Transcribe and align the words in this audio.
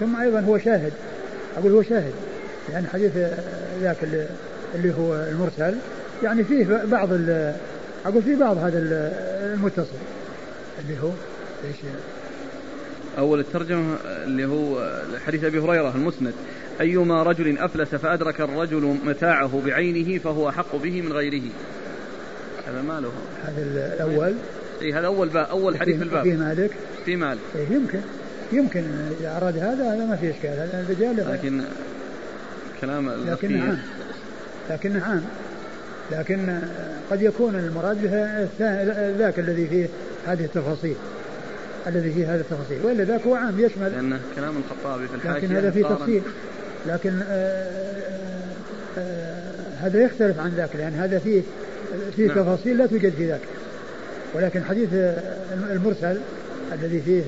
ثم 0.00 0.16
أيضا 0.16 0.40
هو 0.40 0.58
شاهد. 0.58 0.92
أقول 1.56 1.72
هو 1.72 1.82
شاهد 1.82 2.12
يعني 2.72 2.86
حديث 2.86 3.12
ذاك 3.80 3.96
اللي 4.74 4.94
هو 4.98 5.14
المرسل 5.14 5.74
يعني 6.22 6.44
فيه 6.44 6.84
بعض 6.84 7.08
أقول 8.06 8.22
فيه 8.22 8.36
بعض 8.36 8.58
هذا 8.58 8.78
المتصل. 9.54 9.96
اللي 10.84 11.02
هو 11.02 11.10
إيش؟ 11.64 11.76
أول 13.18 13.40
الترجمة 13.40 13.96
اللي 14.24 14.44
هو 14.44 14.92
حديث 15.26 15.44
أبي 15.44 15.58
هريرة 15.58 15.94
المسند. 15.96 16.32
أيما 16.80 17.22
رجل 17.22 17.58
أفلس 17.58 17.94
فأدرك 17.94 18.40
الرجل 18.40 18.96
متاعه 19.04 19.62
بعينه 19.66 20.18
فهو 20.18 20.48
أحق 20.48 20.76
به 20.76 21.02
من 21.02 21.12
غيره. 21.12 21.42
هذا 22.66 22.82
ما 22.82 23.00
له 23.00 23.12
هذا 23.44 23.62
الأول. 23.94 24.34
اي 24.82 24.92
هذا 24.92 25.06
أول 25.06 25.28
باب 25.28 25.46
أول 25.46 25.78
حديث 25.78 25.96
في 25.96 26.02
الباب. 26.02 26.22
في 26.22 26.36
مالك؟ 26.36 26.70
في 27.04 27.16
مالك. 27.16 27.40
إيه 27.56 27.76
يمكن. 27.76 28.00
يمكن 28.52 28.84
إذا 29.20 29.36
أراد 29.36 29.58
هذا 29.58 29.94
هذا 29.94 30.04
ما 30.04 30.16
في 30.16 30.30
إشكال. 30.30 30.50
هذا 30.50 30.84
الرجال 30.88 31.32
لكن 31.32 31.62
كلام 32.80 33.10
لكن 33.10 33.60
عام. 33.60 33.78
لكن 34.70 34.96
عام. 34.96 35.24
لكن 36.12 36.58
قد 37.10 37.22
يكون 37.22 37.54
المراد 37.54 38.02
بها 38.02 38.48
ذاك 39.18 39.38
الذي 39.38 39.66
فيه 39.66 39.88
هذه 40.26 40.44
التفاصيل. 40.44 40.96
الذي 41.86 42.12
فيه 42.12 42.34
هذه 42.34 42.40
التفاصيل. 42.40 42.78
وإلا 42.84 43.04
ذاك 43.04 43.20
هو 43.20 43.34
عام 43.34 43.60
يشمل 43.60 43.92
لأن 43.92 44.20
كلام 44.36 44.54
الخطابي 44.56 45.08
في 45.08 45.14
الحاشيه 45.14 45.46
لكن 45.46 45.56
هذا 45.56 45.70
فيه 45.70 45.82
تفصيل. 45.82 46.22
لكن 46.86 47.10
آآ 47.10 47.24
آه، 47.28 47.68
آآ 48.98 49.02
آه، 49.02 49.86
هذا 49.86 50.04
يختلف 50.04 50.40
عن 50.40 50.50
ذاك 50.50 50.76
لأن 50.76 50.92
هذا 50.92 51.18
فيه 51.18 51.42
فيه 52.16 52.26
نعم. 52.26 52.36
تفاصيل 52.36 52.78
لا 52.78 52.86
توجد 52.86 53.12
في 53.12 53.28
ذاك. 53.28 53.40
ولكن 54.34 54.64
حديث 54.64 54.88
المرسل 55.70 56.18
الذي 56.72 57.00
فيه 57.00 57.22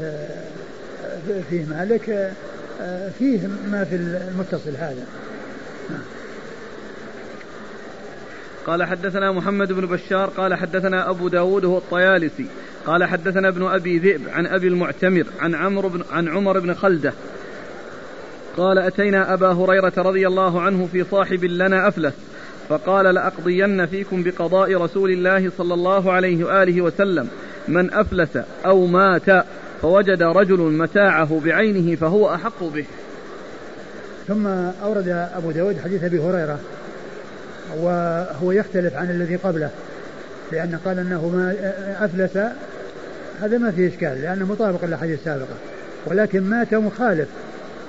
فيه 1.50 1.64
مالك 1.64 2.32
فيه 3.18 3.46
ما 3.70 3.84
في 3.84 3.96
المتصل 3.96 4.76
هذا. 4.76 5.06
قال 8.66 8.84
حدثنا 8.84 9.32
محمد 9.32 9.72
بن 9.72 9.86
بشار 9.86 10.28
قال 10.28 10.54
حدثنا 10.54 11.10
أبو 11.10 11.28
داود 11.28 11.64
هو 11.64 11.78
الطيالسي. 11.78 12.46
قال 12.86 13.04
حدثنا 13.04 13.48
ابن 13.48 13.66
أبي 13.66 13.98
ذئب 13.98 14.28
عن 14.28 14.46
أبي 14.46 14.68
المعتمر 14.68 15.24
عن 15.40 15.54
عمرو 15.54 15.88
بن 15.88 16.04
عن 16.12 16.28
عمر 16.28 16.60
بن 16.60 16.74
خلدة. 16.74 17.12
قال 18.56 18.78
أتينا 18.78 19.34
أبا 19.34 19.52
هريرة 19.52 19.92
رضي 19.96 20.26
الله 20.26 20.60
عنه 20.60 20.88
في 20.92 21.04
صاحب 21.04 21.44
لنا 21.44 21.88
أفلس 21.88 22.14
فقال 22.68 23.14
لأقضين 23.14 23.86
فيكم 23.86 24.22
بقضاء 24.22 24.74
رسول 24.74 25.10
الله 25.10 25.50
صلى 25.58 25.74
الله 25.74 26.12
عليه 26.12 26.44
وآله 26.44 26.82
وسلم. 26.82 27.28
من 27.68 27.92
أفلس 27.92 28.38
أو 28.66 28.86
مات 28.86 29.44
فوجد 29.82 30.22
رجل 30.22 30.60
متاعه 30.60 31.40
بعينه 31.44 31.96
فهو 31.96 32.34
أحق 32.34 32.64
به. 32.64 32.84
ثم 34.28 34.46
أورد 34.82 35.08
أبو 35.08 35.50
داود 35.50 35.78
حديث 35.84 36.04
أبي 36.04 36.18
هريرة 36.18 36.58
وهو 37.76 38.52
يختلف 38.52 38.96
عن 38.96 39.10
الذي 39.10 39.36
قبله 39.36 39.70
لأن 40.52 40.78
قال 40.84 40.98
أنه 40.98 41.28
ما 41.28 41.54
أفلس 42.04 42.36
هذا 43.40 43.58
ما 43.58 43.70
فيه 43.70 43.88
إشكال 43.88 44.22
لأنه 44.22 44.46
مطابق 44.46 44.84
للحديث 44.84 45.18
السابقة 45.18 45.54
ولكن 46.06 46.42
مات 46.42 46.74
مخالف 46.74 47.28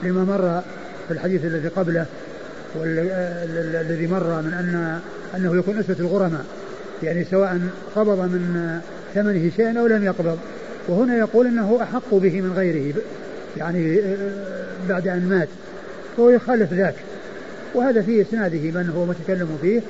لما 0.04 0.24
مر 0.24 0.62
في 1.08 1.14
الحديث 1.14 1.46
الذي 1.46 1.68
قبله 1.68 2.06
والذي 2.76 4.08
مر 4.08 4.42
من 4.42 4.54
أن 4.54 5.00
أنه 5.36 5.58
يكون 5.58 5.80
أسوة 5.80 5.96
الغرماء 6.00 6.46
يعني 7.04 7.24
سواء 7.24 7.60
قبض 7.96 8.20
من 8.20 8.80
ثمنه 9.16 9.52
شيئا 9.56 9.80
أو 9.80 9.88
لم 9.88 10.04
يقبض. 10.04 10.38
وهنا 10.88 11.18
يقول 11.18 11.48
أنه 11.48 11.80
أحق 11.82 12.14
به 12.16 12.42
من 12.42 12.54
غيره 12.54 12.94
يعني 13.58 14.02
بعد 14.90 15.08
أن 15.08 15.30
مات 15.30 15.48
فهو 16.18 16.30
يخالف 16.30 16.74
ذاك. 16.74 16.96
وهذا 17.74 18.02
في 18.02 18.22
إسناده 18.22 18.60
من 18.60 18.90
هو 18.96 19.06
متكلم 19.06 19.58
فيه 19.62 19.82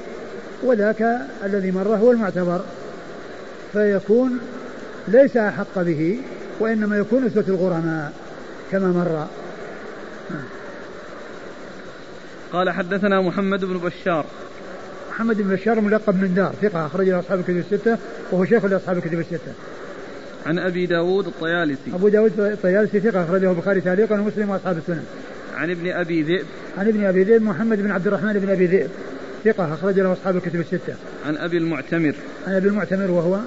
وذاك 0.63 1.17
الذي 1.43 1.71
مر 1.71 1.95
هو 1.95 2.11
المعتبر. 2.11 2.61
فيكون 3.73 4.39
ليس 5.07 5.37
أحق 5.37 5.81
به 5.81 6.19
وإنما 6.59 6.97
يكون 6.97 7.25
أسوة 7.25 7.43
الغرماء 7.47 8.13
كما 8.71 8.87
مر. 8.87 9.27
قال 12.53 12.69
حدثنا 12.69 13.21
محمد 13.21 13.65
بن 13.65 13.77
بشار. 13.77 14.25
محمد 15.09 15.41
بن 15.41 15.55
بشار 15.55 15.81
ملقب 15.81 16.15
من 16.15 16.33
دار 16.33 16.53
ثقة 16.61 16.85
أخرج 16.85 17.09
له 17.09 17.19
أصحاب 17.19 17.39
الكتب 17.39 17.57
الستة 17.57 17.97
وهو 18.31 18.45
شيخ 18.45 18.65
لأصحاب 18.65 18.97
الكتب 18.97 19.19
الستة. 19.19 19.53
عن 20.47 20.59
أبي 20.59 20.85
داود 20.85 21.27
الطيالسي. 21.27 21.93
أبو 21.93 22.09
داود 22.09 22.39
الطيالسي 22.39 22.99
ثقة 22.99 23.23
أخرجه 23.23 23.51
البخاري 23.51 23.81
تعليقا 23.81 24.19
ومسلم 24.19 24.49
وأصحاب 24.49 24.77
السنن. 24.77 25.03
عن 25.55 25.71
ابن 25.71 25.91
أبي 25.91 26.23
ذئب. 26.23 26.45
عن 26.77 26.87
ابن 26.87 27.05
أبي 27.05 27.23
ذئب 27.23 27.41
محمد 27.41 27.77
بن 27.81 27.91
عبد 27.91 28.07
الرحمن 28.07 28.33
بن 28.33 28.49
أبي 28.49 28.65
ذئب. 28.65 28.89
ثقة 29.45 29.73
أخرج 29.73 29.99
له 29.99 30.13
أصحاب 30.13 30.35
الكتب 30.35 30.59
الستة. 30.59 30.93
عن 31.25 31.37
أبي 31.37 31.57
المعتمر. 31.57 32.15
عن 32.47 32.53
أبي 32.53 32.67
المعتمر 32.67 33.11
وهو 33.11 33.39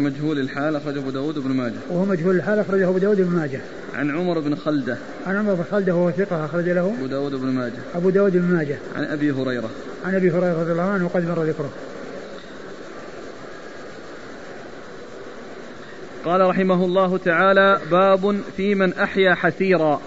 مجهول 0.00 0.38
الحال 0.38 0.76
أخرجه 0.76 0.98
أبو 0.98 1.10
داود 1.10 1.38
بن 1.38 1.50
ماجه. 1.50 1.74
وهو 1.90 2.04
مجهول 2.04 2.36
الحال 2.36 2.58
أخرجه 2.58 2.88
أبو 2.88 2.98
داود 2.98 3.20
بن 3.20 3.30
ماجه. 3.30 3.60
عن 3.94 4.10
عمر 4.10 4.40
بن 4.40 4.54
خلدة. 4.54 4.96
عن 5.26 5.36
عمر 5.36 5.54
بن 5.54 5.64
خلدة 5.70 5.94
وهو 5.94 6.10
ثقة 6.10 6.44
أخرج 6.44 6.68
له. 6.68 6.94
أبو 6.98 7.06
داود 7.06 7.34
بن 7.34 7.48
ماجه. 7.48 7.72
أبو 7.94 8.10
داود 8.10 8.32
بن 8.32 8.54
ماجه. 8.54 8.76
عن 8.96 9.04
أبي 9.04 9.30
هريرة. 9.30 9.70
عن 10.04 10.14
أبي 10.14 10.30
هريرة 10.30 10.60
رضي 10.60 10.72
الله 10.72 10.82
عنه 10.82 11.04
وقد 11.04 11.28
مر 11.28 11.42
ذكره. 11.42 11.70
قال 16.26 16.40
رحمه 16.40 16.84
الله 16.84 17.18
تعالى 17.18 17.80
باب 17.90 18.40
في 18.56 18.74
من 18.74 18.92
أحيا 18.92 19.34
حسيرا 19.34 20.00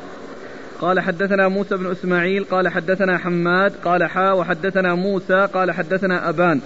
قال 0.81 0.99
حدثنا 0.99 1.47
موسى 1.47 1.77
بن 1.77 1.91
إسماعيل 1.91 2.43
قال 2.43 2.67
حدثنا 2.67 3.17
حماد 3.17 3.73
قال 3.85 4.03
حا 4.03 4.31
وحدثنا 4.31 4.95
موسى 4.95 5.47
قال 5.53 5.71
حدثنا 5.71 6.29
أبان. 6.29 6.61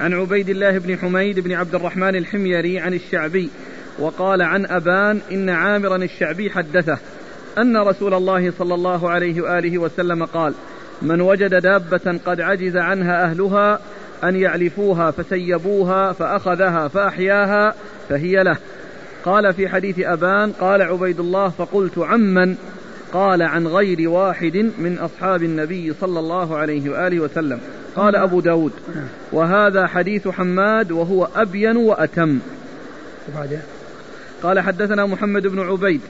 عن 0.00 0.12
عبيد 0.12 0.48
الله 0.48 0.78
بن 0.78 0.98
حميد 0.98 1.40
بن 1.40 1.52
عبد 1.52 1.74
الرحمن 1.74 2.16
الحميري 2.16 2.78
عن 2.78 2.94
الشعبي 2.94 3.50
وقال 3.98 4.42
عن 4.42 4.66
أبان 4.66 5.20
إن 5.32 5.50
عامرا 5.50 5.96
الشعبي 5.96 6.50
حدثه 6.50 6.98
أن 7.58 7.76
رسول 7.76 8.14
الله 8.14 8.52
صلى 8.58 8.74
الله 8.74 9.10
عليه 9.10 9.42
وآله 9.42 9.78
وسلم 9.78 10.24
قال 10.24 10.54
من 11.02 11.20
وجد 11.20 11.54
دابة 11.54 12.18
قد 12.26 12.40
عجز 12.40 12.76
عنها 12.76 13.24
أهلها 13.24 13.78
أن 14.24 14.36
يعلفوها 14.36 15.10
فسيبوها 15.10 16.12
فأخذها 16.12 16.88
فأحياها 16.88 17.74
فهي 18.08 18.42
له 18.42 18.56
قال 19.24 19.54
في 19.54 19.68
حديث 19.68 19.98
أبان 19.98 20.52
قال 20.52 20.82
عبيد 20.82 21.20
الله 21.20 21.48
فقلت 21.48 21.98
عمن 21.98 22.56
قال 23.12 23.42
عن 23.42 23.66
غير 23.66 24.08
واحد 24.08 24.56
من 24.78 24.98
أصحاب 24.98 25.42
النبي 25.42 25.92
صلى 26.00 26.18
الله 26.18 26.56
عليه 26.56 26.90
وآله 26.90 27.20
وسلم. 27.20 27.60
قال 27.96 28.16
أبو 28.16 28.40
داود 28.40 28.72
وهذا 29.32 29.86
حديث 29.86 30.28
حماد 30.28 30.92
وهو 30.92 31.28
أبين 31.36 31.76
وأتم. 31.76 32.38
قال 34.42 34.60
حدثنا 34.60 35.06
محمد 35.06 35.46
بن 35.46 35.60
عبيد 35.60 36.00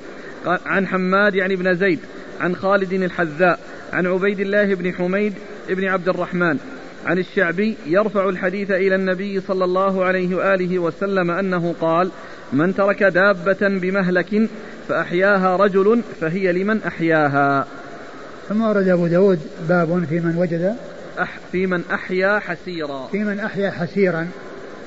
عن 0.47 0.87
حماد 0.87 1.35
يعني 1.35 1.57
بن 1.57 1.75
زيد 1.75 1.99
عن 2.41 2.57
خالد 2.57 2.93
الحذاء 2.93 3.59
عن 3.93 4.07
عبيد 4.07 4.41
الله 4.41 4.75
بن 4.75 4.95
حميد 4.95 5.33
بن 5.69 5.85
عبد 5.85 6.09
الرحمن 6.09 6.59
عن 7.07 7.19
الشعبي 7.19 7.77
يرفع 7.87 8.29
الحديث 8.29 8.71
إلى 8.71 8.95
النبي 8.95 9.41
صلى 9.41 9.65
الله 9.65 10.05
عليه 10.05 10.35
وآله 10.35 10.79
وسلم 10.79 11.31
أنه 11.31 11.75
قال 11.81 12.11
من 12.53 12.75
ترك 12.75 13.03
دابة 13.03 13.69
بمهلك 13.69 14.49
فأحياها 14.89 15.57
رجل 15.57 16.03
فهي 16.21 16.53
لمن 16.53 16.83
أحياها. 16.87 17.67
ثم 18.49 18.63
ورد 18.63 18.89
أبو 18.89 19.07
داود 19.07 19.41
باب 19.69 20.05
في 20.09 20.21
من 20.21 20.37
وجد 20.37 20.75
أح 21.19 21.39
في 21.53 21.67
من 21.67 21.83
أحيا 21.93 22.39
حسيرا. 22.39 23.07
في 23.13 23.19
من 23.19 23.41
أحيا 23.41 23.71
حسيرا. 23.71 24.29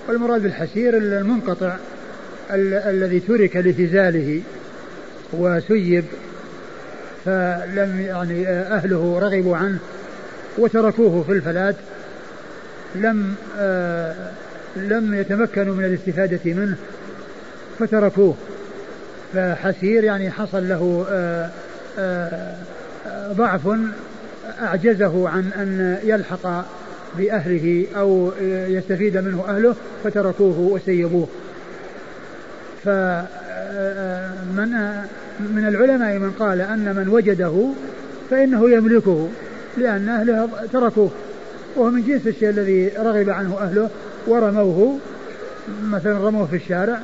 والمراد 0.08 0.42
بالحسير 0.44 0.98
المنقطع 0.98 1.76
ال- 2.54 2.74
الذي 2.74 3.20
ترك 3.20 3.56
لتزاله 3.58 4.42
وسيب 5.34 6.04
فلم 7.26 8.02
يعني 8.02 8.48
أهله 8.50 9.20
رغبوا 9.20 9.58
عنه 9.58 9.78
وتركوه 10.58 11.24
في 11.24 11.32
الفلاة 11.32 11.76
لم 12.96 13.36
آه 13.58 14.16
لم 14.76 15.14
يتمكنوا 15.14 15.76
من 15.76 15.86
الاستفادة 15.86 16.40
منه. 16.46 16.76
فتركوه. 17.80 18.36
فحسير 19.34 20.04
يعني 20.04 20.32
حصل 20.32 20.70
له 20.70 21.06
آه 21.10 21.50
آه 22.00 22.56
ضعف 23.32 23.68
أعجزه 24.62 25.30
عن 25.30 25.50
أن 25.58 26.00
يلحق 26.04 26.66
بأهله 27.18 27.86
أو 27.98 28.32
يستفيد 28.68 29.18
منه 29.18 29.44
أهله 29.48 29.76
فتركوه 30.04 30.60
وسيبوه. 30.60 31.28
فمن 32.84 33.26
من 35.40 35.68
العلماء 35.68 36.18
من 36.20 36.32
قال 36.32 36.62
أن 36.62 36.96
من 36.96 37.08
وجده 37.08 37.70
فإنه 38.30 38.70
يملكه 38.70 39.30
لأن 39.78 40.10
أهله 40.10 40.50
تركوه. 40.74 41.12
وهو 41.76 41.90
من 41.90 42.04
جنس 42.04 42.28
الشيء 42.28 42.50
الذي 42.50 42.88
رغب 42.98 43.30
عنه 43.30 43.58
أهله 43.60 43.90
ورموه 44.28 45.00
مثلا 45.84 46.28
رموه 46.28 46.46
في 46.46 46.56
الشارع 46.56 47.00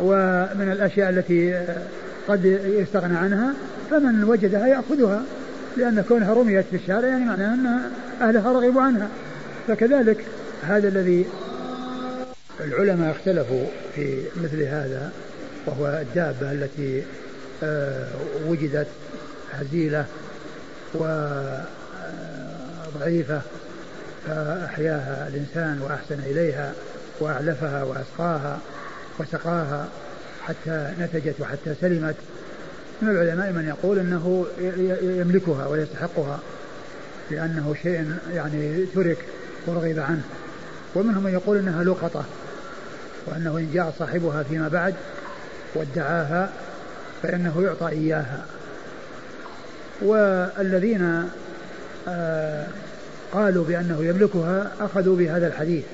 ومن 0.00 0.72
الأشياء 0.72 1.10
التي 1.10 1.66
قد 2.28 2.44
يستغنى 2.64 3.16
عنها 3.16 3.54
فمن 3.90 4.24
وجدها 4.24 4.66
يأخذها 4.66 5.22
لأن 5.76 6.04
كونها 6.08 6.34
رميت 6.34 6.64
في 6.70 6.76
الشارع 6.76 7.08
يعني 7.08 7.24
معناه 7.24 7.54
أن 7.54 7.80
أهلها 8.20 8.52
رغبوا 8.52 8.82
عنها. 8.82 9.08
فكذلك 9.68 10.24
هذا 10.62 10.88
الذي 10.88 11.26
العلماء 12.60 13.10
اختلفوا 13.10 13.64
في 13.94 14.22
مثل 14.44 14.62
هذا 14.62 15.12
وهو 15.66 15.86
الدابة 15.86 16.52
التي 16.52 17.02
آه، 17.62 18.06
وجدت 18.46 18.86
هزيلة 19.52 20.04
وضعيفة 22.94 23.40
فأحياها 24.26 25.28
الإنسان 25.28 25.80
وأحسن 25.82 26.18
إليها 26.30 26.72
وأعلفها 27.20 27.82
وأسقاها. 27.84 28.58
وسقاها 29.20 29.88
حتى 30.46 30.90
نتجت 31.00 31.34
وحتى 31.40 31.74
سلمت. 31.80 32.14
من 33.02 33.10
العلماء 33.10 33.52
من 33.52 33.68
يقول 33.68 33.98
إنه 33.98 34.46
يملكها 35.02 35.66
ويستحقها 35.66 36.38
لأنه 37.30 37.74
شيء 37.82 38.14
يعني 38.34 38.86
ترك 38.94 39.18
ورغب 39.66 39.98
عنه. 39.98 40.22
ومنهم 40.94 41.22
من 41.22 41.32
يقول 41.32 41.58
إنها 41.58 41.84
لقطة 41.84 42.24
وأنه 43.26 43.58
إن 43.58 43.70
جاء 43.74 43.94
صاحبها 43.98 44.42
فيما 44.42 44.68
بعد 44.68 44.94
وادعاها 45.74 46.50
فإنه 47.22 47.62
يعطى 47.62 47.88
إياها. 47.88 48.44
والذين 50.02 51.28
آه 52.08 52.66
قالوا 53.32 53.64
بأنه 53.64 54.04
يملكها 54.04 54.70
أخذوا 54.80 55.16
بهذا 55.16 55.46
الحديث. 55.46 55.84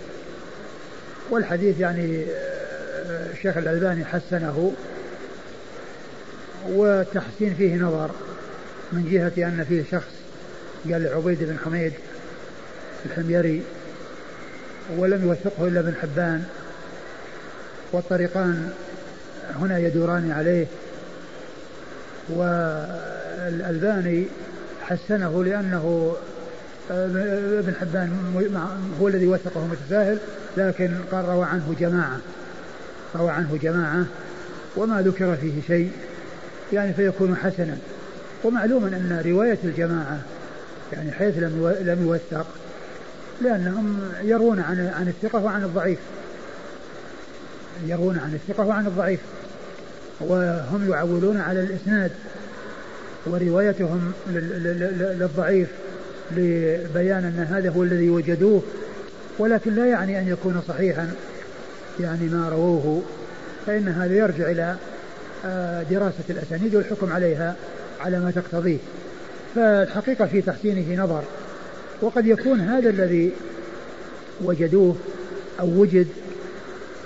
والحديث 1.30 1.80
يعني 1.80 2.24
آه، 2.24 2.55
الشيخ 3.06 3.56
الألباني 3.56 4.04
حسنه 4.04 4.72
والتحسين 6.68 7.54
فيه 7.54 7.76
نظر 7.76 8.10
من 8.92 9.08
جهة 9.10 9.48
أن 9.48 9.64
فيه 9.68 9.84
شخص 9.90 10.12
قال 10.84 11.02
لعبيد 11.02 11.38
بن 11.44 11.56
حميد 11.64 11.92
الحميري 13.06 13.62
ولم 14.96 15.22
يوثقه 15.24 15.68
إلا 15.68 15.80
ابن 15.80 15.94
حبان 16.02 16.44
والطريقان 17.92 18.70
هنا 19.54 19.78
يدوران 19.78 20.30
عليه 20.30 20.66
والألباني 23.38 24.26
حسنه 24.82 25.44
لأنه 25.44 26.16
ابن 26.90 27.74
حبان 27.80 28.10
هو 29.00 29.08
الذي 29.08 29.26
وثقه 29.26 29.66
متساهل 29.66 30.18
لكن 30.56 30.90
روى 31.12 31.44
عنه 31.44 31.74
جماعة. 31.80 32.18
روى 33.14 33.30
عنه 33.30 33.58
جماعة 33.62 34.04
وما 34.76 35.02
ذكر 35.02 35.36
فيه 35.36 35.62
شيء 35.66 35.90
يعني 36.72 36.92
فيكون 36.92 37.36
حسنا. 37.36 37.76
ومعلوم 38.44 38.84
أن 38.84 39.22
رواية 39.26 39.58
الجماعة 39.64 40.20
يعني 40.92 41.12
حيث 41.12 41.38
لم 41.38 41.74
لم 41.80 42.02
يوثق 42.02 42.46
لأنهم 43.42 44.00
يرون 44.22 44.60
عن 44.60 44.92
عن 44.98 45.08
الثقة 45.08 45.44
وعن 45.44 45.64
الضعيف. 45.64 45.98
يرون 47.86 48.18
عن 48.18 48.34
الثقة 48.34 48.66
وعن 48.66 48.86
الضعيف. 48.86 49.20
وهم 50.20 50.90
يعولون 50.90 51.40
على 51.40 51.60
الإسناد. 51.60 52.10
وروايتهم 53.26 54.12
للضعيف 55.20 55.68
لبيان 56.36 57.24
أن 57.24 57.46
هذا 57.50 57.70
هو 57.70 57.82
الذي 57.82 58.10
وجدوه 58.10 58.62
ولكن 59.38 59.74
لا 59.74 59.86
يعني 59.86 60.18
أن 60.18 60.28
يكون 60.28 60.62
صحيحا. 60.68 61.10
يعني 62.00 62.28
ما 62.28 62.48
رووه 62.48 63.02
فإن 63.66 63.88
هذا 63.88 64.14
يرجع 64.14 64.50
إلى 64.50 64.76
آه، 65.44 65.82
دراسة 65.82 66.24
الأسانيد 66.30 66.74
والحكم 66.74 67.12
عليها 67.12 67.54
على 68.00 68.20
ما 68.20 68.30
تقتضيه. 68.30 68.78
فالحقيقة 69.54 70.26
في 70.26 70.42
تحسينه 70.42 71.04
نظر. 71.04 71.22
وقد 72.02 72.26
يكون 72.26 72.60
هذا 72.60 72.90
الذي 72.90 73.32
وجدوه 74.44 74.96
أو 75.60 75.66
وجد 75.66 76.06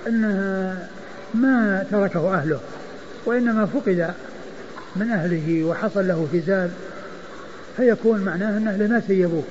أنها 0.06 0.88
ما 1.34 1.86
تركه 1.90 2.34
أهله 2.34 2.60
وإنما 3.26 3.66
فقد 3.66 4.14
من 4.96 5.10
أهله 5.10 5.64
وحصل 5.64 6.08
له 6.08 6.28
فزال 6.32 6.70
فيكون 7.76 8.20
معناه 8.20 8.58
أن 8.58 8.68
أهله 8.68 8.86
ما 8.86 9.02
سيبوه. 9.06 9.42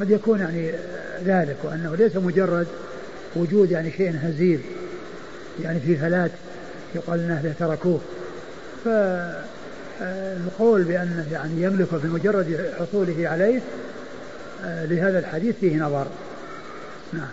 قد 0.00 0.10
يكون 0.10 0.40
يعني 0.40 0.72
ذلك 1.24 1.56
وأنه 1.64 1.96
ليس 1.96 2.16
مجرد 2.16 2.66
وجود 3.38 3.70
يعني 3.70 3.92
شيء 3.92 4.18
هزيل 4.22 4.60
يعني 5.62 5.80
في 5.80 5.96
فلات 5.96 6.30
يقال 6.94 7.20
ان 7.20 7.30
اهله 7.30 7.54
تركوه. 7.58 8.00
فالقول 8.84 10.82
بأنه 10.84 11.26
يعني 11.32 11.62
يملكه 11.62 11.98
بمجرد 11.98 12.74
حصوله 12.78 13.28
عليه 13.28 13.60
آه، 14.64 14.84
لهذا 14.84 15.18
الحديث 15.18 15.54
فيه 15.60 15.76
نظر. 15.76 16.06
نعم. 17.12 17.28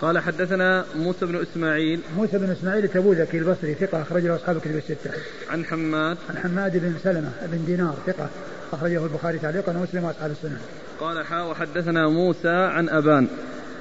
قال 0.00 0.18
حدثنا 0.18 0.84
موسى 0.96 1.26
بن 1.26 1.42
إسماعيل. 1.42 2.00
موسى 2.16 2.38
بن 2.38 2.50
إسماعيل 2.50 2.84
التبوذكي 2.84 3.38
البصري 3.38 3.74
ثقة 3.74 4.02
أخرج 4.02 4.22
له 4.22 4.36
أصحاب 4.36 4.56
الكتب 4.56 4.76
الستة. 4.76 5.10
عن 5.50 5.64
حماد. 5.64 6.16
عن 6.30 6.38
حماد 6.38 6.76
بن 6.76 6.94
سلمة 7.02 7.30
بن 7.42 7.64
دينار 7.64 7.96
ثقة. 8.06 8.28
أخرجه 8.72 9.04
البخاري 9.04 9.38
تعليقا 9.38 9.76
ومسلم 9.76 10.04
وأصحاب 10.04 10.30
السنن. 10.30 10.58
قال 11.00 11.26
حا 11.26 11.42
وحدثنا 11.42 12.08
موسى 12.08 12.48
عن 12.48 12.88
أبان 12.88 13.28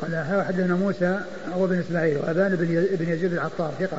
قال 0.01 0.15
حا 0.15 0.37
وحدثنا 0.37 0.75
موسى 0.75 1.19
هو 1.53 1.67
بن 1.67 1.79
إسماعيل 1.79 2.17
وأبان 2.17 2.55
بن 2.99 3.09
يزيد 3.09 3.33
العطار 3.33 3.73
ثقة 3.79 3.97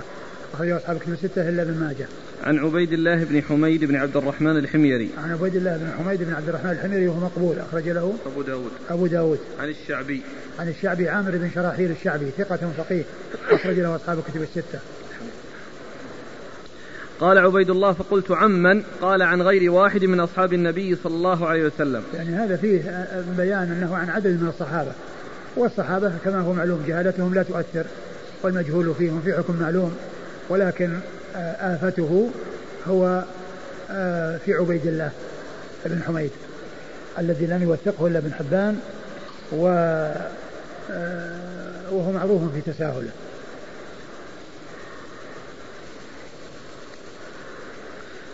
أخرجه 0.55 0.77
أصحاب 0.77 0.97
الكتب 0.97 1.12
الستة 1.12 1.49
إلا 1.49 1.62
ابن 1.62 1.75
ماجه. 1.75 2.06
عن 2.44 2.59
عبيد 2.59 2.93
الله 2.93 3.25
بن 3.25 3.43
حميد 3.43 3.85
بن 3.85 3.97
عبد 3.97 4.17
الرحمن 4.17 4.56
الحميري. 4.56 5.11
عن 5.25 5.33
عبيد 5.33 5.56
الله 5.56 5.77
بن 5.77 5.91
حميد 5.99 6.23
بن 6.23 6.33
عبد 6.33 6.49
الرحمن 6.49 6.71
الحميري 6.71 7.09
وهو 7.09 7.21
مقبول 7.21 7.59
أخرج 7.59 7.88
له 7.88 8.15
أبو 8.27 8.43
داود 8.43 8.71
أبو 8.91 9.06
داود 9.06 9.38
عن 9.61 9.69
الشعبي. 9.69 10.23
عن 10.59 10.69
الشعبي 10.69 11.09
عامر 11.09 11.31
بن 11.31 11.50
شراحيل 11.55 11.91
الشعبي 11.91 12.31
ثقة 12.38 12.73
فقيه 12.79 13.05
أخرج 13.50 13.81
له 13.81 13.97
أصحاب 13.97 14.19
الكتب 14.19 14.43
الستة. 14.43 14.79
قال 17.21 17.39
عبيد 17.39 17.71
الله 17.71 17.93
فقلت 17.93 18.31
عمن 18.31 18.83
قال 19.03 19.23
عن 19.23 19.43
غير 19.43 19.71
واحد 19.71 20.05
من 20.05 20.21
أصحاب 20.21 20.53
النبي 20.53 20.97
صلى 20.97 21.15
الله 21.15 21.47
عليه 21.47 21.65
وسلم. 21.67 22.03
يعني 22.15 22.31
هذا 22.31 22.57
فيه 22.57 23.09
بيان 23.37 23.73
أنه 23.73 23.97
عن 23.97 24.11
عدد 24.11 24.43
من 24.43 24.49
الصحابة. 24.49 24.93
والصحابة 25.57 26.13
كما 26.25 26.41
هو 26.41 26.53
معلوم 26.53 26.85
جهالتهم 26.87 27.35
لا 27.35 27.43
تؤثر 27.43 27.85
والمجهول 28.43 28.95
فيهم 28.95 29.21
في 29.25 29.33
حكم 29.33 29.57
معلوم 29.61 29.97
ولكن 30.49 30.99
آه، 31.37 31.75
آفته 31.75 32.31
هو 32.89 33.25
آه، 33.90 34.37
في 34.37 34.55
عبيد 34.55 34.87
الله 34.87 35.11
بن 35.87 36.02
حميد 36.02 36.31
الذي 37.19 37.47
لم 37.47 37.62
يوثقه 37.62 38.07
إلا 38.07 38.19
ابن 38.19 38.33
حبان 38.33 38.79
و 39.52 39.69
آه، 40.90 41.37
وهو 41.90 42.12
معروف 42.12 42.43
في 42.55 42.73
تساهله. 42.73 43.11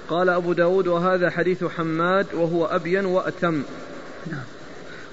قال 0.09 0.29
أبو 0.29 0.53
داود 0.53 0.87
وهذا 0.87 1.31
حديث 1.31 1.65
حماد 1.65 2.27
وهو 2.35 2.67
أبين 2.67 3.05
وأتم. 3.05 3.63
نعم. 4.31 4.45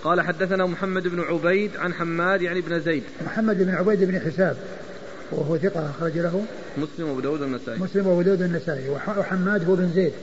قال 0.03 0.22
حدثنا 0.22 0.65
محمد 0.65 1.08
بن 1.08 1.19
عبيد 1.19 1.77
عن 1.77 1.93
حماد 1.93 2.41
يعني 2.41 2.62
بن 2.62 2.79
زيد. 2.79 3.03
محمد 3.25 3.58
بن 3.58 3.69
عبيد 3.69 4.03
بن 4.03 4.19
حساب 4.19 4.58
وهو 5.31 5.58
ثقة 5.58 5.89
أخرج 5.89 6.17
له. 6.17 6.46
مسلم 6.77 7.08
وأبو 7.08 7.19
داود 7.19 7.41
النسائي 7.41 7.79
مسلم 7.79 8.08
وأبو 8.08 8.22
داود 8.22 8.41
النسائي 8.41 8.89
وحماد 8.89 9.69
هو 9.69 9.75
بن 9.75 9.91
زيد. 9.96 10.13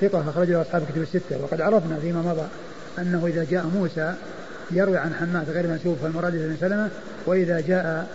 ثقة 0.00 0.30
أخرج 0.30 0.50
له 0.50 0.62
أصحاب 0.62 0.82
الكتب 0.82 1.02
الستة. 1.02 1.42
وقد 1.42 1.60
عرفنا 1.60 1.98
فيما 2.02 2.22
مضى 2.22 2.46
أنه 2.98 3.26
إذا 3.26 3.46
جاء 3.50 3.66
موسى 3.66 4.14
يروي 4.70 4.96
عن 4.96 5.14
حماد 5.14 5.50
غير 5.50 5.66
منسوب 5.66 5.96
فالمراد 6.02 6.32
بن 6.32 6.56
سلمة. 6.60 6.90
وإذا 7.26 7.60
جاء 7.60 8.08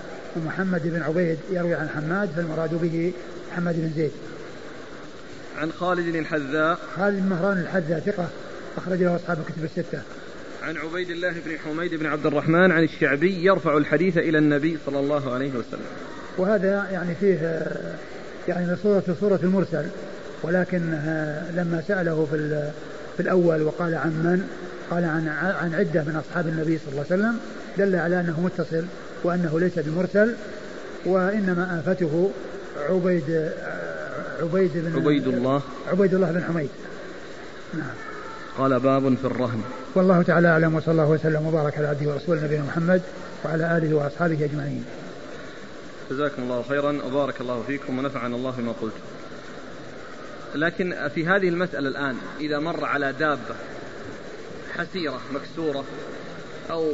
محمد 0.45 0.81
بن 0.83 1.01
عبيد 1.01 1.37
يروي 1.51 1.73
عن 1.73 1.89
حماد 1.89 2.29
فالمراد 2.35 2.73
به 2.81 3.13
محمد 3.51 3.75
بن 3.75 3.91
زيد. 3.95 4.11
عن 5.59 5.71
خالد 5.71 6.15
الحذاء. 6.15 6.79
خالد 6.95 7.19
بن 7.19 7.29
مهران 7.29 7.57
الحذاء 7.57 7.99
ثقة 7.99 8.27
أخرج 8.77 9.03
له 9.03 9.15
أصحاب 9.15 9.37
الكتب 9.39 9.63
الستة. 9.63 10.01
عن 10.63 10.77
عبيد 10.77 11.09
الله 11.09 11.31
بن 11.31 11.57
حميد 11.57 11.95
بن 11.95 12.05
عبد 12.05 12.25
الرحمن 12.25 12.71
عن 12.71 12.83
الشعبي 12.83 13.45
يرفع 13.45 13.77
الحديث 13.77 14.17
إلى 14.17 14.37
النبي 14.37 14.77
صلى 14.85 14.99
الله 14.99 15.33
عليه 15.33 15.49
وسلم. 15.49 15.85
وهذا 16.37 16.87
يعني 16.91 17.15
فيه 17.15 17.67
يعني 18.47 18.75
صورة 18.83 19.03
صورة 19.19 19.39
المرسل 19.43 19.85
ولكن 20.43 20.79
لما 21.53 21.83
سأله 21.87 22.27
في 22.31 22.69
في 23.17 23.23
الأول 23.23 23.61
وقال 23.61 23.95
عن 23.95 24.09
من؟ 24.09 24.47
قال 24.91 25.05
عن 25.05 25.27
عن 25.61 25.73
عدة 25.73 26.03
من 26.03 26.15
أصحاب 26.15 26.47
النبي 26.47 26.77
صلى 26.77 26.91
الله 26.91 27.05
عليه 27.11 27.23
وسلم 27.23 27.39
دل 27.77 27.95
على 27.95 28.19
أنه 28.19 28.41
متصل 28.41 28.85
وأنه 29.23 29.59
ليس 29.59 29.79
بمرسل 29.79 30.35
وإنما 31.05 31.79
آفته 31.79 32.31
عبيد 32.89 33.51
عبيد 34.41 34.71
بن 34.75 34.95
عبيد 34.95 35.27
الله. 35.27 35.61
عبيد 35.87 36.13
الله 36.13 36.31
بن 36.31 36.43
حميد. 36.43 36.69
نعم. 37.73 37.93
قال 38.57 38.79
باب 38.79 39.15
في 39.15 39.25
الرهن. 39.25 39.61
والله 39.95 40.21
تعالى 40.21 40.47
أعلم 40.47 40.75
وصلى 40.75 40.91
الله 40.91 41.09
وسلم 41.09 41.45
وبارك 41.47 41.77
على 41.77 41.87
عبده 41.87 42.09
ورسوله 42.09 42.43
نبينا 42.43 42.63
محمد 42.63 43.01
وعلى 43.45 43.77
آله 43.77 43.95
وأصحابه 43.95 44.45
أجمعين. 44.45 44.85
جزاكم 46.11 46.41
الله 46.41 46.63
خيرا. 46.69 46.99
وبارك 47.05 47.41
الله 47.41 47.63
فيكم 47.67 47.99
ونفعنا 47.99 48.35
الله 48.35 48.51
بما 48.51 48.71
قلت. 48.81 48.93
لكن 50.55 51.09
في 51.15 51.27
هذه 51.27 51.49
المسألة 51.49 51.89
الآن 51.89 52.15
إذا 52.39 52.59
مر 52.59 52.85
على 52.85 53.13
دابة 53.13 53.55
حسيرة 54.77 55.19
مكسورة 55.33 55.83
أو 56.71 56.91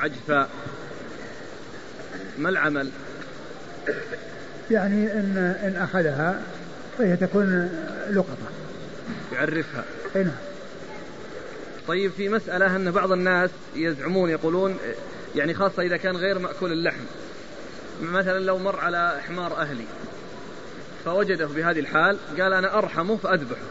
عجفاء 0.00 0.48
ما 2.38 2.48
العمل؟ 2.48 2.90
يعني 4.70 5.12
إن 5.12 5.36
إن 5.36 5.76
أخذها 5.76 6.40
فهي 6.98 7.16
تكون 7.16 7.70
لقطة. 8.10 8.48
يعرفها. 9.32 9.84
نعم. 10.14 10.30
طيب 11.88 12.10
في 12.10 12.28
مسألة 12.28 12.76
أن 12.76 12.90
بعض 12.90 13.12
الناس 13.12 13.50
يزعمون 13.76 14.30
يقولون 14.30 14.76
يعني 15.36 15.54
خاصة 15.54 15.82
إذا 15.82 15.96
كان 15.96 16.16
غير 16.16 16.38
مأكول 16.38 16.72
اللحم. 16.72 17.04
مثلا 18.02 18.38
لو 18.38 18.58
مر 18.58 18.80
على 18.80 19.20
حمار 19.28 19.56
أهلي 19.56 19.84
فوجده 21.04 21.46
بهذه 21.46 21.78
الحال 21.78 22.18
قال 22.40 22.52
أنا 22.52 22.78
أرحمه 22.78 23.16
فأذبحه. 23.16 23.62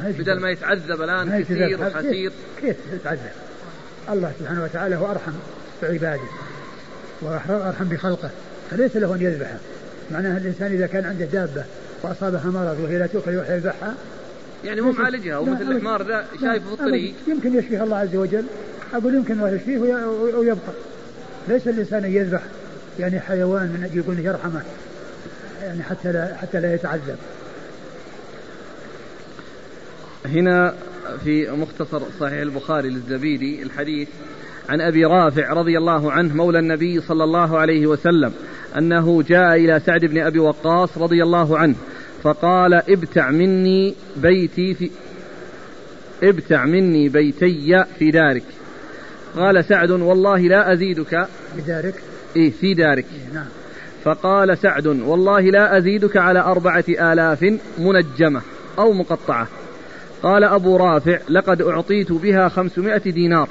بدل 0.00 0.40
ما 0.40 0.50
يتعذب 0.50 1.02
الآن 1.02 1.42
كثير 1.42 1.80
وحسير. 1.82 2.32
كيف 2.60 2.76
يتعذب؟ 2.92 3.32
الله 4.10 4.32
سبحانه 4.40 4.64
وتعالى 4.64 4.96
هو 4.96 5.10
أرحم 5.10 5.32
بعباده 5.82 6.28
وأرحم 7.22 7.84
بخلقه 7.84 8.30
فليس 8.70 8.96
له 8.96 9.14
أن 9.14 9.22
يذبحه. 9.22 9.58
معناها 10.10 10.38
الإنسان 10.38 10.72
إذا 10.72 10.86
كان 10.86 11.04
عنده 11.04 11.24
دابة 11.24 11.64
وأصابها 12.02 12.46
مرض 12.46 12.80
وهي 12.84 12.98
لا 12.98 13.06
تؤكل 13.06 13.32
يروح 13.32 13.50
يذبحها. 13.50 13.94
يعني 14.64 14.80
مو 14.80 14.92
معالجها 14.92 15.38
ومثل 15.38 15.72
الحمار 15.72 16.02
ذا 16.02 16.26
شايفه 16.40 16.66
في 16.66 16.72
الطريق. 16.72 17.14
يمكن 17.28 17.58
يشفيه 17.58 17.84
الله 17.84 17.96
عز 17.96 18.16
وجل. 18.16 18.44
أقول 18.94 19.14
يمكن 19.14 19.34
الله 19.34 19.50
يشفيه 19.50 19.78
ويبقى. 20.34 20.72
ليس 21.48 21.68
الإنسان 21.68 22.04
يذبح 22.04 22.42
يعني 22.98 23.20
حيوان 23.20 23.62
من 23.62 23.84
أجل 23.84 23.98
يقول 23.98 24.18
يرحمه 24.18 24.62
يعني 25.62 25.82
حتى 25.82 26.12
لا 26.12 26.34
حتى 26.34 26.60
لا 26.60 26.74
يتعذب. 26.74 27.16
هنا 30.26 30.74
في 31.24 31.50
مختصر 31.50 32.02
صحيح 32.20 32.40
البخاري 32.40 32.90
للزبيدي 32.90 33.62
الحديث 33.62 34.08
عن 34.68 34.80
أبي 34.80 35.04
رافع 35.04 35.52
رضي 35.52 35.78
الله 35.78 36.12
عنه 36.12 36.34
مولى 36.34 36.58
النبي 36.58 37.00
صلى 37.00 37.24
الله 37.24 37.58
عليه 37.58 37.86
وسلم. 37.86 38.32
أنه 38.76 39.22
جاء 39.22 39.56
إلى 39.56 39.80
سعد 39.86 40.04
بن 40.04 40.18
أبي 40.18 40.38
وقاص 40.38 40.98
رضي 40.98 41.22
الله 41.22 41.58
عنه 41.58 41.74
فقال 42.22 42.74
ابتع 42.74 43.30
مني 43.30 43.94
بيتي 44.16 44.74
في 44.74 44.90
ابتع 46.22 46.64
مني 46.64 47.08
بيتي 47.08 47.84
في 47.98 48.10
دارك. 48.10 48.42
قال 49.36 49.64
سعد 49.64 49.90
والله 49.90 50.40
لا 50.40 50.72
أزيدك. 50.72 51.28
في 51.56 51.62
دارك؟ 51.66 51.94
إيه 52.36 52.50
في 52.50 52.74
دارك. 52.74 53.04
إيه 53.04 53.34
نعم. 53.34 53.46
فقال 54.04 54.58
سعد 54.58 54.86
والله 54.86 55.40
لا 55.40 55.78
أزيدك 55.78 56.16
على 56.16 56.40
أربعة 56.40 56.84
آلاف 56.88 57.54
منجمة 57.78 58.42
أو 58.78 58.92
مقطعة. 58.92 59.48
قال 60.22 60.44
أبو 60.44 60.76
رافع 60.76 61.18
لقد 61.28 61.62
أعطيت 61.62 62.12
بها 62.12 62.48
خمسمائة 62.48 63.10
دينار. 63.10 63.48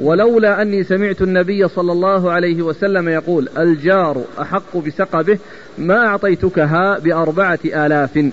ولولا 0.00 0.62
أني 0.62 0.84
سمعت 0.84 1.22
النبي 1.22 1.68
صلى 1.68 1.92
الله 1.92 2.32
عليه 2.32 2.62
وسلم 2.62 3.08
يقول 3.08 3.48
الجار 3.58 4.24
أحق 4.40 4.76
بسقبه 4.76 5.38
ما 5.78 6.06
أعطيتكها 6.06 6.98
بأربعة 6.98 7.58
آلاف 7.64 8.30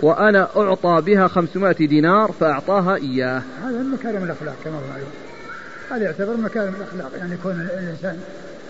وأنا 0.00 0.48
أعطى 0.56 1.02
بها 1.06 1.28
خمسمائة 1.28 1.86
دينار 1.86 2.32
فأعطاها 2.40 2.96
إياه. 2.96 3.42
هذا 3.64 3.78
من 3.78 3.90
مكارم 3.90 4.24
الأخلاق 4.24 4.54
كما 4.64 4.74
هو 4.74 4.80
معلوم. 4.90 5.10
هذا 5.90 6.04
يعتبر 6.04 6.36
مكارم 6.36 6.74
الأخلاق 6.74 7.10
يعني 7.18 7.34
يكون 7.34 7.68
الإنسان 7.74 8.18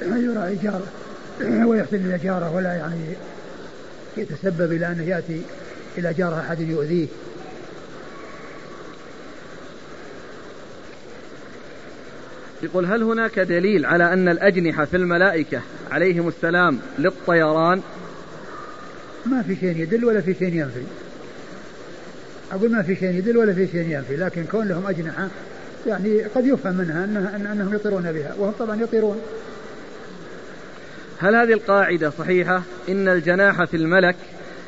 يراعي 0.03 0.57
جاره 0.57 0.87
ويحسن 1.67 1.97
إلى 1.97 2.19
جاره 2.25 2.57
ولا 2.57 2.75
يعني 2.75 3.01
يتسبب 4.17 4.73
إلى 4.73 4.87
أنه 4.87 5.03
يأتي 5.03 5.43
إلى 5.99 6.15
جاره 6.15 6.41
أحد 6.41 6.61
يؤذيه. 6.61 7.07
يقول 12.63 12.87
هل 12.87 13.03
هناك 13.03 13.39
دليل 13.39 13.87
على 13.87 14.13
أن 14.13 14.29
الأجنحة 14.29 14.85
في 14.85 14.97
الملائكة 14.97 15.61
عليهم 15.91 16.29
السلام 16.29 16.79
للطيران؟ 16.99 17.83
ما 19.27 19.43
في 19.43 19.57
شيء 19.57 19.77
يدل 19.77 20.05
ولا 20.05 20.21
في 20.21 20.35
شيء 20.35 20.55
ينفي. 20.55 20.83
أقول 22.53 22.73
ما 22.73 22.83
في 22.83 22.97
شيء 22.97 23.11
يدل 23.11 23.37
ولا 23.37 23.53
في 23.53 23.67
شيء 23.67 23.89
ينفي 23.91 24.17
لكن 24.17 24.45
كون 24.45 24.69
لهم 24.69 24.87
أجنحة 24.87 25.29
يعني 25.87 26.23
قد 26.23 26.47
يفهم 26.47 26.75
منها 26.77 27.05
أنها 27.05 27.53
أنهم 27.53 27.75
يطيرون 27.75 28.13
بها 28.13 28.35
وهم 28.39 28.53
طبعا 28.59 28.83
يطيرون. 28.83 29.21
هل 31.19 31.35
هذه 31.35 31.53
القاعدة 31.53 32.11
صحيحة؟ 32.11 32.63
إن 32.89 33.09
الجناح 33.09 33.65
في 33.65 33.77
الملك 33.77 34.17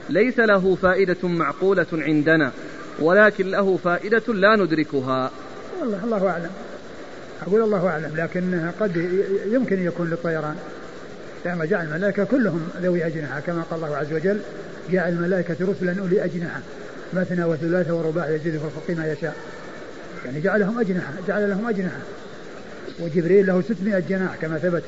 ليس 0.08 0.38
له 0.38 0.74
فائدة 0.82 1.28
معقولة 1.28 1.86
عندنا 1.92 2.52
ولكن 2.98 3.46
له 3.46 3.76
فائدة 3.76 4.34
لا 4.34 4.56
ندركها. 4.56 5.30
والله 5.80 6.04
الله 6.04 6.28
أعلم. 6.28 6.50
أقول 7.42 7.62
الله 7.62 7.88
أعلم 7.88 8.16
لكن 8.16 8.70
قد 8.80 8.96
يمكن 9.52 9.86
يكون 9.86 10.10
للطيران. 10.10 10.56
لأن 11.44 11.68
جعل 11.68 11.86
الملائكة 11.86 12.24
كلهم 12.24 12.68
ذوي 12.82 13.06
أجنحة 13.06 13.40
كما 13.40 13.62
قال 13.62 13.84
الله 13.84 13.96
عز 13.96 14.12
وجل 14.12 14.40
جعل 14.90 15.12
الملائكة 15.12 15.56
رسلا 15.60 16.00
أولي 16.00 16.24
أجنحة 16.24 16.60
مثنى 17.12 17.44
وثلاثة 17.44 17.94
ورباع 17.94 18.30
يزيد 18.30 18.58
في 18.58 18.64
الخلق 18.64 18.98
ما 18.98 19.12
يشاء. 19.12 19.36
يعني 20.24 20.40
جعلهم 20.40 20.80
أجنحة 20.80 21.12
جعل 21.28 21.50
لهم 21.50 21.68
أجنحة. 21.68 22.00
وجبريل 23.00 23.46
له 23.46 23.62
600 23.62 23.98
جناح 23.98 24.36
كما 24.36 24.58
ثبت 24.58 24.82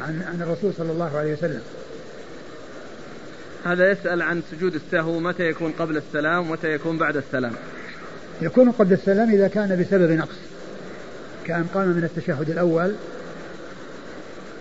عن 0.00 0.22
عن 0.32 0.42
الرسول 0.42 0.72
صلى 0.78 0.92
الله 0.92 1.18
عليه 1.18 1.32
وسلم. 1.32 1.60
هذا 3.64 3.90
يسأل 3.90 4.22
عن 4.22 4.42
سجود 4.50 4.74
السهو 4.74 5.20
متى 5.20 5.42
يكون 5.42 5.72
قبل 5.72 5.96
السلام 5.96 6.50
ومتى 6.50 6.68
يكون 6.68 6.98
بعد 6.98 7.16
السلام؟ 7.16 7.52
يكون 8.42 8.70
قبل 8.70 8.92
السلام 8.92 9.30
إذا 9.34 9.48
كان 9.48 9.80
بسبب 9.80 10.10
نقص. 10.10 10.51
كأن 11.46 11.64
قام 11.74 11.88
من 11.88 12.04
التشهد 12.04 12.50
الأول 12.50 12.94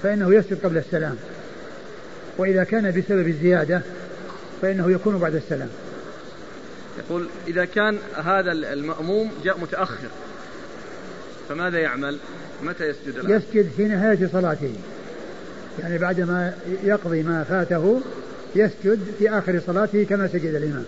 فإنه 0.04 0.36
يسجد 0.36 0.66
قبل 0.66 0.78
السلام. 0.78 1.16
وإذا 2.38 2.64
كان 2.64 2.92
بسبب 2.92 3.28
الزيادة 3.28 3.82
فإنه 4.62 4.92
يكون 4.92 5.18
بعد 5.18 5.36
السلام. 5.36 5.70
يقول 7.00 7.28
إذا 7.48 7.66
كان 7.66 7.98
هذا 8.16 8.52
المأموم 8.52 9.32
جاء 9.44 9.60
متأخر 9.60 10.08
فماذا 11.50 11.80
يعمل؟ 11.80 12.18
متى 12.64 12.84
يسجد 12.84 13.18
الآن؟ 13.18 13.38
يسجد 13.38 13.70
في 13.78 13.84
نهاية 13.84 14.30
صلاته. 14.34 14.74
يعني 15.80 15.98
بعدما 15.98 16.54
يقضي 16.84 17.24
ما 17.24 17.44
فاته 17.44 18.02
يسجد 18.56 19.00
في 19.20 19.30
آخر 19.30 19.62
صلاته 19.68 20.04
كما 20.04 20.28
سجد 20.28 20.56
الإمام. 20.56 20.86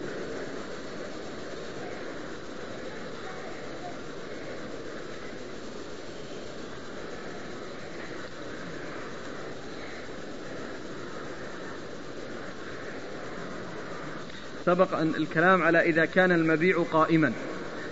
سبق 14.65 14.97
أن 14.97 15.15
الكلام 15.15 15.61
على 15.61 15.79
إذا 15.79 16.05
كان 16.05 16.31
المبيع 16.31 16.83
قائما. 16.91 17.33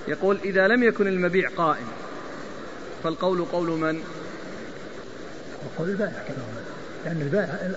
يقول 0.08 0.38
إذا 0.46 0.68
لم 0.68 0.84
يكن 0.84 1.08
المبيع 1.08 1.50
قائم 1.58 1.88
فالقول 3.04 3.46
قول 3.46 3.70
من؟ 3.70 4.02
قول 5.78 5.90
البائع 5.90 6.24
كما 6.28 6.38
لأن 7.06 7.22
البائع 7.22 7.72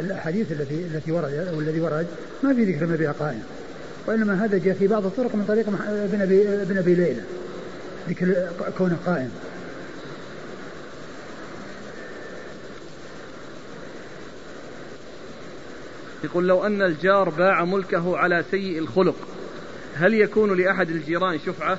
الأحاديث 0.00 0.52
التي 0.52 0.74
التي 0.74 1.12
ورد 1.12 1.32
أو 1.52 1.60
الذي 1.60 1.80
ورد 1.80 2.06
ما 2.42 2.54
في 2.54 2.64
ذكر 2.64 2.84
المبيع 2.84 3.12
قائم. 3.12 3.42
وإنما 4.06 4.44
هذا 4.44 4.58
جاء 4.58 4.74
في 4.74 4.86
بعض 4.86 5.06
الطرق 5.06 5.34
من 5.34 5.44
طريق 5.48 5.68
ابن 5.88 6.22
أبي 6.22 6.62
ابن 6.62 6.78
أبي 6.78 6.94
ليلى 6.94 7.22
ذكر 8.08 8.48
كونه 8.78 8.96
قائم. 9.06 9.30
يقول 16.24 16.48
لو 16.48 16.66
أن 16.66 16.82
الجار 16.82 17.28
باع 17.28 17.64
ملكه 17.64 18.16
على 18.16 18.44
سيء 18.50 18.78
الخلق 18.78 19.16
هل 19.94 20.14
يكون 20.14 20.56
لأحد 20.60 20.90
الجيران 20.90 21.38
شفعة؟ 21.38 21.78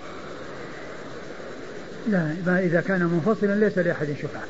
لا 2.07 2.36
ما 2.45 2.60
إذا 2.60 2.81
كان 2.81 3.03
منفصلا 3.03 3.55
ليس 3.55 3.77
لأحد 3.77 4.15
شفعة 4.21 4.43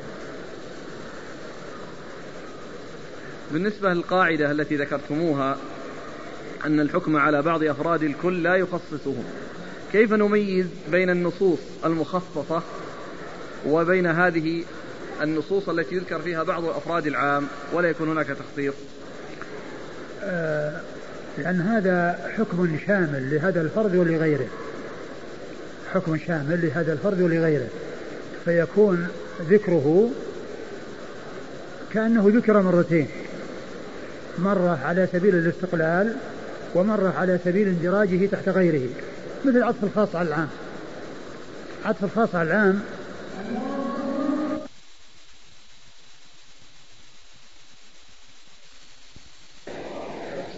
بالنسبة 3.52 3.94
للقاعدة 3.94 4.50
التي 4.50 4.76
ذكرتموها 4.76 5.58
أن 6.66 6.80
الحكم 6.80 7.16
على 7.16 7.42
بعض 7.42 7.64
أفراد 7.64 8.02
الكل 8.02 8.42
لا 8.42 8.54
يخصصهم 8.54 9.24
كيف 9.92 10.12
نميز 10.12 10.66
بين 10.90 11.10
النصوص 11.10 11.58
المخصصة 11.84 12.62
وبين 13.66 14.06
هذه 14.06 14.64
النصوص 15.22 15.68
التي 15.68 15.94
يذكر 15.94 16.18
فيها 16.22 16.42
بعض 16.42 16.64
أفراد 16.64 17.06
العام 17.06 17.46
ولا 17.72 17.88
يكون 17.88 18.08
هناك 18.08 18.26
تخصيص 18.26 18.74
لأن 21.38 21.60
هذا 21.60 22.18
حكم 22.36 22.78
شامل 22.86 23.34
لهذا 23.34 23.60
الفرد 23.60 23.96
ولغيره. 23.96 24.46
حكم 25.94 26.18
شامل 26.26 26.66
لهذا 26.66 26.92
الفرد 26.92 27.20
ولغيره. 27.20 27.68
فيكون 28.44 29.06
ذكره 29.50 30.10
كأنه 31.92 32.32
ذكر 32.34 32.62
مرتين. 32.62 33.08
مرة 34.38 34.78
على 34.84 35.08
سبيل 35.12 35.34
الاستقلال 35.34 36.16
ومرة 36.74 37.14
على 37.18 37.38
سبيل 37.44 37.68
اندراجه 37.68 38.26
تحت 38.26 38.48
غيره. 38.48 38.88
مثل 39.44 39.62
عطف 39.62 39.84
الخاص 39.84 40.16
على 40.16 40.28
العام. 40.28 40.48
عطف 41.84 42.04
الخاص 42.04 42.34
على 42.34 42.48
العام 42.48 42.80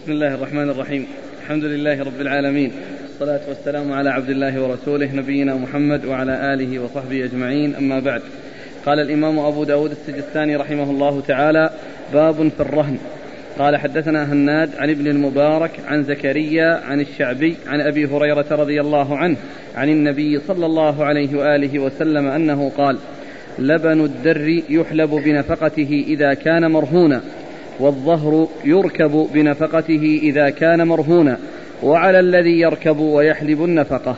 بسم 0.04 0.12
الله 0.12 0.34
الرحمن 0.34 0.70
الرحيم. 0.70 1.06
الحمد 1.42 1.64
لله 1.64 2.02
رب 2.02 2.20
العالمين. 2.20 2.72
والصلاة 3.02 3.40
والسلام 3.48 3.92
على 3.92 4.10
عبد 4.10 4.30
الله 4.30 4.62
ورسوله 4.62 5.14
نبينا 5.14 5.54
محمد 5.54 6.04
وعلى 6.04 6.54
آله 6.54 6.78
وصحبه 6.78 7.24
أجمعين. 7.24 7.74
أما 7.74 8.00
بعد 8.00 8.22
قال 8.86 9.00
الإمام 9.00 9.38
أبو 9.38 9.64
داود 9.64 9.90
السجستاني 9.90 10.56
رحمه 10.56 10.90
الله 10.90 11.20
تعالى 11.20 11.70
باب 12.12 12.48
في 12.48 12.60
الرهن. 12.60 12.98
قال 13.58 13.76
حدثنا 13.76 14.32
هناد 14.32 14.70
عن 14.78 14.90
ابن 14.90 15.06
المبارك 15.06 15.70
عن 15.86 16.02
زكريا 16.02 16.80
عن 16.84 17.00
الشعبي 17.00 17.56
عن 17.66 17.80
أبي 17.80 18.06
هريرة 18.06 18.46
رضي 18.50 18.80
الله 18.80 19.16
عنه 19.16 19.36
عن 19.76 19.88
النبي 19.88 20.40
صلى 20.40 20.66
الله 20.66 21.04
عليه 21.04 21.38
وآله 21.38 21.78
وسلم 21.78 22.26
أنه 22.26 22.72
قال: 22.76 22.98
لبن 23.58 24.04
الدر 24.04 24.62
يحلب 24.68 25.10
بنفقته 25.10 26.04
إذا 26.08 26.34
كان 26.34 26.70
مرهونا. 26.70 27.20
والظهر 27.78 28.48
يركب 28.64 29.28
بنفقته 29.34 30.20
إذا 30.22 30.50
كان 30.50 30.86
مرهونا 30.88 31.38
وعلى 31.82 32.20
الذي 32.20 32.60
يركب 32.60 32.98
ويحلب 32.98 33.64
النفقة. 33.64 34.16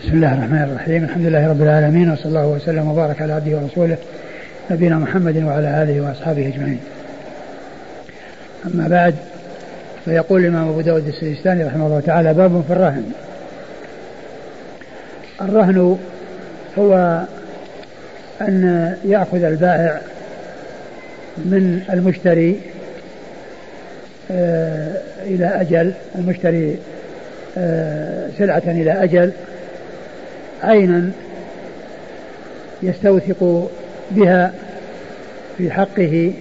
بسم 0.00 0.12
الله 0.12 0.34
الرحمن 0.34 0.62
الرحيم. 0.62 1.04
الحمد 1.04 1.26
لله 1.26 1.48
رب 1.48 1.62
العالمين 1.62 2.10
وصلى 2.12 2.26
الله 2.26 2.46
وسلم 2.46 2.90
وبارك 2.90 3.22
على 3.22 3.32
عبده 3.32 3.56
ورسوله 3.56 3.96
نبينا 4.70 4.98
محمد 4.98 5.42
وعلى 5.42 5.82
آله 5.82 6.00
وأصحابه 6.00 6.48
أجمعين. 6.48 6.80
أما 8.66 8.88
بعد 8.88 9.14
فيقول 10.04 10.40
الإمام 10.40 10.68
أبو 10.68 10.80
داود 10.80 11.06
السجستاني 11.06 11.64
رحمه 11.64 11.86
الله 11.86 12.00
تعالى 12.00 12.34
باب 12.34 12.64
في 12.66 12.72
الرهن. 12.72 13.12
الرهن 15.42 15.98
هو 16.78 17.22
أن 18.40 18.94
يأخذ 19.04 19.42
البائع 19.42 20.00
من 21.36 21.82
المشتري 21.92 22.60
آه، 24.30 25.00
إلى 25.22 25.46
أجل 25.46 25.92
المشتري 26.14 26.78
آه، 27.58 28.28
سلعة 28.38 28.62
إلى 28.66 28.92
أجل 28.92 29.32
عينا 30.62 31.10
يستوثق 32.82 33.70
بها 34.10 34.52
في 35.58 35.70
حقه 35.70 36.32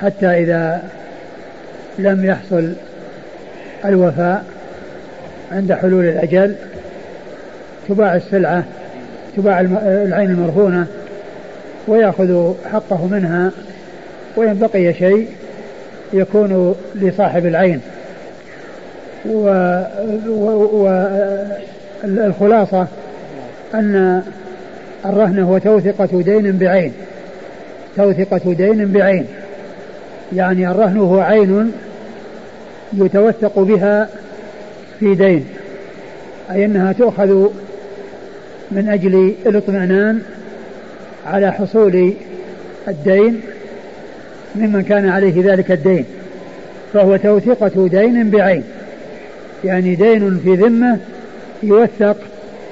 حتى 0.00 0.26
إذا 0.26 0.82
لم 1.98 2.24
يحصل 2.24 2.72
الوفاء 3.84 4.44
عند 5.52 5.72
حلول 5.72 6.04
الأجل 6.04 6.54
تباع 7.88 8.14
السلعة 8.16 8.64
تباع 9.36 9.60
العين 9.60 10.30
المرهونة 10.30 10.86
ويأخذ 11.88 12.52
حقه 12.72 13.06
منها 13.06 13.50
وإن 14.36 14.58
بقي 14.58 14.94
شيء 14.94 15.28
يكون 16.12 16.74
لصاحب 16.94 17.46
العين. 17.46 17.80
والخلاصة 22.04 22.80
و... 22.80 22.84
أن 23.74 24.22
الرهن 25.04 25.38
هو 25.38 25.58
توثقة 25.58 26.22
دين 26.22 26.58
بعين. 26.58 26.92
توثقة 27.96 28.52
دين 28.52 28.92
بعين. 28.92 29.26
يعني 30.32 30.70
الرهن 30.70 30.98
هو 30.98 31.20
عين 31.20 31.72
يتوثق 32.92 33.58
بها 33.58 34.08
في 35.00 35.14
دين. 35.14 35.46
أي 36.50 36.64
أنها 36.64 36.92
تؤخذ 36.92 37.48
من 38.70 38.88
أجل 38.88 39.34
الاطمئنان 39.46 40.22
على 41.26 41.52
حصول 41.52 42.12
الدين 42.88 43.40
ممن 44.56 44.82
كان 44.82 45.08
عليه 45.08 45.52
ذلك 45.52 45.70
الدين 45.70 46.04
فهو 46.92 47.16
توثقة 47.16 47.88
دين 47.88 48.30
بعين 48.30 48.62
يعني 49.64 49.94
دين 49.94 50.40
في 50.44 50.54
ذمة 50.54 50.98
يوثق 51.62 52.16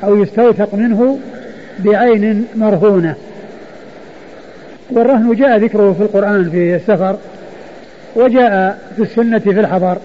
أو 0.04 0.22
يستوثق 0.22 0.74
منه 0.74 1.18
بعين 1.78 2.46
مرهونة. 2.56 3.14
والرهن 4.90 5.34
جاء 5.34 5.58
ذكره 5.58 5.92
في 5.92 6.02
القرآن 6.02 6.50
في 6.50 6.76
السفر 6.76 7.16
وجاء 8.16 8.78
في 8.96 9.02
السنة 9.02 9.38
في 9.38 9.50
الحضر. 9.50 9.96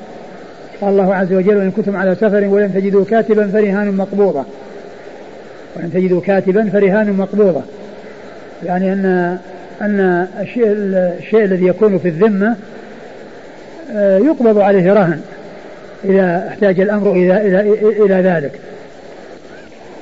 قال 0.82 0.90
الله 0.90 1.16
عز 1.16 1.34
وجل 1.34 1.58
وإن 1.58 1.72
كنتم 1.72 1.98
على 1.98 2.16
سفر 2.16 2.46
ولم 2.46 2.72
تجدوا 2.72 3.06
كاتبا 3.06 3.48
فرهان 3.48 3.98
مقبوضة. 3.98 4.46
ولم 5.76 5.90
تجدوا 5.90 6.22
كاتبا 6.22 6.70
فرهان 6.70 7.14
مقبوضة. 7.14 7.62
يعني 8.66 8.94
أن 8.94 9.38
أن 9.82 10.28
الشيء, 10.42 10.66
الشيء 11.18 11.44
الذي 11.44 11.68
يكون 11.68 11.98
في 11.98 12.08
الذمة 12.08 12.56
آه، 13.96 14.18
يقبض 14.18 14.58
عليه 14.58 14.94
رهن 14.94 15.22
إذا 16.06 16.48
احتاج 16.48 16.80
الأمر 16.80 17.12
إلى 17.12 17.48
إلى 17.48 17.62
إلى 18.06 18.16
ذلك. 18.16 18.52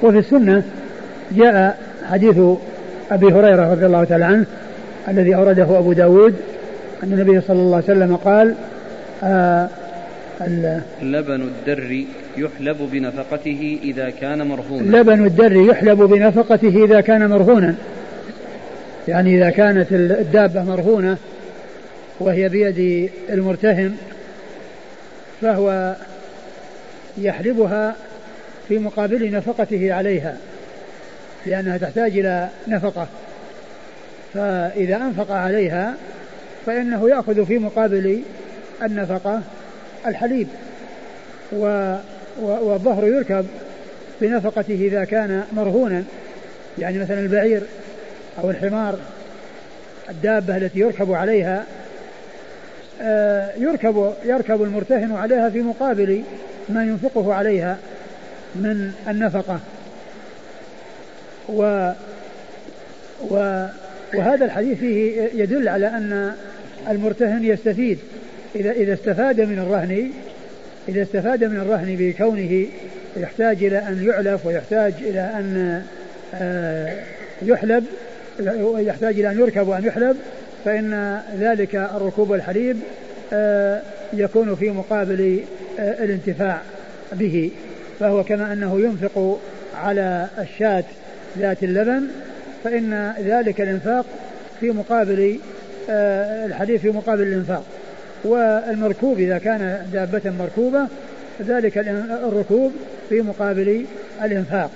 وفي 0.03 0.17
السنة 0.17 0.63
جاء 1.31 1.77
حديث 2.11 2.39
أبي 3.11 3.25
هريرة 3.25 3.71
رضي 3.71 3.85
الله 3.85 4.03
تعالى 4.03 4.25
عنه 4.25 4.45
الذي 5.07 5.35
أورده 5.35 5.79
أبو 5.79 5.93
داود 5.93 6.35
أن 7.03 7.13
النبي 7.13 7.41
صلى 7.41 7.59
الله 7.59 7.75
عليه 7.75 7.85
وسلم 7.85 8.15
قال 8.15 8.55
آه 9.23 9.69
لبن 11.01 11.41
الدر 11.41 12.05
يحلب 12.37 12.77
بنفقته 12.91 13.79
إذا 13.83 14.09
كان 14.09 14.47
مرهونا. 14.47 14.97
لبن 14.97 15.25
الدر 15.25 15.55
يحلب 15.55 15.97
بنفقته 15.97 16.85
إذا 16.85 17.01
كان 17.01 17.29
مرهونا. 17.29 17.75
يعني 19.07 19.37
إذا 19.37 19.49
كانت 19.49 19.87
الدابة 19.91 20.63
مرهونة 20.63 21.17
وهي 22.19 22.49
بيد 22.49 23.11
المرتهن 23.29 23.95
فهو 25.41 25.95
يحلبها 27.17 27.95
في 28.67 28.79
مقابل 28.79 29.31
نفقته 29.31 29.93
عليها 29.93 30.37
لأنها 31.45 31.77
تحتاج 31.77 32.17
إلى 32.17 32.49
نفقة. 32.67 33.07
فإذا 34.33 34.95
أنفق 34.95 35.31
عليها 35.31 35.95
فإنه 36.65 37.09
يأخذ 37.09 37.45
في 37.45 37.57
مقابل 37.57 38.21
النفقة 38.83 39.41
الحليب 40.07 40.47
و 41.51 41.95
والظهر 42.41 43.07
يركب 43.07 43.45
بنفقته 44.21 44.73
إذا 44.73 45.03
كان 45.03 45.43
مرهونا. 45.53 46.03
يعني 46.77 46.99
مثلا 46.99 47.19
البعير 47.19 47.61
أو 48.43 48.49
الحمار 48.49 48.99
الدابة 50.09 50.57
التي 50.57 50.79
يركب 50.79 51.13
عليها 51.13 51.65
آه، 53.01 53.51
يركب 53.57 54.13
يركب 54.25 54.63
المرتهن 54.63 55.11
عليها 55.15 55.49
في 55.49 55.61
مقابل 55.61 56.23
ما 56.69 56.83
ينفقه 56.83 57.33
عليها 57.33 57.77
من 58.55 58.91
النفقة. 59.07 59.59
و, 61.49 61.91
و 63.29 63.65
وهذا 64.13 64.45
الحديث 64.45 64.79
فيه 64.79 65.21
يدل 65.33 65.69
على 65.69 65.87
أن 65.87 66.33
المرتهن 66.89 67.43
يستفيد. 67.43 67.99
إذا 68.55 68.71
إذا 68.71 68.93
استفاد 68.93 69.41
من 69.41 69.59
الرهن 69.59 70.11
إذا 70.87 71.01
استفاد 71.01 71.43
من 71.43 71.57
الرهن 71.57 71.95
بكونه 71.99 72.65
يحتاج 73.17 73.63
إلى 73.63 73.77
أن 73.77 74.03
يعلف 74.07 74.45
ويحتاج 74.45 74.93
إلى 75.01 75.19
أن 75.19 75.83
آه، 76.33 76.93
يحلب 77.41 77.85
ويحتاج 78.39 79.19
إلى 79.19 79.31
أن 79.31 79.39
يركب 79.39 79.67
وأن 79.67 79.83
يحلب 79.83 80.17
فإن 80.65 81.21
ذلك 81.39 81.75
الركوب 81.75 82.29
والحليب 82.29 82.77
آه، 83.33 83.81
يكون 84.13 84.55
في 84.55 84.69
مقابل 84.69 85.39
آه، 85.79 86.03
الانتفاع 86.03 86.61
به. 87.13 87.51
فهو 87.99 88.23
كما 88.23 88.53
أنه 88.53 88.79
ينفق 88.79 89.39
على 89.75 90.27
الشاة 90.39 90.83
ذات 91.37 91.63
اللبن 91.63 92.07
فإن 92.63 93.13
ذلك 93.19 93.61
الإنفاق 93.61 94.05
في 94.59 94.71
مقابل 94.71 95.39
آه، 95.89 96.45
الحديث 96.45 96.81
في 96.81 96.89
مقابل 96.89 97.23
الإنفاق. 97.23 97.63
والمركوب 98.23 99.19
إذا 99.19 99.37
كان 99.37 99.87
دابة 99.93 100.33
مركوبة 100.39 100.87
ذلك 101.41 101.77
الركوب 102.23 102.71
في 103.09 103.21
مقابل 103.21 103.85
الإنفاق. 104.23 104.71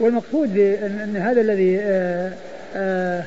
والمقصود 0.00 0.58
أن 0.82 1.16
هذا 1.16 1.40
الذي 1.40 1.78
آه، 1.80 2.32
آه، 2.76 3.22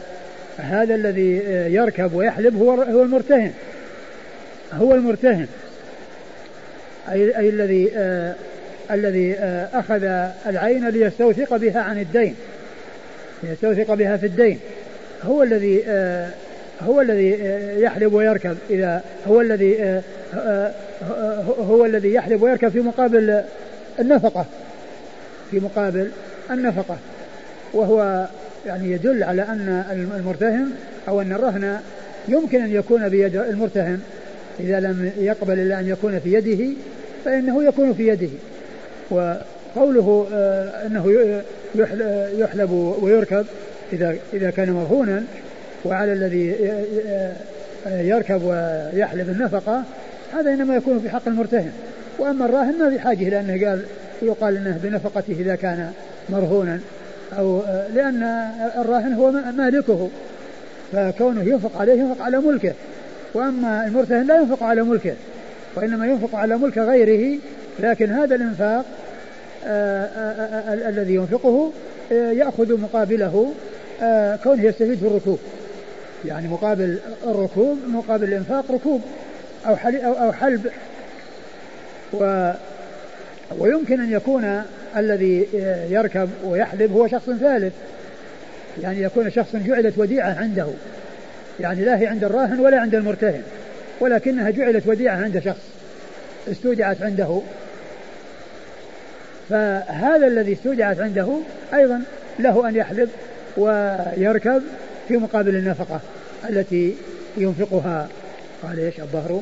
هذا 0.58 0.96
الذي 0.96 1.42
يركب 1.74 2.14
ويحلب 2.14 2.58
هو 2.58 2.72
هو 2.72 3.04
المرتهن. 3.04 3.52
هو 4.74 4.96
المرتهن. 4.96 5.48
أي, 7.12 7.38
أي 7.38 7.50
الذي 7.50 7.92
الذي 8.92 9.34
آه، 9.34 9.68
أخذ 9.74 10.04
العين 10.48 10.90
ليستوثق 10.90 11.58
بها 11.58 11.82
عن 11.82 12.00
الدين. 12.00 12.36
ليستوثق 13.44 13.94
بها 13.94 14.18
في 14.18 14.26
الدين. 14.26 14.60
هو 15.24 15.44
الذي 15.44 15.84
آه، 15.88 16.30
هو 16.82 17.02
الذي 17.02 17.36
آه، 17.42 17.78
يحلب 17.78 18.14
ويركب 18.14 18.58
إذا 18.70 19.02
هو 19.28 19.42
الذي 19.42 20.02
هو 21.60 21.86
الذي 21.86 22.14
يحلب 22.14 22.42
ويركب 22.42 22.70
في 22.70 22.80
مقابل 22.80 23.44
النفقة. 24.00 24.46
في 25.52 25.60
مقابل 25.60 26.10
النفقة 26.52 26.98
وهو 27.74 28.28
يعني 28.66 28.92
يدل 28.92 29.24
على 29.24 29.42
أن 29.42 29.84
المرتهن 30.16 30.70
أو 31.08 31.22
أن 31.22 31.34
الرهن 31.34 31.80
يمكن 32.28 32.62
أن 32.62 32.72
يكون 32.72 33.10
بيد 33.10 33.36
المرتهن. 33.36 34.00
إذا 34.60 34.80
لم 34.80 35.12
يقبل 35.18 35.60
إلا 35.60 35.80
أن 35.80 35.88
يكون 35.88 36.20
في 36.20 36.34
يده 36.34 36.74
فإنه 37.26 37.64
يكون 37.64 37.94
في 37.94 38.08
يده. 38.08 38.30
وقوله 39.10 40.28
آه، 40.34 40.88
أنه 40.88 41.34
يحلب 42.40 42.72
ويركب 43.02 43.46
إذا 43.94 44.16
إذا 44.34 44.50
كان 44.50 44.72
مرهونا 44.72 45.24
وعلى 45.86 46.14
الذي 46.14 46.56
يركب 47.88 48.44
ويحلب 48.44 49.30
النفقة 49.30 49.84
هذا 50.34 50.54
إنما 50.54 50.76
يكون 50.76 51.00
في 51.00 51.10
حق 51.10 51.28
المرتهن. 51.28 51.72
وأما 52.20 52.46
الراهن 52.46 52.80
ما 52.80 52.90
في 52.90 53.00
حاجة 53.00 53.30
لأنه 53.30 53.68
قال 53.68 53.82
يقال 54.22 54.58
أنه 54.58 54.80
بنفقته 54.84 55.34
إذا 55.40 55.56
كان 55.56 55.92
مرهونا 56.30 56.80
أو 57.38 57.60
آه، 57.60 57.88
لأن 57.88 58.24
الراهن 58.78 59.14
هو 59.14 59.32
مالكه 59.32 60.10
فكونه 60.92 61.44
ينفق 61.44 61.82
عليه 61.82 61.94
ينفق 61.94 62.22
على 62.22 62.38
ملكه. 62.38 62.74
وأما 63.34 63.88
المرتهن 63.88 64.28
لا 64.28 64.36
ينفق 64.36 64.64
على 64.64 64.84
ملكه 64.84 65.14
وإنما 65.76 66.08
ينفق 66.08 66.36
على 66.36 66.58
ملك 66.58 66.78
غيره 66.78 67.40
لكن 67.80 68.12
هذا 68.12 68.36
الإنفاق 68.36 68.86
آه، 69.66 70.06
آه، 70.06 70.90
الذي 70.90 71.16
ينفقه 71.16 71.72
يأخذ 72.12 72.80
مقابله 72.80 73.54
كونه 74.44 74.64
يستفيد 74.64 74.98
في 74.98 75.08
الركوب. 75.08 75.40
يعني 76.26 76.48
مقابل 76.48 76.98
الركوب 77.28 77.80
مقابل 77.88 78.24
الإنفاق 78.24 78.72
ركوب 78.72 79.02
أو 79.66 79.76
أو 80.04 80.32
حلب. 80.32 80.72
و 82.14 82.52
ويمكن 83.60 84.02
أن 84.02 84.12
يكون 84.12 84.64
الذي 84.98 85.48
يركب 85.90 86.30
ويحلب 86.44 86.92
هو 86.92 87.08
شخص 87.08 87.26
ثالث. 87.26 87.74
يعني 88.82 89.02
يكون 89.02 89.32
شخص 89.32 89.56
جعلت 89.56 89.98
وديعة 89.98 90.40
عنده. 90.40 90.68
يعني 91.60 91.86
لا 91.86 92.00
هي 92.00 92.08
عند 92.08 92.24
الراهن 92.24 92.60
ولا 92.60 92.80
عند 92.80 92.96
المرتهن 92.96 93.42
ولكنها 94.00 94.50
جعلت 94.50 94.88
وديعة 94.88 95.16
عند 95.16 95.40
شخص 95.40 95.64
استودعت 96.52 97.02
عنده. 97.02 97.42
فهذا 99.50 100.28
الذي 100.28 100.54
استودعت 100.54 101.00
عنده 101.00 101.38
أيضا 101.74 102.02
له 102.40 102.70
أن 102.70 102.76
يحلب 102.76 103.10
ويركب 103.58 104.62
في 105.08 105.18
مقابل 105.18 105.56
النفقة 105.56 106.02
التي 106.50 106.96
ينفقها. 107.38 108.10
قال 108.64 108.80
إيش 108.80 109.00
الظهر؟ 109.00 109.42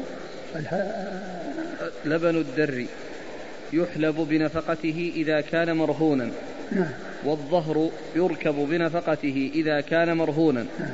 لبن 2.06 2.36
الدر. 2.36 2.86
يحلب 3.74 4.16
بنفقته 4.16 5.12
إذا 5.16 5.42
كان 5.42 5.76
مرهونا. 5.76 6.30
نعم. 6.72 6.92
والظهر 7.26 7.90
يركب 8.16 8.56
بنفقته 8.56 9.52
إذا 9.56 9.82
كان 9.82 10.18
مرهونا. 10.18 10.66
نعم. 10.80 10.90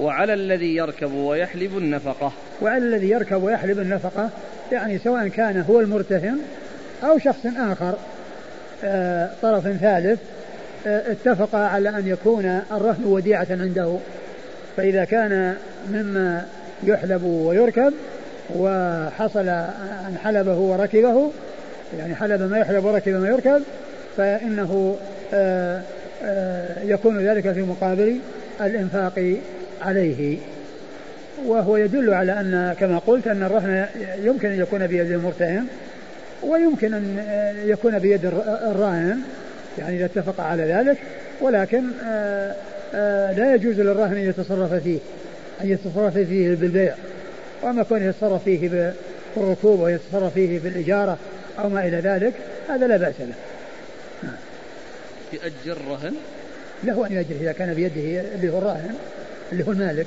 وعلى 0.00 0.34
الذي 0.34 0.76
يركب 0.76 1.12
ويحلب 1.12 1.78
النفقة. 1.78 2.32
وعلى 2.62 2.84
الذي 2.84 3.10
يركب 3.10 3.42
ويحلب 3.42 3.78
النفقة 3.78 4.30
يعني 4.72 4.98
سواء 4.98 5.28
كان 5.28 5.64
هو 5.70 5.80
المرتهن 5.80 6.38
أو 7.02 7.18
شخص 7.18 7.46
آخر 7.56 7.94
آه 8.84 9.30
طرف 9.42 9.62
ثالث 9.62 10.20
آه 10.86 11.12
اتفق 11.12 11.54
على 11.54 11.88
أن 11.88 12.08
يكون 12.08 12.62
الرهن 12.72 13.04
وديعة 13.04 13.46
عنده. 13.50 13.96
فإذا 14.76 15.04
كان 15.04 15.56
مما 15.90 16.46
يحلب 16.84 17.22
ويركب 17.22 17.92
وحصل 18.56 19.48
أن 19.48 20.16
حلبه 20.24 20.56
وركبه 20.56 21.30
يعني 21.98 22.14
حلب 22.14 22.42
ما 22.42 22.58
يحلب 22.58 22.84
وركب 22.84 23.12
ما 23.12 23.28
يركب 23.28 23.62
فإنه 24.16 24.96
آه، 25.34 25.82
آه، 26.24 26.82
يكون 26.84 27.18
ذلك 27.18 27.52
في 27.52 27.62
مقابل 27.62 28.18
الإنفاق 28.60 29.36
عليه. 29.82 30.38
وهو 31.46 31.76
يدل 31.76 32.14
على 32.14 32.40
أن 32.40 32.76
كما 32.80 32.98
قلت 32.98 33.26
أن 33.26 33.42
الرهن 33.42 33.86
يمكن 34.22 34.48
أن 34.48 34.60
يكون 34.60 34.86
بيد 34.86 35.10
المرتهن 35.12 35.66
ويمكن 36.42 36.94
أن 36.94 37.18
يكون 37.64 37.98
بيد 37.98 38.24
الراهن 38.46 39.18
يعني 39.78 39.96
إذا 39.96 40.04
اتفق 40.04 40.40
على 40.40 40.62
ذلك. 40.62 40.98
ولكن 41.40 41.82
آه، 42.04 43.32
لا 43.32 43.54
يجوز 43.54 43.80
للراهن 43.80 44.16
أن 44.16 44.28
يتصرف 44.28 44.74
فيه 44.74 44.98
أن 45.60 45.68
يتصرف 45.70 46.18
فيه 46.18 46.54
بالبيع. 46.54 46.94
وأما 47.62 47.82
كونه 47.82 48.04
يتصرف 48.04 48.44
فيه 48.44 48.92
بالركوب 49.36 49.80
ويتصرف 49.80 50.34
فيه 50.34 50.58
في 50.58 50.68
الإجارة 50.68 51.18
أو 51.60 51.68
ما 51.68 51.86
إلى 51.86 51.96
ذلك 51.96 52.34
هذا 52.68 52.86
لا 52.86 52.96
بأس 52.96 53.14
له. 53.20 53.34
يأجر 55.32 55.78
رهن 55.88 56.14
له 56.84 57.06
أن 57.06 57.12
يأجر 57.12 57.34
إذا 57.40 57.52
كان 57.52 57.74
بيده 57.74 58.20
اللي 58.34 58.52
هو 58.52 58.58
الراهن 58.58 58.94
اللي 59.52 59.66
هو 59.66 59.72
المالك 59.72 60.06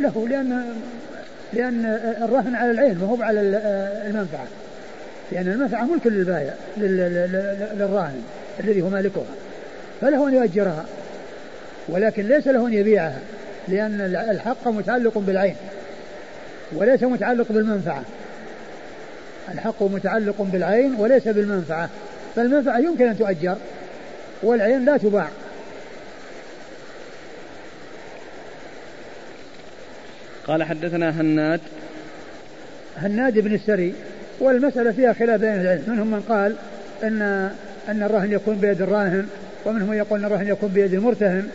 له 0.00 0.28
لأن 0.28 0.74
لأن 1.52 1.86
الرهن 2.22 2.54
على 2.54 2.70
العين 2.70 2.98
ما 2.98 3.06
هو 3.06 3.22
على 3.22 3.40
المنفعة. 4.06 4.46
لأن 5.32 5.48
المنفعة 5.48 5.84
ملك 5.84 6.06
للبايع 6.06 6.54
للراهن 6.76 8.22
الذي 8.64 8.82
هو 8.82 8.88
مالكها. 8.88 9.24
فله 10.00 10.28
أن 10.28 10.34
يؤجرها 10.34 10.84
ولكن 11.88 12.28
ليس 12.28 12.46
له 12.46 12.66
أن 12.66 12.72
يبيعها 12.72 13.18
لأن 13.68 14.00
الحق 14.30 14.68
متعلق 14.68 15.18
بالعين 15.18 15.56
وليس 16.72 17.02
متعلق 17.02 17.52
بالمنفعة. 17.52 18.02
الحق 19.52 19.82
متعلق 19.82 20.42
بالعين 20.42 20.94
وليس 20.94 21.28
بالمنفعة. 21.28 21.88
فالمنفعة 22.36 22.78
يمكن 22.78 23.08
أن 23.08 23.18
تؤجر 23.18 23.56
والعين 24.42 24.84
لا 24.84 24.96
تباع. 24.96 25.28
قال 30.46 30.62
حدثنا 30.62 31.20
هناد. 31.20 31.60
هناد 32.96 33.38
بن 33.38 33.54
السري 33.54 33.94
والمسألة 34.40 34.92
فيها 34.92 35.12
خلاف 35.12 35.40
بين 35.40 35.60
العلم. 35.60 35.84
منهم 35.86 36.10
من 36.10 36.20
قال 36.20 36.54
أن 37.02 37.50
أن 37.88 38.02
الرهن 38.02 38.32
يكون 38.32 38.56
بيد 38.56 38.82
الراهن 38.82 39.26
ومنهم 39.64 39.88
من 39.90 39.96
يقول 39.96 40.18
أن 40.18 40.24
الرهن 40.24 40.48
يكون 40.48 40.68
بيد 40.68 40.94
المرتهن. 40.94 41.48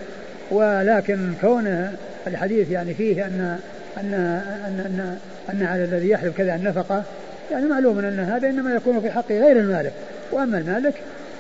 ولكن 0.52 1.34
كونه 1.42 1.94
الحديث 2.28 2.72
يعني 2.72 2.94
فيه 2.94 3.26
أن 3.26 3.60
أن 3.98 4.14
أن 4.14 4.80
أن, 4.86 5.18
أن 5.54 5.64
على 5.64 5.84
الذي 5.84 6.10
يحلف 6.10 6.38
كذا 6.38 6.56
النفقة 6.56 7.04
يعني 7.52 7.66
معلوم 7.66 8.00
أن 8.00 8.20
هذا 8.20 8.50
إنما 8.50 8.76
يكون 8.76 9.02
في 9.02 9.12
حق 9.12 9.32
غير 9.32 9.60
المالك. 9.60 9.94
وأما 10.32 10.58
المالك 10.58 10.94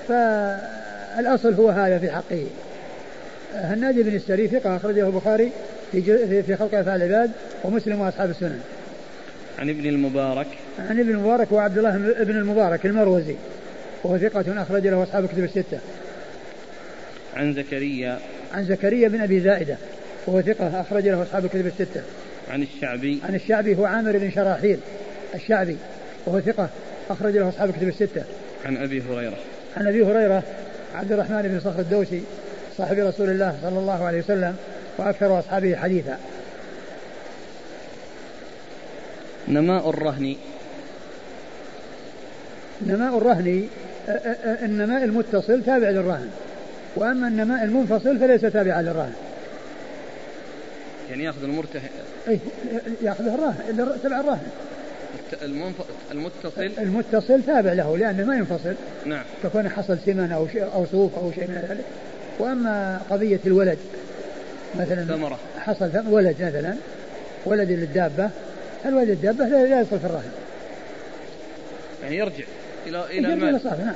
فالأصل 0.07 1.53
هو 1.53 1.69
هذا 1.69 1.99
في 1.99 2.11
حقه. 2.11 2.45
هنادي 3.55 4.03
بن 4.03 4.15
السري 4.15 4.47
ثقة 4.47 4.75
أخرجه 4.75 5.07
البخاري 5.07 5.51
في 5.91 6.43
في 6.43 6.55
خلق 6.55 6.75
أفعال 6.75 7.01
العباد 7.01 7.31
ومسلم 7.63 8.01
وأصحاب 8.01 8.29
السنن. 8.29 8.61
عن 9.59 9.69
ابن 9.69 9.85
المبارك. 9.85 10.47
عن 10.89 10.99
ابن 10.99 11.09
المبارك 11.09 11.51
وعبد 11.51 11.77
الله 11.77 11.97
بن 12.23 12.37
المبارك 12.37 12.85
المروزي. 12.85 13.35
وهو 14.03 14.17
ثقة 14.17 14.61
أخرج 14.61 14.87
له 14.87 15.03
أصحاب 15.03 15.23
الكتب 15.23 15.43
الستة. 15.43 15.79
عن 17.35 17.53
زكريا. 17.53 18.19
عن 18.53 18.65
زكريا 18.65 19.07
بن 19.07 19.21
أبي 19.21 19.39
زائدة. 19.39 19.77
وهو 20.27 20.41
ثقة 20.41 20.81
أخرج 20.81 21.07
له 21.07 21.23
أصحاب 21.23 21.45
الكتب 21.45 21.67
الستة. 21.67 22.01
عن 22.51 22.61
الشعبي. 22.61 23.19
عن 23.27 23.35
الشعبي 23.35 23.75
هو 23.75 23.85
عامر 23.85 24.17
بن 24.17 24.31
شراحيل. 24.31 24.79
الشعبي. 25.35 25.77
وهو 26.25 26.39
ثقة 26.39 26.69
أخرج 27.09 27.37
له 27.37 27.49
أصحاب 27.49 27.69
الكتب 27.69 27.87
الستة. 27.87 28.23
عن 28.65 28.77
أبي 28.77 29.01
هريرة. 29.01 29.37
عن 29.77 29.87
أبي 29.87 30.03
هريرة 30.03 30.43
عبد 30.95 31.11
الرحمن 31.11 31.41
بن 31.41 31.59
صخر 31.59 31.79
الدوسي 31.79 32.21
صاحب 32.77 32.99
رسول 32.99 33.29
الله 33.29 33.55
صلى 33.61 33.79
الله 33.79 34.05
عليه 34.05 34.19
وسلم 34.19 34.55
وأكثر 34.97 35.39
أصحابه 35.39 35.75
حديثا. 35.75 36.17
نماء 39.47 39.89
الرهن 39.89 40.35
نماء 42.81 43.17
الرهن 43.17 43.67
النماء 44.63 45.03
المتصل 45.03 45.63
تابع 45.63 45.89
للرهن 45.89 46.29
وأما 46.95 47.27
النماء 47.27 47.63
المنفصل 47.63 48.19
فليس 48.19 48.41
تابعا 48.41 48.81
للرهن 48.81 49.13
يعني 51.09 51.23
يأخذ 51.23 51.43
المرتهن 51.43 51.89
اي 52.27 52.39
ياخذ 53.01 53.27
الراهن 53.27 53.97
تبع 54.03 54.19
الراهن 54.19 54.47
المتصل؟ 56.11 56.71
المتصل 56.77 57.43
تابع 57.43 57.73
له 57.73 57.97
لأنه 57.97 58.23
ما 58.23 58.35
ينفصل. 58.35 58.75
نعم. 59.05 59.23
تكون 59.43 59.69
حصل 59.69 59.97
سمن 60.05 60.31
أو 60.31 60.47
شيء 60.47 60.63
أو 60.73 60.85
صوف 60.85 61.15
أو 61.15 61.31
شيء 61.31 61.47
من 61.47 61.65
ذلك. 61.69 61.85
وأما 62.39 63.01
قضية 63.09 63.39
الولد 63.45 63.77
مثلا 64.75 65.05
ثمرة. 65.05 65.39
حصل 65.59 65.91
ولد 66.09 66.35
مثلا 66.41 66.75
ولد 67.45 67.71
للدابة. 67.71 68.29
الولد 68.85 69.09
الدابة 69.09 69.45
لا 69.45 69.81
يصل 69.81 69.99
في 69.99 70.05
الرهن 70.05 70.31
يعني 72.03 72.17
يرجع 72.17 72.43
إلى 72.87 73.05
إلى 73.05 73.33
المال. 73.33 73.61
نعم. 73.63 73.95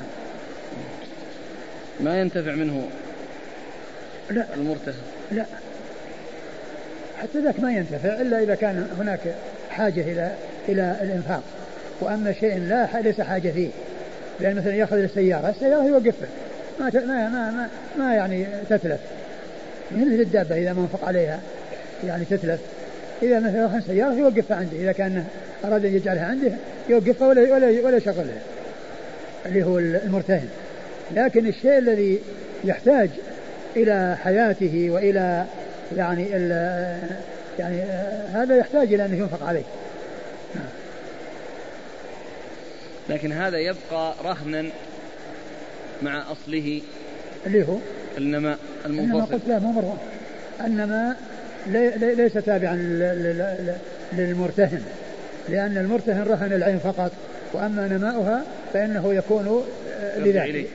ما 2.00 2.20
ينتفع 2.20 2.54
منه 2.54 2.88
لا. 4.30 4.46
المرتهن؟ 4.54 4.94
لا. 5.32 5.46
حتى 7.22 7.38
ذاك 7.38 7.60
ما 7.60 7.72
ينتفع 7.72 8.20
إلا 8.20 8.42
إذا 8.42 8.54
كان 8.54 8.88
هناك 8.98 9.20
حاجة 9.70 10.00
إلى 10.00 10.32
إلى 10.68 10.96
الإنفاق. 11.02 11.42
وأما 12.00 12.32
شيء 12.32 12.58
لا 12.58 12.88
ليس 13.00 13.20
حاجة 13.20 13.50
فيه. 13.50 13.68
لأن 14.40 14.56
مثلا 14.56 14.74
يأخذ 14.74 14.96
السيارة 14.96 15.48
السيارة 15.48 15.84
يوقفها. 15.84 16.28
ما 16.80 16.90
ما 16.94 17.28
ما 17.28 17.68
ما, 17.98 18.14
يعني 18.14 18.46
تتلف. 18.70 19.00
مثل 19.92 20.20
الدابة 20.20 20.56
إذا 20.56 20.72
ما 20.72 20.80
انفق 20.80 21.04
عليها 21.04 21.40
يعني 22.06 22.24
تتلف. 22.24 22.60
إذا 23.22 23.40
مثلا 23.40 23.66
أخذ 23.66 23.80
سيارة 23.86 24.14
يوقفها 24.14 24.56
عنده. 24.56 24.76
إذا 24.76 24.92
كان 24.92 25.24
أراد 25.64 25.84
أن 25.84 25.94
يجعلها 25.94 26.26
عنده 26.26 26.52
يوقفها 26.88 27.28
ولا 27.28 27.54
ولا 27.54 27.86
ولا 27.86 27.96
يشغلها 27.96 28.40
اللي 29.46 29.62
هو 29.62 29.78
المرتهن. 29.78 30.48
لكن 31.16 31.46
الشيء 31.46 31.78
الذي 31.78 32.18
يحتاج 32.64 33.10
إلى 33.76 34.16
حياته 34.24 34.90
وإلى 34.90 35.44
يعني 35.96 36.28
يعني 37.58 37.82
هذا 38.34 38.56
يحتاج 38.56 38.94
إلى 38.94 39.04
أن 39.04 39.14
ينفق 39.14 39.46
عليه. 39.46 39.62
لكن 43.08 43.32
هذا 43.32 43.58
يبقى 43.58 44.14
رهنا 44.24 44.64
مع 46.02 46.32
أصله. 46.32 46.82
اللي 47.46 47.68
هو؟ 47.68 47.76
النماء 48.18 48.58
المنفصل. 48.86 49.14
إنما 49.14 49.24
قلت 49.24 49.48
لا 49.48 49.58
مو 49.58 49.72
مرة 49.72 50.00
النماء 50.64 51.16
لي 51.66 52.14
ليس 52.14 52.32
تابعا 52.32 52.76
للمرتهن. 54.12 54.82
لأن 55.48 55.78
المرتهن 55.78 56.22
رهن 56.22 56.52
العين 56.52 56.78
فقط 56.78 57.12
وأما 57.52 57.88
نماؤها 57.88 58.44
فإنه 58.72 59.14
يكون 59.14 59.64
لذلك 60.16 60.66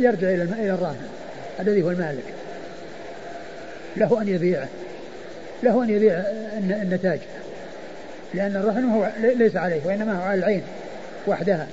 يرجع 0.00 0.28
إلى 0.28 0.74
الراهن. 0.74 1.06
الذي 1.60 1.82
هو 1.82 1.90
المالك. 1.90 2.24
له 3.96 4.22
أن 4.22 4.28
يبيعه. 4.28 4.68
له 5.62 5.84
أن 5.84 5.90
يبيع 5.90 6.14
النتاج. 6.82 7.20
لأن 8.34 8.56
الرهن 8.56 8.84
هو 8.84 9.10
ليس 9.20 9.56
عليه 9.56 9.80
وإنما 9.86 10.18
هو 10.18 10.22
على 10.22 10.38
العين 10.38 10.62
وحدها. 11.26 11.66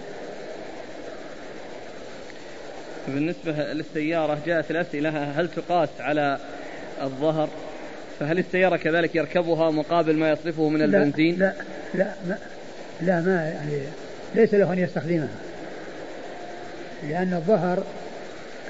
بالنسبة 3.08 3.52
للسيارة 3.52 4.38
جاءت 4.46 4.72
الأسئلة 4.72 5.10
هل 5.10 5.48
تقاس 5.48 5.90
على 6.00 6.38
الظهر؟ 7.02 7.50
فهل 8.20 8.40
السيارة 8.40 8.78
كذلك 8.78 9.16
يركبها 9.16 9.72
مقابل 9.72 10.16
ما 10.16 10.32
يصرفه 10.32 10.70
من 10.70 10.82
البنزين؟ 10.82 11.40
لا 11.40 11.54
لا 11.94 12.14
ما 12.28 12.38
لا 13.02 13.22
ما 13.22 13.54
يعني 13.56 13.82
ليس 14.36 14.54
له 14.54 14.74
أن 14.74 14.80
يستخدمها. 14.80 15.28
لأن 17.10 17.34
الظهر 17.34 17.84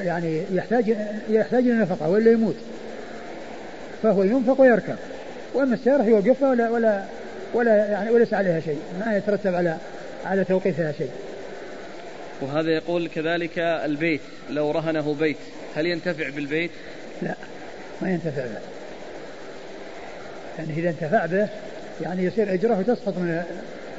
يعني 0.01 0.43
يحتاج 0.51 0.95
يحتاج 1.29 1.63
إلى 1.63 1.75
نفقة 1.75 2.09
ولا 2.09 2.31
يموت. 2.31 2.55
فهو 4.03 4.23
ينفق 4.23 4.61
ويركب. 4.61 4.95
وأما 5.53 5.73
السيارة 5.73 6.03
يوقفها 6.03 6.49
ولا 6.49 6.69
ولا 6.69 7.03
ولا 7.53 7.75
يعني 7.75 8.11
وليس 8.11 8.33
عليها 8.33 8.59
شيء 8.59 8.79
ما 8.99 9.17
يترتب 9.17 9.55
على 9.55 9.77
على 10.25 10.43
توقيفها 10.43 10.91
شيء. 10.91 11.11
وهذا 12.41 12.69
يقول 12.69 13.07
كذلك 13.07 13.59
البيت 13.59 14.21
لو 14.49 14.71
رهنه 14.71 15.13
بيت 15.13 15.37
هل 15.75 15.85
ينتفع 15.85 16.29
بالبيت؟ 16.29 16.71
لا 17.21 17.35
ما 18.01 18.09
ينتفع 18.09 18.41
به. 18.41 18.59
يعني 20.59 20.79
إذا 20.79 20.89
انتفع 20.89 21.25
به 21.25 21.47
يعني 22.01 22.23
يصير 22.23 22.53
أجره 22.53 22.81
تسقط 22.81 23.17
من 23.17 23.43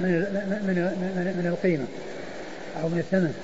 من 0.00 0.10
من 0.66 0.74
من, 1.16 1.34
من 1.38 1.46
القيمة 1.46 1.84
أو 2.82 2.88
من 2.88 2.98
الثمن. 2.98 3.34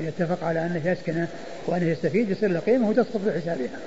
يتفق 0.00 0.44
على 0.44 0.66
أنه 0.66 0.82
يسكنه 0.84 1.28
وأنه 1.66 1.86
يستفيد 1.86 2.30
يصير 2.30 2.50
له 2.50 2.60
قيمة 2.60 2.88
وتسقط 2.88 3.16
في 3.16 3.40
حسابها 3.40 3.78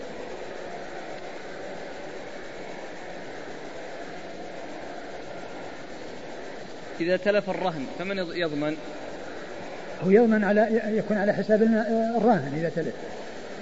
إذا 7.02 7.18
تلف 7.18 7.50
الرهن 7.50 7.86
فمن 8.00 8.18
يضمن؟ 8.18 8.76
هو 10.04 10.12
يضمن 10.12 10.44
على 10.44 10.82
يكون 10.98 11.18
على 11.18 11.34
حساب 11.34 11.62
الراهن 12.18 12.54
إذا 12.58 12.72
تلف. 12.76 12.94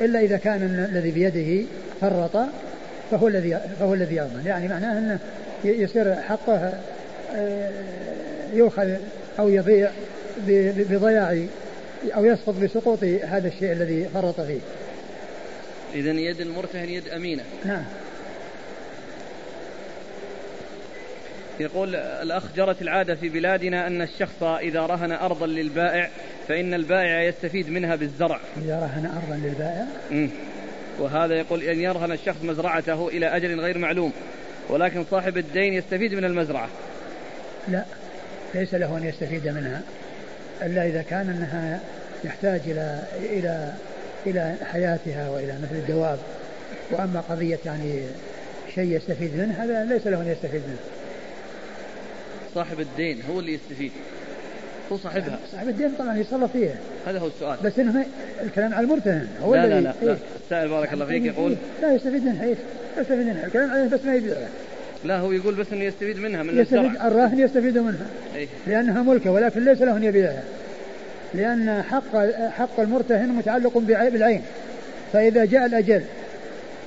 إلا 0.01 0.19
إذا 0.19 0.37
كان 0.37 0.87
الذي 0.91 1.11
بيده 1.11 1.67
فرط 2.01 2.37
فهو 3.11 3.27
الذي 3.27 3.59
فهو 3.79 3.93
الذي 3.93 4.15
يضمن. 4.15 4.43
يعني 4.45 4.67
معناه 4.67 4.97
أنه 4.99 5.19
يصير 5.63 6.15
حقه 6.15 6.73
آه، 7.35 7.71
يؤخذ 8.53 8.95
أو 9.39 9.49
يضيع 9.49 9.91
بضياع 10.47 11.45
أو 12.15 12.25
يسقط 12.25 12.53
بسقوط 12.63 13.03
هذا 13.03 13.47
الشيء 13.47 13.71
الذي 13.71 14.09
فرط 14.13 14.41
فيه. 14.41 14.59
إذا 15.93 16.11
يد 16.11 16.41
المرتهن 16.41 16.89
يد 16.89 17.07
أمينة. 17.07 17.43
نعم. 17.65 17.83
يقول 21.59 21.95
الأخ 21.95 22.43
جرت 22.55 22.81
العادة 22.81 23.15
في 23.15 23.29
بلادنا 23.29 23.87
أن 23.87 24.01
الشخص 24.01 24.43
إذا 24.43 24.85
رهن 24.85 25.11
أرضا 25.11 25.47
للبائع 25.47 26.09
فإن 26.47 26.73
البائع 26.73 27.21
يستفيد 27.21 27.69
منها 27.69 27.95
بالزرع. 27.95 28.39
إذا 28.57 28.79
رهن 28.79 29.05
أرضا 29.05 29.35
للبائع؟ 29.35 29.85
مم. 30.11 30.29
وهذا 30.99 31.35
يقول 31.35 31.63
أن 31.63 31.81
يرهن 31.81 32.11
الشخص 32.11 32.43
مزرعته 32.43 33.07
إلى 33.07 33.25
أجل 33.25 33.59
غير 33.59 33.77
معلوم 33.77 34.11
ولكن 34.69 35.05
صاحب 35.11 35.37
الدين 35.37 35.73
يستفيد 35.73 36.13
من 36.13 36.25
المزرعة. 36.25 36.69
لا 37.67 37.85
ليس 38.55 38.73
له 38.73 38.97
أن 38.97 39.03
يستفيد 39.03 39.47
منها 39.47 39.81
إلا 40.61 40.87
إذا 40.87 41.01
كان 41.01 41.29
أنها 41.29 41.79
يحتاج 42.23 42.61
إلى 42.65 43.03
إلى 43.21 43.73
إلى 44.25 44.55
حياتها 44.71 45.29
وإلى 45.29 45.55
مثل 45.63 45.75
الدواب. 45.75 46.19
وأما 46.91 47.21
قضية 47.29 47.59
يعني 47.65 48.01
شيء 48.75 48.95
يستفيد 48.95 49.35
منه 49.35 49.63
هذا 49.63 49.85
ليس 49.85 50.07
له 50.07 50.21
أن 50.21 50.27
يستفيد 50.27 50.61
منه. 50.67 50.96
صاحب 52.55 52.79
الدين 52.79 53.21
هو 53.31 53.39
اللي 53.39 53.53
يستفيد. 53.53 53.91
هو 54.91 54.97
صاحبها. 54.97 55.39
صاحب 55.51 55.69
الدين 55.69 55.91
طبعا 55.99 56.17
يتصرف 56.17 56.51
فيها. 56.51 56.75
هذا 57.07 57.19
هو 57.19 57.27
السؤال. 57.27 57.57
بس 57.63 57.79
إنه 57.79 58.05
الكلام 58.43 58.73
على 58.73 58.83
المرتهن. 58.83 59.27
هو 59.43 59.55
لا 59.55 59.67
لا 59.67 59.67
لا, 59.67 59.79
لا. 59.79 59.93
إيه؟ 60.03 60.17
السائل 60.43 60.69
بارك 60.69 60.93
الله 60.93 61.05
فيك 61.05 61.25
يقول 61.25 61.55
لا 61.81 61.93
يستفيد 61.93 62.25
منها 62.25 62.45
إيش؟ 62.45 62.57
يستفيد 62.97 63.27
منها. 63.27 63.45
الكلام 63.45 63.71
عليه 63.71 63.89
بس 63.89 63.99
ما 64.05 64.15
يبيعها. 64.15 64.47
لا 65.05 65.19
هو 65.19 65.31
يقول 65.31 65.55
بس 65.55 65.67
إنه 65.73 65.83
يستفيد 65.83 66.19
منها 66.19 66.43
من 66.43 66.59
يستفيد 66.59 66.85
الزرع. 66.85 67.07
الراهن 67.07 67.39
يستفيد 67.39 67.77
منها. 67.77 68.05
إيه؟ 68.35 68.47
لأنها 68.67 69.01
ملكة 69.01 69.31
ولكن 69.31 69.65
ليس 69.65 69.81
له 69.81 69.97
أن 69.97 70.03
يبيعها. 70.03 70.43
لأن 71.33 71.83
حق 71.83 72.17
حق 72.49 72.79
المرتهن 72.79 73.29
متعلق 73.29 73.77
بالعين. 73.77 74.41
فإذا 75.13 75.45
جاء 75.45 75.65
الأجل 75.65 76.01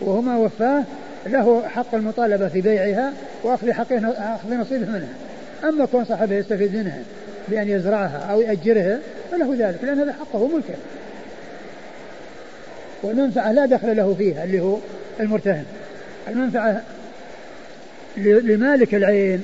وهما 0.00 0.36
وفاه 0.36 0.84
له 1.26 1.68
حق 1.68 1.94
المطالبة 1.94 2.48
في 2.48 2.60
بيعها 2.60 3.12
وأخذ 3.42 3.72
حقه 3.72 4.08
أخذ 4.08 4.54
نصيبه 4.54 4.86
منها. 4.86 5.08
أما 5.64 5.84
كون 5.84 6.04
صاحبها 6.04 6.38
يستفيد 6.38 6.76
منها 6.76 7.02
بأن 7.48 7.68
يزرعها 7.68 8.18
أو 8.32 8.40
يأجرها 8.40 8.98
فله 9.30 9.54
ذلك 9.58 9.84
لأن 9.84 9.98
هذا 9.98 10.12
حقه 10.12 10.38
وملكه. 10.38 10.74
والمنفعه 13.02 13.52
لا 13.52 13.66
دخل 13.66 13.96
له 13.96 14.14
فيها 14.18 14.44
اللي 14.44 14.60
هو 14.60 14.76
المرتهن. 15.20 15.64
المنفعه 16.28 16.82
لمالك 18.16 18.94
العين 18.94 19.42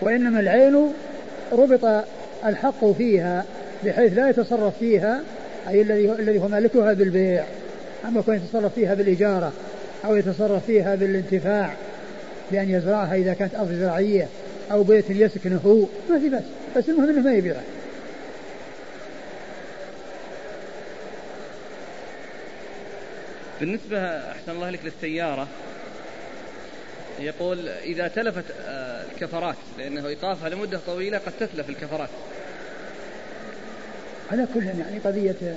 وإنما 0.00 0.40
العين 0.40 0.92
ربط 1.52 2.04
الحق 2.46 2.92
فيها 2.92 3.44
بحيث 3.84 4.12
لا 4.12 4.28
يتصرف 4.28 4.78
فيها 4.78 5.20
أي 5.68 5.82
الذي 5.82 6.12
الذي 6.12 6.38
هو 6.38 6.48
مالكها 6.48 6.92
بالبيع. 6.92 7.44
أما 8.04 8.20
يكون 8.20 8.34
يتصرف 8.34 8.74
فيها 8.74 8.94
بالإجارة 8.94 9.52
أو 10.04 10.16
يتصرف 10.16 10.66
فيها 10.66 10.94
بالانتفاع 10.94 11.70
بأن 12.52 12.70
يزرعها 12.70 13.14
إذا 13.14 13.34
كانت 13.34 13.54
أرض 13.54 13.72
زراعية. 13.72 14.26
أو 14.70 14.82
بيت 14.82 15.10
يسكنه 15.10 15.60
هو 15.66 15.86
ما 16.10 16.18
في 16.18 16.28
بس 16.28 16.42
بس 16.76 16.88
المهم 16.88 17.08
أنه 17.08 17.20
ما 17.20 17.34
يبيعه 17.34 17.62
بالنسبة 23.60 23.98
أحسن 24.30 24.52
الله 24.52 24.70
لك 24.70 24.80
للسيارة 24.84 25.48
يقول 27.18 27.68
إذا 27.68 28.08
تلفت 28.08 28.44
آه، 28.66 29.04
الكفرات 29.12 29.56
لأنه 29.78 30.06
إيقافها 30.06 30.48
لمدة 30.48 30.80
طويلة 30.86 31.18
قد 31.18 31.32
تتلف 31.40 31.68
الكفرات. 31.68 32.08
على 34.32 34.46
كل 34.54 34.64
يعني 34.64 34.98
قضية 35.04 35.56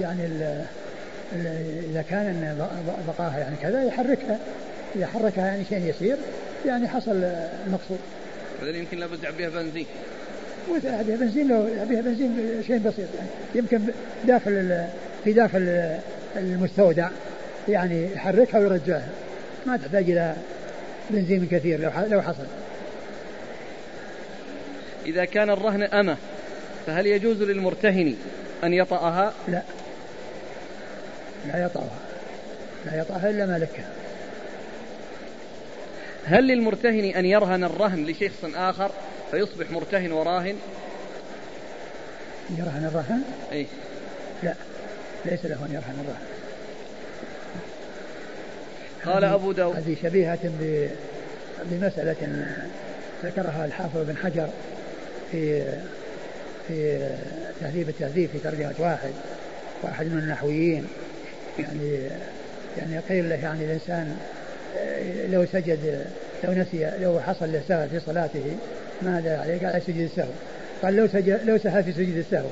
يعني 0.00 0.26
ال 0.26 0.64
ال 1.32 1.46
إذا 1.90 2.02
كان 2.02 2.68
بقاها 3.06 3.38
يعني 3.38 3.56
كذا 3.56 3.82
يحركها 3.82 4.38
إذا 4.96 5.06
حركها 5.06 5.46
يعني 5.46 5.64
شيء 5.64 5.78
يسير 5.78 6.16
يعني 6.66 6.88
حصل 6.88 7.24
المقصود 7.66 7.98
هذا 8.62 8.76
يمكن 8.76 8.98
لابد 8.98 9.24
يعبيها 9.24 9.48
بنزين. 9.48 9.86
ويعبيها 10.70 11.16
بنزين 11.16 11.48
لو 11.48 11.66
يعبيها 11.66 12.00
بنزين 12.00 12.62
شيء 12.66 12.78
بسيط 12.78 13.08
يعني. 13.16 13.30
يمكن 13.54 13.80
داخل 14.24 14.84
في 15.24 15.32
داخل 15.32 15.98
المستودع 16.36 17.08
يعني 17.68 18.12
يحركها 18.12 18.60
ويرجعها. 18.60 19.08
ما 19.66 19.76
تحتاج 19.76 20.10
إلى 20.10 20.34
بنزين 21.10 21.48
كثير 21.50 21.80
لو 21.80 21.90
لو 22.10 22.22
حصل. 22.22 22.46
إذا 25.06 25.24
كان 25.24 25.50
الرهن 25.50 25.82
أمة 25.82 26.16
فهل 26.86 27.06
يجوز 27.06 27.42
للمرتهن 27.42 28.14
أن 28.64 28.72
يطأها؟ 28.72 29.32
لا. 29.48 29.62
لا 31.52 31.64
يطأها. 31.64 31.98
لا 32.86 33.00
يطأها 33.00 33.30
إلا 33.30 33.46
مالكها. 33.46 33.99
هل 36.24 36.46
للمرتهن 36.46 37.04
أن 37.04 37.24
يرهن 37.26 37.64
الرهن 37.64 38.06
لشخص 38.06 38.44
آخر 38.54 38.90
فيصبح 39.30 39.70
مرتهن 39.70 40.12
وراهن؟ 40.12 40.56
يرهن 42.58 42.84
الرهن؟ 42.84 43.22
أي. 43.52 43.66
لا. 44.42 44.54
ليس 45.24 45.44
له 45.44 45.66
أن 45.66 45.70
يرهن 45.72 46.04
الرهن. 46.04 46.26
قال 49.04 49.24
أبو 49.24 49.52
داود. 49.52 49.76
هذه 49.76 49.96
شبيهة 50.02 50.38
بمسألة 51.64 52.46
ذكرها 53.24 53.64
الحافظ 53.64 53.96
بن 53.96 54.16
حجر 54.16 54.48
في 55.32 55.64
في 56.68 57.08
تهذيب 57.60 57.88
التهذيب 57.88 58.30
في 58.30 58.38
ترجمة 58.38 58.74
واحد 58.78 59.12
واحد 59.82 60.06
من 60.06 60.18
النحويين. 60.18 60.86
يعني 61.58 62.08
يعني 62.78 62.98
قيل 62.98 63.28
له 63.28 63.34
يعني 63.34 63.64
الإنسان 63.64 64.16
لو 65.30 65.46
سجد 65.52 66.06
لو 66.44 66.52
نسي 66.52 66.90
لو 67.00 67.20
حصل 67.20 67.52
له 67.52 67.62
سهى 67.68 67.88
في 67.88 68.00
صلاته 68.00 68.56
ماذا 69.02 69.38
عليه؟ 69.40 69.66
قال 69.66 69.82
سجد 69.82 70.00
السهو. 70.00 70.30
قال 70.82 70.96
لو 70.96 71.06
سجد 71.06 71.40
لو 71.44 71.58
سهى 71.58 71.82
في 71.82 71.92
سجد 71.92 72.16
السهو. 72.16 72.48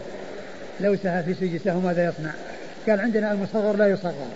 لو 0.81 0.97
سهى 0.97 1.23
في 1.23 1.35
سجد 1.35 1.55
السهو 1.55 1.81
ماذا 1.81 2.05
يصنع؟ 2.05 2.31
قال 2.89 3.01
عندنا 3.01 3.33
المصغر 3.33 3.77
لا 3.77 3.89
يصغر. 3.89 4.29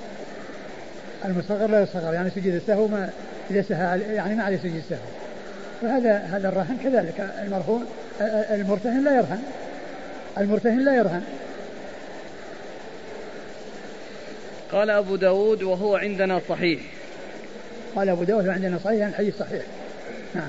المصغر 1.24 1.66
لا 1.66 1.82
يصغر 1.82 2.14
يعني 2.14 2.30
سجد 2.30 2.54
السهو 2.54 2.86
ما 2.86 3.10
إذا 3.50 3.62
سهى 3.62 4.00
يعني 4.14 4.34
ما 4.34 4.42
عليه 4.44 4.58
سجد 4.58 4.76
السهو. 4.76 5.08
وهذا 5.82 6.16
هذا 6.16 6.48
الرهن 6.48 6.76
كذلك. 6.84 7.30
المرهون 7.42 7.86
المرتهن 8.50 9.04
لا 9.04 9.14
يرهن. 9.16 9.42
المرتهن 10.38 10.84
لا 10.84 10.96
يرهن. 10.96 11.22
قال 14.72 14.90
أبو 14.90 15.16
داود 15.16 15.62
وهو 15.62 15.96
عندنا 15.96 16.40
صحيح. 16.48 16.80
قال 17.96 18.08
أبو 18.08 18.24
داود 18.24 18.48
عندنا 18.48 18.78
صحيح 18.78 19.06
الحديث 19.06 19.38
صحيح. 19.38 19.62
نعم. 20.34 20.48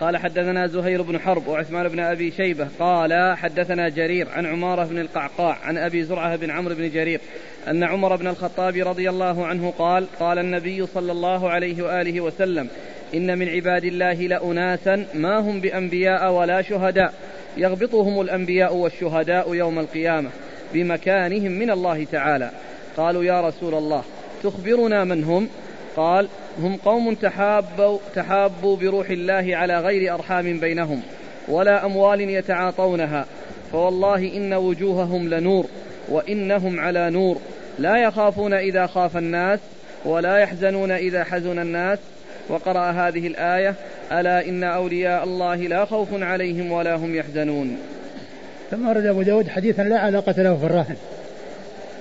قال 0.00 0.16
حدثنا 0.16 0.66
زهير 0.66 1.02
بن 1.02 1.20
حرب 1.20 1.46
وعثمان 1.46 1.88
بن 1.88 2.00
أبي 2.00 2.30
شيبة. 2.30 2.68
قال 2.78 3.36
حدثنا 3.36 3.88
جرير 3.88 4.28
عن 4.30 4.46
عمارة 4.46 4.84
بن 4.84 4.98
القعقاع 4.98 5.58
عن 5.64 5.78
أبي 5.78 6.04
زرعة 6.04 6.36
بن 6.36 6.50
عمرو 6.50 6.74
بن 6.74 6.90
جرير 6.90 7.20
أن 7.68 7.84
عمر 7.84 8.16
بن 8.16 8.26
الخطاب 8.26 8.76
رضي 8.76 9.10
الله 9.10 9.46
عنه 9.46 9.72
قال 9.78 10.06
قال 10.20 10.38
النبي 10.38 10.86
صلى 10.86 11.12
الله 11.12 11.50
عليه 11.50 11.82
وآله 11.82 12.20
وسلم 12.20 12.68
إن 13.14 13.38
من 13.38 13.48
عباد 13.48 13.84
الله 13.84 14.14
لاناسا 14.14 15.06
ما 15.14 15.38
هم 15.38 15.60
بأنبياء 15.60 16.32
ولا 16.32 16.62
شهداء 16.62 17.14
يغبطهم 17.56 18.20
الأنبياء 18.20 18.74
والشهداء 18.74 19.54
يوم 19.54 19.78
القيامة 19.78 20.30
بمكانهم 20.74 21.52
من 21.52 21.70
الله 21.70 22.04
تعالى. 22.04 22.50
قالوا 22.96 23.24
يا 23.24 23.40
رسول 23.40 23.74
الله 23.74 24.02
تخبرنا 24.42 25.04
من 25.04 25.24
هم؟ 25.24 25.48
قال 25.96 26.28
هم 26.58 26.76
قوم 26.76 27.14
تحابوا, 27.14 27.98
تحابوا 28.14 28.76
بروح 28.76 29.10
الله 29.10 29.56
على 29.56 29.80
غير 29.80 30.14
أرحام 30.14 30.60
بينهم 30.60 31.02
ولا 31.48 31.86
أموال 31.86 32.20
يتعاطونها 32.20 33.26
فوالله 33.72 34.36
إن 34.36 34.54
وجوههم 34.54 35.28
لنور 35.28 35.66
وإنهم 36.08 36.80
على 36.80 37.10
نور 37.10 37.38
لا 37.78 37.96
يخافون 37.96 38.54
إذا 38.54 38.86
خاف 38.86 39.16
الناس 39.16 39.60
ولا 40.04 40.38
يحزنون 40.38 40.90
إذا 40.90 41.24
حزن 41.24 41.58
الناس 41.58 41.98
وقرأ 42.48 42.90
هذه 42.90 43.26
الآية 43.26 43.74
ألا 44.12 44.48
إن 44.48 44.64
أولياء 44.64 45.24
الله 45.24 45.56
لا 45.56 45.84
خوف 45.84 46.08
عليهم 46.12 46.72
ولا 46.72 46.94
هم 46.96 47.14
يحزنون. 47.14 47.76
ثم 48.70 48.88
ورد 48.88 49.06
أبو 49.06 49.22
داود 49.22 49.48
حديثا 49.48 49.82
لا 49.82 49.98
علاقة 49.98 50.42
له 50.42 50.56
في 50.56 50.66
الرهن. 50.66 50.96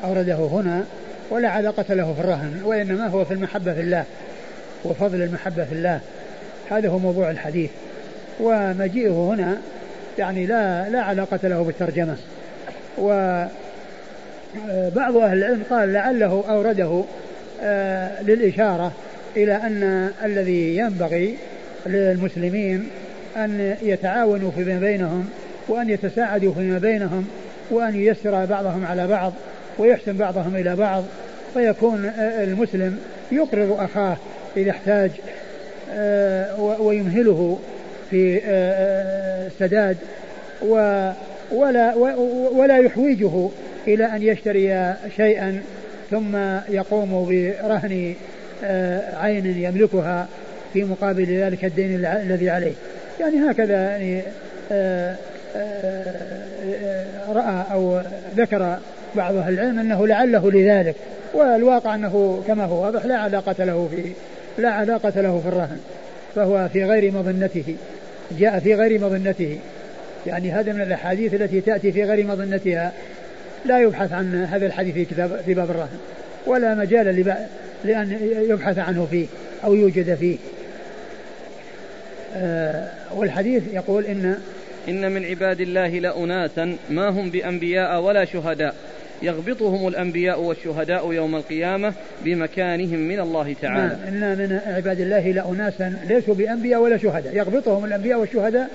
أورده 0.03 0.35
هنا 0.35 0.85
ولا 1.29 1.49
علاقة 1.49 1.93
له 1.93 2.13
في 2.13 2.19
الرهن 2.19 2.61
وإنما 2.63 3.07
هو 3.07 3.25
في 3.25 3.33
المحبة 3.33 3.73
في 3.73 3.81
الله 3.81 4.03
وفضل 4.85 5.21
المحبة 5.21 5.65
في 5.65 5.71
الله. 5.71 5.99
هذا 6.69 6.89
هو 6.89 6.99
موضوع 6.99 7.31
الحديث. 7.31 7.69
ومجيئه 8.39 9.33
هنا 9.33 9.57
يعني 10.17 10.45
لا 10.45 10.89
لا 10.89 11.01
علاقة 11.01 11.39
له 11.43 11.63
بالترجمة. 11.63 12.17
وبعض 12.97 13.47
أهل 15.17 15.37
العلم 15.37 15.63
قال 15.69 15.93
لعله 15.93 16.43
أورده 16.49 17.03
آه، 17.61 18.21
للإشارة 18.21 18.91
إلى 19.37 19.55
أن 19.55 20.11
الذي 20.23 20.77
ينبغي 20.77 21.37
للمسلمين 21.85 22.89
أن 23.37 23.75
يتعاونوا 23.81 24.51
فيما 24.51 24.79
بينهم 24.79 25.29
وأن 25.67 25.89
يتساعدوا 25.89 26.53
فيما 26.53 26.77
بينهم 26.77 27.27
وأن 27.71 27.95
ييسر 27.95 28.45
بعضهم 28.45 28.85
على 28.85 29.07
بعض. 29.07 29.33
ويحسن 29.77 30.17
بعضهم 30.17 30.55
إلى 30.55 30.75
بعض 30.75 31.03
فيكون 31.53 32.11
المسلم 32.19 32.99
يقرض 33.31 33.71
أخاه 33.79 34.17
إذا 34.57 34.71
احتاج 34.71 35.11
آه، 35.91 36.61
ويمهله 36.81 37.59
في 38.11 38.41
آه، 38.45 39.49
ولا 41.51 41.95
ولا 42.51 42.77
يحوجه 42.77 43.49
إلى 43.87 44.05
أن 44.05 44.23
يشتري 44.23 44.95
شيئا 45.17 45.61
ثم 46.11 46.35
يقوم 46.69 47.25
برهن 47.25 48.13
آه، 48.63 49.15
عين 49.15 49.45
يملكها 49.45 50.27
في 50.73 50.83
مقابل 50.83 51.25
ذلك 51.25 51.65
الدين 51.65 52.05
الذي 52.05 52.49
عليه. 52.49 52.73
يعني 53.19 53.51
هكذا 53.51 53.73
يعني 53.73 54.21
رأى 57.29 57.63
أو 57.71 58.01
ذكر 58.37 58.77
بعض 59.15 59.35
أهل 59.35 59.53
العلم 59.53 59.79
أنه 59.79 60.07
لعله 60.07 60.51
لذلك 60.51 60.95
والواقع 61.33 61.95
أنه 61.95 62.43
كما 62.47 62.65
هو 62.65 62.83
واضح 62.83 63.05
لا 63.05 63.17
علاقة 63.17 63.65
له 63.65 63.89
في 63.95 64.11
لا 64.61 64.69
علاقة 64.69 65.21
له 65.21 65.39
في 65.43 65.47
الرهن 65.47 65.77
فهو 66.35 66.69
في 66.73 66.83
غير 66.83 67.11
مظنته 67.11 67.75
جاء 68.39 68.59
في 68.59 68.75
غير 68.75 69.01
مظنته. 69.01 69.59
يعني 70.27 70.51
هذا 70.51 70.73
من 70.73 70.81
الأحاديث 70.81 71.33
التي 71.33 71.61
تأتي 71.61 71.91
في 71.91 72.03
غير 72.03 72.27
مظنتها. 72.27 72.91
لا 73.65 73.79
يبحث 73.79 74.13
عن 74.13 74.45
هذا 74.45 74.65
الحديث 74.65 74.93
في 74.93 75.05
كتاب 75.05 75.41
في 75.45 75.53
باب 75.53 75.69
الرهن 75.69 75.97
ولا 76.45 76.75
مجال 76.75 77.35
لأن 77.83 78.17
يبحث 78.49 78.79
عنه 78.79 79.07
فيه 79.11 79.25
أو 79.63 79.75
يوجد 79.75 80.15
فيه. 80.15 80.37
آه 82.35 82.87
والحديث 83.15 83.63
يقول 83.73 84.05
إن 84.05 84.37
إن 84.89 85.11
من 85.11 85.25
عباد 85.25 85.61
الله 85.61 85.87
لأناسا 85.87 86.77
ما 86.89 87.09
هم 87.09 87.29
بأنبياء 87.29 88.01
ولا 88.01 88.25
شهداء. 88.25 88.75
يغبطهم 89.23 89.87
الأنبياء 89.87 90.41
والشهداء 90.41 91.13
يوم 91.13 91.35
القيامة 91.35 91.93
بمكانهم 92.25 92.99
من 92.99 93.19
الله 93.19 93.55
تعالى. 93.61 93.97
نعم 94.11 94.23
إن 94.23 94.37
من 94.37 94.59
عباد 94.73 94.99
الله 94.99 95.31
لأناسا 95.31 95.93
ليسوا 96.07 96.33
بأنبياء 96.33 96.81
ولا 96.81 96.97
شهداء. 96.97 97.35
يغبطهم 97.35 97.85
الأنبياء 97.85 98.19
والشهداء 98.19 98.69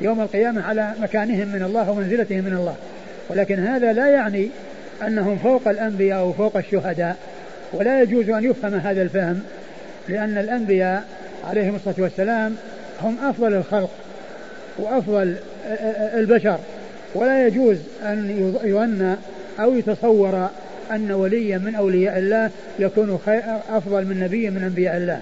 يوم 0.00 0.20
القيامة 0.20 0.62
على 0.62 0.94
مكانهم 1.02 1.48
من 1.48 1.62
الله 1.62 1.90
ومنزلتهم 1.90 2.44
من 2.44 2.52
الله. 2.52 2.74
ولكن 3.28 3.58
هذا 3.58 3.92
لا 3.92 4.06
يعني 4.06 4.48
أنهم 5.06 5.36
فوق 5.36 5.68
الأنبياء 5.68 6.18
أو 6.18 6.32
فوق 6.32 6.56
الشهداء. 6.56 7.16
ولا 7.72 8.02
يجوز 8.02 8.30
أن 8.30 8.44
يفهم 8.44 8.74
هذا 8.74 9.02
الفهم 9.02 9.42
لأن 10.08 10.38
الأنبياء 10.38 11.04
عليهم 11.48 11.74
الصلاة 11.74 11.94
والسلام 11.98 12.56
هم 13.02 13.16
أفضل 13.22 13.54
الخلق 13.54 13.90
وأفضل 14.78 15.34
البشر. 16.14 16.58
ولا 17.14 17.46
يجوز 17.46 17.76
أن 18.02 18.50
يظن 18.64 19.16
أو 19.60 19.74
يتصور 19.74 20.48
أن 20.90 21.12
وليا 21.12 21.58
من 21.58 21.74
أولياء 21.74 22.18
الله 22.18 22.50
يكون 22.78 23.18
أفضل 23.70 24.04
من 24.04 24.20
نبي 24.20 24.50
من 24.50 24.62
أنبياء 24.62 24.96
الله 24.96 25.20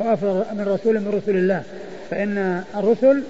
أو 0.00 0.12
أفضل 0.12 0.44
من 0.54 0.64
رسول 0.68 1.00
من 1.00 1.08
رسل 1.08 1.36
الله. 1.36 1.62
فإن 2.10 2.62
الرسل 2.76 3.22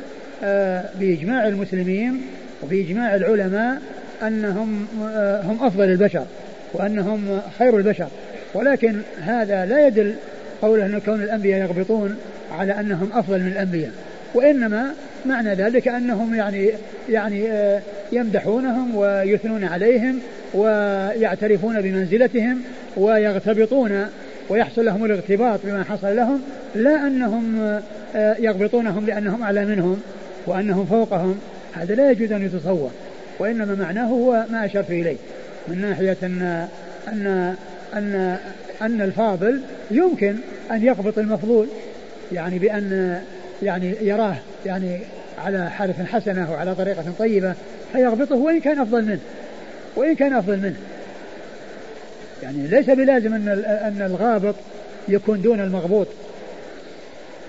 آه، 0.45 0.85
بإجماع 1.01 1.49
المسلمين 1.49 2.21
وبإجماع 2.63 3.15
العلماء 3.15 3.81
أنهم 4.23 4.87
آه، 5.03 5.43
هم 5.43 5.65
أفضل 5.65 5.85
البشر 5.85 6.25
وأنهم 6.73 7.41
خير 7.59 7.77
البشر. 7.77 8.09
ولكن 8.55 8.97
هذا 9.21 9.67
لا 9.67 9.87
يدل 9.87 10.15
قوله 10.63 10.87
أن 10.87 11.01
كون 11.05 11.23
الأنبياء 11.23 11.61
يغبطون 11.61 12.17
على 12.53 12.81
أنهم 12.81 13.11
أفضل 13.15 13.41
من 13.41 13.49
الأنبياء. 13.49 13.93
وإنما 14.35 14.95
معنى 15.27 15.55
ذلك 15.55 15.89
أنهم 15.89 16.35
يعني 16.35 16.71
يعني 17.09 17.53
آه، 17.53 17.81
يمدحونهم 18.13 18.97
ويثنون 18.97 19.65
عليهم 19.65 20.19
ويعترفون 20.55 21.81
بمنزلتهم 21.81 22.63
ويغتبطون 22.97 24.07
ويحصل 24.49 24.85
لهم 24.85 25.05
الاغتباط 25.05 25.61
بما 25.65 25.85
حصل 25.85 26.17
لهم 26.17 26.43
لا 26.75 27.07
أنهم 27.07 27.61
آه، 28.17 28.37
يغبطونهم 28.39 29.07
لأنهم 29.07 29.43
أعلى 29.43 29.65
منهم 29.65 30.01
وأنهم 30.47 30.87
فوقهم. 30.87 31.39
هذا 31.75 31.95
لا 31.95 32.11
يجوز 32.11 32.33
أن 32.33 32.45
يتصور 32.45 32.91
وإنما 33.39 33.75
معناه 33.75 34.05
هو 34.05 34.45
ما 34.51 34.65
أشرت 34.65 34.91
إليه 34.91 35.17
من 35.69 35.81
ناحية 35.81 36.17
أن 36.23 36.69
أن 37.09 37.55
أن 37.95 38.37
أن 38.83 39.01
الفاضل 39.01 39.61
يمكن 39.91 40.37
أن 40.71 40.85
يغبط 40.85 41.19
المفضول 41.19 41.67
يعني 42.33 42.59
بأن 42.59 43.21
يعني 43.63 43.95
يراه 44.01 44.37
يعني 44.67 45.01
على 45.45 45.71
حالة 45.71 46.05
حسنة 46.05 46.53
وعلى 46.53 46.75
طريقة 46.75 47.05
طيبة 47.19 47.55
فيغبطه 47.93 48.35
وإن 48.35 48.61
كان 48.61 48.79
أفضل 48.79 49.05
منه 49.05 49.21
وإن 49.97 50.15
كان 50.15 50.33
أفضل 50.33 50.57
منه. 50.57 50.77
يعني 52.43 52.67
ليس 52.67 52.91
بلازم 52.91 53.35
أن 53.35 53.49
أن 53.67 54.03
الغابط 54.07 54.55
يكون 55.09 55.43
دون 55.43 55.61
المغبوط 55.61 56.07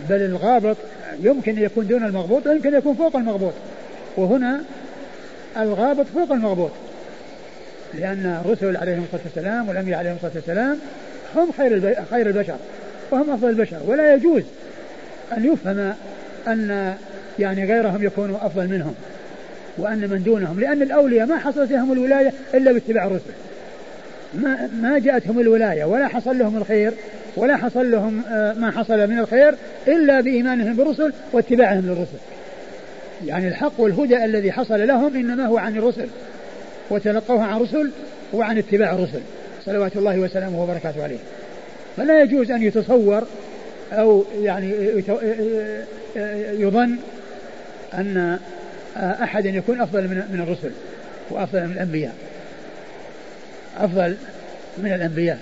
بل 0.10 0.22
الغابط 0.22 0.78
يمكن 1.20 1.64
يكون 1.64 1.88
دون 1.88 2.04
المغبوط 2.04 2.48
ويمكن 2.48 2.74
يكون 2.74 2.96
فوق 2.96 3.16
المغبوط. 3.16 3.54
وهنا 4.18 4.62
الغابط 5.58 6.06
فوق 6.06 6.32
المغبوط 6.32 6.72
لأن 7.94 8.42
الرسل 8.46 8.78
عليهم 8.78 9.04
الصلاة 9.04 9.22
والسلام 9.26 9.70
والأنبياء 9.70 10.00
عليهم 10.00 10.16
الصلاة 10.16 10.32
والسلام 10.36 10.80
هم 11.36 11.52
خير 11.52 11.96
خير 12.12 12.28
البشر 12.28 12.56
وهم 13.12 13.30
أفضل 13.30 13.50
البشر 13.50 13.78
ولا 13.88 14.14
يجوز 14.14 14.44
أن 15.38 15.54
يفهم 15.54 15.94
أن 16.48 16.96
يعني 17.40 17.66
غيرهم 17.66 18.04
يكونوا 18.04 18.46
أفضل 18.46 18.68
منهم 18.68 18.94
وأن 19.78 20.10
من 20.10 20.24
دونهم 20.24 20.60
لأن 20.60 20.82
الأولياء 20.82 21.26
ما 21.28 21.38
حصلت 21.38 21.72
لهم 21.72 21.92
الولاية 21.92 22.34
إلا 22.54 22.72
باتباع 22.72 23.06
الرسل. 23.06 23.34
ما 24.34 24.70
ما 24.82 25.00
جاءتهم 25.00 25.40
الولاية 25.40 25.84
ولا 25.84 26.08
حصل 26.08 26.40
لهم 26.40 26.58
الخير 26.58 26.94
ولا 27.36 27.58
حصل 27.58 27.92
لهم 27.92 28.22
آه، 28.30 28.54
ما 28.54 28.72
حصل 28.72 29.08
من 29.08 29.20
الخير 29.20 29.56
إلا 29.88 30.22
بإيمانهم 30.22 30.74
بالرسل 30.74 31.14
واتباعهم 31.32 31.86
للرسل. 31.86 32.18
يعني 33.26 33.48
الحق 33.48 33.74
والهدى 33.78 34.26
الذي 34.26 34.52
حصل 34.52 34.88
لهم 34.88 35.16
إنما 35.16 35.46
هو 35.46 35.58
عن 35.58 35.78
الرسل 35.78 36.08
وتلقوها 36.90 37.46
عن 37.46 37.60
رسل 37.60 37.92
وعن 38.34 38.58
اتباع 38.58 38.94
الرسل. 38.94 39.22
صلوات 39.66 39.98
الله 39.98 40.20
وسلامه 40.20 40.64
وبركاته 40.64 41.04
عليه. 41.04 41.18
فلا 41.98 42.22
يجوز 42.22 42.52
أن 42.52 42.64
يتصور 42.64 43.24
أو 43.92 44.26
يعني 44.42 44.74
يظن 46.62 46.96
أن 47.94 48.40
أحد 48.98 49.46
يكون 49.46 49.82
أفضل 49.82 50.04
من 50.04 50.40
الرسل 50.44 50.72
وأفضل 51.30 51.68
من 51.68 51.72
الأنبياء. 51.72 52.16
أفضل 53.78 54.16
من 54.78 54.94
الأنبياء. 54.94 55.40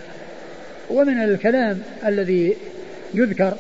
ومن 0.89 1.23
الكلام 1.23 1.81
الذي 2.05 2.57
يذكر 3.13 3.53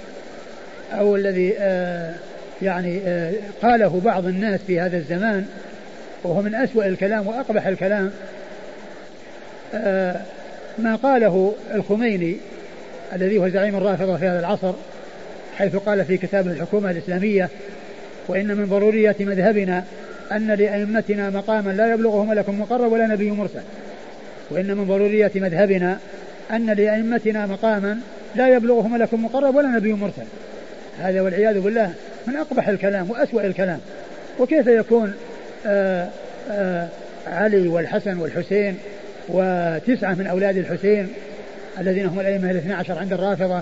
أو 0.91 1.15
الذي 1.15 1.53
آه، 1.59 2.13
يعني 2.61 2.99
آه، 3.05 3.33
قاله 3.61 4.01
بعض 4.05 4.25
الناس 4.25 4.59
في 4.67 4.79
هذا 4.79 4.97
الزمان 4.97 5.45
وهو 6.23 6.41
من 6.41 6.55
أسوأ 6.55 6.85
الكلام 6.85 7.27
وأقبح 7.27 7.67
الكلام 7.67 8.11
آه، 9.73 10.21
ما 10.77 10.95
قاله 10.95 11.55
الخميني 11.73 12.37
الذي 13.13 13.37
هو 13.37 13.49
زعيم 13.49 13.75
الرافضة 13.75 14.17
في 14.17 14.27
هذا 14.27 14.39
العصر 14.39 14.73
حيث 15.57 15.75
قال 15.75 16.05
في 16.05 16.17
كتابه 16.17 16.51
الحكومة 16.51 16.91
الإسلامية 16.91 17.49
وإن 18.27 18.57
من 18.57 18.65
ضرورية 18.65 19.15
مذهبنا 19.19 19.83
أن 20.31 20.47
لأئمتنا 20.51 21.29
مقاما 21.29 21.71
لا 21.71 21.93
يبلغه 21.93 22.23
ملك 22.23 22.49
مقرب 22.49 22.91
ولا 22.91 23.07
نبي 23.07 23.31
مرسل. 23.31 23.61
وإن 24.49 24.77
من 24.77 24.85
ضرورية 24.85 25.31
مذهبنا 25.35 25.97
أن 26.51 26.65
لأئمتنا 26.65 27.45
مقاما 27.45 27.99
لا 28.35 28.47
يبلغه 28.47 28.87
ملك 28.87 29.13
مقرب 29.13 29.55
ولا 29.55 29.67
نبي 29.67 29.93
مرسل. 29.93 30.25
هذا 30.99 31.21
والعياذ 31.21 31.59
بالله 31.59 31.93
من 32.27 32.35
أقبح 32.35 32.67
الكلام 32.67 33.09
وأسوأ 33.11 33.41
الكلام. 33.41 33.79
وكيف 34.39 34.67
يكون 34.67 35.13
آآ 35.65 36.03
آه، 36.03 36.09
آآ 36.51 36.83
آه، 36.83 36.89
علي 37.27 37.67
والحسن 37.67 38.17
والحسين 38.17 38.77
وتسعة 39.29 40.13
من 40.13 40.27
أولاد 40.27 40.57
الحسين 40.57 41.07
الذين 41.79 42.05
هم 42.05 42.19
الأئمة 42.19 42.51
الاثنى 42.51 42.73
عشر 42.73 42.99
عند 42.99 43.13
الرافضة 43.13 43.61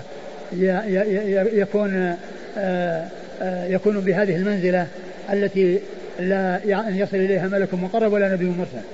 يكون 1.52 2.16
آه، 2.58 3.66
يكون 3.66 4.00
بهذه 4.00 4.36
المنزلة 4.36 4.86
التي 5.32 5.78
لا 6.20 6.60
يصل 6.88 7.16
إليها 7.16 7.48
ملك 7.48 7.74
مقرب 7.74 8.12
ولا 8.12 8.32
نبي 8.32 8.44
مرسل. 8.44 8.86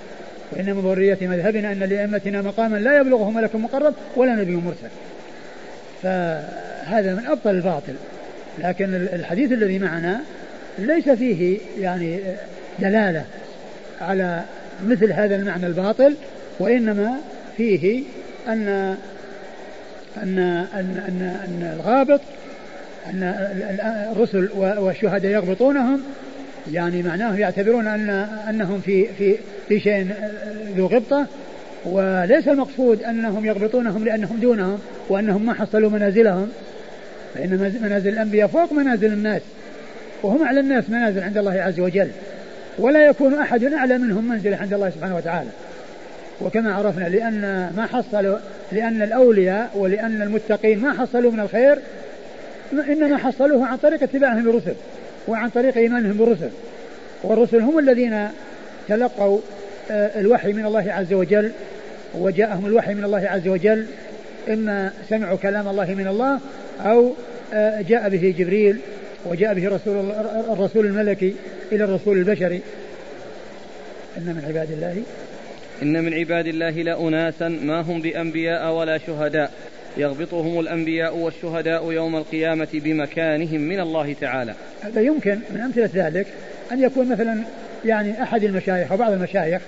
وإن 0.53 0.67
من 0.67 0.85
مذهبنا 1.29 1.73
أن 1.73 1.79
لأئمتنا 1.79 2.43
مقاما 2.43 2.77
لا 2.77 2.99
يبلغه 3.01 3.31
ملك 3.31 3.55
مقرب 3.55 3.95
ولا 4.17 4.35
نبي 4.35 4.57
مرسل. 4.57 4.89
فهذا 6.03 7.15
من 7.15 7.27
أبطل 7.27 7.51
الباطل. 7.51 7.95
لكن 8.59 8.95
الحديث 8.95 9.53
الذي 9.53 9.79
معنا 9.79 10.21
ليس 10.79 11.09
فيه 11.09 11.59
يعني 11.81 12.21
دلالة 12.79 13.25
على 14.01 14.43
مثل 14.85 15.13
هذا 15.13 15.37
المعنى 15.37 15.67
الباطل 15.67 16.15
وإنما 16.59 17.13
فيه 17.57 18.03
أن 18.49 18.97
أن 20.17 20.39
أن 20.39 21.03
أن, 21.09 21.37
أن 21.45 21.75
الغابط 21.77 22.21
أن 23.07 23.23
الرسل 24.13 24.49
والشهداء 24.57 25.33
يغبطونهم 25.33 26.03
يعني 26.73 27.03
معناه 27.03 27.37
يعتبرون 27.37 27.87
أن 27.87 28.11
أنهم 28.49 28.81
في 28.81 29.07
في 29.19 29.37
في 29.69 29.81
شيء 29.81 30.07
ذو 30.77 30.87
غبطة 30.87 31.27
وليس 31.85 32.49
المقصود 32.49 33.03
أنهم 33.03 33.45
يغبطونهم 33.45 34.05
لأنهم 34.05 34.37
دونهم 34.41 34.79
وأنهم 35.09 35.47
ما 35.47 35.55
حصلوا 35.55 35.91
منازلهم 35.91 36.49
فإن 37.35 37.73
منازل 37.83 38.09
الأنبياء 38.09 38.49
فوق 38.49 38.73
منازل 38.73 39.13
الناس 39.13 39.43
وهم 40.23 40.43
أعلى 40.43 40.61
الناس 40.61 40.91
منازل 40.91 41.23
عند 41.23 41.39
الله 41.39 41.61
عز 41.63 41.81
وجل 41.81 42.09
ولا 42.79 43.07
يكون 43.07 43.35
أحد 43.35 43.65
أعلى 43.65 43.99
منهم 43.99 44.29
منزلة 44.29 44.57
عند 44.57 44.75
الله 44.75 44.91
سبحانه 44.91 45.17
وتعالى. 45.17 45.51
وكما 46.41 46.75
عرفنا 46.75 47.05
لأن 47.05 47.73
ما 47.77 47.87
حصلوا 47.87 48.39
لأن 48.73 49.03
الأولياء 49.03 49.71
ولأن 49.75 50.23
المتقين 50.23 50.79
ما 50.79 50.93
حصلوا 50.93 51.33
من 51.33 51.41
الخير 51.41 51.79
إنما 52.73 53.17
حصلوه 53.17 53.67
عن 53.67 53.77
طريق 53.77 54.03
اتباعهم 54.03 54.49
للرسل 54.49 54.75
وعن 55.29 55.49
طريق 55.51 55.77
إيمانهم 55.77 56.13
بالرسل. 56.13 56.51
والرسل 57.23 57.61
هم 57.61 57.79
الذين 57.79 58.29
تلقوا 58.89 59.41
آه، 59.91 60.21
الوحي 60.21 60.53
من 60.53 60.67
الله 60.67 60.93
عز 60.93 61.13
وجل 61.13 61.53
وجاءهم 62.15 62.67
الوحي 62.67 62.95
من 62.95 63.05
الله 63.05 63.29
عز 63.29 63.49
وجل 63.49 63.87
إما 64.49 64.93
سمعوا 65.09 65.37
كلام 65.37 65.69
الله 65.69 65.95
من 65.95 66.07
الله 66.07 66.41
أو 66.81 67.13
آه، 67.55 67.81
جاء 67.81 68.09
به 68.09 68.35
جبريل 68.39 68.79
وجاء 69.25 69.55
به 69.55 69.69
رسول 69.69 70.13
الرسول 70.53 70.87
الملكي 70.87 71.35
إلى 71.73 71.85
الرسول 71.85 72.19
البشري. 72.19 72.61
إن 74.19 74.23
من 74.23 74.45
عباد 74.49 74.71
الله 74.71 75.03
إن 75.83 76.05
من 76.05 76.15
عباد 76.15 76.47
الله 76.47 76.71
لأناسا 76.71 77.49
ما 77.49 77.81
هم 77.81 78.01
بأنبياء 78.01 78.73
ولا 78.73 78.99
شهداء 78.99 79.51
يغبطهم 79.97 80.61
الأنبياء 80.61 81.17
والشهداء 81.17 81.93
يوم 81.93 82.17
القيامة 82.17 82.69
بمكانهم 82.73 83.61
من 83.61 83.81
الله 83.81 84.13
تعالى. 84.21 84.55
هذا 84.83 85.01
يمكن 85.01 85.39
من 85.51 85.61
أمثلة 85.61 85.91
ذلك 85.95 86.27
أن 86.73 86.83
يكون 86.83 87.09
مثلا 87.09 87.43
يعني 87.85 88.23
أحد 88.23 88.45
المشايخ 88.45 88.93
أو 88.93 88.99
بعض 88.99 89.13
المشايخ 89.13 89.63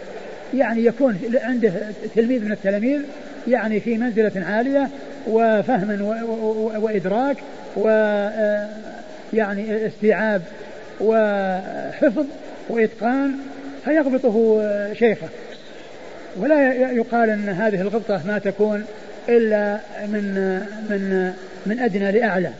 يعني 0.54 0.84
يكون 0.84 1.18
عنده 1.42 1.72
تلميذ 2.14 2.44
من 2.44 2.52
التلاميذ 2.52 3.00
يعني 3.48 3.80
في 3.80 3.98
منزلة 3.98 4.32
عالية 4.46 4.88
وفهم 5.26 6.00
وإدراك 6.82 7.36
و 7.76 7.88
يعني 9.32 9.86
استيعاب 9.86 10.42
وحفظ 11.00 12.26
وإتقان 12.68 13.32
فيغبطه 13.84 14.62
شيخه. 14.92 15.28
ولا 16.36 16.72
يقال 16.72 17.30
أن 17.30 17.48
هذه 17.48 17.80
الغبطة 17.80 18.20
ما 18.26 18.38
تكون 18.38 18.84
إلا 19.28 19.80
من 20.06 20.34
من 20.90 21.32
من 21.66 21.78
أدنى 21.78 22.12
لأعلى 22.12 22.50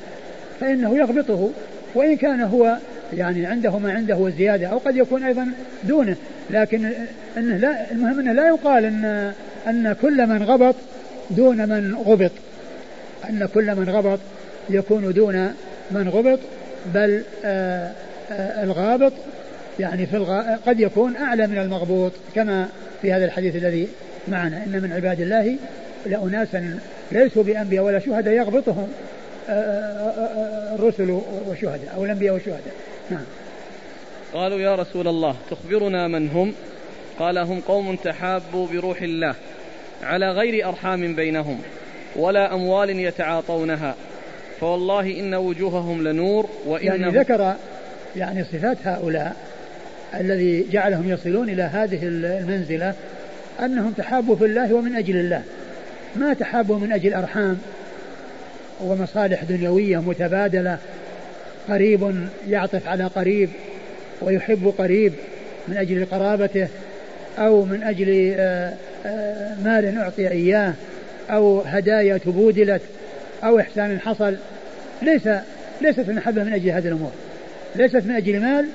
فإنه 0.60 0.98
يغبطه 0.98 1.50
وإن 1.94 2.16
كان 2.16 2.40
هو 2.40 2.76
يعني 3.12 3.46
عنده 3.46 3.78
ما 3.78 3.92
عنده 3.92 4.16
وزيادة 4.16 4.66
أو 4.66 4.78
قد 4.78 4.96
يكون 4.96 5.22
أيضا 5.22 5.46
دونه 5.84 6.16
لكن 6.50 6.90
أنه 7.36 7.56
لا 7.56 7.90
المهم 7.90 8.20
أنه 8.20 8.32
لا 8.32 8.48
يقال 8.48 8.84
أن 8.84 9.32
أن 9.66 9.96
كل 10.02 10.26
من 10.26 10.42
غبط 10.42 10.74
دون 11.30 11.56
من 11.56 11.94
غبط 12.06 12.30
أن 13.30 13.48
كل 13.54 13.74
من 13.74 13.90
غبط 13.90 14.18
يكون 14.70 15.12
دون 15.12 15.54
من 15.90 16.08
غبط 16.08 16.38
بل 16.94 17.22
آآ 17.44 17.92
آآ 18.30 18.64
الغابط 18.64 19.12
يعني 19.80 20.06
في 20.06 20.16
الغ... 20.16 20.42
قد 20.66 20.80
يكون 20.80 21.16
أعلى 21.16 21.46
من 21.46 21.58
المغبوط 21.58 22.12
كما 22.34 22.68
في 23.02 23.12
هذا 23.12 23.24
الحديث 23.24 23.56
الذي 23.56 23.88
معنا. 24.28 24.64
إن 24.64 24.82
من 24.82 24.92
عباد 24.92 25.20
الله 25.20 25.56
لأناسا 26.06 26.78
ليسوا 27.12 27.42
بأنبياء 27.42 27.84
ولا 27.84 27.98
شهداء 27.98 28.34
يغبطهم 28.34 28.88
الرسل 30.74 31.20
والشهداء 31.48 31.94
أو 31.96 32.04
الأنبياء 32.04 32.34
والشهداء. 32.34 32.74
نعم. 33.10 33.24
قالوا 34.34 34.58
يا 34.58 34.74
رسول 34.74 35.08
الله 35.08 35.36
تخبرنا 35.50 36.08
من 36.08 36.28
هم؟ 36.28 36.54
قال 37.18 37.38
هم 37.38 37.60
قوم 37.60 37.96
تحابوا 37.96 38.66
بروح 38.66 39.02
الله 39.02 39.34
على 40.02 40.30
غير 40.30 40.68
أرحام 40.68 41.14
بينهم 41.14 41.58
ولا 42.16 42.54
أموال 42.54 42.90
يتعاطونها. 42.90 43.94
فوالله 44.60 45.20
إن 45.20 45.34
وجوههم 45.34 46.08
لنور 46.08 46.48
وإنهم 46.66 47.00
يعني 47.02 47.18
ذكر 47.18 47.54
يعني 48.16 48.44
صفات 48.44 48.76
هؤلاء 48.84 49.36
الذي 50.20 50.66
جعلهم 50.72 51.10
يصلون 51.10 51.48
إلى 51.48 51.62
هذه 51.62 51.98
المنزلة 52.02 52.94
أنهم 53.60 53.92
تحابوا 53.92 54.36
في 54.36 54.44
الله 54.44 54.74
ومن 54.74 54.96
أجل 54.96 55.16
الله. 55.16 55.42
ما 56.16 56.34
تحابوا 56.34 56.78
من 56.78 56.92
أجل 56.92 57.14
أرحام 57.14 57.58
ومصالح 58.80 59.44
دنيوية 59.44 59.98
متبادلة. 59.98 60.78
قريب 61.68 62.14
يعطف 62.48 62.88
على 62.88 63.04
قريب 63.04 63.50
ويحب 64.20 64.74
قريب 64.78 65.12
من 65.68 65.76
أجل 65.76 66.04
قرابته 66.04 66.68
أو 67.38 67.64
من 67.64 67.82
أجل 67.82 68.34
آه، 68.38 68.72
آه، 69.06 69.54
مال 69.64 69.98
أعطي 69.98 70.28
إياه 70.28 70.74
أو 71.30 71.60
هدايا 71.60 72.16
تبودلت 72.16 72.82
أو 73.44 73.60
إحسان 73.60 74.00
حصل. 74.00 74.36
ليس 75.02 75.28
ليست 75.80 76.08
المحبة 76.08 76.44
من 76.44 76.52
أجل 76.52 76.70
هذه 76.70 76.88
الأمور. 76.88 77.12
ليست 77.76 77.96
من 78.06 78.10
أجل 78.10 78.40
مال 78.40 78.66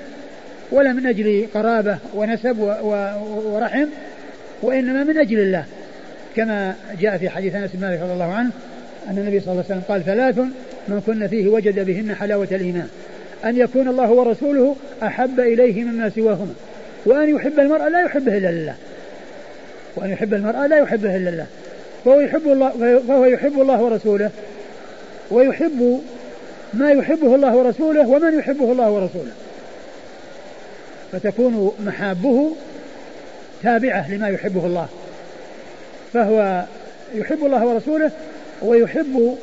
ولا 0.72 0.92
من 0.92 1.06
أجل 1.06 1.46
قرابة 1.54 1.98
ونسب 2.14 2.58
ورحم 3.44 3.86
وإنما 4.62 5.04
من 5.04 5.18
أجل 5.18 5.38
الله. 5.38 5.64
كما 6.36 6.74
جاء 7.00 7.18
في 7.18 7.28
حديث 7.28 7.54
أنس 7.54 7.70
بن 7.74 7.80
مالك 7.80 8.00
رضي 8.00 8.12
الله 8.12 8.32
عنه 8.32 8.50
أن 9.10 9.18
النبي 9.18 9.40
صلى 9.40 9.52
الله 9.52 9.64
عليه 9.64 9.74
وسلم 9.74 9.82
قال 9.88 10.04
ثلاث 10.04 10.38
من 10.88 11.02
كن 11.06 11.26
فيه 11.26 11.48
وجد 11.48 11.86
بهن 11.86 12.14
حلاوة 12.14 12.48
الإيمان. 12.52 12.88
أن 13.44 13.56
يكون 13.56 13.88
الله 13.88 14.10
ورسوله 14.10 14.76
أحب 15.02 15.40
إليه 15.40 15.84
مما 15.84 16.08
سواهما. 16.08 16.54
وأن 17.06 17.28
يحب 17.36 17.60
المرء 17.60 17.88
لا 17.88 18.00
يحبه 18.00 18.38
إلا 18.38 18.50
لله. 18.50 18.74
وأن 19.96 20.10
يحب 20.10 20.34
المرء 20.34 20.66
لا 20.66 20.78
يحبه 20.78 21.16
إلا 21.16 21.30
الله 21.30 21.46
فهو 22.04 22.20
يحب 22.20 22.46
الله 22.46 23.00
فهو 23.08 23.24
يحب 23.24 23.60
الله 23.60 23.82
ورسوله 23.82 24.30
ويحب 25.30 26.00
ما 26.74 26.92
يحبه 26.92 27.34
الله 27.34 27.56
ورسوله 27.56 28.08
ومن 28.08 28.38
يحبه 28.38 28.72
الله 28.72 28.90
ورسوله. 28.90 29.32
فتكون 31.12 31.72
محابه 31.86 32.52
تابعة 33.62 34.14
لما 34.14 34.28
يحبه 34.28 34.66
الله. 34.66 34.88
فهو 36.12 36.64
يحب 37.14 37.44
الله 37.44 37.66
ورسوله 37.66 38.10
ويحب 38.62 39.36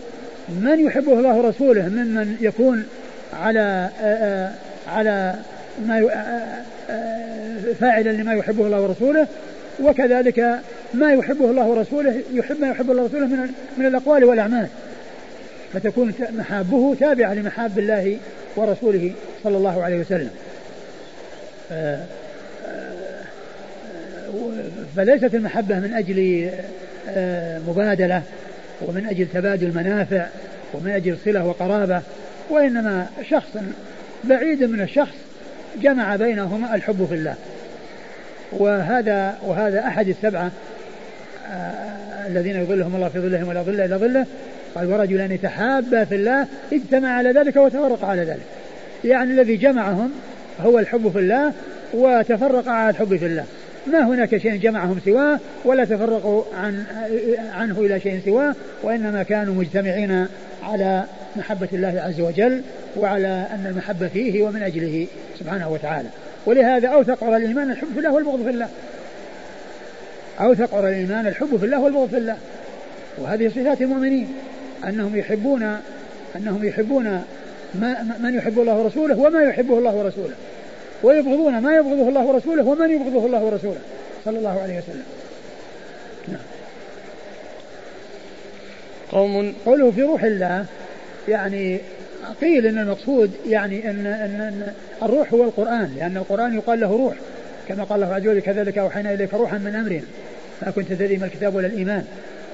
من 0.50 0.86
يحبه 0.86 1.14
الله 1.14 1.36
ورسوله 1.36 1.82
ممن 1.82 2.38
يكون 2.42 2.86
على 3.34 3.90
على 4.88 5.36
ما 5.86 6.10
فاعلا 7.80 8.10
لما 8.10 8.34
يحبه 8.34 8.66
الله 8.66 8.82
ورسوله. 8.82 9.28
وكذلك 9.84 10.60
ما 10.94 11.14
يحبه 11.14 11.50
الله 11.50 11.66
ورسوله 11.66 12.22
يحب 12.34 12.60
ما 12.62 12.68
يحب 12.68 12.92
الله 12.92 13.04
ورسوله 13.04 13.26
من 13.26 13.50
من 13.78 13.86
الأقوال 13.86 14.24
والأعمال. 14.24 14.68
فتكون 15.74 16.14
محابه 16.38 16.96
تابعة 17.00 17.34
لمحاب 17.34 17.80
الله 17.80 18.18
ورسوله 18.56 19.12
صلى 19.44 19.58
الله 19.58 19.84
عليه 19.84 20.00
وسلم. 20.00 20.30
فليست 24.96 25.36
المحبة 25.36 25.80
من 25.80 25.94
أجل 25.94 26.50
مبادلة 27.68 28.22
ومن 28.82 29.06
أجل 29.10 29.28
تبادل 29.34 29.68
منافع 29.76 30.28
ومن 30.74 30.92
أجل 30.92 31.18
صلة 31.26 31.46
وقرابة 31.46 32.02
وإنما 32.50 33.08
شخص 33.30 33.50
بعيد 34.24 34.64
من 34.64 34.82
الشخص 34.82 35.16
جمع 35.82 36.16
بينهما 36.16 36.76
الحب 36.76 37.06
في 37.10 37.16
الله. 37.16 37.36
وهذا 38.52 39.38
وهذا 39.46 39.80
أحد 39.88 40.08
السبعة 40.08 40.52
آه 41.52 42.28
الذين 42.28 42.62
يظلهم 42.62 42.96
الله 42.96 43.10
في 43.10 43.20
ظلهم 43.20 43.48
ولا 43.48 43.62
ظل 43.62 43.82
إلا 43.82 43.98
ظله 43.98 44.26
قال 44.76 44.94
ورجلان 44.94 45.42
تحابا 45.42 46.04
في 46.04 46.16
الله 46.16 46.48
اجتمع 46.74 47.10
على 47.10 47.32
ذلك 47.32 47.56
وتفرق 47.56 48.06
على 48.06 48.22
ذلك. 48.22 48.46
يعني 49.06 49.32
الذي 49.32 49.56
جمعهم 49.56 50.12
هو 50.62 50.80
الحب 50.80 51.12
في 51.12 51.20
الله 51.20 51.54
وتفرق 51.94 52.68
على 52.68 52.90
الحب 52.90 53.16
في 53.16 53.26
الله. 53.26 53.46
ما 53.92 54.08
هناك 54.08 54.38
شيء 54.38 54.56
جمعهم 54.56 55.00
سواه 55.06 55.40
ولا 55.66 55.86
تفرقوا 55.86 56.44
عن 56.58 56.84
عنه 57.54 57.80
إلى 57.80 58.00
شيء 58.00 58.22
سواه 58.26 58.56
وإنما 58.84 59.24
كانوا 59.24 59.56
مجتمعين 59.56 60.28
على 60.64 61.04
محبة 61.36 61.68
الله 61.74 62.02
عز 62.02 62.22
وجل 62.22 62.62
وعلى 62.98 63.48
أن 63.54 63.68
المحبة 63.70 64.08
فيه 64.08 64.44
ومن 64.44 64.64
أجله 64.64 65.08
سبحانه 65.40 65.70
وتعالى. 65.70 66.10
ولهذا 66.46 66.88
أوثق 66.88 67.24
على 67.24 67.38
الإيمان 67.38 67.72
الحب 67.72 67.88
في 67.94 68.00
الله 68.00 68.14
والبغض 68.14 68.44
في 68.44 68.50
الله. 68.50 68.68
أوثق 70.40 70.76
على 70.76 70.90
الإيمان 70.90 71.28
الحب 71.28 71.58
في 71.58 71.66
الله 71.66 71.82
والبغض 71.82 72.10
في 72.10 72.18
الله. 72.18 72.38
وهذه 73.18 73.48
صفات 73.48 73.82
المؤمنين 73.82 74.28
أنهم 74.88 75.16
يحبون 75.16 75.78
أنهم 76.36 76.66
يحبون 76.66 77.24
من 78.20 78.36
يحب 78.36 78.60
الله 78.60 78.74
ورسوله 78.74 79.20
وما 79.20 79.44
يحبه 79.44 79.78
الله 79.78 79.96
ورسوله. 79.96 80.36
ويبغضون 81.04 81.60
ما 81.60 81.76
يبغضه 81.76 82.10
الله 82.10 82.26
ورسوله 82.26 82.64
ومن 82.64 82.92
يبغضه 82.92 83.26
الله 83.26 83.44
ورسوله. 83.44 83.80
صلى 84.26 84.38
الله 84.38 84.62
عليه 84.62 84.78
وسلم. 84.78 85.04
نعم. 86.28 86.42
قوم 89.12 89.54
قوله 89.66 89.92
في 89.92 90.04
روح 90.04 90.24
الله 90.24 90.66
يعني 91.28 91.80
قيل 92.42 92.66
إن 92.66 92.78
المقصود 92.78 93.32
يعني 93.48 93.90
إن 93.90 94.06
إن, 94.06 94.74
الروح 95.04 95.34
هو 95.34 95.44
القرآن 95.44 95.96
لأن 96.00 96.18
القرآن 96.18 96.56
يقال 96.56 96.80
له 96.80 96.92
روح. 96.92 97.16
كما 97.68 97.84
قال 97.84 98.04
الله 98.04 98.16
عز 98.16 98.22
وجل 98.22 98.40
كذلك 98.40 98.78
أوحينا 98.78 99.14
إليك 99.14 99.34
روحا 99.34 99.58
من 99.58 99.76
أمرنا 99.76 100.02
ما 100.62 100.72
كنت 100.72 100.90
تدري 100.90 101.18
ما 101.18 101.26
الكتاب 101.26 101.56
ولا 101.56 101.68
الإيمان 101.68 102.06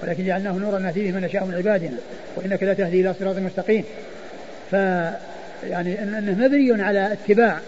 ولكن 0.03 0.26
جعلناه 0.26 0.51
نورا 0.51 0.80
نهدي 0.80 1.03
به 1.03 1.11
من 1.11 1.22
نشاء 1.22 1.45
من 1.45 1.55
عبادنا 1.55 1.97
وإنك 2.36 2.64
لا 2.64 2.74
تهدي 2.74 3.01
إلى 3.01 3.14
صراط 3.20 3.38
مستقيم. 3.38 3.84
ف 4.72 4.74
يعني 5.70 6.03
إنه 6.03 6.45
مبني 6.45 6.84
على 6.84 7.14
اتباع 7.14 7.59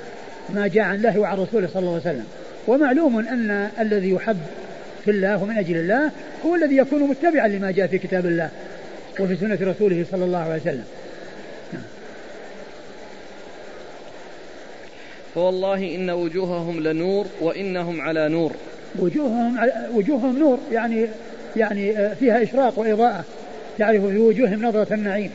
ما 0.50 0.68
جاء 0.68 0.84
عن 0.84 0.96
الله 0.96 1.20
وعن 1.20 1.38
رسوله 1.38 1.68
صلى 1.68 1.80
الله 1.80 1.92
عليه 1.92 2.02
وسلم. 2.02 2.26
ومعلوم 2.68 3.20
أن 3.20 3.70
الذي 3.80 4.12
يحب 4.12 4.38
في 5.06 5.12
الله 5.12 5.44
ومن 5.44 5.58
أجل 5.58 5.76
الله 5.76 6.12
هو 6.46 6.56
الذي 6.56 6.78
يكون 6.78 7.04
متبعا 7.04 7.48
لما 7.48 7.72
جاء 7.72 7.88
في 7.88 7.98
كتاب 7.98 8.26
الله 8.26 8.50
وفي 9.20 9.36
سنة 9.36 9.58
رسوله 9.62 10.06
صلى 10.12 10.26
الله 10.26 10.38
عليه 10.38 10.62
وسلم. 10.62 10.86
فوالله 15.36 15.96
إن 15.96 16.10
وجوههم 16.10 16.84
لنور 16.84 17.26
وإنهم 17.42 18.02
على 18.02 18.30
نور. 18.30 18.52
وجوههم 19.00 19.70
وجوههم 19.94 20.40
نور 20.40 20.60
يعني 20.72 21.08
يعني 21.56 21.98
آه، 21.98 22.14
فيها 22.14 22.44
إشراق 22.44 22.80
وإضاءة 22.80 23.24
تعرف 23.78 24.06
في 24.06 24.18
وجوههم 24.18 24.66
نظرة 24.66 24.94
النعيم. 24.94 25.32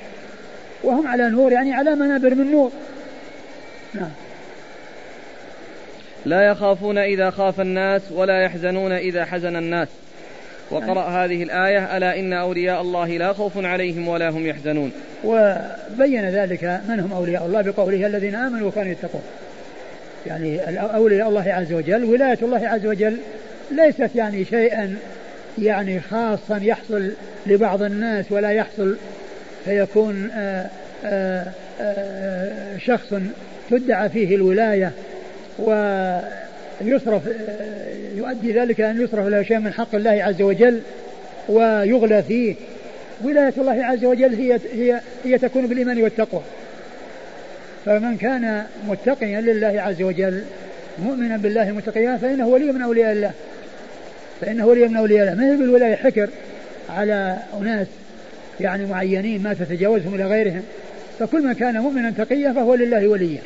وهم 0.82 1.06
على 1.06 1.30
نور 1.30 1.52
يعني 1.52 1.74
على 1.74 1.94
منابر 1.94 2.34
من 2.34 2.50
نور. 2.50 2.70
نعم. 3.94 4.10
لا 6.26 6.42
يخافون 6.42 6.98
إذا 6.98 7.30
خاف 7.30 7.60
الناس 7.60 8.02
ولا 8.12 8.42
يحزنون 8.42 8.92
إذا 8.92 9.24
حزن 9.24 9.56
الناس. 9.56 9.88
وقرأ 10.70 11.08
هذه 11.08 11.42
الآية 11.42 11.96
ألا 11.96 12.18
إن 12.18 12.32
أولياء 12.32 12.80
الله 12.80 13.16
لا 13.16 13.32
خوف 13.32 13.64
عليهم 13.64 14.08
ولا 14.08 14.28
هم 14.28 14.46
يحزنون. 14.46 14.92
وبين 15.24 16.30
ذلك 16.30 16.80
من 16.88 17.00
هم 17.00 17.12
أولياء 17.12 17.46
الله؟ 17.46 17.62
بقوله 17.62 18.06
الذين 18.06 18.34
آمنوا 18.34 18.68
وكانوا 18.68 18.92
يتقون. 18.92 19.22
يعني 20.26 20.60
أولياء 20.80 21.28
الله 21.28 21.52
عز 21.52 21.72
وجل 21.72 22.04
ولاية 22.04 22.38
الله 22.42 22.68
عز 22.68 22.86
وجل 22.86 23.16
ليست 23.70 24.10
يعني 24.14 24.44
شيئا 24.44 24.96
يعني 25.58 26.00
خاصا 26.00 26.60
يحصل 26.62 27.10
لبعض 27.46 27.82
الناس 27.82 28.24
ولا 28.30 28.50
يحصل 28.50 28.96
فيكون 29.64 30.30
آآ 30.30 30.66
آآ 31.04 31.44
آآ 31.80 32.78
شخص 32.78 33.14
تدعى 33.70 34.08
فيه 34.08 34.34
الولاية 34.36 34.92
ويصرف 35.58 37.22
يؤدي 38.16 38.52
ذلك 38.52 38.80
أن 38.80 39.02
يصرف 39.02 39.26
له 39.26 39.42
شيء 39.42 39.58
من 39.58 39.72
حق 39.72 39.94
الله 39.94 40.10
عز 40.10 40.42
وجل 40.42 40.80
ويغلى 41.48 42.22
فيه. 42.22 42.54
ولاية 43.24 43.52
الله 43.58 43.84
عز 43.84 44.04
وجل 44.04 44.34
هي 44.34 44.58
هي 44.72 45.00
هي 45.24 45.38
تكون 45.38 45.66
بالإيمان 45.66 46.02
والتقوى. 46.02 46.42
فمن 47.86 48.16
كان 48.16 48.64
متقيا 48.88 49.40
لله 49.40 49.82
عز 49.82 50.02
وجل 50.02 50.42
مؤمنا 50.98 51.36
بالله 51.36 51.70
متقيا 51.70 52.16
فإنه 52.16 52.46
ولي 52.46 52.72
من 52.72 52.82
أولياء 52.82 53.12
الله. 53.12 53.32
فإنه 54.40 54.66
ولي 54.66 54.88
من 54.88 54.96
أولياء 54.96 55.22
الله. 55.22 55.34
ما 55.34 55.52
هي 55.52 55.56
بالولاية؟ 55.56 55.94
حكر 55.94 56.28
على 56.90 57.36
أناس 57.60 57.86
يعني 58.60 58.86
معينين 58.86 59.42
ما 59.42 59.54
تتجاوزهم 59.54 60.14
إلى 60.14 60.26
غيرهم 60.26 60.62
فكل 61.18 61.42
من 61.42 61.52
كان 61.52 61.78
مؤمنا 61.78 62.10
تقيا 62.10 62.52
فهو 62.52 62.74
لله 62.74 63.08
وليا. 63.08 63.38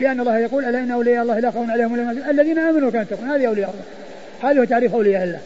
لأن 0.00 0.20
الله 0.20 0.38
يقول 0.38 0.64
ألا 0.64 0.78
إن 0.78 0.90
أولياء 0.90 1.22
الله 1.22 1.38
لا 1.38 1.50
خوف 1.50 1.70
عليهم 1.70 1.92
ولا 1.92 2.30
الذين 2.30 2.58
آمنوا 2.58 2.88
وكانوا 2.88 3.06
يتقون. 3.06 3.28
هذه 3.28 3.46
أولياء 3.46 3.70
الله. 3.70 4.50
هذا 4.50 4.60
هو 4.60 4.64
تعريف 4.64 4.94
أولياء 4.94 5.24
الله. 5.24 5.38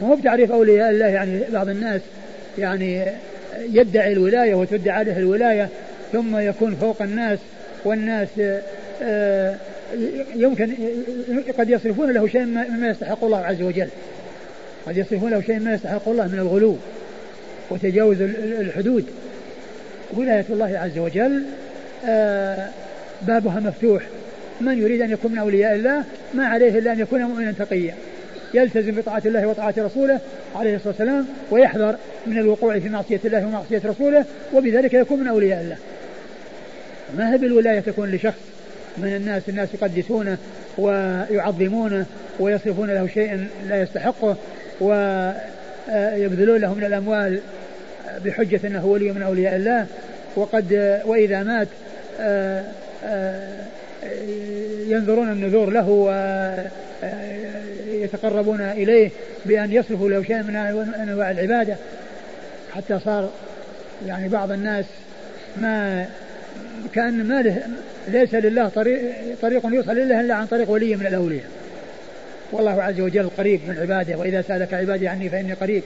ما 0.00 0.08
هو 0.08 0.16
بتعريف 0.16 0.52
أولياء 0.52 0.90
الله 0.90 1.06
يعني 1.06 1.40
بعض 1.52 1.68
الناس 1.68 2.00
يعني 2.58 3.04
يدعي 3.72 4.12
الولاية 4.12 4.54
وتدعى 4.54 4.98
عليه 4.98 5.18
الولاية 5.18 5.68
ثم 6.12 6.38
يكون 6.38 6.74
فوق 6.74 7.02
الناس 7.02 7.38
والناس 7.84 8.28
آه، 9.02 9.54
يمكن 10.34 10.74
قد 11.58 11.70
يصرفون 11.70 12.10
له 12.10 12.28
شيء 12.28 12.44
مما 12.44 12.88
يستحق 12.88 13.24
الله 13.24 13.38
عز 13.38 13.62
وجل. 13.62 13.88
قد 14.86 14.96
يصرفون 14.96 15.30
له 15.30 15.40
شيء 15.40 15.58
مما 15.58 15.74
يستحق 15.74 16.08
الله 16.08 16.26
من 16.26 16.38
الغلو. 16.38 16.76
وتجاوز 17.70 18.16
الحدود. 18.60 19.06
ولاية 20.12 20.44
الله 20.50 20.78
عز 20.78 20.98
وجل 20.98 21.42
آه، 22.06 22.68
بابها 23.22 23.60
مفتوح. 23.60 24.02
من 24.60 24.78
يريد 24.78 25.02
أن 25.02 25.10
يكون 25.10 25.32
من 25.32 25.38
أولياء 25.38 25.74
الله 25.74 26.04
ما 26.34 26.46
عليه 26.46 26.78
إلا 26.78 26.92
أن 26.92 27.00
يكون 27.00 27.22
مؤمنا 27.22 27.52
تقيا. 27.52 27.94
يلتزم 28.54 28.94
بطاعة 28.94 29.22
الله 29.26 29.46
وطاعة 29.46 29.74
رسوله 29.78 30.20
عليه 30.54 30.76
الصلاة 30.76 30.94
والسلام 30.98 31.26
ويحذر 31.50 31.96
من 32.26 32.38
الوقوع 32.38 32.78
في 32.78 32.88
معصية 32.88 33.20
الله 33.24 33.46
ومعصية 33.46 33.82
رسوله 33.84 34.24
وبذلك 34.54 34.94
يكون 34.94 35.20
من 35.20 35.26
أولياء 35.28 35.60
الله. 35.60 35.76
ما 37.18 37.32
هي 37.32 37.38
بالولاية 37.38 37.80
تكون 37.80 38.10
لشخص؟ 38.10 38.40
من 38.98 39.16
الناس 39.16 39.42
الناس 39.48 39.68
يقدسونه 39.74 40.38
ويعظمونه 40.78 42.06
ويصرفون 42.40 42.90
له 42.90 43.06
شيئا 43.14 43.48
لا 43.68 43.82
يستحقه 43.82 44.36
ويبذلون 45.88 46.60
له 46.60 46.74
من 46.74 46.84
الأموال 46.84 47.40
بحجة 48.24 48.60
أنه 48.64 48.86
ولي 48.86 49.12
من 49.12 49.22
أولياء 49.22 49.56
الله. 49.56 49.86
وقد 50.36 51.00
وإذا 51.04 51.42
مات 51.42 51.68
ينذرون 54.86 55.32
النذور 55.32 55.70
له 55.70 55.88
ويتقربون 57.92 58.60
إليه 58.60 59.10
بأن 59.46 59.72
يصرفوا 59.72 60.10
له 60.10 60.22
شيئا 60.22 60.42
من 60.42 60.56
أنواع 61.02 61.30
العبادة. 61.30 61.76
حتى 62.74 62.98
صار 62.98 63.30
يعني 64.06 64.28
بعض 64.28 64.52
الناس 64.52 64.84
ما 65.56 66.06
كأن 66.94 67.24
ما 67.24 67.60
ليس 68.08 68.34
لله 68.34 68.68
طريق, 68.68 69.00
طريق 69.42 69.66
يوصل 69.66 69.98
إلا 69.98 70.34
عن 70.34 70.46
طريق 70.46 70.70
ولي 70.70 70.96
من 70.96 71.06
الأولياء. 71.06 71.44
والله 72.52 72.82
عز 72.82 73.00
وجل 73.00 73.28
قريب 73.38 73.60
من 73.68 73.78
عباده 73.78 74.16
وإذا 74.18 74.42
سألك 74.42 74.74
عبادي 74.74 75.08
عني 75.08 75.28
فإني 75.28 75.52
قريب. 75.52 75.82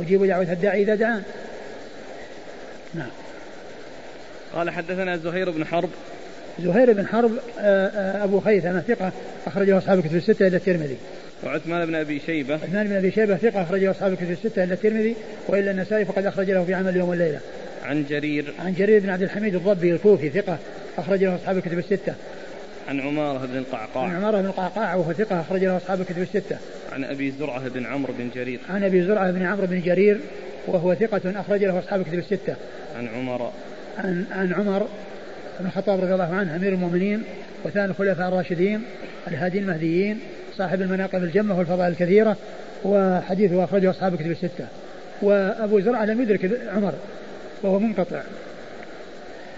أجيب 0.00 0.24
دعوة 0.24 0.52
الداعي 0.52 0.82
إذا 0.82 0.94
دعان. 0.94 1.22
نعم. 2.94 3.10
قال 4.54 4.70
حدثنا 4.70 5.16
زهير 5.16 5.50
بن 5.50 5.66
حرب. 5.66 5.90
زهير 6.64 6.92
بن 6.92 7.06
حرب 7.06 7.32
آه، 7.58 7.86
آه، 7.86 8.24
أبو 8.24 8.40
خيثمة 8.40 8.80
ثقة 8.80 9.12
أخرجه 9.46 9.78
أصحاب 9.78 9.98
الكتب 9.98 10.16
الستة 10.16 10.46
إلى 10.46 10.56
الترمذي. 10.56 10.96
وعثمان 11.44 11.86
بن 11.86 11.94
أبي 11.94 12.20
شيبة. 12.26 12.54
عثمان 12.54 12.88
بن 12.88 12.96
أبي 12.96 13.10
شيبة 13.10 13.36
ثقة 13.36 13.62
أخرجه 13.62 13.90
أصحاب 13.90 14.12
الكتب 14.12 14.30
الستة 14.30 14.64
إلى 14.64 14.74
الترمذي 14.74 15.16
وإلا 15.48 15.70
النسائي 15.70 16.04
فقد 16.04 16.26
أخرج 16.26 16.50
له 16.50 16.64
في 16.64 16.74
عمل 16.74 16.88
اليوم 16.88 17.08
والليلة 17.08 17.40
عن 17.84 18.04
جرير. 18.10 18.54
عن 18.58 18.74
جرير 18.74 19.00
بن 19.00 19.10
عبد 19.10 19.22
الحميد 19.22 19.54
الضبي 19.54 19.92
الكوفي 19.92 20.30
ثقة 20.30 20.58
أخرج 20.98 21.24
له 21.24 21.34
أصحاب 21.34 21.56
الكتب 21.56 21.78
الستة. 21.78 22.14
عن 22.90 23.00
عمارة 23.00 23.46
بن 23.46 23.58
القعقاع. 23.58 24.04
عن 24.04 24.16
عمارة 24.16 24.40
بن 24.40 24.46
القعقاع 24.46 24.94
وهو 24.94 25.12
ثقة 25.12 25.40
أخرج 25.40 25.64
له 25.64 25.76
أصحاب 25.76 26.00
الكتب 26.00 26.22
الستة. 26.22 26.58
عن 26.92 27.04
أبي 27.04 27.30
زرعة 27.30 27.68
بن 27.68 27.86
عمرو 27.86 28.14
بن 28.18 28.30
جرير. 28.34 28.60
عن 28.70 28.84
أبي 28.84 29.02
زرعة 29.02 29.30
بن 29.30 29.42
عمرو 29.42 29.66
بن 29.66 29.80
جرير 29.80 30.20
وهو 30.66 30.94
ثقة 30.94 31.40
أخرج 31.40 31.64
له 31.64 31.78
أصحاب 31.78 32.00
الكتب 32.00 32.18
الستة. 32.18 32.56
عن 32.96 33.08
عمر. 33.08 33.52
عن 33.98 34.24
عن 34.30 34.52
عمر 34.52 34.88
بن 35.60 35.66
الخطاب 35.66 36.00
رضي 36.00 36.12
الله 36.12 36.34
عنه 36.34 36.56
أمير 36.56 36.72
المؤمنين 36.72 37.22
وثاني 37.64 37.90
الخلفاء 37.90 38.28
الراشدين 38.28 38.82
الهادي 39.28 39.58
المهديين 39.58 40.20
صاحب 40.56 40.82
المناقب 40.82 41.24
الجمة 41.24 41.58
والفضائل 41.58 41.92
الكثيرة 41.92 42.36
وحديثه 42.84 43.64
أخرجه 43.64 43.90
أصحاب 43.90 44.14
الكتب 44.14 44.30
الستة. 44.30 44.66
وأبو 45.22 45.80
زرعة 45.80 46.04
لم 46.04 46.22
يدرك 46.22 46.50
عمر 46.68 46.94
وهو 47.62 47.78
منقطع. 47.78 48.22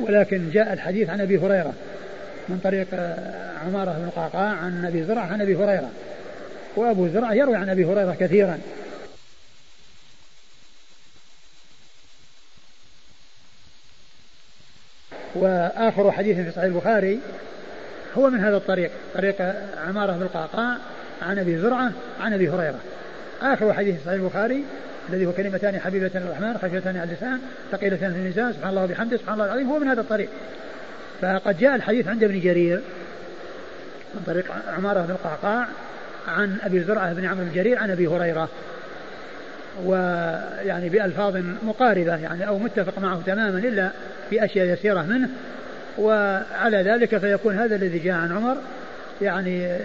ولكن 0.01 0.51
جاء 0.51 0.73
الحديث 0.73 1.11
عن 1.11 1.21
أبي 1.21 1.39
هريرة. 1.39 1.73
من 2.49 2.61
طريق 2.65 2.87
عمارة 3.67 3.93
بن 3.93 4.05
القعقاع 4.05 4.57
عن 4.57 4.85
أبي 4.85 5.05
زرعة 5.05 5.27
عن 5.33 5.41
أبي 5.41 5.57
هريرة. 5.57 5.91
وأبو 6.77 7.09
زرعة 7.09 7.33
يروي 7.33 7.57
عن 7.57 7.69
أبي 7.69 7.85
هريرة 7.85 8.17
كثيرا. 8.21 8.59
وآخر 15.35 16.13
حديث 16.13 16.37
في 16.37 16.51
صحيح 16.51 16.65
البخاري 16.65 17.19
هو 18.19 18.31
من 18.31 18.41
هذا 18.41 18.57
الطريق 18.57 18.91
طريق 19.15 19.55
عمارة 19.87 20.13
بن 20.13 20.23
القعقاع 20.23 20.77
عن 21.23 21.39
أبي 21.39 21.59
زرعة 21.59 21.93
عن 22.21 22.33
أبي 22.33 22.49
هريرة. 22.49 22.79
آخر 23.43 23.73
حديث 23.73 23.97
في 23.97 24.05
صحيح 24.05 24.21
البخاري 24.21 24.65
الذي 25.09 25.27
هو 25.27 25.33
كلمتان 25.33 25.81
حبيبتان 25.81 26.23
الرحمن 26.23 26.59
خفيفتان 26.59 26.97
على 26.97 27.11
اللسان 27.11 27.41
ثقيلتان 27.73 28.13
في 28.13 28.19
الميزان 28.19 28.53
سبحان 28.53 28.71
الله 28.71 28.85
وبحمده 28.85 29.17
سبحان 29.17 29.35
الله 29.35 29.45
العظيم 29.45 29.71
هو 29.71 29.79
من 29.79 29.89
هذا 29.89 30.01
الطريق. 30.01 30.29
فقد 31.23 31.59
جاء 31.59 31.75
الحديث 31.75 32.09
عند 32.09 32.25
ابن 32.25 32.41
جرير 32.41 32.81
من 34.15 34.23
طريق 34.27 34.53
عمارة 34.77 35.01
بن 35.01 35.11
القعقاع 35.11 35.67
عن 36.29 36.57
أبي 36.63 36.81
زرعة 36.81 37.13
بن 37.13 37.25
عمرو 37.25 37.45
بن 37.45 37.53
جرير 37.55 37.79
عن 37.79 37.91
أبي 37.91 38.07
هريرة 38.07 38.49
ويعني 39.85 40.89
بألفاظ 40.89 41.37
مقاربة 41.63 42.17
يعني 42.17 42.49
أو 42.49 42.59
متفق 42.59 42.99
معه 42.99 43.23
تماما 43.27 43.59
إلا 43.59 43.91
في 44.31 44.45
أشياء 44.45 44.67
يسيرة 44.67 45.03
منه 45.03 45.29
وعلى 45.99 46.83
ذلك 46.83 47.19
فيكون 47.19 47.59
هذا 47.59 47.77
الذي 47.77 47.99
جاء 47.99 48.15
عن 48.15 48.33
عمر 48.33 48.57
يعني 49.23 49.79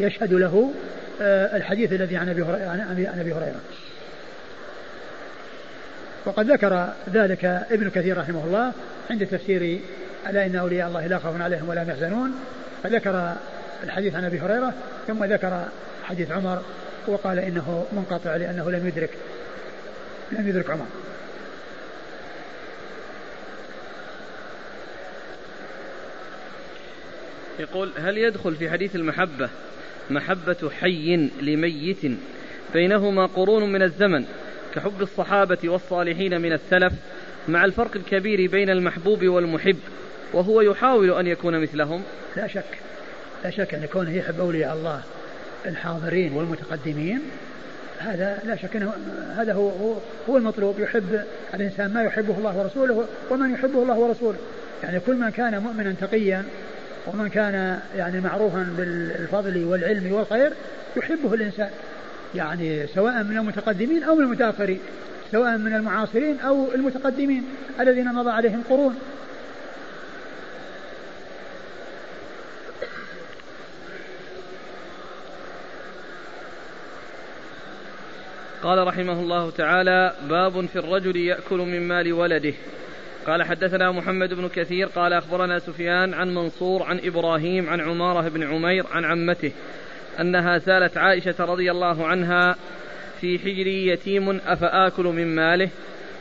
يشهد 0.00 0.32
له 0.32 0.72
آه، 1.22 1.56
الحديث 1.56 1.92
الذي 1.92 2.16
عن 2.16 2.28
أبي 2.28 2.42
هريرة 2.42 2.68
عن 2.68 3.20
أبي 3.20 3.32
هريرة. 3.32 3.60
وقد 6.24 6.50
ذكر 6.50 6.88
ذلك 7.14 7.44
ابن 7.44 7.90
كثير 7.90 8.18
رحمه 8.18 8.44
الله 8.44 8.72
عند 9.10 9.26
تفسير 9.26 9.80
ألا 10.26 10.46
إن 10.46 10.56
أولياء 10.56 10.88
الله 10.88 11.06
لا 11.06 11.18
خوف 11.18 11.40
عليهم 11.40 11.68
ولا 11.68 11.82
يحزنون. 11.82 12.34
فذكر 12.82 13.34
الحديث 13.84 14.14
عن 14.14 14.24
أبي 14.24 14.40
هريرة 14.40 14.74
ثم 15.06 15.24
ذكر 15.24 15.64
حديث 16.04 16.30
عمر 16.30 16.62
وقال 17.06 17.38
إنه 17.38 17.86
منقطع 17.92 18.36
لأنه 18.36 18.70
لم 18.70 18.88
يدرك 18.88 19.10
لم 20.32 20.48
يدرك 20.48 20.70
عمر. 20.70 20.86
يقول 27.58 27.92
هل 27.98 28.18
يدخل 28.18 28.56
في 28.56 28.70
حديث 28.70 28.96
المحبة 28.96 29.48
محبة 30.10 30.70
حي 30.80 31.30
لميت؟ 31.42 31.98
بينهما 32.72 33.26
قرون 33.26 33.72
من 33.72 33.82
الزمن 33.82 34.24
كحب 34.74 35.02
الصحابة 35.02 35.58
والصالحين 35.64 36.40
من 36.40 36.52
السلف 36.52 36.92
مع 37.48 37.64
الفرق 37.64 37.96
الكبير 37.96 38.50
بين 38.50 38.70
المحبوب 38.70 39.24
والمحب. 39.24 39.76
وهو 40.32 40.60
يحاول 40.60 41.10
أن 41.10 41.26
يكون 41.26 41.62
مثلهم. 41.62 42.02
لا 42.36 42.46
شك 42.46 42.78
لا 43.44 43.50
شك 43.50 43.74
أن 43.74 43.86
كونه 43.92 44.16
يحب 44.16 44.40
أولياء 44.40 44.74
الله 44.74 45.00
الحاضرين 45.66 46.32
والمتقدمين 46.32 47.20
هذا 47.98 48.38
لا 48.44 48.56
شك 48.56 48.76
أنه 48.76 48.92
هذا 49.36 49.52
هو 49.52 49.96
هو, 50.28 50.36
المطلوب. 50.36 50.80
يحب 50.80 51.20
الإنسان 51.54 51.94
ما 51.94 52.02
يحبه 52.02 52.38
الله 52.38 52.58
ورسوله 52.58 53.06
ومن 53.30 53.54
يحبه 53.54 53.82
الله 53.82 53.98
ورسوله. 53.98 54.38
يعني 54.82 55.00
كل 55.00 55.16
من 55.16 55.30
كان 55.30 55.62
مؤمنا 55.62 55.94
تقيا 56.00 56.44
ومن 57.06 57.28
كان 57.28 57.78
يعني 57.96 58.20
معروفا 58.20 58.66
بالفضل 58.78 59.64
والعلم 59.64 60.12
والخير 60.12 60.52
يحبه 60.96 61.34
الإنسان. 61.34 61.70
يعني 62.34 62.86
سواء 62.86 63.22
من 63.22 63.36
المتقدمين 63.36 64.02
أو 64.02 64.14
من 64.14 64.24
المتأخرين 64.24 64.80
سواء 65.32 65.58
من 65.58 65.74
المعاصرين 65.74 66.40
أو 66.40 66.74
المتقدمين 66.74 67.44
الذين 67.80 68.14
مضى 68.14 68.30
عليهم 68.30 68.62
قرون. 68.70 68.94
قال 78.62 78.86
رحمه 78.86 79.20
الله 79.20 79.50
تعالى 79.50 80.14
باب 80.28 80.66
في 80.66 80.76
الرجل 80.76 81.16
يأكل 81.16 81.56
من 81.58 81.88
مال 81.88 82.12
ولده. 82.12 82.54
قال 83.26 83.42
حدثنا 83.42 83.92
محمد 83.92 84.34
بن 84.34 84.48
كثير 84.48 84.86
قال 84.86 85.12
أخبرنا 85.12 85.58
سفيان 85.58 86.14
عن 86.14 86.34
منصور 86.34 86.82
عن 86.82 87.00
إبراهيم 87.04 87.70
عن 87.70 87.80
عمارة 87.80 88.28
بن 88.28 88.42
عمير 88.42 88.86
عن 88.92 89.04
عمته 89.04 89.52
أنها 90.20 90.58
سالت 90.58 90.96
عائشة 90.96 91.34
رضي 91.44 91.70
الله 91.70 92.06
عنها 92.06 92.56
في 93.20 93.38
حجري 93.38 93.86
يتيم 93.86 94.40
أفآكل 94.46 95.04
من 95.04 95.34
ماله؟ 95.34 95.68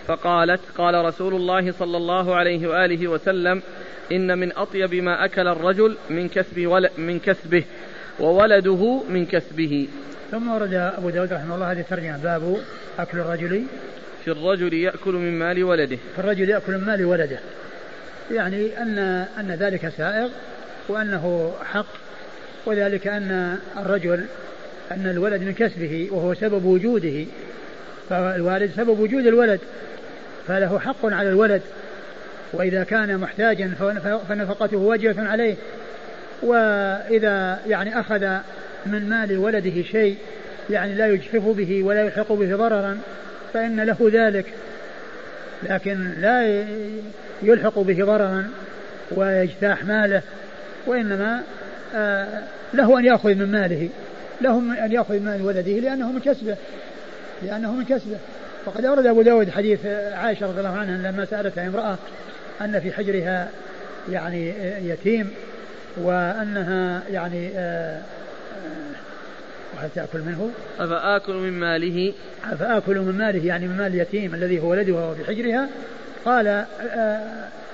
فقالت 0.07 0.61
قال 0.77 1.05
رسول 1.05 1.35
الله 1.35 1.71
صلى 1.71 1.97
الله 1.97 2.35
عليه 2.35 2.67
وآله 2.67 3.07
وسلم 3.07 3.61
إن 4.11 4.37
من 4.37 4.57
أطيب 4.57 4.95
ما 4.95 5.25
أكل 5.25 5.47
الرجل 5.47 5.97
من 6.09 6.29
كسب 6.29 6.59
من 6.97 7.19
كسبه 7.19 7.63
وولده 8.19 9.03
من 9.09 9.25
كسبه. 9.25 9.87
ثم 10.31 10.51
ورد 10.51 10.73
أبو 10.73 11.09
داود 11.09 11.33
رحمه 11.33 11.55
الله 11.55 11.71
هذه 11.71 11.79
الترجمة 11.79 12.17
باب 12.17 12.57
أكل 12.99 13.19
الرجل. 13.19 13.63
في 14.25 14.31
الرجل 14.31 14.73
يأكل 14.73 15.13
من 15.13 15.39
مال 15.39 15.63
ولده. 15.63 15.97
في 16.15 16.19
الرجل 16.19 16.49
يأكل 16.49 16.71
من 16.71 16.83
مال 16.83 17.05
ولده. 17.05 17.39
يعني 18.31 18.81
أن 18.81 18.97
أن 19.39 19.51
ذلك 19.51 19.89
سائغ 19.97 20.29
وأنه 20.87 21.53
حق 21.73 21.85
وذلك 22.65 23.07
أن 23.07 23.57
الرجل 23.77 24.25
أن 24.91 25.07
الولد 25.07 25.41
من 25.41 25.53
كسبه 25.53 26.07
وهو 26.11 26.33
سبب 26.33 26.65
وجوده. 26.65 27.25
فالوالد 28.09 28.71
سبب 28.75 28.99
وجود 28.99 29.27
الولد 29.27 29.59
فله 30.47 30.79
حق 30.79 31.05
على 31.05 31.29
الولد. 31.29 31.61
وإذا 32.53 32.83
كان 32.83 33.17
محتاجا 33.17 33.73
فنفقته 34.29 34.77
واجبة 34.77 35.29
عليه. 35.29 35.55
وإذا 36.43 37.59
يعني 37.67 37.99
أخذ 37.99 38.37
من 38.85 39.09
مال 39.09 39.37
ولده 39.37 39.83
شيء 39.83 40.17
يعني 40.69 40.95
لا 40.95 41.07
يجحف 41.07 41.43
به 41.47 41.83
ولا 41.83 42.01
يلحق 42.01 42.33
به 42.33 42.55
ضررا 42.55 42.97
فإن 43.53 43.79
له 43.79 43.97
ذلك. 44.13 44.45
لكن 45.63 46.11
لا 46.19 46.65
يلحق 47.43 47.79
به 47.79 48.05
ضررا 48.05 48.47
ويجتاح 49.11 49.85
ماله 49.85 50.21
وإنما 50.87 51.43
آه، 51.95 52.43
له 52.73 52.99
أن 52.99 53.05
يأخذ 53.05 53.35
من 53.35 53.51
ماله 53.51 53.89
له 54.41 54.85
أن 54.85 54.91
يأخذ 54.91 55.13
من 55.13 55.25
مال 55.25 55.41
ولده 55.41 55.71
لأنه 55.71 56.11
من 56.11 56.19
كسبه 56.19 56.55
لأنه 57.43 57.71
من 57.71 57.85
كسبه. 57.85 58.17
وقد 58.65 58.85
أورد 58.85 59.05
أبو 59.05 59.21
داود 59.21 59.49
حديث 59.49 59.85
عائشة 60.13 60.45
رضي 60.45 60.59
الله 60.59 60.77
عنها 60.77 61.11
لما 61.11 61.25
سألتها 61.25 61.67
امرأة 61.67 61.97
أن 62.61 62.79
في 62.79 62.91
حجرها 62.91 63.47
يعني 64.11 64.53
يتيم 64.89 65.31
وأنها 65.97 67.01
يعني 67.11 67.49
آه، 67.55 68.01
وهل 69.75 69.89
تأكل 69.95 70.19
منه؟ 70.19 70.51
أفآكل 70.79 71.33
من 71.33 71.53
ماله؟ 71.59 72.13
أفآكل 72.51 72.99
من 72.99 73.17
ماله 73.17 73.45
يعني 73.45 73.67
من 73.67 73.77
مال 73.77 73.87
اليتيم 73.87 74.35
الذي 74.35 74.59
هو 74.59 74.69
ولدها 74.69 75.11
وفي 75.11 75.25
حجرها؟ 75.25 75.69
قال 76.25 76.65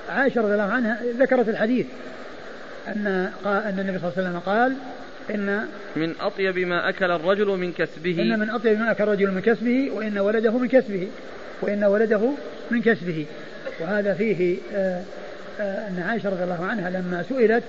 عائشة 0.10 0.42
رضي 0.42 0.54
الله 0.54 0.72
عنها 0.74 1.00
ذكرت 1.20 1.50
الحديث 1.50 1.86
أن 2.88 3.08
أن 3.46 3.80
النبي 3.80 4.00
صلى 4.00 4.10
الله 4.10 4.14
عليه 4.18 4.30
وسلم 4.30 4.40
قال 4.40 4.76
إن 5.30 5.68
من 5.96 6.14
أطيب 6.22 6.60
ما 6.60 6.90
أكل 6.90 7.12
الرجل 7.12 7.48
من 7.48 7.72
كسبه. 7.72 8.22
إن 8.22 8.40
من 8.40 8.50
أطيب 8.50 8.80
ما 8.80 8.92
أكل 8.92 9.04
الرجل 9.04 9.32
من 9.32 9.42
كسبه 9.42 9.92
وإن 9.92 10.18
ولده 10.18 10.58
من 10.58 10.68
كسبه 10.68 11.08
وإن 11.62 11.84
ولده 11.84 12.32
من 12.72 12.82
كسبه. 12.82 13.26
وهذا 13.80 14.14
فيه 14.14 14.58
آه، 14.74 15.02
آه، 15.60 15.88
أن 15.88 16.04
عائشة 16.08 16.30
رضي 16.30 16.44
الله 16.44 16.66
عنها 16.66 16.90
لما 16.90 17.24
سئلت 17.30 17.64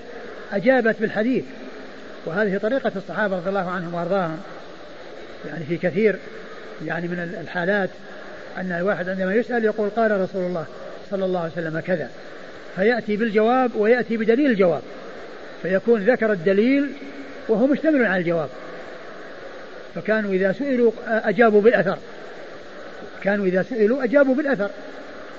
أجابت 0.53 0.95
بالحديث. 0.99 1.43
وهذه 2.25 2.57
طريقة 2.57 2.91
الصحابة 2.95 3.37
رضي 3.37 3.49
الله 3.49 3.69
عنهم 3.69 3.93
وأرضاهم. 3.93 4.37
يعني 5.47 5.65
في 5.65 5.77
كثير 5.77 6.15
يعني 6.85 7.07
من 7.07 7.37
الحالات 7.41 7.89
أن 8.57 8.71
الواحد 8.71 9.09
عندما 9.09 9.35
يسأل 9.35 9.65
يقول 9.65 9.89
قال 9.89 10.21
رسول 10.21 10.45
الله 10.45 10.65
صلى 11.11 11.25
الله 11.25 11.39
عليه 11.39 11.51
وسلم 11.51 11.79
كذا. 11.79 12.09
فيأتي 12.75 13.17
بالجواب 13.17 13.75
ويأتي 13.75 14.17
بدليل 14.17 14.51
الجواب. 14.51 14.81
فيكون 15.61 16.01
ذكر 16.01 16.31
الدليل 16.31 16.91
وهو 17.47 17.67
مشتمل 17.67 18.05
على 18.05 18.21
الجواب. 18.21 18.49
فكانوا 19.95 20.33
إذا 20.33 20.51
سئلوا 20.51 20.91
أجابوا 21.07 21.61
بالأثر. 21.61 21.97
كانوا 23.21 23.45
إذا 23.45 23.63
سئلوا 23.63 24.03
أجابوا 24.03 24.35
بالأثر. 24.35 24.69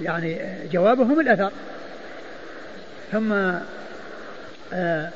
يعني 0.02 0.38
جوابهم 0.72 1.20
الأثر. 1.20 1.52
ثم 3.12 3.32
آه، 4.72 5.10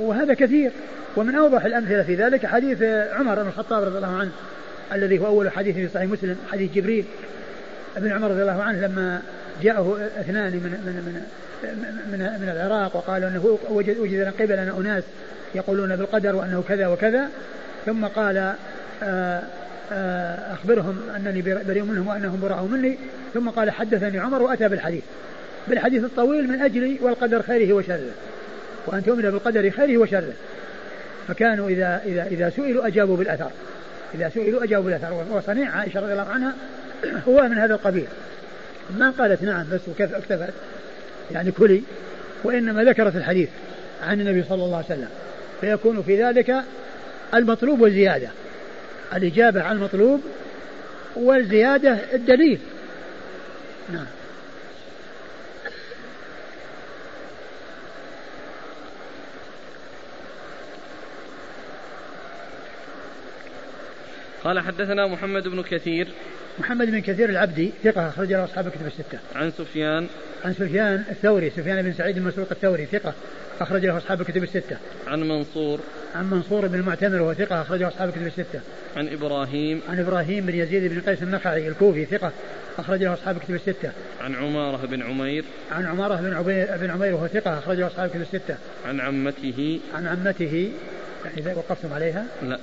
وهذا 0.00 0.34
كثير. 0.34 0.70
ومن 1.16 1.34
أوضح 1.34 1.64
الأمثلة 1.64 2.02
في 2.02 2.14
ذلك 2.14 2.46
حديث 2.46 2.82
عمر 3.12 3.42
بن 3.42 3.48
الخطاب 3.48 3.82
رضي 3.82 3.96
الله 3.96 4.16
عنه 4.16 4.30
الذي 4.92 5.18
هو 5.18 5.26
أول 5.26 5.50
حديث 5.50 5.74
في 5.74 5.88
صحيح 5.88 6.10
مسلم 6.10 6.36
حديث 6.52 6.72
جبريل 6.72 7.04
ابن 7.96 8.12
عمر 8.12 8.30
رضي 8.30 8.42
الله 8.42 8.62
عنه 8.62 8.86
لما 8.86 9.22
جاءه 9.62 10.10
اثنان 10.20 10.52
من 10.52 10.70
من 10.86 11.02
من 11.06 11.22
من, 12.12 12.18
من 12.18 12.48
العراق 12.48 12.96
وقالوا 12.96 13.28
إنه 13.28 13.58
وجد 13.70 13.98
وجد 13.98 14.32
قبلنا 14.40 14.78
أناس 14.78 15.04
يقولون 15.54 15.96
بالقدر 15.96 16.36
وأنه 16.36 16.64
كذا 16.68 16.86
وكذا. 16.86 17.28
ثم 17.86 18.04
قال 18.04 18.54
آه، 19.02 19.42
آه، 19.92 20.54
أخبرهم 20.54 20.98
أنني 21.16 21.42
بريء 21.42 21.82
منهم 21.82 22.06
وأنهم 22.06 22.40
براء 22.40 22.62
مني. 22.62 22.98
ثم 23.34 23.48
قال 23.48 23.70
حدثني 23.70 24.18
عمر 24.18 24.42
وأتى 24.42 24.68
بالحديث. 24.68 25.02
بالحديث 25.68 26.04
الطويل 26.04 26.48
من 26.48 26.62
أجل 26.62 26.98
والقدر 27.02 27.42
خيره 27.42 27.72
وشره. 27.72 28.10
وأن 28.86 29.04
تؤمن 29.04 29.22
بالقدر 29.22 29.70
خيره 29.70 29.98
وشره. 29.98 30.32
فكانوا 31.28 31.68
إذا 31.68 32.02
إذا 32.06 32.26
إذا 32.26 32.50
سئلوا 32.50 32.86
أجابوا 32.86 33.16
بالأثر. 33.16 33.50
إذا 34.14 34.28
سئلوا 34.28 34.64
أجابوا 34.64 34.84
بالأثر. 34.84 35.24
وصنيع 35.30 35.70
عائشة 35.70 36.00
رضي 36.00 36.12
الله 36.12 36.28
عنها 36.28 36.54
هو 37.28 37.42
من 37.42 37.58
هذا 37.58 37.74
القبيل. 37.74 38.06
ما 38.98 39.10
قالت 39.10 39.42
نعم 39.42 39.66
بس 39.72 39.80
وكيف 39.88 40.14
اكتفت؟ 40.14 40.54
يعني 41.32 41.50
كلي. 41.50 41.82
وإنما 42.44 42.84
ذكرت 42.84 43.16
الحديث 43.16 43.48
عن 44.06 44.20
النبي 44.20 44.42
صلى 44.48 44.64
الله 44.64 44.76
عليه 44.76 44.86
وسلم. 44.86 45.08
فيكون 45.60 46.02
في 46.02 46.22
ذلك 46.22 46.54
المطلوب 47.34 47.80
والزيادة. 47.80 48.28
الإجابة 49.14 49.62
عن 49.62 49.76
المطلوب 49.76 50.20
والزيادة 51.16 51.98
الدليل. 52.12 52.58
نعم. 53.92 54.06
قال 64.44 64.60
حدثنا 64.60 65.06
محمد 65.06 65.48
بن 65.48 65.62
كثير 65.62 66.08
محمد 66.58 66.86
بن 66.86 66.98
كثير 66.98 67.28
العبدي 67.28 67.70
ثقة 67.84 68.08
أخرج 68.08 68.32
له 68.32 68.44
أصحاب 68.44 68.66
الكتب 68.66 68.86
الستة. 68.86 69.18
عن 69.34 69.50
سفيان 69.50 70.06
عن 70.44 70.52
سفيان 70.52 71.04
الثوري 71.10 71.50
سفيان 71.50 71.82
بن 71.82 71.92
سعيد 71.92 72.16
المسروق 72.16 72.48
الثوري 72.50 72.86
ثقة 72.86 73.14
أخرج 73.60 73.86
له 73.86 73.96
أصحاب 73.96 74.20
الكتب 74.20 74.42
الستة. 74.42 74.76
عن 75.06 75.20
منصور 75.20 75.80
عن 76.14 76.30
منصور 76.30 76.66
بن 76.66 76.74
المعتمر 76.74 77.22
وهو 77.22 77.34
ثقة 77.34 77.62
أخرج 77.62 77.80
له 77.80 77.88
أصحاب 77.88 78.08
الكتب 78.08 78.26
الستة. 78.26 78.60
عن 78.96 79.08
إبراهيم 79.08 79.80
عن 79.88 80.00
إبراهيم 80.00 80.46
بن 80.46 80.54
يزيد 80.54 80.92
بن 80.92 81.00
قيس 81.00 81.22
النخعي 81.22 81.68
الكوفي 81.68 82.04
ثقة 82.04 82.32
أخرج 82.78 83.02
له 83.02 83.14
أصحاب 83.14 83.36
الكتب 83.36 83.54
الستة. 83.54 83.92
عن 84.20 84.34
عمارة 84.34 84.86
بن 84.86 85.02
عمير 85.02 85.44
عن 85.72 85.86
عمارة 85.86 86.16
بن 86.16 86.34
عمير 86.34 86.76
بن 86.76 86.90
عمير 86.90 87.14
وهو 87.14 87.26
ثقة 87.26 87.58
أخرج 87.58 87.78
له 87.78 87.86
أصحاب 87.86 88.06
الكتب 88.06 88.20
الستة. 88.20 88.56
عن 88.86 89.00
عمته 89.00 89.80
عن 89.94 90.06
عمته 90.06 90.72
إذا 91.38 91.54
وقفتم 91.54 91.92
عليها؟ 91.92 92.26
لا 92.42 92.58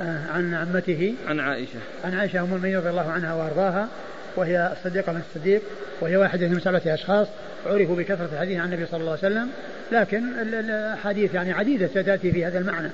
عن 0.00 0.54
عمته. 0.54 1.14
عن 1.28 1.40
عائشة. 1.40 1.78
عن 2.04 2.14
عائشة 2.14 2.40
أم 2.40 2.44
المؤمنين 2.44 2.76
رضي 2.76 2.90
الله 2.90 3.10
عنها 3.10 3.34
وأرضاها 3.34 3.88
وهي 4.36 4.72
الصديقة 4.72 5.12
من 5.12 5.22
الصديق 5.28 5.62
وهي 6.00 6.16
واحدة 6.16 6.48
من 6.48 6.60
سبعة 6.60 6.82
أشخاص 6.86 7.26
عرفوا 7.66 7.96
بكثرة 7.96 8.28
الحديث 8.32 8.58
عن 8.58 8.72
النبي 8.72 8.86
صلى 8.86 9.00
الله 9.00 9.10
عليه 9.10 9.20
وسلم 9.20 9.48
لكن 9.92 10.22
الأحاديث 10.42 11.34
يعني 11.34 11.52
عديدة 11.52 11.86
ستأتي 11.86 12.32
في 12.32 12.44
هذا 12.44 12.58
المعنى 12.58 12.88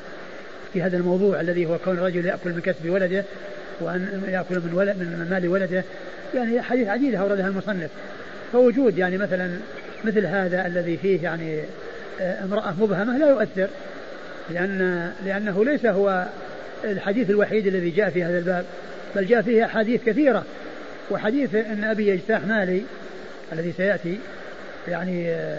في 0.72 0.82
هذا 0.82 0.96
الموضوع 0.96 1.40
الذي 1.40 1.66
هو 1.66 1.78
كون 1.78 1.98
الرجل 1.98 2.26
يأكل 2.26 2.50
من 2.50 2.60
كسب 2.60 2.90
ولده 2.90 3.24
وأن 3.80 4.22
يأكل 4.28 4.54
من, 4.54 4.70
ولد 4.74 4.96
من 4.96 5.26
مال 5.30 5.48
ولده. 5.48 5.84
يعني 6.34 6.62
حديث 6.62 6.88
عديدة 6.88 7.18
أوردها 7.18 7.48
المصنف. 7.48 7.90
فوجود 8.52 8.98
يعني 8.98 9.18
مثلا 9.18 9.50
مثل 10.04 10.26
هذا 10.26 10.66
الذي 10.66 10.96
فيه 10.96 11.22
يعني 11.22 11.60
آه، 12.20 12.44
امرأة 12.44 12.74
مبهمة 12.80 13.18
لا 13.18 13.28
يؤثر 13.28 13.68
لأن 14.50 15.10
لأنه 15.24 15.64
ليس 15.64 15.86
هو 15.86 16.26
الحديث 16.86 17.30
الوحيد 17.30 17.66
الذي 17.66 17.90
جاء 17.90 18.10
في 18.10 18.24
هذا 18.24 18.38
الباب 18.38 18.64
بل 19.16 19.26
جاء 19.26 19.42
فيه 19.42 19.64
أحاديث 19.64 20.04
كثيرة 20.04 20.44
وحديث 21.10 21.54
أن 21.54 21.84
أبي 21.84 22.08
يجتاح 22.08 22.44
مالي 22.46 22.82
الذي 23.52 23.72
سيأتي 23.76 24.18
يعني 24.88 25.30
آه، 25.30 25.58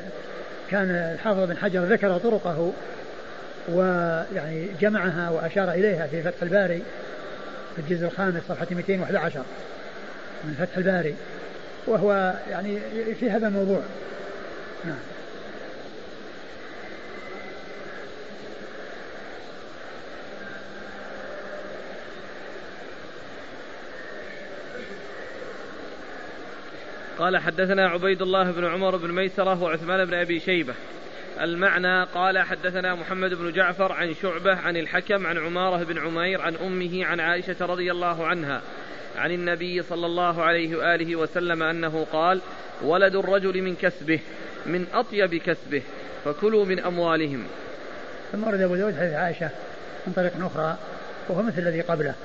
كان 0.71 0.89
الحافظ 0.89 1.39
بن 1.39 1.57
حجر 1.57 1.83
ذكر 1.83 2.17
طرقه 2.17 2.73
ويعني 3.69 4.67
جمعها 4.81 5.29
وأشار 5.29 5.71
إليها 5.71 6.07
في 6.07 6.21
فتح 6.21 6.41
الباري 6.41 6.81
في 7.75 7.81
الجزء 7.81 8.05
الخامس 8.05 8.41
صفحة 8.49 8.67
211 8.71 9.41
من 10.43 10.53
فتح 10.59 10.77
الباري 10.77 11.15
وهو 11.87 12.33
يعني 12.49 12.77
في 13.19 13.29
هذا 13.29 13.47
الموضوع. 13.47 13.81
نعم. 14.85 14.97
قال 27.19 27.37
حدثنا 27.37 27.87
عبيد 27.87 28.21
الله 28.21 28.51
بن 28.51 28.65
عمر 28.65 28.97
بن 28.97 29.11
ميسرة 29.11 29.63
وعثمان 29.63 30.05
بن 30.05 30.13
أبي 30.13 30.39
شيبة. 30.39 30.73
المعنى 31.41 32.03
قال 32.03 32.39
حدثنا 32.39 32.95
محمد 32.95 33.33
بن 33.33 33.51
جعفر 33.51 33.91
عن 33.91 34.13
شعبة 34.21 34.55
عن 34.55 34.77
الحكم 34.77 35.27
عن 35.27 35.37
عمارة 35.37 35.83
بن 35.83 35.97
عمير 35.97 36.41
عن 36.41 36.55
أمه 36.55 37.05
عن 37.05 37.19
عائشة 37.19 37.55
رضي 37.61 37.91
الله 37.91 38.25
عنها 38.25 38.61
عن 39.17 39.31
النبي 39.31 39.83
صلى 39.83 40.05
الله 40.05 40.43
عليه 40.43 40.75
وآله 40.75 41.15
وسلم 41.15 41.63
أنه 41.63 42.07
قال 42.11 42.41
ولد 42.81 43.15
الرجل 43.15 43.61
من 43.61 43.75
كسبه 43.75 44.19
من 44.65 44.87
أطيب 44.93 45.35
كسبه 45.35 45.81
فكلوا 46.25 46.65
من 46.65 46.79
أموالهم. 46.79 47.43
ثم 48.31 48.43
ورد 48.43 48.61
أبو 48.61 48.75
داود 48.75 48.95
حديث 48.97 49.13
عائشة 49.13 49.49
من 50.07 50.13
طريق 50.13 50.45
أخرى 50.45 50.77
وهو 51.29 51.41
مثل 51.41 51.59
الذي 51.59 51.81
قبله. 51.81 52.15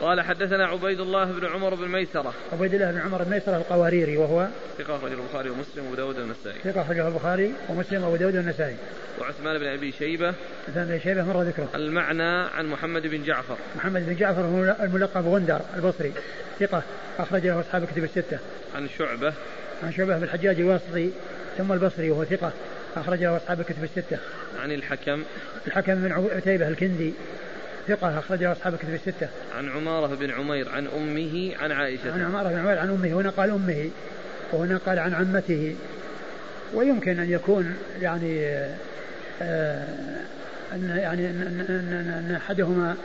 قال 0.00 0.20
حدثنا 0.20 0.66
عبيد 0.66 1.00
الله 1.00 1.24
بن 1.24 1.46
عمر 1.46 1.74
بن 1.74 1.88
ميسرة. 1.88 2.34
عبيد 2.52 2.74
الله 2.74 2.90
بن 2.90 2.98
عمر 2.98 3.22
بن 3.22 3.30
ميسرة 3.30 3.56
القواريري 3.56 4.16
وهو 4.16 4.48
ثقة 4.78 4.96
أخرجه 4.96 5.12
البخاري 5.12 5.50
ومسلم 5.50 5.84
وأبو 5.84 5.94
داود 5.94 6.18
والنسائي. 6.18 6.58
ثقة 6.64 6.82
أخرجه 6.82 7.08
البخاري 7.08 7.52
ومسلم 7.68 8.04
وأبو 8.04 8.16
داود 8.16 8.36
والنسائي. 8.36 8.76
وعثمان 9.20 9.58
بن 9.58 9.66
أبي 9.66 9.92
شيبة. 9.92 10.34
عثمان 10.68 10.86
بن 10.86 11.00
شيبة 11.00 11.24
مر 11.24 11.42
ذكره. 11.42 11.68
المعنى 11.74 12.22
عن 12.22 12.66
محمد 12.66 13.06
بن 13.06 13.24
جعفر. 13.24 13.56
محمد 13.76 14.06
بن 14.06 14.16
جعفر 14.16 14.40
هو 14.40 14.76
الملقب 14.80 15.26
غندر 15.26 15.60
البصري. 15.76 16.12
ثقة 16.60 16.82
أخرج 17.18 17.46
له 17.46 17.60
أصحاب 17.60 17.82
الكتب 17.82 18.04
الستة. 18.04 18.38
عن 18.74 18.88
شعبة. 18.98 19.32
عن 19.82 19.92
شعبة 19.92 20.18
بن 20.18 20.24
الحجاج 20.24 20.60
الواسطي 20.60 21.10
ثم 21.58 21.72
البصري 21.72 22.10
وهو 22.10 22.24
ثقة 22.24 22.52
أخرج 22.96 23.22
له 23.22 23.36
أصحاب 23.36 23.60
الكتب 23.60 23.84
الستة. 23.84 24.18
عن 24.62 24.72
الحكم. 24.72 25.22
الحكم 25.66 25.94
بن 25.94 26.12
عتيبة 26.36 26.68
الكندي. 26.68 27.12
ثقة 27.90 28.18
أخرجه 28.18 28.52
أصحاب 28.52 28.74
الكتب 28.74 28.94
الستة. 28.94 29.28
عن 29.56 29.68
عمارة 29.68 30.14
بن 30.14 30.30
عمير 30.30 30.68
عن 30.68 30.86
أمه 30.86 31.52
عن 31.60 31.72
عائشة. 31.72 32.12
عن 32.12 32.22
عمارة 32.22 32.48
بن 32.48 32.58
عمير 32.58 32.78
عن 32.78 32.90
أمه 32.90 33.20
هنا 33.20 33.30
قال 33.30 33.50
أمه 33.50 33.90
وهنا 34.52 34.80
قال 34.86 34.98
عن 34.98 35.14
عمته 35.14 35.76
ويمكن 36.74 37.18
أن 37.18 37.30
يكون 37.30 37.74
يعني 38.00 38.46
آه 39.42 39.84
أن 40.72 40.88
يعني 40.96 41.30
أن, 41.30 41.64
أن, 41.68 42.24
أن 42.28 42.34
أحدهما 42.34 42.96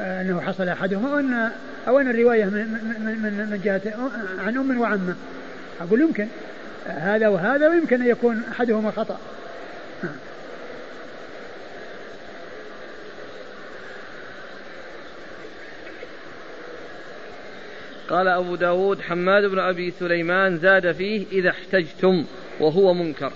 آه 0.00 0.22
أنه 0.22 0.40
حصل 0.40 0.68
أحدهما 0.68 1.14
وأن 1.14 1.50
أو 1.88 1.98
أن 2.00 2.10
الرواية 2.10 2.44
من 2.44 2.52
من 2.52 3.18
من, 3.22 3.50
من 3.50 3.60
جهة 3.64 4.10
عن 4.46 4.56
أم 4.56 4.80
وعمة 4.80 5.14
أقول 5.80 6.00
يمكن 6.00 6.26
هذا 6.86 7.28
وهذا 7.28 7.68
ويمكن 7.68 8.02
أن 8.02 8.08
يكون 8.08 8.42
أحدهما 8.52 8.90
خطأ 8.90 9.18
قال 18.10 18.28
أبو 18.28 18.54
داود 18.54 19.00
حماد 19.00 19.44
بن 19.44 19.58
أبي 19.58 19.90
سليمان 20.00 20.58
زاد 20.58 20.92
فيه 20.92 21.26
إذا 21.32 21.50
احتجتم 21.50 22.24
وهو 22.60 22.94
منكر. 22.94 23.32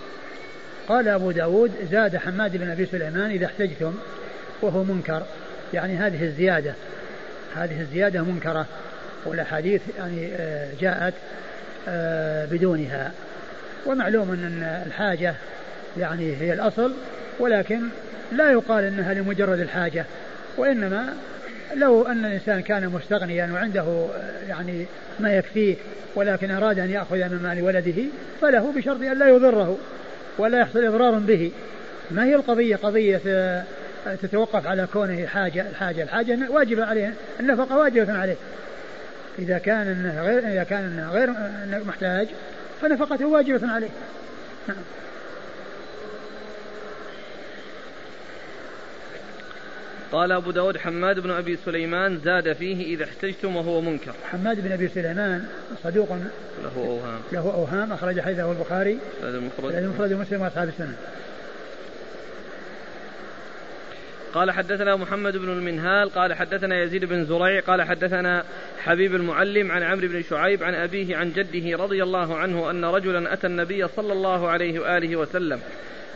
قال 0.88 1.08
أبو 1.08 1.30
داود 1.30 1.72
زاد 1.90 2.16
حماد 2.16 2.56
بن 2.56 2.70
أبي 2.70 2.86
سليمان 2.86 3.30
إذا 3.30 3.46
احتجتم 3.46 3.94
وهو 4.62 4.84
منكر. 4.84 5.22
يعني 5.74 5.96
هذه 5.96 6.24
الزيادة 6.24 6.74
هذه 7.56 7.80
الزيادة 7.80 8.22
منكرة 8.22 8.66
والأحاديث 9.24 9.82
يعني 9.98 10.28
آه، 10.32 10.68
جاءت 10.80 11.14
آه، 11.88 12.46
بدونها. 12.46 13.12
ومعلوم 13.86 14.30
أن 14.30 14.82
الحاجة 14.86 15.34
يعني 15.98 16.36
هي 16.36 16.52
الأصل 16.52 16.92
ولكن 17.38 17.80
لا 18.32 18.52
يقال 18.52 18.84
أنها 18.84 19.14
لمجرد 19.14 19.60
الحاجة 19.60 20.04
وإنما 20.56 21.14
لو 21.76 22.02
أن 22.02 22.24
الإنسان 22.24 22.60
كان 22.60 22.88
مستغنيا 22.88 23.50
وعنده 23.52 24.06
يعني 24.48 24.86
ما 25.20 25.36
يكفيه 25.36 25.76
ولكن 26.14 26.50
أراد 26.50 26.78
أن 26.78 26.90
يأخذ 26.90 27.16
من 27.16 27.40
مال 27.42 27.62
ولده 27.62 28.02
فله 28.40 28.72
بشرط 28.76 29.02
أن 29.02 29.18
لا 29.18 29.28
يضره 29.28 29.78
ولا 30.38 30.60
يحصل 30.60 30.84
إضرار 30.84 31.12
به. 31.18 31.50
ما 32.10 32.24
هي 32.24 32.34
القضية؟ 32.34 32.76
قضية 32.76 33.20
تتوقف 34.22 34.66
على 34.66 34.86
كونه 34.92 35.26
حاجة 35.26 35.66
الحاجة 35.70 36.02
الحاجة 36.02 36.38
واجبة 36.50 36.84
عليه 36.84 37.12
النفقة 37.40 37.78
واجبة 37.78 38.12
عليه. 38.18 38.36
إذا 39.38 39.58
كان 39.58 39.88
إنه 39.88 40.22
غير 40.22 40.38
إذا 40.38 40.64
كان 40.64 41.08
غير 41.12 41.34
محتاج 41.86 42.28
فنفقته 42.82 43.26
واجبة 43.26 43.72
عليه. 43.72 43.88
نعم. 44.68 44.76
قال 50.14 50.32
أبو 50.32 50.50
داود 50.50 50.78
حماد 50.78 51.20
بن 51.20 51.30
أبي 51.30 51.58
سليمان 51.64 52.20
زاد 52.24 52.52
فيه 52.52 52.94
إذا 52.94 53.04
احتجتم 53.04 53.56
وهو 53.56 53.80
منكر. 53.80 54.12
حماد 54.30 54.60
بن 54.60 54.72
أبي 54.72 54.88
سليمان 54.88 55.46
صدوق 55.84 56.08
له 56.62 56.72
أوهام. 56.76 57.20
له 57.32 57.54
أوهام 57.54 57.92
أخرج 57.92 58.20
حديثه 58.20 58.52
البخاري. 58.52 58.98
المفرد 59.22 59.74
المفرد 59.74 60.12
مسلم 60.12 60.40
وأصحاب 60.40 60.68
السنة. 60.68 60.96
قال 64.34 64.50
حدثنا 64.50 64.96
محمد 64.96 65.36
بن 65.36 65.48
المنهال 65.48 66.10
قال 66.10 66.34
حدثنا 66.34 66.82
يزيد 66.82 67.04
بن 67.04 67.24
زريع 67.24 67.60
قال 67.60 67.82
حدثنا 67.82 68.44
حبيب 68.84 69.14
المعلم 69.14 69.70
عن 69.70 69.82
عمرو 69.82 70.08
بن 70.08 70.22
شعيب 70.22 70.62
عن 70.62 70.74
أبيه 70.74 71.16
عن 71.16 71.32
جده 71.32 71.76
رضي 71.76 72.02
الله 72.02 72.36
عنه 72.36 72.70
أن 72.70 72.84
رجلا 72.84 73.32
أتى 73.32 73.46
النبي 73.46 73.88
صلى 73.88 74.12
الله 74.12 74.48
عليه 74.48 74.80
وآله 74.80 75.16
وسلم 75.16 75.60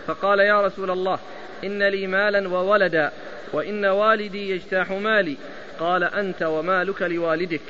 فقال 0.06 0.38
يا 0.38 0.66
رسول 0.66 0.90
الله 0.90 1.18
إن 1.64 1.82
لي 1.82 2.06
مالا 2.06 2.48
وولدا. 2.48 3.12
وإن 3.52 3.84
والدي 3.84 4.50
يجتاح 4.50 4.90
مالي. 4.90 5.36
قال 5.80 6.04
أنت 6.04 6.42
ومالك 6.42 7.02
لوالدك. 7.02 7.60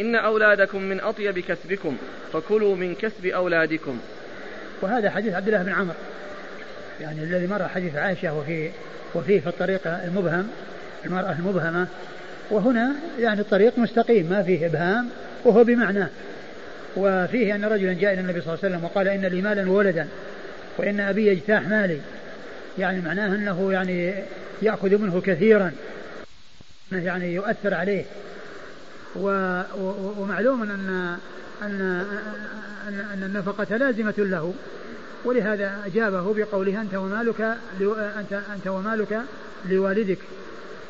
إن 0.00 0.16
أولادكم 0.16 0.82
من 0.82 1.00
أطيب 1.00 1.38
كسبكم 1.38 1.96
فكلوا 2.32 2.76
من 2.76 2.94
كسب 2.94 3.26
أولادكم. 3.26 3.98
وهذا 4.82 5.10
حديث 5.10 5.34
عبد 5.34 5.48
الله 5.48 5.62
بن 5.62 5.72
عمرو 5.72 5.94
يعني 7.00 7.22
الذي 7.22 7.46
مر 7.46 7.68
حديث 7.68 7.96
عائشة 7.96 8.38
وفي 8.38 8.70
وفيه 9.14 9.40
في 9.40 9.46
الطريق 9.46 9.80
المبهم 9.86 10.48
المرأة 11.04 11.32
المبهمة. 11.32 11.86
وهنا 12.50 12.92
يعني 13.18 13.40
الطريق 13.40 13.78
مستقيم 13.78 14.26
ما 14.30 14.42
فيه 14.42 14.66
إبهام 14.66 15.08
وهو 15.44 15.64
بمعناه 15.64 16.08
وفيه 16.96 17.54
أن 17.54 17.64
رجلا 17.64 17.92
جاء 17.92 18.12
إلى 18.12 18.20
النبي 18.20 18.40
صلى 18.40 18.54
الله 18.54 18.64
عليه 18.64 18.74
وسلم 18.74 18.84
وقال 18.84 19.08
إن 19.08 19.26
لي 19.26 19.42
مالا 19.42 19.70
وولدا 19.70 20.08
وإن 20.78 21.00
أبي 21.00 21.26
يجتاح 21.26 21.68
مالي. 21.68 21.98
يعني 22.78 23.00
معناه 23.00 23.26
أنه 23.26 23.72
يعني 23.72 24.14
يأخذ 24.62 24.98
منه 24.98 25.20
كثيرا 25.20 25.72
يعني 26.92 27.34
يؤثر 27.34 27.74
عليه. 27.74 28.04
و 29.16 29.62
ومعلوم 30.18 30.62
أن 30.62 30.70
أن 31.62 31.80
أن, 32.88 33.22
النفقة 33.22 33.76
لازمة 33.76 34.14
له. 34.18 34.54
ولهذا 35.24 35.82
أجابه 35.86 36.34
بقوله 36.34 36.80
أنت 36.80 36.94
ومالك 36.94 37.40
أنت 38.18 38.32
أنت 38.32 38.66
ومالك 38.66 39.22
لوالدك 39.68 40.18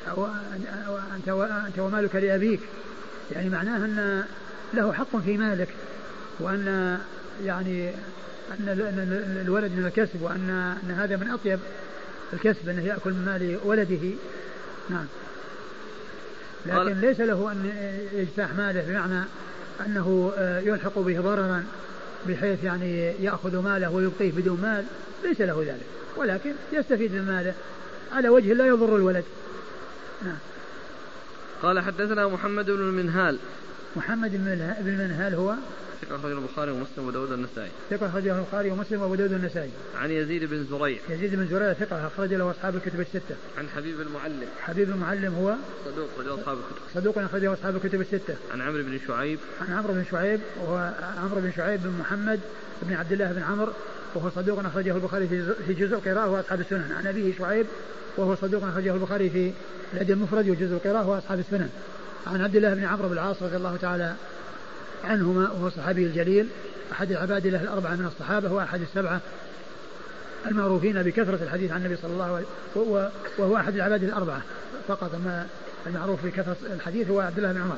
أو 0.08 0.26
أنت 1.16 1.28
أنت 1.66 1.78
ومالك 1.78 2.16
لأبيك. 2.16 2.60
يعني 3.32 3.48
معناه 3.48 3.76
أن 3.76 4.24
له 4.74 4.92
حق 4.92 5.16
في 5.16 5.36
مالك 5.36 5.68
وأن 6.40 6.98
يعني 7.44 7.90
أن 8.50 9.42
الولد 9.46 9.72
من 9.72 9.86
الكسب 9.86 10.22
وأن 10.22 10.50
أن 10.84 10.90
هذا 10.90 11.16
من 11.16 11.30
أطيب 11.30 11.58
الكسب 12.32 12.68
أنه 12.68 12.84
يأكل 12.84 13.10
من 13.10 13.24
مال 13.24 13.58
ولده. 13.64 14.10
نعم. 14.90 15.06
لكن 16.66 17.00
ليس 17.00 17.20
له 17.20 17.52
أن 17.52 17.72
يجتاح 18.12 18.54
ماله 18.54 18.82
بمعنى 18.82 19.24
أنه 19.86 20.32
آه، 20.38 20.60
يلحق 20.60 20.98
به 20.98 21.20
ضررا 21.20 21.64
بحيث 22.28 22.64
يعني 22.64 23.06
يأخذ 23.06 23.62
ماله 23.62 23.90
ويبقيه 23.90 24.32
بدون 24.32 24.60
مال 24.60 24.84
ليس 25.24 25.40
له 25.40 25.64
ذلك. 25.66 25.86
ولكن 26.16 26.52
يستفيد 26.72 27.12
من 27.12 27.26
ماله. 27.26 27.54
على 28.12 28.28
وجه 28.28 28.52
لا 28.52 28.66
يضر 28.66 28.96
الولد. 28.96 29.24
نعم. 30.22 30.38
قال 31.62 31.80
حدثنا 31.80 32.28
محمد 32.28 32.64
بن 32.64 32.80
المنهال. 32.80 33.38
محمد 33.96 34.30
بن 34.30 34.88
المنهال 34.88 35.34
هو 35.34 35.54
ثقة 36.02 36.16
أخرجه 36.16 36.32
البخاري 36.32 36.70
ومسلم 36.70 37.04
وأبو 37.04 37.10
داود 37.10 37.32
النسائي. 37.32 37.70
ثقة 37.90 38.06
أخرجه 38.06 38.38
البخاري 38.38 38.70
ومسلم 38.70 39.02
وأبو 39.02 39.14
داود 39.14 39.32
النسائي. 39.32 39.70
عن 39.96 40.10
يزيد 40.10 40.44
بن 40.44 40.66
زريع. 40.70 40.98
يزيد 41.08 41.34
بن 41.34 41.46
زريع 41.46 41.72
ثقة 41.72 42.06
أخرج 42.06 42.34
له 42.34 42.50
أصحاب 42.50 42.76
الكتب 42.76 43.00
الستة. 43.00 43.36
عن 43.58 43.68
حبيب 43.68 44.00
المعلم. 44.00 44.48
حبيب 44.60 44.90
المعلم 44.90 45.34
هو 45.34 45.54
صدوق 45.84 46.08
أخرجه 46.14 46.34
أصحاب 46.34 46.58
الكتب. 46.58 46.82
صدوق 46.94 47.18
أخرجه 47.18 47.52
أصحاب 47.52 47.76
الكتب 47.76 48.00
الستة. 48.00 48.36
عن 48.52 48.60
عمرو 48.60 48.82
بن 48.82 48.98
شعيب. 49.06 49.38
عن 49.60 49.72
عمرو 49.74 49.94
بن 49.94 50.04
شعيب 50.10 50.40
وهو 50.60 50.94
عمرو 51.22 51.40
بن 51.40 51.52
شعيب 51.56 51.82
بن 51.82 51.92
محمد 52.00 52.40
بن 52.82 52.94
عبد 52.94 53.12
الله 53.12 53.32
بن 53.32 53.42
عمرو 53.42 53.72
وهو 54.14 54.30
صدوق 54.30 54.58
أخرجه 54.58 54.96
البخاري 54.96 55.28
في 55.66 55.74
جزء 55.74 55.94
القراءة 55.94 56.30
وأصحاب 56.30 56.60
السنن. 56.60 56.92
عن 56.92 57.06
أبيه 57.06 57.38
شعيب 57.38 57.66
وهو 58.16 58.34
صدوق 58.34 58.64
أخرجه 58.64 58.94
البخاري 58.94 59.30
في 59.30 59.52
الأدب 59.94 60.10
المفرد 60.10 60.48
وجزء 60.48 60.74
القراءة 60.74 61.08
وأصحاب 61.08 61.38
السنن. 61.38 61.70
عن 62.26 62.40
عبد 62.40 62.56
الله 62.56 62.74
بن 62.74 62.84
عمرو 62.84 63.08
بن 63.08 63.14
العاص 63.14 63.42
رضي 63.42 63.56
الله 63.56 63.76
تعالى 63.76 64.14
عنهما 65.04 65.50
وهو 65.50 65.66
الصحابي 65.66 66.04
الجليل 66.04 66.48
أحد 66.92 67.10
العباد 67.10 67.46
له 67.46 67.62
الأربعة 67.62 67.94
من 67.94 68.06
الصحابة 68.06 68.52
وأحد 68.52 68.80
السبعة 68.80 69.20
المعروفين 70.46 71.02
بكثرة 71.02 71.38
الحديث 71.42 71.70
عن 71.70 71.78
النبي 71.78 71.96
صلى 71.96 72.12
الله 72.12 72.24
عليه 72.24 72.46
وسلم 72.74 73.10
وهو 73.38 73.56
أحد 73.56 73.74
العباد 73.74 74.02
الأربعة 74.02 74.42
فقط 74.88 75.14
ما 75.14 75.46
المعروف 75.86 76.26
بكثرة 76.26 76.56
الحديث 76.74 77.10
هو 77.10 77.20
عبد 77.20 77.38
الله 77.38 77.52
بن 77.52 77.60
عمر. 77.60 77.76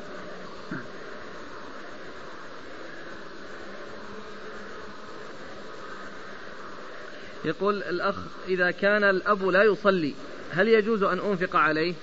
يقول 7.45 7.83
الأخ 7.83 8.15
إذا 8.47 8.71
كان 8.71 9.03
الأب 9.03 9.45
لا 9.45 9.63
يصلي 9.63 10.13
هل 10.51 10.67
يجوز 10.67 11.03
أن 11.03 11.19
أنفق 11.19 11.55
عليه؟ 11.55 11.93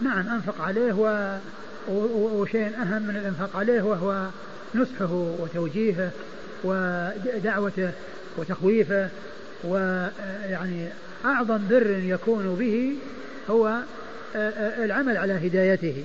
نعم 0.00 0.28
أنفق 0.28 0.60
عليه 0.60 0.92
و... 0.92 1.36
وشيء 1.88 2.72
أهم 2.82 3.02
من 3.02 3.16
الإنفاق 3.16 3.56
عليه 3.56 3.82
وهو 3.82 4.26
نصحه 4.74 5.12
وتوجيهه 5.12 6.10
ودعوته 6.64 7.90
وتخويفه 8.36 9.08
ويعني 9.64 10.88
أعظم 11.24 11.58
بر 11.70 11.90
يكون 11.90 12.56
به 12.58 12.94
هو 13.50 13.78
العمل 14.84 15.16
على 15.16 15.32
هدايته 15.32 16.04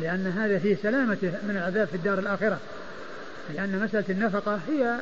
لأن 0.00 0.26
هذا 0.26 0.58
فيه 0.58 0.76
سلامته 0.82 1.28
من 1.28 1.56
العذاب 1.56 1.88
في 1.88 1.94
الدار 1.94 2.18
الآخرة 2.18 2.58
لأن 3.54 3.80
مسألة 3.84 4.04
النفقة 4.08 4.60
هي 4.68 4.98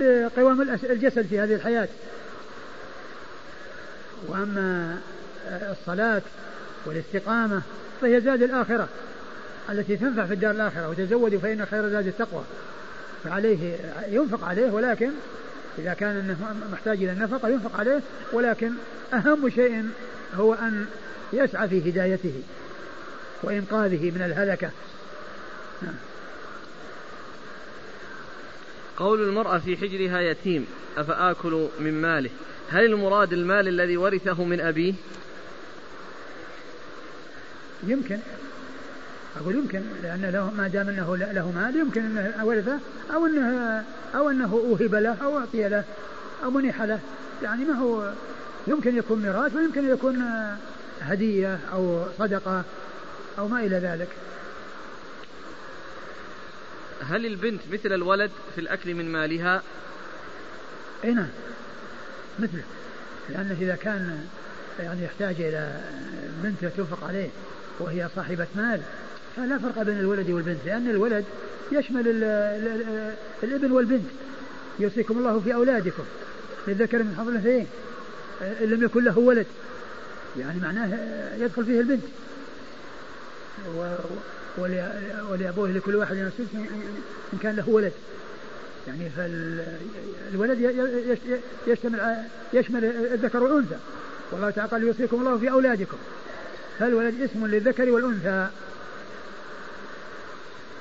لقوام 0.00 0.60
الجسد 0.90 1.26
في 1.26 1.40
هذه 1.40 1.54
الحياة. 1.54 1.88
وأما 4.28 4.98
الصلاة 5.50 6.22
والاستقامة 6.86 7.62
فهي 8.00 8.20
زاد 8.20 8.42
الآخرة. 8.42 8.88
التي 9.70 9.96
تنفع 9.96 10.26
في 10.26 10.34
الدار 10.34 10.50
الآخرة 10.50 10.88
وتزودوا 10.88 11.40
فإن 11.40 11.66
خير 11.66 11.88
زاد 11.88 12.06
التقوى. 12.06 12.44
فعليه 13.24 13.76
ينفق 14.08 14.44
عليه 14.44 14.70
ولكن 14.70 15.10
إذا 15.78 15.94
كان 15.94 16.16
أنه 16.16 16.56
محتاج 16.72 17.02
إلى 17.02 17.12
النفقة 17.12 17.48
ينفق 17.48 17.80
عليه 17.80 18.00
ولكن 18.32 18.72
أهم 19.14 19.50
شيء 19.50 19.84
هو 20.34 20.54
أن 20.54 20.86
يسعى 21.32 21.68
في 21.68 21.90
هدايته 21.90 22.42
وإنقاذه 23.42 24.10
من 24.10 24.22
الهلكة. 24.22 24.70
قول 28.96 29.22
المرأة 29.22 29.58
في 29.58 29.76
حجرها 29.76 30.20
يتيم 30.20 30.66
أفآكل 30.96 31.68
من 31.80 32.02
ماله؟ 32.02 32.30
هل 32.70 32.84
المراد 32.84 33.32
المال 33.32 33.68
الذي 33.68 33.96
ورثه 33.96 34.44
من 34.44 34.60
أبيه؟ 34.60 34.94
يمكن. 37.86 38.18
أقول 39.40 39.54
يمكن 39.54 39.82
لأن 40.02 40.30
له 40.32 40.50
ما 40.50 40.68
دام 40.68 40.88
أنه 40.88 41.16
له 41.16 41.50
مال 41.50 41.76
يمكن 41.76 42.04
أنه 42.04 42.46
ورثه 42.46 42.78
أو 43.14 43.26
أنه 43.26 43.84
أو 44.14 44.30
أنه 44.30 44.52
أوهب 44.52 44.94
له 44.94 45.16
أو 45.22 45.38
أعطي 45.38 45.68
له 45.68 45.84
أو 46.44 46.50
منح 46.50 46.82
له. 46.82 47.00
يعني 47.42 47.64
ما 47.64 47.74
هو 47.74 48.12
يمكن 48.66 48.96
يكون 48.96 49.22
ميراث 49.22 49.54
ويمكن 49.54 49.88
يكون 49.88 50.24
هدية 51.00 51.58
أو 51.72 52.06
صدقة 52.18 52.64
أو 53.38 53.48
ما 53.48 53.60
إلى 53.60 53.76
ذلك. 53.76 54.08
هل 57.02 57.26
البنت 57.26 57.60
مثل 57.72 57.92
الولد 57.92 58.30
في 58.54 58.60
الأكل 58.60 58.94
من 58.94 59.12
مالها؟ 59.12 59.62
أي 61.04 61.14
نعم. 61.14 61.28
مثله 62.38 62.62
لأنه 63.28 63.56
إذا 63.60 63.76
كان 63.76 64.26
يعني 64.80 65.04
يحتاج 65.04 65.34
إلى 65.40 65.80
بنت 66.42 66.64
تنفق 66.64 67.04
عليه 67.08 67.28
وهي 67.78 68.08
صاحبة 68.16 68.46
مال 68.54 68.80
فلا 69.38 69.58
فرق 69.58 69.82
بين 69.82 69.98
الولد 69.98 70.30
والبنت 70.30 70.58
لأن 70.66 70.90
الولد 70.90 71.24
يشمل 71.72 72.08
ال 72.08 72.24
ال 72.24 73.14
الابن 73.42 73.72
والبنت. 73.72 74.10
يوصيكم 74.78 75.18
الله 75.18 75.40
في 75.40 75.54
أولادكم 75.54 76.02
للذكر 76.68 76.98
من 76.98 77.14
حظ 77.18 77.28
الأنثيين 77.28 77.66
إن 78.42 78.66
لم 78.66 78.84
يكن 78.84 79.04
له 79.04 79.18
ولد. 79.18 79.46
يعني 80.38 80.60
معناه 80.60 80.98
يدخل 81.38 81.64
فيه 81.64 81.80
البنت. 81.80 82.02
ولأبوه 85.30 85.68
لكل 85.68 85.96
واحد 85.96 86.16
السدس 86.16 86.54
إن 87.32 87.38
كان 87.42 87.56
له 87.56 87.68
ولد. 87.68 87.92
يعني 88.86 89.10
فالولد 89.10 90.58
يشتمل 91.66 92.16
يشمل 92.52 92.84
الذكر 92.84 93.42
والأنثى. 93.42 93.76
والله 94.32 94.50
تعالى 94.50 94.70
قال 94.70 94.82
يوصيكم 94.82 95.20
الله 95.20 95.38
في 95.38 95.50
أولادكم. 95.50 95.96
فالولد 96.78 97.20
اسم 97.20 97.46
للذكر 97.46 97.90
والأنثى. 97.90 98.48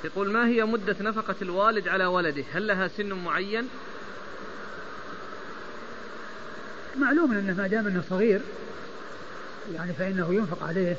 يقول 0.03 0.31
ما 0.31 0.47
هي 0.47 0.65
مدة 0.65 0.95
نفقة 1.01 1.35
الوالد 1.41 1.87
على 1.87 2.05
ولده؟ 2.05 2.43
هل 2.53 2.67
لها 2.67 2.87
سن 2.87 3.13
معين؟ 3.13 3.67
معلوم 6.99 7.31
أنه 7.31 7.53
ما 7.53 7.67
دام 7.67 7.87
أنه 7.87 8.03
صغير 8.09 8.41
يعني 9.73 9.93
فإنه 9.93 10.33
ينفق 10.33 10.63
عليه. 10.63 10.97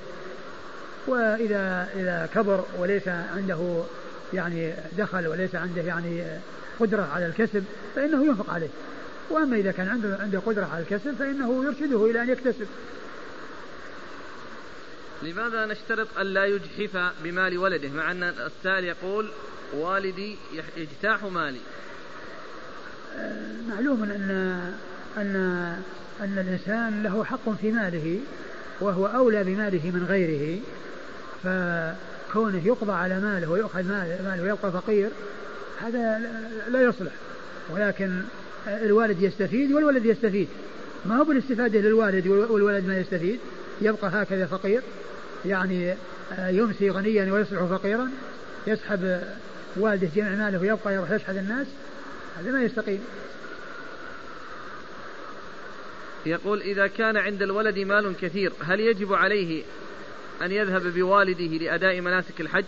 وإذا 1.06 1.88
إذا 1.94 2.28
كبر 2.34 2.64
وليس 2.78 3.08
عنده 3.08 3.82
يعني 4.34 4.74
دخل 4.98 5.26
وليس 5.26 5.54
عنده 5.54 5.82
يعني 5.82 6.24
قدرة 6.80 7.08
على 7.14 7.26
الكسب 7.26 7.64
فإنه 7.96 8.26
ينفق 8.26 8.50
عليه. 8.50 8.68
وأما 9.30 9.56
إذا 9.56 9.72
كان 9.72 9.88
عنده 9.88 10.18
عنده 10.20 10.38
قدرة 10.38 10.68
على 10.72 10.82
الكسب 10.82 11.14
فإنه 11.18 11.64
يرشده 11.64 12.06
إلى 12.10 12.22
أن 12.22 12.28
يكتسب. 12.28 12.66
لماذا 15.22 15.66
نشترط 15.66 16.08
أن 16.20 16.26
لا 16.26 16.44
يجحف 16.44 17.12
بمال 17.24 17.58
ولده؟ 17.58 17.88
مع 17.88 18.10
أن 18.10 18.22
السائل 18.22 18.84
يقول 18.84 19.28
والدي 19.74 20.36
يجتاح 20.76 21.24
مالي. 21.24 21.60
معلوم 23.68 24.02
أن 24.02 24.30
أن 25.16 25.36
أن 26.20 26.38
الإنسان 26.38 27.02
له 27.02 27.24
حق 27.24 27.50
في 27.60 27.72
ماله 27.72 28.20
وهو 28.80 29.06
أولى 29.06 29.44
بماله 29.44 29.90
من 29.90 30.06
غيره 30.08 30.60
فكونه 31.44 32.66
يقضى 32.66 32.92
على 32.92 33.20
ماله 33.20 33.50
ويؤخذ 33.50 33.82
ماله 33.82 34.42
ويبقى 34.42 34.72
فقير 34.72 35.10
هذا 35.80 36.20
لا 36.68 36.82
يصلح. 36.82 37.12
ولكن 37.70 38.22
الوالد 38.66 39.22
يستفيد 39.22 39.72
والولد 39.72 40.06
يستفيد. 40.06 40.48
ما 41.04 41.16
هو 41.16 41.24
بالاستفادة 41.24 41.80
للوالد 41.80 42.26
والولد 42.26 42.86
ما 42.86 42.98
يستفيد؟ 42.98 43.38
يبقى 43.80 44.10
هكذا 44.14 44.46
فقير 44.46 44.82
يعني 45.46 45.94
يمسي 46.38 46.90
غنيا 46.90 47.32
ويصبح 47.32 47.64
فقيرا 47.64 48.10
يسحب 48.66 49.22
والده 49.76 50.08
جميع 50.16 50.30
ماله 50.30 50.60
ويبقى 50.60 50.94
يروح 50.94 51.10
يشحذ 51.10 51.36
الناس 51.36 51.66
هذا 52.38 52.50
ما 52.50 52.62
يستقيم. 52.62 53.04
يقول 56.26 56.60
إذا 56.60 56.86
كان 56.86 57.16
عند 57.16 57.42
الولد 57.42 57.78
مال 57.78 58.14
كثير 58.20 58.52
هل 58.64 58.80
يجب 58.80 59.12
عليه 59.12 59.62
أن 60.42 60.52
يذهب 60.52 60.82
بوالده 60.82 61.44
لأداء 61.44 62.00
مناسك 62.00 62.40
الحج؟ 62.40 62.64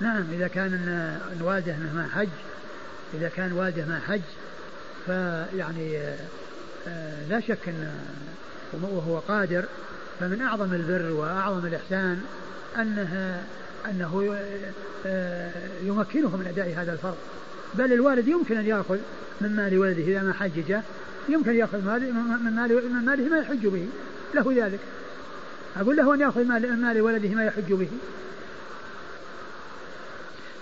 نعم 0.00 0.24
إذا 0.32 0.48
كان 0.48 1.18
والده 1.40 1.76
ما 1.94 2.08
حج 2.14 2.28
إذا 3.14 3.28
كان 3.28 3.52
والده 3.52 3.84
ما 3.84 4.00
حج 4.08 4.20
فيعني 5.06 5.98
آه، 6.88 7.26
لا 7.28 7.40
شك 7.40 7.68
أن 7.68 7.92
وهو 8.72 9.18
قادر 9.18 9.64
فمن 10.20 10.42
أعظم 10.42 10.74
البر 10.74 11.12
وأعظم 11.12 11.66
الإحسان 11.66 12.20
أنها 12.78 13.44
أنه 13.90 14.36
آه، 15.06 15.52
يمكنه 15.82 16.36
من 16.36 16.46
أداء 16.46 16.74
هذا 16.76 16.92
الفرض. 16.92 17.16
بل 17.74 17.92
الوالد 17.92 18.28
يمكن 18.28 18.56
أن 18.56 18.66
يأخذ 18.66 18.98
من 19.40 19.56
مال 19.56 19.78
ولده 19.78 20.02
إذا 20.02 20.22
ما 20.22 20.32
حججه. 20.32 20.82
يمكن 21.28 21.54
يأخذ 21.54 21.78
من 21.78 22.52
مال 22.56 22.92
من 22.92 23.04
ماله 23.04 23.28
ما 23.28 23.38
يحج 23.38 23.66
به. 23.66 23.86
له 24.34 24.66
ذلك. 24.66 24.80
أقول 25.76 25.96
له 25.96 26.14
أن 26.14 26.20
يأخذ 26.20 26.44
من 26.44 26.80
مال 26.80 27.00
ولده 27.00 27.28
ما 27.28 27.44
يحج 27.44 27.72
به. 27.72 27.88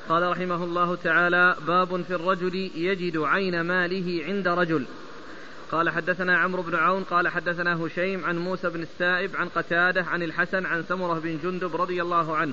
قال 0.08 0.30
رحمه 0.30 0.64
الله 0.64 0.96
تعالى 0.96 1.56
باب 1.66 2.02
في 2.02 2.14
الرجل 2.14 2.70
يجد 2.74 3.18
عين 3.18 3.60
ماله 3.60 4.24
عند 4.26 4.48
رجل. 4.48 4.86
قال 5.72 5.90
حدثنا 5.90 6.38
عمرو 6.38 6.62
بن 6.62 6.74
عون 6.74 7.04
قال 7.04 7.28
حدثنا 7.28 7.86
هشيم 7.86 8.24
عن 8.24 8.38
موسى 8.38 8.68
بن 8.68 8.82
السائب 8.82 9.36
عن 9.36 9.48
قتادة 9.48 10.02
عن 10.04 10.22
الحسن 10.22 10.66
عن 10.66 10.84
سمرة 10.88 11.18
بن 11.18 11.38
جندب 11.42 11.76
رضي 11.76 12.02
الله 12.02 12.36
عنه. 12.36 12.52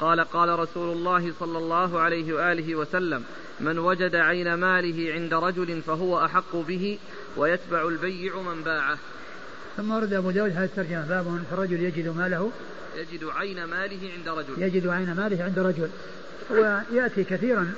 قال 0.00 0.20
قال 0.20 0.58
رسول 0.58 0.96
الله 0.96 1.32
صلى 1.40 1.58
الله 1.58 2.00
عليه 2.00 2.32
وآله 2.32 2.74
وسلم 2.74 3.24
من 3.60 3.78
وجد 3.78 4.16
عين 4.16 4.54
ماله 4.54 5.12
عند 5.12 5.34
رجل 5.34 5.82
فهو 5.82 6.24
أحق 6.24 6.56
به 6.56 6.98
ويتبع 7.36 7.88
البيع 7.88 8.40
من 8.42 8.62
باعه. 8.62 8.98
ثم 9.76 9.90
ورد 9.90 10.12
أبو 10.12 10.30
داود 10.30 10.50
هذه 10.50 10.64
الترجمة 10.64 11.08
باب 11.08 11.40
الرجل 11.52 11.82
يجد 11.82 12.08
ماله 12.08 12.50
يجد 12.96 13.24
عين 13.24 13.64
ماله 13.64 14.10
عند 14.16 14.28
رجل. 14.28 14.62
يجد 14.62 14.86
عين 14.86 15.14
ماله 15.14 15.44
عند 15.44 15.58
رجل. 15.58 15.90
ويأتي 16.50 17.24
كثيرا 17.24 17.72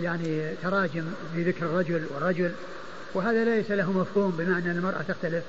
يعني 0.00 0.54
تراجم 0.62 1.04
في 1.34 1.42
ذكر 1.42 1.66
الرجل 1.66 2.06
والرجل 2.14 2.52
وهذا 3.14 3.44
ليس 3.44 3.70
له 3.70 3.92
مفهوم 3.92 4.30
بمعنى 4.30 4.70
أن 4.70 4.76
المرأة 4.76 5.02
تختلف 5.08 5.44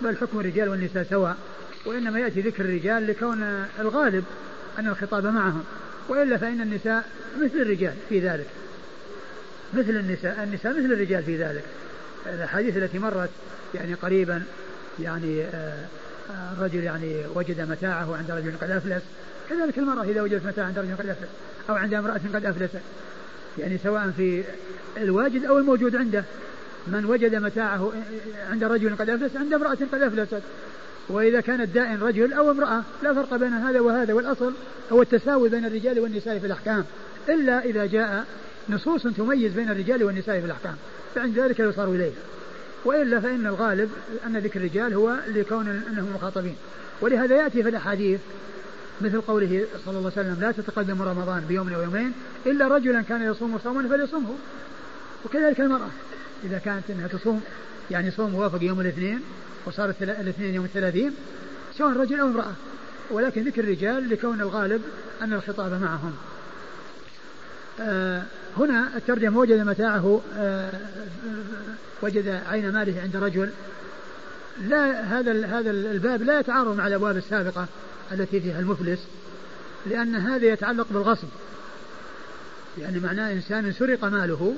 بل 0.00 0.16
حكم 0.16 0.40
الرجال 0.40 0.68
والنساء 0.68 1.06
سواء 1.10 1.36
وإنما 1.84 2.20
يأتي 2.20 2.40
ذكر 2.40 2.64
الرجال 2.64 3.06
لكون 3.06 3.66
الغالب 3.78 4.24
أن 4.78 4.86
الخطاب 4.86 5.26
معهم 5.26 5.64
وإلا 6.08 6.36
فإن 6.36 6.60
النساء 6.60 7.04
مثل 7.40 7.56
الرجال 7.56 7.94
في 8.08 8.20
ذلك. 8.20 8.46
مثل 9.74 9.90
النساء 9.90 10.42
النساء 10.42 10.72
مثل 10.72 10.92
الرجال 10.92 11.22
في 11.22 11.36
ذلك. 11.36 11.64
الأحاديث 12.26 12.76
التي 12.76 12.98
مرت 12.98 13.30
يعني 13.74 13.94
قريبا 13.94 14.42
يعني 15.00 15.44
آه، 15.44 15.86
آه، 16.30 16.52
الرجل 16.58 16.82
يعني 16.82 17.22
وجد 17.34 17.60
متاعه 17.60 18.16
عند 18.16 18.30
رجل 18.30 18.52
قد 18.60 18.70
أفلس. 18.70 19.02
كذلك 19.50 19.78
المرأة 19.78 20.02
إذا 20.02 20.22
وجدت 20.22 20.46
متاع 20.46 20.64
عند 20.64 20.78
رجل 20.78 20.96
قد 20.96 21.06
أفلس 21.06 21.28
أو 21.70 21.74
عند 21.74 21.94
امرأة 21.94 22.20
قد 22.34 22.46
أفلست. 22.46 22.80
يعني 23.58 23.78
سواء 23.78 24.10
في 24.16 24.44
الواجد 24.96 25.44
أو 25.44 25.58
الموجود 25.58 25.96
عنده. 25.96 26.24
من 26.86 27.04
وجد 27.04 27.34
متاعه 27.34 27.92
عند 28.50 28.64
رجل 28.64 28.96
قد 28.96 29.10
أفلس 29.10 29.36
عند 29.36 29.54
امرأة 29.54 29.78
قد 29.92 30.02
أفلست. 30.02 30.42
وإذا 31.08 31.40
كان 31.40 31.60
الدائن 31.60 32.00
رجل 32.00 32.32
أو 32.32 32.50
امرأة 32.50 32.82
لا 33.02 33.14
فرق 33.14 33.36
بين 33.36 33.52
هذا 33.52 33.80
وهذا 33.80 34.12
والأصل 34.12 34.52
هو 34.92 35.02
التساوي 35.02 35.48
بين 35.48 35.64
الرجال 35.64 36.00
والنساء 36.00 36.38
في 36.38 36.46
الأحكام. 36.46 36.84
إلا 37.28 37.64
إذا 37.64 37.86
جاء 37.86 38.24
نصوص 38.68 39.02
تميز 39.02 39.52
بين 39.52 39.70
الرجال 39.70 40.04
والنساء 40.04 40.40
في 40.40 40.46
الأحكام. 40.46 40.74
فعند 41.14 41.38
ذلك 41.38 41.60
يصار 41.60 41.88
إليه. 41.88 42.12
وإلا 42.84 43.20
فإن 43.20 43.46
الغالب 43.46 43.90
أن 44.26 44.36
ذكر 44.36 44.60
الرجال 44.60 44.94
هو 44.94 45.16
لكون 45.28 45.68
أنهم 45.68 46.12
مخاطبين. 46.14 46.56
ولهذا 47.00 47.36
يأتي 47.36 47.62
في 47.62 47.68
الأحاديث 47.68 48.20
مثل 49.00 49.20
قوله 49.20 49.66
صلى 49.84 49.98
الله 49.98 50.12
عليه 50.16 50.28
وسلم 50.28 50.36
لا 50.40 50.52
تتقدم 50.52 51.02
رمضان 51.02 51.44
بيوم 51.48 51.72
أو 51.72 51.82
يومين 51.82 52.12
إلا 52.46 52.68
رجلا 52.68 53.02
كان 53.02 53.22
يصوم 53.22 53.58
صوما 53.64 53.88
فليصومه. 53.88 54.34
وكذلك 55.24 55.60
المرأة. 55.60 55.88
إذا 56.44 56.58
كانت 56.58 56.90
أنها 56.90 57.08
تصوم 57.08 57.42
يعني 57.90 58.10
صوم 58.10 58.34
وافق 58.34 58.62
يوم 58.62 58.80
الاثنين 58.80 59.20
وصار 59.66 59.94
الاثنين 60.00 60.54
يوم 60.54 60.64
الثلاثين 60.64 61.14
سواء 61.78 61.96
رجل 61.96 62.20
أو 62.20 62.26
امرأة. 62.26 62.52
ولكن 63.10 63.44
ذكر 63.44 63.64
الرجال 63.64 64.10
لكون 64.10 64.40
الغالب 64.40 64.82
أن 65.22 65.32
الخطاب 65.32 65.72
معهم. 65.72 66.14
آه 67.80 68.22
هنا 68.56 68.96
الترجمة 68.96 69.38
وجد 69.38 69.58
متاعه 69.58 70.20
آه 70.38 70.70
وجد 72.02 72.40
عين 72.48 72.72
ماله 72.72 73.02
عند 73.02 73.16
رجل. 73.16 73.50
لا 74.68 75.00
هذا 75.00 75.46
هذا 75.46 75.70
الباب 75.70 76.22
لا 76.22 76.40
يتعارض 76.40 76.76
مع 76.76 76.86
الأبواب 76.86 77.16
السابقة 77.16 77.66
التي 78.12 78.40
فيها 78.40 78.60
المفلس 78.60 79.00
لأن 79.86 80.14
هذا 80.14 80.46
يتعلق 80.46 80.86
بالغصب. 80.90 81.28
يعني 82.78 83.00
معناه 83.00 83.32
إنسان 83.32 83.72
سرق 83.72 84.04
ماله 84.04 84.54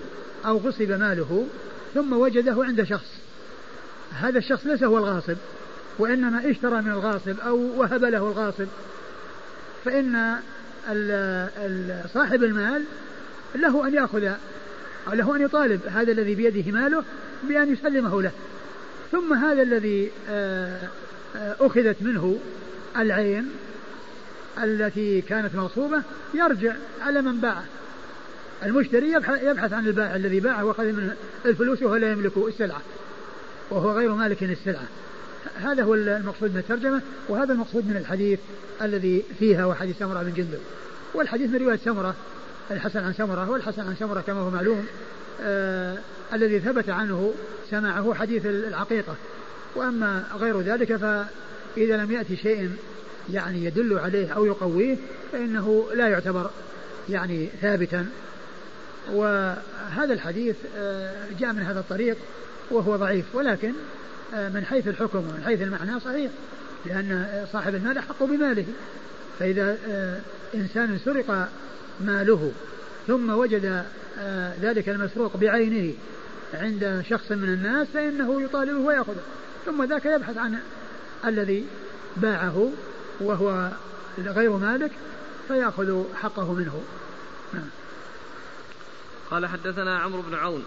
أو 0.47 0.59
غصب 0.59 0.91
ماله 0.91 1.47
ثم 1.95 2.13
وجده 2.13 2.65
عند 2.65 2.83
شخص. 2.83 3.21
هذا 4.13 4.39
الشخص 4.39 4.67
ليس 4.67 4.83
هو 4.83 4.99
الغاصب 4.99 5.37
وإنما 5.99 6.51
اشترى 6.51 6.83
من 6.83 6.91
الغاصب 6.91 7.41
أو 7.41 7.57
وهب 7.77 8.05
له 8.05 8.19
الغاصب. 8.19 8.67
فإن 9.85 10.37
صاحب 12.15 12.45
المال 12.45 12.85
له 13.55 13.87
أن 13.87 13.95
يأخذ 13.95 14.33
له 15.13 15.37
أن 15.37 15.43
يطالب 15.43 15.81
هذا 15.87 16.13
الذي 16.13 16.35
بيده 16.35 16.73
ماله 16.73 17.05
بأن 17.49 17.73
يسلمه 17.73 18.23
له. 18.23 18.31
ثم 19.13 19.33
هذا 19.35 19.63
الذي 19.63 20.11
آه، 20.29 20.81
آه، 21.37 21.57
أخذت 21.61 21.97
منه 22.01 22.39
العين 22.97 23.51
التي 24.63 25.21
كانت 25.21 25.55
مغصوبة 25.55 26.03
يرجع 26.35 26.75
على 27.01 27.23
من 27.23 27.41
باعه. 27.41 27.65
المشتري 28.63 29.13
يبحث 29.43 29.73
عن 29.73 29.87
البائع 29.87 30.17
الذي 30.17 30.41
باعه 30.41 30.65
وأخذ 30.65 30.85
منه 30.85 31.17
الفلوس 31.47 31.83
وهو 31.83 31.97
لا 31.97 32.13
يملك 32.13 32.33
السلعة. 32.37 32.81
وهو 33.71 33.91
غير 33.91 34.15
مالك 34.15 34.43
السلعة 34.43 34.85
هذا 35.57 35.83
هو 35.83 35.95
المقصود 35.95 36.51
من 36.51 36.59
الترجمة 36.59 37.01
وهذا 37.29 37.53
المقصود 37.53 37.87
من 37.87 37.97
الحديث 37.97 38.39
الذي 38.83 39.25
فيها 39.39 39.67
وحديث 39.67 39.99
سمرة 39.99 40.23
بن 40.23 40.33
جندب. 40.33 40.59
والحديث 41.15 41.51
من 41.51 41.57
رواية 41.57 41.77
سمرة 41.77 42.15
الحسن 42.71 43.01
عن 43.01 43.13
سمرة 43.13 43.51
والحسن 43.51 43.83
عن 43.83 43.97
سمرة 43.97 44.21
كما 44.21 44.41
هو 44.41 44.51
معلوم 44.51 44.87
آه 45.43 45.99
الذي 46.33 46.61
ثبت 46.61 46.89
عنه 46.89 47.35
سماعه 47.71 48.15
حديث 48.15 48.47
العقيقة. 48.47 49.15
وأما 49.77 50.25
غير 50.35 50.61
ذلك 50.61 50.97
فإذا 50.97 51.97
لم 51.97 52.13
يأتي 52.13 52.37
شيء 52.37 52.71
يعني 53.33 53.65
يدل 53.65 53.99
عليه 53.99 54.33
أو 54.33 54.47
يقويه 54.47 54.97
فإنه 55.33 55.87
لا 55.95 56.09
يعتبر 56.09 56.51
يعني 57.09 57.49
ثابتا. 57.61 58.07
وهذا 59.13 60.13
الحديث 60.13 60.57
آه، 60.77 61.27
جاء 61.41 61.53
من 61.53 61.63
هذا 61.63 61.81
الطريق 61.81 62.17
وهو 62.71 62.97
ضعيف. 62.97 63.25
ولكن 63.35 63.73
آه، 64.35 64.49
من 64.49 64.65
حيث 64.65 64.89
الحكم 64.89 65.19
ومن 65.19 65.43
حيث 65.45 65.63
المعنى 65.63 66.01
صحيح 66.01 66.31
لأن 66.87 67.27
صاحب 67.53 67.75
المال 67.75 67.99
أحق 67.99 68.23
بماله. 68.23 68.67
فإذا 69.39 69.79
آه، 69.89 70.21
إنسان 70.55 70.99
سرق 71.05 71.49
ماله 72.01 72.53
ثم 73.07 73.31
وجد 73.31 73.85
ذلك 74.61 74.89
المسروق 74.89 75.37
بعينه 75.37 75.95
عند 76.55 77.05
شخص 77.09 77.33
من 77.33 77.49
الناس 77.49 77.87
فإنه 77.95 78.43
يطالبه 78.43 78.79
ويأخذه. 78.79 79.23
ثم 79.67 79.85
ذاك 79.85 80.07
يبحث 80.07 80.37
عن 80.37 80.59
الذي 81.25 81.67
باعه 82.17 82.71
وهو 83.21 83.71
غير 84.19 84.51
مالك 84.51 84.91
فيأخذ 85.49 86.03
حقه 86.15 86.53
منه. 86.53 86.83
نعم. 87.55 87.69
قال 89.31 89.47
حدثنا 89.47 89.99
عمرو 89.99 90.23
بن 90.23 90.35
عون 90.35 90.65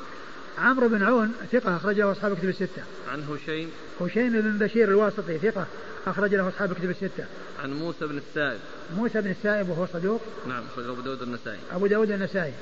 عمرو 0.57 0.87
بن 0.87 1.03
عون 1.03 1.33
ثقة 1.51 1.75
أخرج 1.75 1.99
له 1.99 2.11
أصحاب 2.11 2.37
كتب 2.37 2.49
الستة. 2.49 2.83
عن 3.11 3.23
هشيم 3.23 3.69
هشيم 4.01 4.41
بن 4.41 4.57
بشير 4.57 4.89
الواسطي 4.89 5.37
ثقة 5.37 5.65
أخرج 6.07 6.35
له 6.35 6.47
أصحاب 6.47 6.73
كتب 6.73 6.89
الستة. 6.89 7.25
عن 7.63 7.73
موسى 7.73 8.07
بن 8.07 8.17
السائب. 8.17 8.59
موسى 8.95 9.21
بن 9.21 9.31
السائب 9.31 9.69
وهو 9.69 9.85
صدوق. 9.93 10.21
نعم 10.47 10.63
أخرج 10.73 10.85
أبو 10.85 11.01
داود 11.01 11.21
النسائي. 11.21 11.59
أبو 11.71 11.87
داود 11.87 12.11
النسائي. 12.11 12.53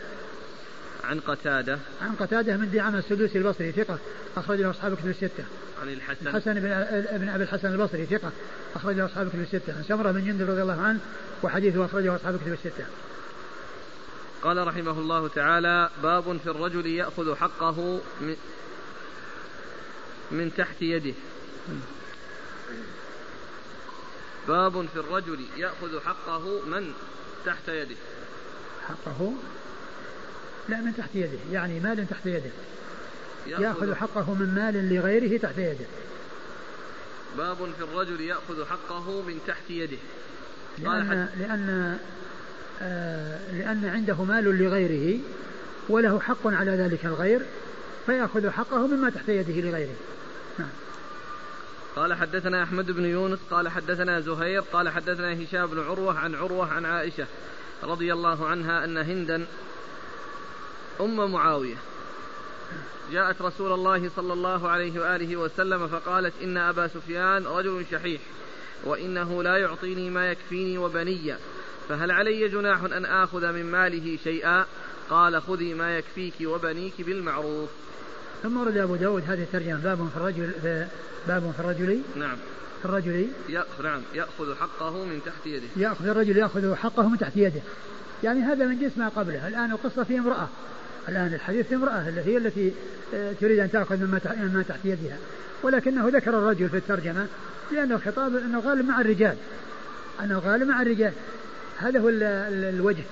عن 1.03 1.19
قتادة. 1.19 1.79
عن 2.01 2.15
قتادة 2.19 2.57
من 2.57 2.71
دعامة 2.71 2.97
السدوسي 2.97 3.37
البصري 3.37 3.71
ثقة 3.71 3.99
أخرج 4.37 4.61
له 4.61 4.69
أصحاب 4.69 4.95
كتب 4.95 5.09
الستة. 5.09 5.43
عن 5.81 5.89
الحسن. 5.89 6.27
الحسن 6.27 6.53
بن 6.53 6.71
ابن 7.09 7.29
أبي 7.29 7.43
الحسن 7.43 7.71
البصري 7.71 8.05
ثقة 8.05 8.31
أخرج 8.75 8.95
له 8.95 9.05
أصحاب 9.05 9.29
كتب 9.29 9.41
الستة. 9.41 9.73
عن 9.77 9.83
سمرة 9.83 10.11
بن 10.11 10.25
جندب 10.25 10.49
رضي 10.49 10.61
الله 10.61 10.81
عنه 10.81 10.99
وحديثه 11.43 11.85
أخرجه 11.85 12.15
أصحاب 12.15 12.37
كتب 12.37 12.53
الستة. 12.53 12.85
قال 14.45 14.67
رحمه 14.67 14.91
الله 14.91 15.27
تعالى 15.27 15.89
باب 16.03 16.37
في 16.43 16.49
الرجل 16.49 16.85
يأخذ 16.85 17.35
حقه 17.35 18.01
من, 18.21 18.35
من 20.31 20.51
تحت 20.57 20.81
يده. 20.81 21.13
باب 24.47 24.85
في 24.93 24.99
الرجل 24.99 25.45
يأخذ 25.57 25.99
حقه 26.01 26.65
من 26.65 26.93
تحت 27.45 27.67
يده. 27.67 27.95
حقه؟ 28.87 29.33
لا 30.69 30.77
من 30.77 30.95
تحت 30.97 31.09
يده. 31.13 31.39
يعني 31.51 31.79
مال 31.79 32.07
تحت 32.09 32.25
يده. 32.25 32.51
يأخذ 33.47 33.95
حقه 33.95 34.33
من 34.33 34.55
مال 34.55 34.93
لغيره 34.93 35.37
تحت 35.37 35.57
يده. 35.57 35.85
باب 37.37 37.57
في 37.77 37.83
الرجل 37.83 38.21
يأخذ 38.21 38.65
حقه 38.65 39.21
من 39.21 39.39
تحت 39.47 39.69
يده. 39.69 39.97
لأن, 40.77 41.29
لأن 41.39 41.99
لأن 43.51 43.85
عنده 43.85 44.23
مال 44.23 44.43
لغيره 44.43 45.19
وله 45.89 46.19
حق 46.19 46.47
على 46.47 46.71
ذلك 46.71 47.05
الغير 47.05 47.41
فيأخذ 48.05 48.49
حقه 48.49 48.87
مما 48.87 49.09
تحت 49.09 49.29
يده 49.29 49.69
لغيره. 49.69 49.95
نعم. 50.59 50.69
قال 51.95 52.13
حدثنا 52.13 52.63
أحمد 52.63 52.91
بن 52.91 53.05
يونس 53.05 53.39
قال 53.51 53.69
حدثنا 53.69 54.19
زهير 54.19 54.61
قال 54.61 54.89
حدثنا 54.89 55.43
هشام 55.43 55.67
بن 55.67 55.79
عروة 55.79 56.19
عن 56.19 56.35
عروة 56.35 56.73
عن 56.73 56.85
عائشة 56.85 57.25
رضي 57.83 58.13
الله 58.13 58.47
عنها 58.47 58.85
أن 58.85 58.97
هندا 58.97 59.45
أم 61.01 61.31
معاوية. 61.31 61.75
جاءت 63.11 63.41
رسول 63.41 63.71
الله 63.71 64.09
صلى 64.15 64.33
الله 64.33 64.69
عليه 64.69 64.99
وآله 64.99 65.35
وسلم 65.37 65.87
فقالت 65.87 66.33
إن 66.43 66.57
أبا 66.57 66.87
سفيان 66.87 67.45
رجل 67.47 67.85
شحيح 67.91 68.21
وإنه 68.83 69.43
لا 69.43 69.57
يعطيني 69.57 70.09
ما 70.09 70.31
يكفيني 70.31 70.77
وبني. 70.77 71.35
فهل 71.89 72.11
علي 72.11 72.47
جناح 72.47 72.83
أن 72.83 73.05
آخذ 73.05 73.51
من 73.51 73.71
ماله 73.71 74.17
شيئا؟ 74.23 74.65
قال 75.09 75.41
خذي 75.41 75.73
ما 75.73 75.97
يكفيك 75.97 76.33
وبنيك 76.43 76.93
بالمعروف. 76.99 77.69
ثم 78.43 78.57
ورد 78.57 78.77
أبو 78.77 78.95
داود 78.95 79.23
هذه 79.27 79.43
الترجمة 79.43 79.79
باب 79.83 80.09
في 80.13 80.17
الرجل 80.17 80.51
باب 81.27 81.53
في 81.55 81.59
الرجل. 81.59 82.01
نعم. 82.15 82.37
في 82.81 82.85
الرجل 82.85 83.27
يأخذ 83.49 83.83
نعم 83.83 84.01
يأخذ 84.13 84.55
حقه 84.55 85.05
من 85.05 85.21
تحت 85.25 85.47
يده. 85.47 85.67
يأخذ 85.75 86.07
الرجل 86.07 86.37
يأخذ 86.37 86.75
حقه 86.75 87.09
من 87.09 87.17
تحت 87.17 87.31
يده. 87.35 87.61
يعني 88.23 88.39
هذا 88.41 88.65
من 88.65 88.79
جنس 88.79 88.97
ما 88.97 89.09
قبله. 89.09 89.47
الآن 89.47 89.71
القصة 89.71 90.03
في 90.03 90.19
امرأة. 90.19 90.47
الآن 91.09 91.33
الحديث 91.33 91.67
في 91.67 91.75
امرأة 91.75 92.01
هي 92.25 92.37
التي 92.37 92.73
آه، 93.13 93.33
تريد 93.41 93.59
أن 93.59 93.71
تأخذ 93.71 93.97
مما 93.97 94.63
تحت 94.67 94.79
يدها. 94.85 95.17
ولكنه 95.63 96.09
ذكر 96.09 96.29
الرجل 96.29 96.69
في 96.69 96.77
الترجمة 96.77 97.27
لأن 97.71 97.91
الخطاب 97.91 98.35
أنه 98.35 98.59
غالب 98.59 98.87
مع 98.87 99.01
الرجال. 99.01 99.35
أنه 100.23 100.39
غالب 100.39 100.67
مع 100.67 100.81
الرجال. 100.81 101.13
هذا 101.77 101.99
هو 101.99 102.09
الوجه. 102.09 103.03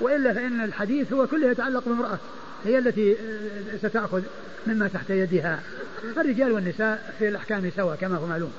وإلا 0.00 0.34
فإن 0.34 0.60
الحديث 0.60 1.12
هو 1.12 1.26
كله 1.26 1.50
يتعلق 1.50 1.84
بامرأة 1.86 2.18
هي 2.64 2.78
التي 2.78 3.12
آه، 3.12 3.76
ستأخذ 3.82 4.22
مما 4.66 4.88
تحت 4.88 5.10
يدها. 5.10 5.60
الرجال 6.16 6.52
والنساء 6.52 7.14
في 7.18 7.28
الأحكام 7.28 7.70
سواء 7.76 7.96
كما 7.96 8.16
هو 8.16 8.26
معلوم. 8.26 8.52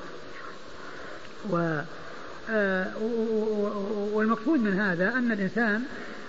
آه، 2.49 2.85
و 3.01 3.07
والمقصود 4.13 4.59
من 4.59 4.79
هذا 4.79 5.13
أن 5.13 5.31
الإنسان 5.31 5.83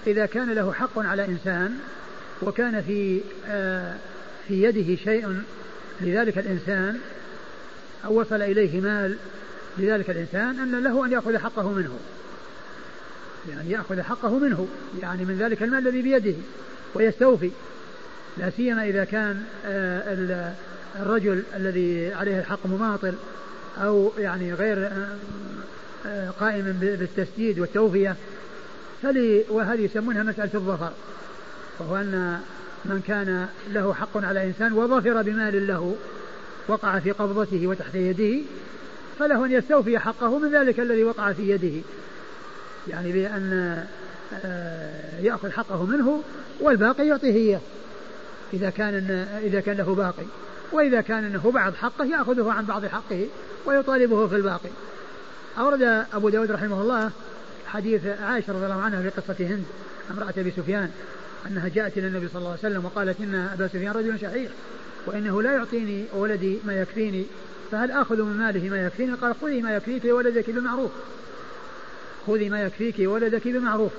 إذا 0.06 0.26
كان 0.26 0.50
له 0.50 0.72
حق 0.72 0.98
على 0.98 1.24
إنسان 1.24 1.78
وكان 2.42 2.82
في 2.82 3.20
آه، 3.46 3.94
في 4.48 4.62
يده 4.62 4.96
شيء 5.04 5.42
لذلك 6.00 6.38
الإنسان 6.38 6.98
أو 8.04 8.20
وصل 8.20 8.42
إليه 8.42 8.80
مال 8.80 9.16
لذلك 9.78 10.10
الإنسان 10.10 10.60
أن 10.60 10.82
له 10.84 11.04
أن 11.04 11.12
يأخذ 11.12 11.38
حقه 11.38 11.72
منه. 11.72 11.98
يعني 13.48 13.70
يأخذ 13.70 14.02
حقه 14.02 14.38
منه 14.38 14.68
يعني 15.02 15.24
من 15.24 15.38
ذلك 15.38 15.62
المال 15.62 15.88
الذي 15.88 16.02
بيده 16.02 16.34
ويستوفي. 16.94 17.50
لا 18.38 18.50
سيما 18.50 18.84
إذا 18.84 19.04
كان 19.04 19.42
آه، 19.66 20.54
الرجل 21.00 21.42
الذي 21.56 22.14
عليه 22.14 22.40
الحق 22.40 22.66
مماطل 22.66 23.14
أو 23.82 24.12
يعني 24.18 24.54
غير 24.54 24.86
آه، 24.86 25.16
آه، 26.06 26.30
قائما 26.30 26.76
بالتسديد 26.80 27.58
والتوفية 27.58 28.16
فلي 29.02 29.44
وهذه 29.48 29.80
يسمونها 29.80 30.22
مسألة 30.22 30.50
الظفر. 30.54 30.92
وهو 31.78 31.96
أن 31.96 32.40
من 32.84 33.02
كان 33.06 33.46
له 33.72 33.94
حق 33.94 34.16
على 34.16 34.46
إنسان 34.46 34.72
وظفر 34.72 35.22
بمال 35.22 35.66
له 35.66 35.96
وقع 36.68 36.98
في 36.98 37.10
قبضته 37.10 37.66
وتحت 37.66 37.94
يده 37.94 38.40
فله 39.18 39.44
أن 39.44 39.52
يستوفي 39.52 39.98
حقه 39.98 40.38
من 40.38 40.50
ذلك 40.50 40.80
الذي 40.80 41.04
وقع 41.04 41.32
في 41.32 41.50
يده. 41.50 41.82
يعني 42.88 43.12
بأن 43.12 43.84
آه، 44.44 45.20
يأخذ 45.20 45.50
حقه 45.50 45.86
منه 45.86 46.22
والباقي 46.60 47.06
يعطيه 47.06 47.34
إياه 47.34 47.60
إذا 48.52 48.70
كان 48.70 49.10
إذا 49.42 49.60
كان 49.60 49.76
له 49.76 49.94
باقي 49.94 50.26
وإذا 50.72 51.00
كان 51.00 51.24
أنه 51.24 51.50
بعض 51.50 51.74
حقه 51.74 52.04
يأخذه 52.04 52.52
عن 52.52 52.64
بعض 52.64 52.86
حقه 52.86 53.26
ويطالبه 53.66 54.26
في 54.26 54.36
الباقي. 54.36 54.68
أورد 55.58 55.82
أبو 56.12 56.28
داود 56.28 56.50
رحمه 56.50 56.82
الله 56.82 57.10
حديث 57.66 58.06
عائشة 58.06 58.52
رضي 58.52 58.64
الله 58.64 58.82
عنها 58.82 59.02
في 59.02 59.08
قصة 59.08 59.36
هند 59.40 59.64
امرأة 60.10 60.34
أبي 60.38 60.50
سفيان 60.50 60.90
أنها 61.46 61.68
جاءت 61.68 61.98
إلى 61.98 62.06
النبي 62.06 62.28
صلى 62.28 62.38
الله 62.38 62.50
عليه 62.50 62.58
وسلم 62.58 62.84
وقالت 62.84 63.20
إن 63.20 63.34
أبا 63.34 63.68
سفيان 63.68 63.92
رجل 63.92 64.20
شحيح 64.20 64.50
وإنه 65.06 65.42
لا 65.42 65.52
يعطيني 65.52 66.04
ولدي 66.14 66.58
ما 66.64 66.80
يكفيني 66.80 67.24
فهل 67.70 67.90
آخذ 67.90 68.22
من 68.22 68.36
ماله 68.36 68.70
ما 68.70 68.86
يكفيني؟ 68.86 69.12
قال 69.12 69.34
خذي 69.42 69.62
ما 69.62 69.76
يكفيك 69.76 70.04
ولدك 70.04 70.50
بالمعروف. 70.50 70.90
خذي 72.28 72.48
ما 72.48 72.62
يكفيك 72.62 72.94
ولدك 72.98 73.48
بمعروف. 73.48 73.92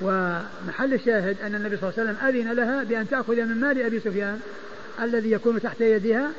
ومحل 0.00 0.94
الشاهد 0.94 1.36
أن 1.42 1.54
النبي 1.54 1.76
صلى 1.76 1.90
الله 1.90 2.00
عليه 2.00 2.10
وسلم 2.10 2.28
أذن 2.28 2.52
لها 2.52 2.84
بأن 2.84 3.08
تأخذ 3.08 3.36
من 3.36 3.60
مال 3.60 3.82
أبي 3.82 4.00
سفيان 4.00 4.40
الذي 5.02 5.30
يكون 5.30 5.60
تحت 5.60 5.80
يدها 5.80 6.30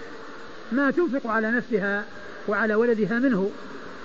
ما 0.71 0.91
تنفق 0.91 1.27
على 1.27 1.51
نفسها 1.51 2.05
وعلى 2.47 2.75
ولدها 2.75 3.19
منه 3.19 3.51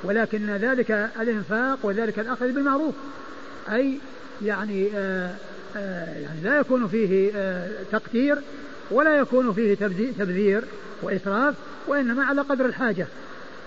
ولكن 0.05 0.51
ذلك 0.51 1.11
الإنفاق 1.21 1.79
وذلك 1.83 2.19
الأخذ 2.19 2.53
بالمعروف. 2.53 2.95
أي 3.73 3.99
يعني 4.43 4.91
آآ 4.95 5.27
آه، 5.27 5.31
آآ 5.77 6.05
آه، 6.07 6.21
يعني 6.21 6.41
لا 6.45 6.59
يكون 6.59 6.89
فيه 6.89 7.31
آه، 7.35 7.69
تقتير 7.93 8.39
ولا 8.91 9.17
يكون 9.17 9.53
فيه 9.53 9.75
تبذير 10.19 10.65
وإسراف 11.03 11.55
وإنما 11.87 12.25
على 12.25 12.41
قدر 12.41 12.67
الحاجة. 12.67 13.07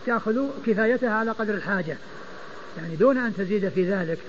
تأخذ 0.05 0.47
كفايتها 0.65 1.13
على 1.13 1.31
قدر 1.31 1.53
الحاجة. 1.53 1.97
يعني 2.81 2.95
دون 2.95 3.17
أن 3.17 3.35
تزيد 3.35 3.69
في 3.69 3.91
ذلك. 3.91 4.19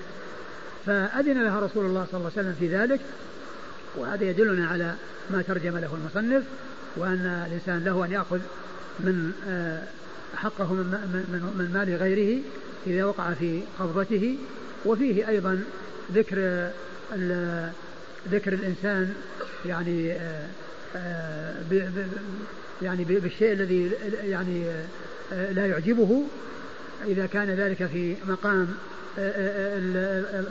فأذن 0.85 1.43
لها 1.43 1.59
رسول 1.59 1.85
الله 1.85 2.05
صلى 2.11 2.19
الله 2.19 2.31
عليه 2.37 2.41
وسلم 2.41 2.55
في 2.59 2.75
ذلك 2.77 2.99
وهذا 3.95 4.23
يدلنا 4.23 4.67
على 4.67 4.93
ما 5.29 5.41
ترجم 5.41 5.77
له 5.77 5.95
المصنف 5.95 6.43
وأن 6.95 7.45
الإنسان 7.47 7.83
له 7.83 8.05
أن 8.05 8.11
يأخذ 8.11 8.39
من 8.99 9.31
آه، 9.47 9.83
حقه 10.35 10.73
من, 10.73 10.83
من, 11.57 11.71
مال 11.73 11.95
غيره 11.95 12.41
إذا 12.87 13.03
وقع 13.03 13.33
في 13.33 13.61
قبضته. 13.79 14.37
وفيه 14.85 15.27
أيضا 15.29 15.63
ذكر 16.13 16.69
ذكر 18.31 18.53
الإنسان 18.53 19.13
يعني 19.65 20.11
آه، 20.11 20.47
آه، 20.95 21.53
يعني 22.81 23.03
بالشيء 23.03 23.53
الذي 23.53 23.91
يعني 24.23 24.63
لا 25.31 25.65
يعجبه. 25.65 26.23
إذا 27.07 27.25
كان 27.25 27.49
ذلك 27.49 27.85
في 27.85 28.15
مقام 28.27 28.67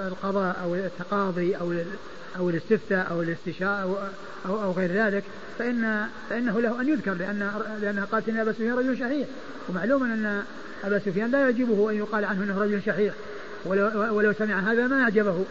القضاء 0.07 0.61
أو 0.63 0.75
التقاضي 0.75 1.57
أو 1.57 1.75
أو 2.39 2.51
الاستفتاء 2.51 3.11
أو 3.11 3.23
الاستشاء 3.23 4.09
أو, 4.47 4.63
أو 4.63 4.73
غير 4.73 4.93
ذلك 4.93 5.25
فإن 5.59 6.07
فإنه 6.31 6.61
له 6.61 6.81
أن 6.81 6.89
يذكر 6.89 7.15
لأن 7.15 7.51
لأنها 7.83 8.05
قالت 8.05 8.29
إن 8.29 8.37
أبا 8.37 8.53
سفيان 8.53 8.79
رجل 8.79 8.99
شحيح. 8.99 9.29
ومعلوم 9.69 10.03
أن 10.03 10.43
أبا 10.85 10.99
سفيان 10.99 11.31
لا 11.31 11.41
يعجبه 11.41 11.91
أن 11.91 11.97
يقال 11.97 12.25
عنه 12.25 12.45
أنه 12.45 12.63
رجل 12.63 12.83
شحيح 12.87 13.15
ولو, 13.65 14.17
ولو 14.17 14.33
سمع 14.33 14.73
هذا 14.73 14.87
ما 14.87 15.03
أعجبه. 15.03 15.45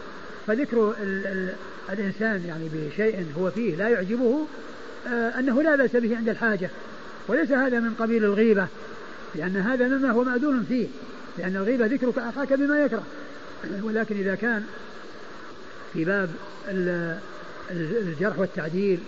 فذكر 0.46 0.94
ال 1.02 1.26
ال 1.26 1.54
الإنسان 1.92 2.44
يعني 2.46 2.68
بشيء 2.74 3.26
هو 3.38 3.50
فيه 3.50 3.76
لا 3.76 3.88
يعجبه 3.88 4.46
آه 5.08 5.38
أنه 5.38 5.62
لا 5.62 5.76
بأس 5.76 5.96
به 5.96 6.16
عند 6.16 6.28
الحاجة. 6.28 6.70
وليس 7.28 7.52
هذا 7.52 7.80
من 7.80 7.94
قبيل 7.98 8.24
الغيبة. 8.24 8.66
لأن 9.34 9.56
هذا 9.56 9.88
مما 9.88 10.10
هو 10.10 10.24
مأذون 10.24 10.64
فيه 10.68 10.86
لأن 11.38 11.56
الغيبة 11.56 11.86
ذكرك 11.86 12.18
أخاك 12.18 12.52
بما 12.52 12.84
يكره. 12.84 13.02
ولكن 13.84 14.16
إذا 14.16 14.34
كان 14.34 14.64
في 15.92 16.04
باب 16.04 16.30
الجرح 17.70 18.38
والتعديل 18.38 18.98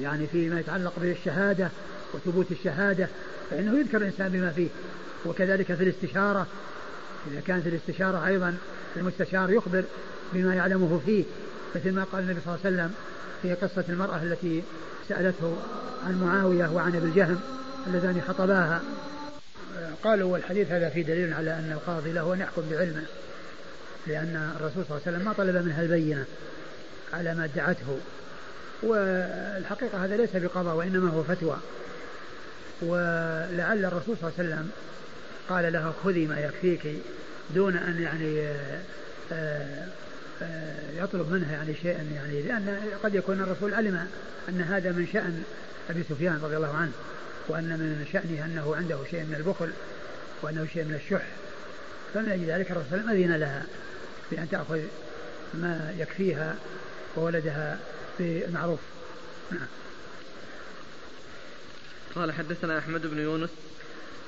يعني 0.00 0.26
فيما 0.26 0.60
يتعلق 0.60 0.92
بالشهادة 1.00 1.68
وثبوت 2.14 2.52
الشهادة 2.52 3.08
فإنه 3.50 3.78
يذكر 3.78 3.96
الإنسان 3.96 4.28
بما 4.28 4.50
فيه. 4.50 4.68
وكذلك 5.26 5.74
في 5.74 5.84
الاستشارة 5.84 6.46
إذا 7.32 7.40
كانت 7.40 7.66
الاستشارة 7.66 8.26
أيضا 8.26 8.54
المستشار 8.96 9.50
يخبر 9.50 9.84
بما 10.32 10.54
يعلمه 10.54 11.00
فيه 11.06 11.24
مثل 11.74 11.92
ما 11.92 12.04
قال 12.12 12.22
النبي 12.22 12.40
صلى 12.44 12.54
الله 12.54 12.66
عليه 12.66 12.76
وسلم 12.76 12.94
في 13.42 13.54
قصة 13.54 13.84
المرأة 13.88 14.22
التي 14.22 14.62
سألته 15.08 15.56
عن 16.06 16.20
معاوية 16.24 16.70
وعن 16.74 16.96
أبي 16.96 17.06
الجهم 17.06 17.40
اللذان 17.86 18.22
خطباها. 18.28 18.82
قالوا 20.04 20.32
والحديث 20.32 20.70
هذا 20.70 20.88
فيه 20.88 21.02
دليل 21.02 21.34
على 21.34 21.50
أن 21.50 21.72
القاضي 21.72 22.12
له 22.12 22.34
أن 22.34 22.40
يحكم 22.40 22.62
بعلمه 22.70 23.02
لأن 24.06 24.52
الرسول 24.56 24.84
صلى 24.84 24.96
الله 24.96 25.00
عليه 25.06 25.16
وسلم 25.16 25.24
ما 25.24 25.32
طلب 25.32 25.64
منها 25.64 25.82
البينة 25.82 26.24
على 27.12 27.34
ما 27.34 27.44
ادعته. 27.44 27.98
والحقيقة 28.82 30.04
هذا 30.04 30.16
ليس 30.16 30.30
بقضاء 30.34 30.74
وإنما 30.74 31.10
هو 31.10 31.22
فتوى. 31.22 31.56
ولعل 32.82 33.84
الرسول 33.84 34.16
صلى 34.20 34.30
الله 34.30 34.32
عليه 34.38 34.48
وسلم 34.48 34.70
قال 35.48 35.72
لها 35.72 35.94
خذي 36.04 36.26
ما 36.26 36.40
يكفيك 36.40 36.96
دون 37.54 37.76
أن 37.76 38.02
يعني 38.02 38.48
آه، 39.32 39.86
آه، 40.42 40.76
يطلب 40.96 41.32
منها 41.32 41.52
يعني 41.52 41.74
شيئا 41.82 42.06
يعني 42.14 42.42
لأن 42.42 42.80
قد 43.02 43.14
يكون 43.14 43.40
الرسول 43.40 43.74
علم 43.74 44.06
أن 44.48 44.60
هذا 44.60 44.92
من 44.92 45.06
شأن 45.12 45.42
أبي 45.90 46.02
سفيان 46.08 46.40
رضي 46.42 46.56
الله 46.56 46.76
عنه. 46.76 46.92
وأن 47.48 47.64
من 47.64 48.06
شأنه 48.12 48.44
أنه 48.44 48.76
عنده 48.76 48.98
شيء 49.10 49.20
من 49.20 49.34
البخل 49.34 49.72
وأنه 50.42 50.66
شيء 50.72 50.84
من 50.84 50.94
الشح 50.94 51.26
فمن 52.14 52.28
أجل 52.28 52.44
ذلك 52.44 52.70
الرسول 52.70 52.90
صلى 52.90 53.00
الله 53.00 53.10
عليه 53.10 53.20
وسلم 53.20 53.32
أذن 53.32 53.40
لها 53.40 53.66
بأن 54.30 54.50
تأخذ 54.50 54.80
ما 55.54 55.94
يكفيها 55.98 56.56
وولدها 57.16 57.78
بالمعروف. 58.18 58.80
قال 62.14 62.32
حدثنا 62.32 62.78
أحمد 62.78 63.06
بن 63.06 63.18
يونس 63.18 63.50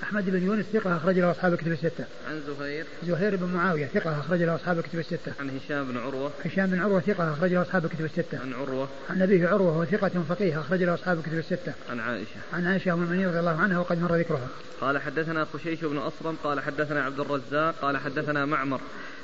أحمد 0.03 0.31
بن 0.31 0.43
يونس 0.43 0.67
ثقة 0.73 0.97
أخرج 0.97 1.19
له 1.19 1.31
أصحاب 1.31 1.53
الكتب 1.53 1.73
الستة. 1.73 2.05
عن 2.29 2.43
زهير 2.47 2.87
زهير 3.07 3.37
بن 3.37 3.47
معاوية 3.47 3.87
ثقة 3.87 4.21
أخرج 4.21 4.43
له 4.43 4.55
أصحاب 4.55 4.79
الكتب 4.79 4.99
الستة. 4.99 5.33
عن 5.41 5.51
هشام 5.51 5.85
بن 5.85 5.97
عروة 5.97 6.31
هشام 6.45 6.67
بن 6.67 6.81
عروة 6.81 7.01
ثقة 7.01 7.33
أخرج 7.33 7.53
له 7.53 7.63
أصحاب 7.63 7.85
الكتب 7.85 8.05
الستة. 8.05 8.39
عن 8.39 8.53
عروة 8.53 8.89
عن 9.11 9.23
أبيه 9.23 9.49
عروة 9.49 9.69
وهو 9.69 9.85
ثقة 9.85 10.25
فقيه 10.29 10.61
أخرج 10.61 10.83
له 10.83 10.95
أصحاب 10.95 11.19
الكتب 11.19 11.39
الستة. 11.39 11.73
عن 11.91 12.01
عائشة 12.01 12.37
عن 12.53 12.67
عائشة 12.67 12.93
أم 12.93 12.99
المؤمنين 13.03 13.29
رضي 13.29 13.41
الله 13.41 13.61
عنها 13.61 13.79
وقد 13.79 13.99
مر 13.99 14.17
ذكرها. 14.17 14.49
قال 14.81 14.99
حدثنا 14.99 15.45
خشيش 15.45 15.85
بن 15.85 15.99
أصرم 15.99 16.37
قال 16.45 16.61
حدثنا 16.61 17.03
عبد 17.03 17.21
الرزاق 17.21 17.75
قال 17.83 17.97
حدثنا 17.97 18.45
معمر 18.47 18.81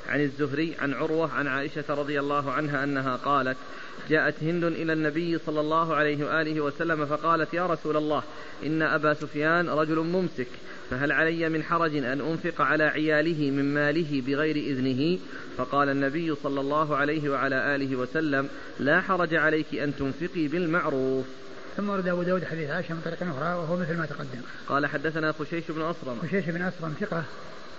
عن 0.09 0.21
الزهري 0.21 0.75
عن 0.79 0.93
عروة 0.93 1.31
عن 1.31 1.47
عائشة 1.47 1.83
رضي 1.89 2.19
الله 2.19 2.51
عنها 2.51 2.83
أنها 2.83 3.15
قالت 3.15 3.57
جاءت 4.09 4.43
هند 4.43 4.63
إلى 4.63 4.93
النبي 4.93 5.37
صلى 5.37 5.59
الله 5.59 5.95
عليه 5.95 6.25
وآله 6.25 6.61
وسلم 6.61 7.05
فقالت 7.05 7.53
يا 7.53 7.65
رسول 7.65 7.97
الله 7.97 8.23
إن 8.65 8.81
أبا 8.81 9.13
سفيان 9.13 9.69
رجل 9.69 9.99
ممسك 9.99 10.47
فهل 10.89 11.11
علي 11.11 11.49
من 11.49 11.63
حرج 11.63 11.95
أن 11.95 12.21
أنفق 12.21 12.61
على 12.61 12.83
عياله 12.83 13.51
من 13.51 13.73
ماله 13.73 14.21
بغير 14.27 14.55
إذنه؟ 14.55 15.19
فقال 15.57 15.89
النبي 15.89 16.35
صلى 16.35 16.61
الله 16.61 16.95
عليه 16.95 17.29
وعلى 17.29 17.75
آله 17.75 17.95
وسلم 17.95 18.49
لا 18.79 19.01
حرج 19.01 19.35
عليك 19.35 19.75
أن 19.75 19.95
تنفقي 19.95 20.47
بالمعروف. 20.47 21.25
ثم 21.77 21.89
ورد 21.89 22.07
أبو 22.07 22.23
داود 22.23 22.43
حديث 22.43 22.69
عائشة 22.69 22.93
من 22.93 23.01
طريق 23.05 23.23
أخرى 23.23 23.53
وهو 23.53 23.77
مثل 23.77 23.97
ما 23.97 24.05
تقدم. 24.05 24.41
قال 24.67 24.85
حدثنا 24.85 25.31
خشيش 25.31 25.63
بن 25.71 25.81
أصرم. 25.81 26.17
خشيش 26.21 26.45
بن 26.45 26.61
أصرم 26.61 26.93
ثقة. 26.99 27.23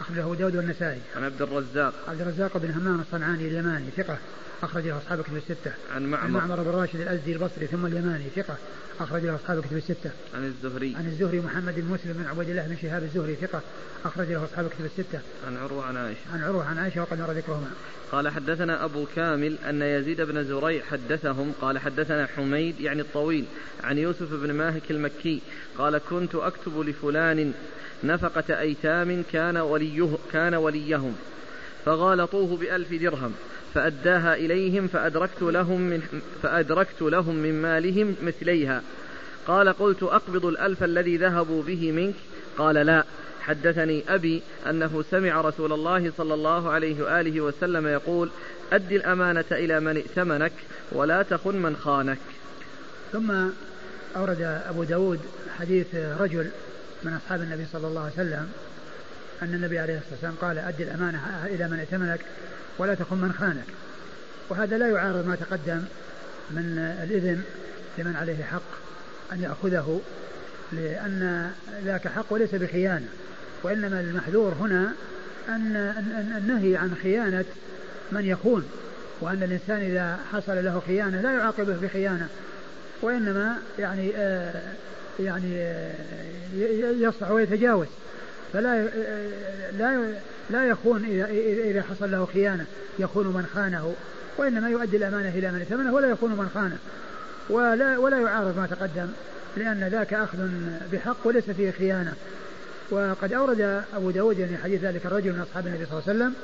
أخرجه 0.03 0.23
أبو 0.25 0.35
داود 0.35 0.57
والنسائي 0.57 1.01
عن 1.17 1.25
عبد 1.25 1.43
الرزاق 1.43 1.95
عبد 2.09 2.21
الرزاق 2.21 2.57
بن 2.57 2.71
همام 2.71 3.01
الصنعاني 3.01 3.49
اليماني 3.49 3.87
ثقة 3.97 4.19
أخرج 4.63 4.87
له 4.87 4.99
أصحاب 4.99 5.21
الكتب 5.21 5.37
الستة. 5.37 5.73
عن 5.95 6.03
معمر 6.03 6.25
عن 6.25 6.31
معمر 6.31 6.63
بن 6.63 6.71
راشد 6.71 7.01
الأزدي 7.01 7.33
البصري 7.33 7.67
ثم 7.67 7.87
اليماني 7.87 8.25
ثقة 8.37 8.57
أخرج 9.01 9.25
له 9.25 9.35
أصحاب 9.35 9.59
الكتب 9.59 9.77
الستة. 9.77 10.11
عن 10.35 10.45
الزهري 10.45 10.97
عن 10.97 11.07
الزهري 11.07 11.41
محمد 11.41 11.75
بن 11.77 11.85
مسلم 11.85 12.13
بن 12.13 12.27
عبيد 12.27 12.51
الله 12.51 12.67
بن 12.67 12.77
شهاب 12.83 13.03
الزهري 13.03 13.35
ثقة 13.35 13.61
أخرج 14.05 14.27
له 14.33 14.45
أصحاب 14.45 14.67
الكتب 14.67 14.85
الستة. 14.85 15.21
عن 15.47 15.57
عروة 15.57 15.85
عن 15.85 15.97
عائشة. 15.97 16.21
عن 16.33 16.43
عروة 16.43 16.65
عن 16.65 16.79
عائشة 16.79 17.01
وقد 17.01 17.21
مر 17.21 17.33
ذكرهما. 17.33 17.71
قال 18.13 18.29
حدثنا 18.29 18.85
أبو 18.85 19.07
كامل 19.17 19.59
أن 19.69 19.83
يزيد 19.83 20.21
بن 20.21 20.45
زريع 20.45 20.85
حدثهم 20.85 21.53
قال 21.61 21.79
حدثنا 21.79 22.27
حميد 22.27 22.81
يعني 22.81 23.01
الطويل 23.01 23.45
عن 23.85 23.99
يوسف 23.99 24.33
بن 24.33 24.53
ماهك 24.53 24.91
المكي 24.91 25.43
قال 25.79 26.01
كنت 26.11 26.35
أكتب 26.35 26.81
لفلان 26.81 27.53
نفقة 28.05 28.61
أيتام 28.61 29.25
كان 29.33 29.57
وليه 29.57 30.09
كان 30.33 30.55
وليهم 30.55 31.17
فغالطوه 31.85 32.57
بألف 32.57 32.93
درهم 32.93 33.35
فأداها 33.75 34.35
إليهم 34.35 34.87
فأدركت 34.87 35.43
لهم 35.43 35.81
من 35.81 36.03
فأدركت 36.43 37.03
لهم 37.03 37.35
من 37.35 37.63
مالهم 37.63 38.15
مثليها. 38.23 38.83
قال 39.47 39.69
قلت 39.69 40.03
أقبض 40.03 40.47
الألف 40.47 40.85
الذي 40.85 41.17
ذهبوا 41.17 41.63
به 41.63 41.93
منك؟ 41.93 42.15
قال 42.59 42.75
لا. 42.75 43.05
حدثني 43.41 44.05
أبي 44.09 44.43
أنه 44.71 45.05
سمع 45.11 45.41
رسول 45.41 45.73
الله 45.73 46.13
صلى 46.19 46.35
الله 46.35 46.71
عليه 46.71 47.03
وآله 47.03 47.41
وسلم 47.41 47.87
يقول 47.87 48.31
أد 48.73 48.93
الأمانة 48.93 49.45
إلى 49.53 49.81
من 49.81 49.97
ائتمنك 49.97 50.53
ولا 50.93 51.23
تخن 51.23 51.57
من 51.57 51.77
خانك. 51.77 52.19
ثم 53.13 53.33
أورد 54.17 54.43
أبو 54.69 54.85
داود 54.85 55.21
حديث 55.59 55.87
رجل 55.95 56.51
من 57.03 57.15
أصحاب 57.15 57.43
النبي 57.43 57.67
صلى 57.73 57.87
الله 57.87 58.01
عليه 58.01 58.13
وسلم 58.13 58.49
أن 59.43 59.55
النبي 59.55 59.79
عليه 59.79 59.95
الصلاة 59.99 60.13
والسلام 60.13 60.35
قال 60.41 60.59
أد 60.59 60.81
الأمانة 60.81 61.21
إلى 61.47 61.69
من 61.69 61.79
ائتمنك 61.79 62.21
ولا 62.79 62.95
تخن 62.95 63.17
من 63.17 63.33
خانك. 63.33 63.65
وهذا 64.49 64.79
لا 64.79 64.89
يعارض 64.89 65.27
ما 65.27 65.37
تقدم 65.37 65.83
من 66.51 66.79
الإذن 67.03 67.43
لمن 67.99 68.17
عليه 68.17 68.45
حق 68.45 68.63
أن 69.33 69.43
يأخذه 69.43 70.01
لأن 70.73 71.51
ذاك 71.85 72.09
حق 72.09 72.27
وليس 72.31 72.55
بخيانة. 72.55 73.07
وإنما 73.63 74.01
المحذور 74.01 74.53
هنا 74.61 74.93
أن 75.49 75.77
النهي 76.39 76.77
عن 76.77 76.95
خيانة 77.03 77.45
من 78.13 78.25
يخون 78.25 78.69
وأن 79.21 79.43
الإنسان 79.43 79.81
إذا 79.81 80.19
حصل 80.33 80.65
له 80.65 80.83
خيانة 80.87 81.21
لا 81.21 81.33
يعاقبه 81.33 81.77
بخيانة. 81.83 82.29
وإنما 83.03 83.57
يعني 83.79 84.13
آه 84.17 84.63
يعني 85.21 85.63
آه 85.63 85.95
يصفح 86.99 87.31
ويتجاوز. 87.31 87.87
فلا 88.53 88.85
لا 89.79 90.15
لا 90.51 90.65
يخون 90.65 91.05
إذا 91.65 91.83
حصل 91.83 92.11
له 92.11 92.29
خيانة 92.33 92.65
يخون 92.99 93.27
من 93.27 93.47
خانه 93.55 93.95
وإنما 94.37 94.71
يؤدي 94.71 94.97
الأمانة 94.97 95.29
إلى 95.29 95.53
من 95.53 95.59
ائتمنه 95.59 95.95
ولا 95.95 96.09
يخون 96.09 96.31
من 96.31 96.51
خانه. 96.55 96.79
ولا 97.51 97.99
ولا 97.99 98.19
يعارض 98.19 98.57
ما 98.57 98.67
تقدم 98.67 99.09
لأن 99.57 99.89
ذاك 99.93 100.15
أخذ 100.15 100.39
بحق 100.93 101.17
وليس 101.25 101.51
فيه 101.51 101.71
خيانة. 101.71 102.13
وقد 102.91 103.33
أورد 103.33 103.83
أبو 103.95 104.11
داود 104.11 104.39
يعني 104.39 104.57
حديث 104.57 104.85
ذلك 104.85 105.07
الرجل 105.07 105.33
من 105.33 105.41
أصحاب 105.41 105.67
النبي 105.67 105.87
صلى 105.87 105.99
الله 105.99 106.03
عليه 106.09 106.19
وسلم 106.19 106.35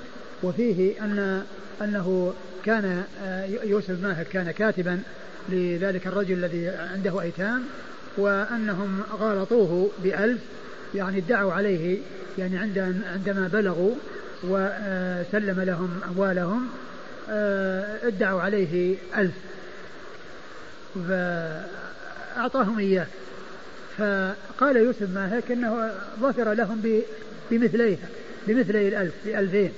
وفيه 0.42 1.04
أن 1.04 1.42
أنه 1.82 2.34
كان 2.64 3.04
آه، 3.24 3.44
يوسف 3.44 4.02
ماهر 4.02 4.24
كان 4.24 4.50
كاتبا 4.50 5.00
لذلك 5.48 6.06
الرجل 6.06 6.34
الذي 6.34 6.68
عنده 6.68 7.20
أيتام 7.20 7.62
وأنهم 8.16 9.02
غالطوه 9.20 9.90
بألف 10.04 10.40
يعني 10.94 11.18
ادعوا 11.18 11.52
عليه 11.52 11.98
يعني 12.38 12.58
عندما 12.58 13.50
بلغوا 13.52 13.94
وسلم 14.42 15.60
لهم 15.60 16.00
أموالهم 16.10 16.68
آه، 17.30 18.06
ادعوا 18.06 18.40
عليه 18.40 18.96
ألف. 19.16 19.34
فأعطاهم 21.08 22.78
إياه. 22.78 23.06
فقال 23.98 24.76
يوسف 24.76 25.14
ماهك 25.14 25.50
أنه 25.50 25.92
ظفر 26.20 26.52
لهم 26.52 27.00
بمثليها 27.50 28.08
بمثلي 28.46 28.88
الألف 28.88 29.14
بألفين. 29.24 29.72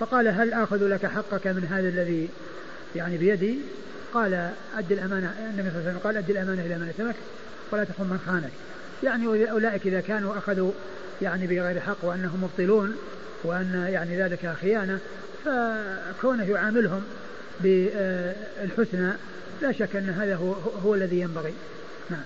فقال 0.00 0.28
هل 0.28 0.52
آخذ 0.52 0.88
لك 0.88 1.06
حقك 1.06 1.46
من 1.46 1.64
هذا 1.70 1.88
الذي 1.88 2.28
يعني 2.96 3.16
بيدي؟ 3.16 3.58
قال 4.14 4.50
أد 4.78 4.92
الأمانة 4.92 5.34
النبي 5.50 5.70
صلى 5.70 5.78
الله 5.78 5.80
عليه 5.80 5.88
وسلم 5.88 5.98
قال 5.98 6.16
أد 6.16 6.30
الأمانة 6.30 6.62
إلى 6.66 6.78
من 6.78 6.88
أتمك 6.88 7.14
ولا 7.72 7.84
تخن 7.84 8.04
من 8.04 8.18
خانك. 8.26 8.50
يعني 9.02 9.50
أولئك 9.50 9.86
إذا 9.86 10.00
كانوا 10.00 10.38
أخذوا 10.38 10.72
يعني 11.22 11.46
بغير 11.46 11.80
حق 11.80 11.96
وأنهم 12.02 12.44
مبطلون 12.44 12.96
وأن 13.44 13.86
يعني 13.88 14.22
ذلك 14.22 14.54
خيانة 14.60 14.98
فكونه 15.44 16.44
يعاملهم 16.44 17.02
بالحسنى 17.60 19.12
لا 19.62 19.72
شك 19.72 19.96
أن 19.96 20.10
هذا 20.10 20.36
هو, 20.36 20.52
هو 20.84 20.94
الذي 20.94 21.20
ينبغي. 21.20 21.54
نعم. 22.10 22.22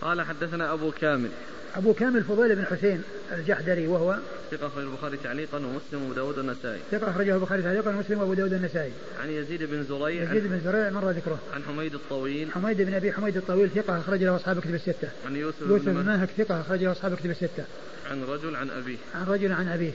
قال 0.00 0.22
حدثنا 0.22 0.72
أبو 0.72 0.90
كامل. 0.90 1.30
أبو 1.76 1.94
كامل 1.94 2.24
فضيل 2.24 2.56
بن 2.56 2.64
حسين 2.66 3.02
الجحدري 3.32 3.86
وهو 3.86 4.18
ثقة 4.50 4.66
أخرجه 4.66 4.84
البخاري 4.84 5.16
تعليقا 5.16 5.58
ومسلم 5.58 6.02
وأبو 6.02 6.12
داود 6.12 6.38
النسائي 6.38 6.80
ثقة 6.90 7.10
أخرجه 7.10 7.34
البخاري 7.34 7.62
تعليقا 7.62 7.90
ومسلم 7.90 8.20
وأبو 8.20 8.34
داود 8.34 8.52
النسائي 8.52 8.92
عن 9.22 9.30
يزيد 9.30 9.62
بن 9.62 9.84
زريع 9.84 10.22
يزيد 10.22 10.46
بن 10.46 10.60
زريع 10.64 10.90
مر 10.90 11.10
ذكره. 11.10 11.38
عن 11.54 11.62
حميد 11.62 11.94
الطويل. 11.94 12.52
حميد 12.52 12.82
بن 12.82 12.94
أبي 12.94 13.12
حميد 13.12 13.36
الطويل 13.36 13.70
ثقة 13.70 13.98
أخرج 13.98 14.24
له 14.24 14.36
أصحاب 14.36 14.60
كتب 14.60 14.74
الستة. 14.74 15.08
عن 15.26 15.36
يوسف, 15.36 15.60
يوسف 15.60 15.88
بن 15.88 16.04
ماهك 16.04 16.28
ثقة 16.38 16.60
أخرج 16.60 16.84
له 16.84 16.92
أصحاب 16.92 17.14
كتب 17.14 17.30
الستة. 17.30 17.64
عن 18.10 18.22
رجل 18.22 18.56
عن 18.56 18.70
أبيه. 18.70 18.96
عن 19.14 19.26
رجل 19.26 19.52
عن 19.52 19.68
أبيه. 19.68 19.92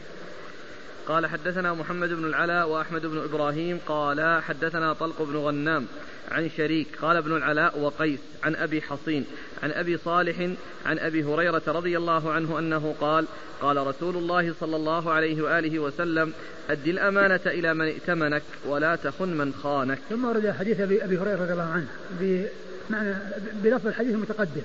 قال 1.07 1.27
حدثنا 1.27 1.73
محمد 1.73 2.09
بن 2.09 2.25
العلاء 2.25 2.69
وأحمد 2.69 3.05
بن 3.05 3.17
إبراهيم 3.17 3.79
قال 3.87 4.41
حدثنا 4.43 4.93
طلق 4.93 5.21
بن 5.21 5.35
غنام. 5.35 5.85
عن 6.31 6.49
شريك 6.57 6.87
قال 7.01 7.17
ابن 7.17 7.35
العلاء 7.35 7.79
وقيس 7.79 8.19
عن 8.43 8.55
أبي 8.55 8.81
حصين 8.81 9.25
عن 9.63 9.71
أبي 9.71 9.97
صالح 9.97 10.49
عن 10.85 10.99
أبي 10.99 11.23
هريرة 11.23 11.61
رضي 11.67 11.97
الله 11.97 12.31
عنه 12.31 12.59
أنه 12.59 12.95
قال 13.01 13.25
قال 13.61 13.87
رسول 13.87 14.15
الله 14.17 14.53
صلى 14.59 14.75
الله 14.75 15.11
عليه 15.11 15.41
وآله 15.41 15.79
وسلم 15.79 16.33
أد 16.69 16.87
الأمانة 16.87 17.41
إلى 17.45 17.73
من 17.73 17.85
ائتمنك 17.85 18.43
ولا 18.65 18.95
تخن 18.95 19.37
من 19.37 19.53
خانك. 19.53 19.99
ثم 20.09 20.25
ورد 20.25 20.49
حديث 20.59 20.79
أبي 20.79 21.17
هريرة 21.17 21.41
رضي 21.41 21.53
الله 21.53 21.71
عنه 21.73 21.87
بمعنى 22.19 23.15
بلفظ 23.63 23.87
الحديث 23.87 24.13
المتقدم. 24.13 24.61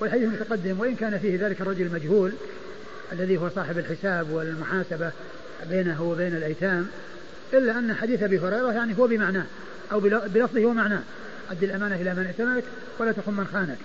والحديث 0.00 0.24
المتقدم 0.24 0.80
وإن 0.80 0.94
كان 0.94 1.18
فيه 1.18 1.46
ذلك 1.46 1.60
الرجل 1.60 1.86
المجهول 1.86 2.32
الذي 3.12 3.36
هو 3.36 3.48
صاحب 3.48 3.78
الحساب 3.78 4.30
والمحاسبة 4.30 5.12
بينه 5.70 6.02
وبين 6.02 6.36
الأيتام 6.36 6.86
إلا 7.52 7.78
أن 7.78 7.94
حديث 7.94 8.22
أبي 8.22 8.38
هريرة 8.38 8.72
يعني 8.72 8.98
هو 8.98 9.06
بمعناه. 9.06 9.46
أو 9.92 10.00
بلفظه 10.00 10.66
ومعناه 10.66 11.00
أد 11.50 11.64
الأمانة 11.64 11.94
إلى 11.96 12.14
من 12.14 12.26
ائتمنك 12.26 12.64
ولا 12.98 13.12
تخن 13.12 13.32
من 13.32 13.46
خانك. 13.52 13.78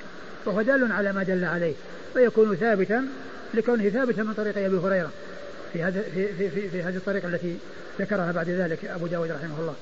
وهو 0.46 0.62
دال 0.62 0.92
على 0.92 1.14
ما 1.14 1.24
دل 1.24 1.46
عليه. 1.46 1.74
فيكون 2.14 2.56
ثابتا 2.56 3.08
لكونه 3.54 3.90
ثابتا 3.90 4.24
من 4.24 4.34
طريق 4.34 4.58
أبي 4.58 4.78
هريرة. 4.78 5.12
في 5.74 5.84
هذا 5.84 6.02
في, 6.02 6.28
في, 6.34 6.50
في, 6.50 6.70
في 6.70 6.84
هذه 6.84 6.96
الطريقة 6.96 7.28
التي 7.28 7.58
ذكرها 8.00 8.32
بعد 8.32 8.50
ذلك 8.50 8.86
أبو 8.86 9.08
داود 9.08 9.32
رحمه 9.32 9.60
الله. 9.60 9.76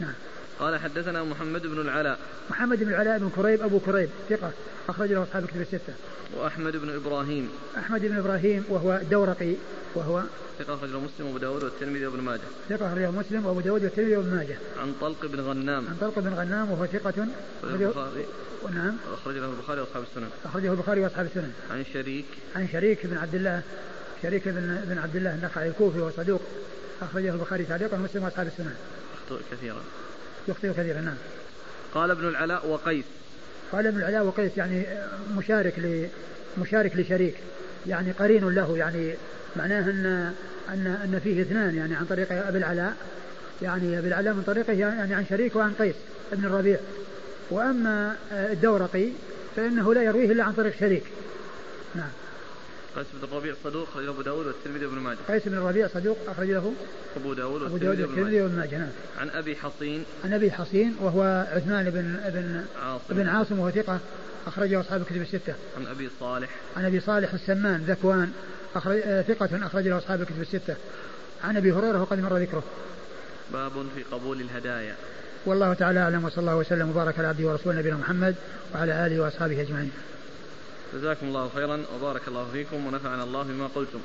نعم. 0.00 0.14
قال 0.60 0.80
حدثنا 0.80 1.24
محمد 1.24 1.62
بن 1.62 1.80
العلاء. 1.80 2.18
محمد 2.50 2.78
بن 2.78 2.88
العلاء 2.88 3.18
بن 3.18 3.30
كريب 3.36 3.62
أبو 3.62 3.78
كريب 3.78 4.10
ثقة 4.30 4.50
أخرج 4.88 5.12
له 5.12 5.22
أصحاب 5.22 5.44
الكتب 5.44 5.60
الستة. 5.60 5.94
وأحمد 6.36 6.76
بن 6.76 6.94
إبراهيم. 6.94 7.50
أحمد 7.78 8.00
بن 8.00 8.18
إبراهيم 8.18 8.64
وهو 8.68 9.00
دورقي 9.10 9.54
وهو 9.94 10.22
ثقة 10.58 10.74
أخرجه 10.74 10.98
مسلم 10.98 11.26
وأبو 11.26 11.38
داود 11.38 11.64
والترمذي 11.64 12.06
وابن 12.06 12.20
ماجه. 12.20 12.40
ثقة 12.68 12.92
أخرجه 12.92 13.10
مسلم 13.10 13.46
وأبو 13.46 13.60
داود 13.60 13.84
والترمذي 13.84 14.16
وابن 14.16 14.36
ماجه. 14.36 14.56
عن 14.78 14.94
طلق 15.00 15.26
بن 15.26 15.40
غنام. 15.40 15.86
عن 15.88 15.96
طلق 16.00 16.18
بن 16.18 16.34
غنام 16.34 16.70
وهو 16.70 16.86
ثقة 16.86 17.26
البخاري. 17.64 18.26
نعم. 18.74 18.96
أخرج 19.12 19.36
له 19.36 19.50
البخاري 19.50 19.80
وأصحاب 19.80 20.02
السنن. 20.02 20.30
أخرجه 20.44 20.72
البخاري 20.72 21.00
وأصحاب 21.00 21.26
السنن. 21.26 21.52
عن 21.70 21.84
شريك. 21.92 22.26
عن 22.56 22.68
شريك 22.72 23.06
بن 23.06 23.16
عبد 23.16 23.34
الله 23.34 23.62
شريك 24.22 24.48
بن 24.48 24.80
بن 24.84 24.98
عبد 24.98 25.16
الله 25.16 25.34
النخعي 25.34 25.68
الكوفي 25.68 25.98
وهو 25.98 26.10
صدوق 26.10 26.42
أخرجه 27.02 27.32
البخاري 27.32 27.64
تعليقا 27.64 27.96
ومسلم 27.96 28.24
وأصحاب 28.24 28.46
السنن. 28.46 28.74
يخطئ 29.14 29.42
كثيرا. 29.52 29.82
يخطئ 30.48 30.72
كثيرا 30.72 31.00
نعم. 31.00 31.14
قال 31.94 32.10
ابن 32.10 32.28
العلاء 32.28 32.66
وقيس. 32.68 33.04
قال 33.72 33.86
ابن 33.86 33.98
العلاء 33.98 34.24
وقيس 34.24 34.52
يعني 34.56 34.86
مشارك 35.36 35.78
ل 35.78 36.06
مشارك 36.60 36.96
لشريك 36.96 37.34
يعني 37.86 38.12
قرين 38.12 38.48
له 38.48 38.78
يعني 38.78 39.14
معناه 39.56 39.80
ان 39.80 40.32
ان 40.68 40.86
أن 40.86 41.20
فيه 41.24 41.42
اثنان 41.42 41.76
يعني 41.76 41.94
عن 41.94 42.04
طريق 42.04 42.32
أبي 42.32 42.58
العلاء 42.58 42.96
يعني 43.62 43.98
أبي 43.98 44.08
العلاء 44.08 44.34
من 44.34 44.42
طريقه 44.42 44.72
يعني 44.72 45.14
عن 45.14 45.26
شريك 45.30 45.56
وعن 45.56 45.72
قيس 45.78 45.94
ابن 46.32 46.44
الربيع. 46.44 46.78
وأما 47.50 48.16
الدورقي 48.32 49.08
فإنه 49.56 49.94
لا 49.94 50.02
يرويه 50.02 50.32
إلا 50.32 50.44
عن 50.44 50.52
طريق 50.52 50.78
شريك. 50.80 51.04
نعم. 51.94 52.10
قيس 52.98 53.06
بن 53.14 53.28
الربيع 53.28 53.54
صدوق 53.64 53.88
أخرج 53.88 54.06
أبو 54.08 54.22
داود 54.22 54.46
والترمذي 54.46 54.86
وابن 54.86 54.98
ماجه. 54.98 55.18
قيس 55.28 55.42
بن 55.48 55.54
الربيع 55.58 55.88
صدوق 55.88 56.18
أخرج 56.28 56.50
له 56.50 56.72
أبو 57.16 57.34
داود 57.34 57.62
والترمذي 57.62 58.40
وابن 58.40 58.56
ماجه 58.56 58.78
نعم. 58.78 58.88
عن 59.18 59.30
أبي 59.30 59.56
حصين. 59.56 60.04
عن 60.24 60.32
أبي 60.32 60.50
حصين 60.50 60.96
وهو 61.00 61.46
عثمان 61.52 61.90
بن 61.90 62.30
بن 62.30 62.64
عاصم 62.82 63.14
بن 63.14 63.28
عاصم 63.28 63.58
وهو 63.58 63.70
ثقة 63.70 63.98
أخرجه 64.46 64.80
أصحاب 64.80 65.00
الكتب 65.00 65.22
الستة. 65.22 65.54
عن 65.76 65.86
أبي 65.86 66.10
صالح. 66.20 66.50
عن 66.76 66.84
أبي 66.84 67.00
صالح 67.00 67.32
السمان 67.32 67.84
ذكوان 67.88 68.32
أخرج 68.74 69.00
آه، 69.04 69.22
ثقة 69.22 69.66
أخرج 69.66 69.88
له 69.88 69.98
أصحاب 69.98 70.20
الكتب 70.20 70.40
الستة. 70.40 70.76
عن 71.44 71.56
أبي 71.56 71.72
هريرة 71.72 72.02
وقد 72.02 72.20
مر 72.20 72.36
ذكره. 72.36 72.62
باب 73.52 73.72
في 73.96 74.02
قبول 74.02 74.40
الهدايا. 74.40 74.94
والله 75.46 75.74
تعالى 75.74 76.00
أعلم 76.00 76.24
وصلى 76.24 76.40
الله 76.40 76.56
وسلم 76.56 76.90
وبارك 76.90 77.18
على 77.18 77.28
عبده 77.28 77.48
ورسوله 77.48 77.78
نبينا 77.78 77.96
محمد 77.96 78.34
وعلى 78.74 79.06
آله 79.06 79.20
وأصحابه 79.20 79.62
أجمعين. 79.62 79.90
جزاكم 80.94 81.26
الله 81.26 81.50
خيرا 81.54 81.84
وبارك 81.94 82.28
الله 82.28 82.48
فيكم 82.52 82.86
ونفعنا 82.86 83.24
الله 83.24 83.42
بما 83.42 83.66
قلتم. 83.74 84.00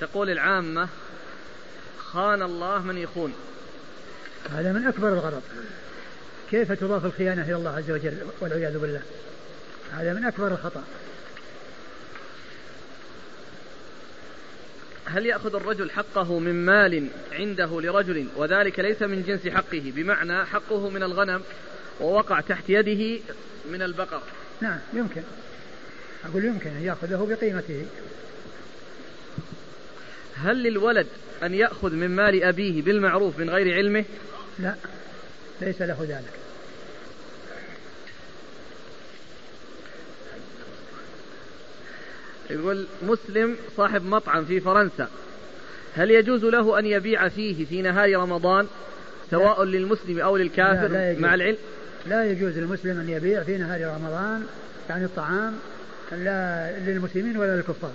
تقول 0.00 0.30
العامة 0.30 0.88
خان 1.98 2.42
الله 2.42 2.78
من 2.78 2.98
يخون. 2.98 3.34
هذا 4.50 4.72
من 4.72 4.86
أكبر 4.86 5.08
الغلط 5.08 5.42
كيف 6.50 6.72
تضاف 6.72 7.04
الخيانة 7.04 7.42
إلى 7.42 7.54
الله 7.54 7.70
عز 7.70 7.90
وجل 7.90 8.26
والعياذ 8.40 8.78
بالله؟ 8.78 9.02
هذا 9.92 10.12
من 10.12 10.24
أكبر 10.24 10.46
الخطأ. 10.46 10.84
هل 15.08 15.26
يأخذ 15.26 15.54
الرجل 15.54 15.90
حقه 15.90 16.38
من 16.38 16.54
مال 16.66 17.08
عنده 17.32 17.80
لرجل 17.80 18.26
وذلك 18.36 18.80
ليس 18.80 19.02
من 19.02 19.22
جنس 19.22 19.54
حقه؟ 19.54 19.92
بمعنى 19.96 20.44
حقه 20.44 20.90
من 20.90 21.02
الغنم 21.02 21.42
ووقع 22.00 22.40
تحت 22.40 22.64
يده 22.68 23.20
من 23.70 23.82
البقر. 23.82 24.22
نعم 24.60 24.78
يمكن. 24.92 25.22
أقول 26.24 26.44
يمكن 26.44 26.70
أن 26.70 26.82
يأخذه 26.82 27.26
بقيمته. 27.30 27.86
هل 30.34 30.62
للولد 30.62 31.06
أن 31.42 31.54
يأخذ 31.54 31.92
من 31.92 32.10
مال 32.10 32.42
أبيه 32.42 32.82
بالمعروف 32.82 33.38
من 33.38 33.50
غير 33.50 33.74
علمه؟ 33.74 34.04
لا 34.58 34.74
ليس 35.60 35.82
له 35.82 36.06
ذلك. 36.08 36.47
يقول 42.50 42.86
مسلم 43.02 43.56
صاحب 43.76 44.04
مطعم 44.04 44.44
في 44.44 44.60
فرنسا. 44.60 45.08
هل 45.94 46.10
يجوز 46.10 46.44
له 46.44 46.78
أن 46.78 46.86
يبيع 46.86 47.28
فيه 47.28 47.64
في 47.64 47.82
نهار 47.82 48.16
رمضان 48.16 48.66
سواء 49.30 49.64
لا. 49.64 49.70
للمسلم 49.78 50.20
أو 50.20 50.36
للكافر 50.36 50.88
لا 50.88 51.12
لا 51.12 51.20
مع 51.20 51.34
العلم؟ 51.34 51.56
لا 52.06 52.30
يجوز 52.30 52.58
للمسلم 52.58 53.00
أن 53.00 53.08
يبيع 53.08 53.42
في 53.42 53.56
نهار 53.56 53.80
رمضان 53.80 54.46
يعني 54.90 55.04
الطعام 55.04 55.58
لا 56.12 56.78
للمسلمين 56.78 57.36
ولا 57.36 57.56
للكفار. 57.56 57.92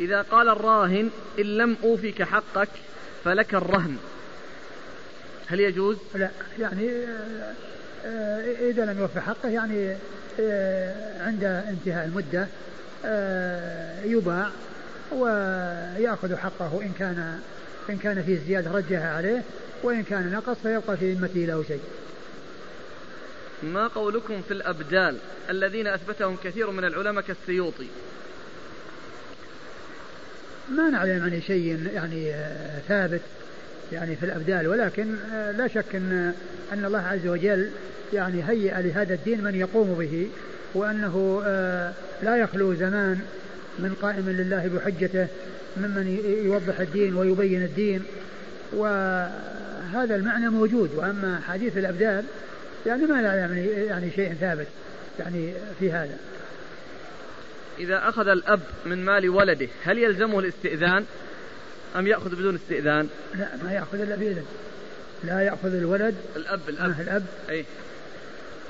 إذا 0.00 0.22
قال 0.22 0.48
الراهن 0.48 1.10
إن 1.38 1.44
لم 1.44 1.76
أوفك 1.84 2.22
حقك 2.22 2.68
فلك 3.24 3.54
الرهن. 3.54 3.96
هل 5.46 5.60
يجوز؟ 5.60 5.96
لا 6.14 6.30
يعني 6.58 6.88
آه، 6.88 7.54
آه، 8.06 8.70
إذا 8.70 8.84
لم 8.84 8.98
يوفي 8.98 9.20
حقه 9.20 9.48
يعني 9.48 9.96
آه، 10.40 11.22
عند 11.26 11.44
انتهاء 11.44 12.04
المدة 12.04 12.46
يباع 14.04 14.50
ويأخذ 15.12 16.36
حقه 16.36 16.82
إن 16.82 16.92
كان 16.98 17.38
إن 17.90 17.96
كان 17.96 18.22
فيه 18.22 18.38
زيادة 18.46 18.70
رجها 18.70 19.16
عليه 19.16 19.42
وإن 19.82 20.02
كان 20.02 20.32
نقص 20.32 20.56
فيبقى 20.62 20.96
في 20.96 21.12
ذمته 21.12 21.40
له 21.40 21.64
شيء. 21.68 21.80
ما 23.62 23.86
قولكم 23.86 24.42
في 24.42 24.50
الأبدال 24.50 25.16
الذين 25.50 25.86
أثبتهم 25.86 26.36
كثير 26.44 26.70
من 26.70 26.84
العلماء 26.84 27.24
كالسيوطي؟ 27.24 27.88
ما 30.70 30.90
نعلم 30.90 31.22
عن 31.22 31.42
شيء 31.46 31.88
يعني 31.94 32.34
ثابت. 32.88 33.20
يعني 33.92 34.16
في 34.16 34.26
الأبدال 34.26 34.68
ولكن 34.68 35.14
آه، 35.32 35.50
لا 35.50 35.68
شك 35.68 35.94
أن 35.94 36.32
أن 36.72 36.84
الله 36.84 36.98
عز 36.98 37.26
وجل 37.26 37.70
يعني 38.12 38.42
هيئ 38.48 38.82
لهذا 38.82 39.14
الدين 39.14 39.44
من 39.44 39.54
يقوم 39.54 39.94
به 39.94 40.28
وأنه 40.74 41.42
آه، 41.46 41.92
لا 42.22 42.36
يخلو 42.36 42.74
زمان 42.74 43.20
من 43.78 43.94
قائم 44.02 44.30
لله 44.30 44.70
بحجته 44.74 45.26
ممن 45.76 46.18
يوضح 46.44 46.80
الدين 46.80 47.16
ويبين 47.16 47.62
الدين 47.62 48.02
وهذا 48.72 50.16
المعنى 50.16 50.48
موجود. 50.48 50.90
وأما 50.94 51.40
حديث 51.48 51.76
الأبدال 51.76 52.24
يعني 52.86 53.06
ما 53.06 53.22
لا 53.22 53.34
يعني, 53.34 53.66
يعني 53.66 54.10
شيء 54.10 54.34
ثابت 54.40 54.66
يعني 55.18 55.52
في 55.80 55.92
هذا. 55.92 56.16
إذا 57.78 58.08
أخذ 58.08 58.28
الأب 58.28 58.60
من 58.86 59.04
مال 59.04 59.28
ولده 59.28 59.68
هل 59.84 59.98
يلزمه 59.98 60.38
الاستئذان؟ 60.38 61.04
أم 61.96 62.06
يأخذ 62.06 62.30
بدون 62.36 62.54
استئذان؟ 62.54 63.08
لا 63.34 63.48
ما 63.64 63.72
يأخذ 63.72 64.00
إلا 64.00 64.16
بإذن 64.16 64.44
لا 65.24 65.40
يأخذ 65.40 65.74
الولد. 65.74 66.14
الأب 66.36 66.60
الأب. 66.68 66.90
آه 66.90 67.02
الأب. 67.02 67.26
أي. 67.50 67.64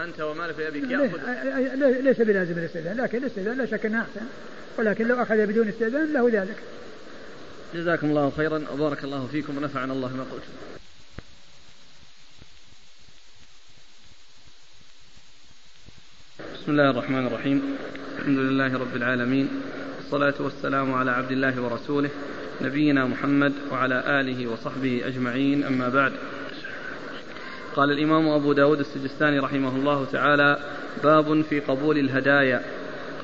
أنت 0.00 0.20
ومالك 0.20 0.58
لأبيك 0.58 0.84
يأخذ؟ 0.90 1.18
ليس 2.00 2.20
بلازم 2.20 2.58
الاستئذان 2.58 2.96
لكن 2.96 3.18
الاستئذان 3.18 3.58
لا 3.58 3.66
شك 3.66 3.86
أنه 3.86 4.00
أحسن. 4.00 4.26
ولكن 4.78 5.08
لو 5.08 5.22
أخذ 5.22 5.46
بدون 5.46 5.68
استئذان 5.68 6.12
له 6.12 6.30
ذلك. 6.32 6.56
جزاكم 7.74 8.06
الله 8.06 8.32
خيرا 8.36 8.64
وبارك 8.72 9.04
الله 9.04 9.28
فيكم 9.32 9.58
ونفعنا 9.58 9.92
الله 9.92 10.16
ما 10.16 10.24
قلت. 10.32 10.42
بسم 16.54 16.72
الله 16.72 16.90
الرحمن 16.90 17.26
الرحيم. 17.26 17.76
الحمد 18.18 18.38
لله 18.38 18.78
رب 18.78 18.96
العالمين. 18.96 19.48
والصلاة 19.96 20.34
والسلام 20.40 20.94
على 20.94 21.10
عبد 21.10 21.30
الله 21.30 21.62
ورسوله 21.62 22.10
نبينا 22.62 23.04
محمد 23.04 23.52
وعلى 23.72 24.20
آله 24.20 24.46
وصحبه 24.46 25.02
أجمعين. 25.06 25.64
أما 25.64 25.88
بعد 25.88 26.12
قال 27.76 27.90
الإمام 27.92 28.28
أبو 28.28 28.52
داود 28.52 28.78
السجستاني 28.78 29.38
رحمه 29.38 29.76
الله 29.76 30.06
تعالى 30.12 30.58
باب 31.04 31.42
في 31.42 31.60
قبول 31.60 31.98
الهدايا. 31.98 32.62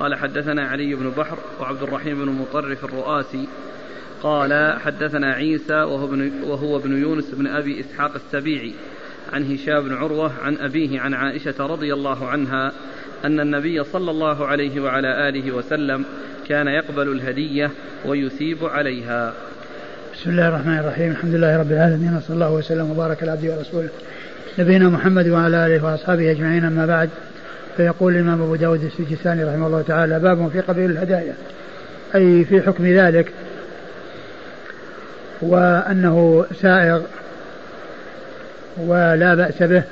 قال 0.01 0.15
حدثنا 0.15 0.69
علي 0.69 0.95
بن 0.95 1.11
بحر 1.11 1.39
وعبد 1.61 1.83
الرحيم 1.83 2.25
بن 2.25 2.33
مطرف 2.33 2.85
الرؤاسي. 2.85 3.49
قال 4.23 4.79
حدثنا 4.81 5.33
عيسى 5.33 5.75
وهو 5.75 6.05
ابن, 6.05 6.43
وهو 6.43 6.77
ابن 6.77 7.03
يونس 7.03 7.31
بن 7.31 7.47
أبي 7.47 7.81
إسحاق 7.81 8.13
السبيعي 8.15 8.75
عن 9.33 9.53
هشام 9.53 9.81
بن 9.81 9.95
عروة 9.95 10.33
عن 10.43 10.57
أبيه 10.57 11.01
عن 11.01 11.15
عائشة 11.15 11.67
رضي 11.67 11.95
الله 11.95 12.29
عنها 12.29 12.73
أن 13.25 13.41
النبي 13.41 13.85
صلى 13.85 14.11
الله 14.11 14.47
عليه 14.47 14.81
وعلى 14.81 15.29
آله 15.29 15.53
وسلم 15.53 16.05
كان 16.51 16.69
يقبل 16.69 17.13
الهدية 17.13 17.71
ويثيب 18.05 18.65
عليها. 18.65 19.33
بسم 20.15 20.31
الله 20.31 20.49
الرحمن 20.49 20.79
الرحيم. 20.79 21.11
الحمد 21.11 21.35
لله 21.35 21.59
رب 21.59 21.73
العالمين 21.73 22.17
وصلى 22.17 22.35
الله 22.35 22.51
وسلم 22.53 22.91
وبارك 22.91 23.23
على 23.23 23.31
عبده 23.31 23.57
ورسوله. 23.57 23.89
نبينا 24.59 24.89
محمد 24.89 25.29
وعلى 25.29 25.67
آله 25.67 25.85
وأصحابه 25.85 26.31
أجمعين 26.31 26.65
أما 26.65 26.87
بعد. 26.87 27.11
فيقول 27.77 28.17
الإمام 28.17 28.43
أبو 28.43 28.55
داود 28.55 28.85
السجستاني 28.85 29.45
رحمه 29.45 29.67
الله 29.67 29.83
تعالى 29.83 30.19
باب 30.19 30.49
في 30.49 30.61
قبيل 30.61 30.91
الهدايا 30.91 31.35
أي 32.15 32.45
في 32.45 32.63
حكم 32.63 32.87
ذلك 32.87 33.33
وأنه 35.43 36.47
سائغ 36.63 37.01
ولا 38.79 39.35
بأس 39.35 39.63
به 39.63 39.83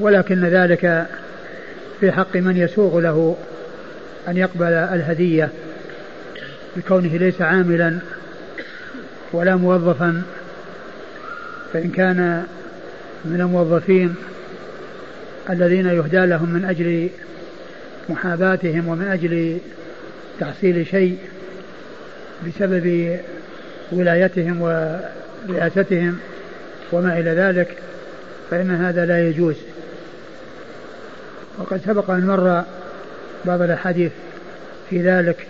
ولكن 0.00 0.44
ذلك 0.44 1.06
في 2.00 2.12
حق 2.12 2.36
من 2.36 2.56
يسوغ 2.56 3.00
له. 3.00 3.36
أن 4.28 4.36
يقبل 4.36 4.72
الهدية 4.72 5.50
بكونه 6.76 7.16
ليس 7.16 7.42
عاملا 7.42 7.98
ولا 9.32 9.56
موظفا 9.56 10.22
فإن 11.72 11.90
كان 11.90 12.44
من 13.24 13.40
الموظفين 13.40 14.14
الذين 15.50 15.86
يهدى 15.86 16.26
لهم 16.26 16.50
من 16.50 16.64
أجل 16.64 17.08
محاباتهم 18.08 18.88
ومن 18.88 19.06
أجل 19.06 19.58
تحصيل 20.40 20.86
شيء 20.86 21.18
بسبب 22.46 23.18
ولايتهم 23.92 24.62
ورئاستهم 24.62 26.18
وما 26.92 27.18
إلى 27.18 27.30
ذلك 27.30 27.76
فإن 28.50 28.70
هذا 28.70 29.06
لا 29.06 29.28
يجوز. 29.28 29.56
وقد 31.58 31.80
سبق 31.86 32.10
أن 32.10 32.26
مر 32.26 32.64
بعض 33.46 33.62
الأحاديث 33.62 34.12
في 34.90 35.02
ذلك. 35.02 35.46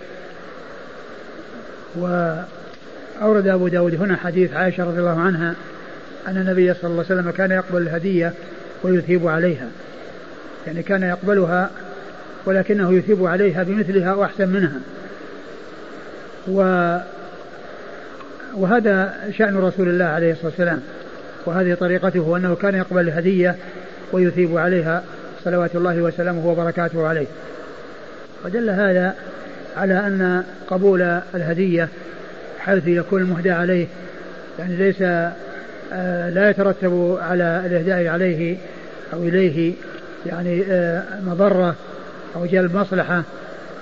وأورد 1.97 3.47
أبو 3.47 3.68
داود 3.68 3.94
هنا 3.94 4.16
حديث 4.16 4.52
عائشة 4.52 4.85
رضي 4.85 4.98
الله 4.98 5.20
عنها 5.20 5.55
أن 6.28 6.36
النبي 6.36 6.74
صلى 6.74 6.90
الله 6.90 7.05
عليه 7.10 7.20
وسلم 7.20 7.31
كان 7.31 7.51
يقبل 7.51 7.82
الهدية 7.82 8.32
ويثيب 8.82 9.27
عليها. 9.27 9.68
يعني 10.66 10.82
كان 10.82 11.02
يقبلها 11.02 11.70
ولكنه 12.44 12.94
يثيب 12.94 13.27
عليها 13.27 13.62
بمثلها 13.62 14.14
وأحسن 14.14 14.48
منها. 14.48 14.81
و 16.48 16.60
وهذا 18.55 19.14
شأن 19.39 19.56
رسول 19.56 19.89
الله 19.89 20.05
عليه 20.05 20.32
الصلاة 20.32 20.47
والسلام. 20.47 20.82
وهذه 21.47 21.74
طريقته 21.74 22.36
أنه 22.36 22.55
كان 22.55 22.74
يقبل 22.74 23.01
الهدية 23.01 23.56
ويثيب 24.12 24.56
عليها 24.56 25.02
صلوات 25.44 25.77
الله 25.77 26.02
وسلامه 26.02 26.47
وبركاته 26.47 27.06
عليه. 27.06 27.27
ودل 28.47 28.70
هذا 28.70 29.14
على 29.77 29.94
أن 29.94 30.44
قبول 30.70 31.02
الهدية 31.35 31.89
حيث 32.59 32.86
يكون 32.86 33.23
المهدى 33.23 33.51
عليه 33.51 33.86
يعني 34.59 34.77
ليس 34.77 35.02
آه، 35.93 36.31
لا 36.31 36.51
يترتب 36.51 37.18
على 37.20 37.62
الإهداء 37.66 38.06
عليه 38.06 38.56
أو 39.12 39.23
إليه 39.23 39.73
يعني 40.27 40.64
آه، 40.70 41.02
مضرة 41.27 41.74
أو 42.36 42.47
جلب 42.47 42.77
مصلحة 42.77 43.23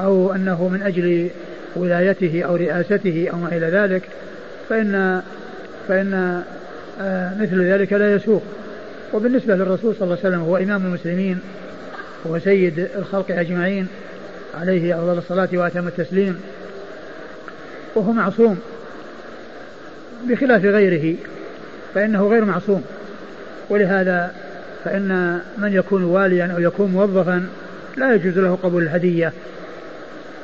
أو 0.01 0.33
أنه 0.33 0.69
من 0.69 0.83
أجل 0.83 1.31
ولايته 1.77 2.43
أو 2.43 2.57
رئاسته 2.57 3.29
أو 3.33 3.39
ما 3.39 3.49
إلى 3.49 3.67
ذلك 3.67 4.03
فإن 4.69 5.23
فإن 5.89 6.43
آه، 7.01 7.35
مثل 7.41 7.63
ذلك 7.63 7.93
لا 7.93 8.15
يسوق. 8.15 8.43
وبالنسبة 9.13 9.55
للرسول 9.55 9.95
صلى 9.95 10.05
الله 10.05 10.19
عليه 10.25 10.29
وسلم 10.29 10.41
هو 10.41 10.57
إمام 10.57 10.87
المسلمين 10.87 11.39
هو 12.27 12.39
سيد 12.39 12.89
الخلق 12.97 13.31
أجمعين 13.31 13.87
عليه 14.61 14.99
أفضل 14.99 15.19
الصلاة 15.19 15.49
وأتم 15.53 15.89
التسليم 15.89 16.41
وهو 17.95 18.13
معصوم 18.13 18.59
بخلاف 20.29 20.65
غيره 20.65 21.17
فإنه 21.95 22.29
غير 22.29 22.45
معصوم. 22.45 22.85
ولهذا 23.71 24.35
فإن 24.85 25.41
من 25.59 25.73
يكون 25.73 26.05
واليا 26.05 26.47
أو 26.47 26.59
يكون 26.59 26.91
موظفا 26.91 27.47
لا 27.97 28.15
يجوز 28.15 28.39
له 28.39 28.59
قبول 28.63 28.83
الهدية 28.83 29.33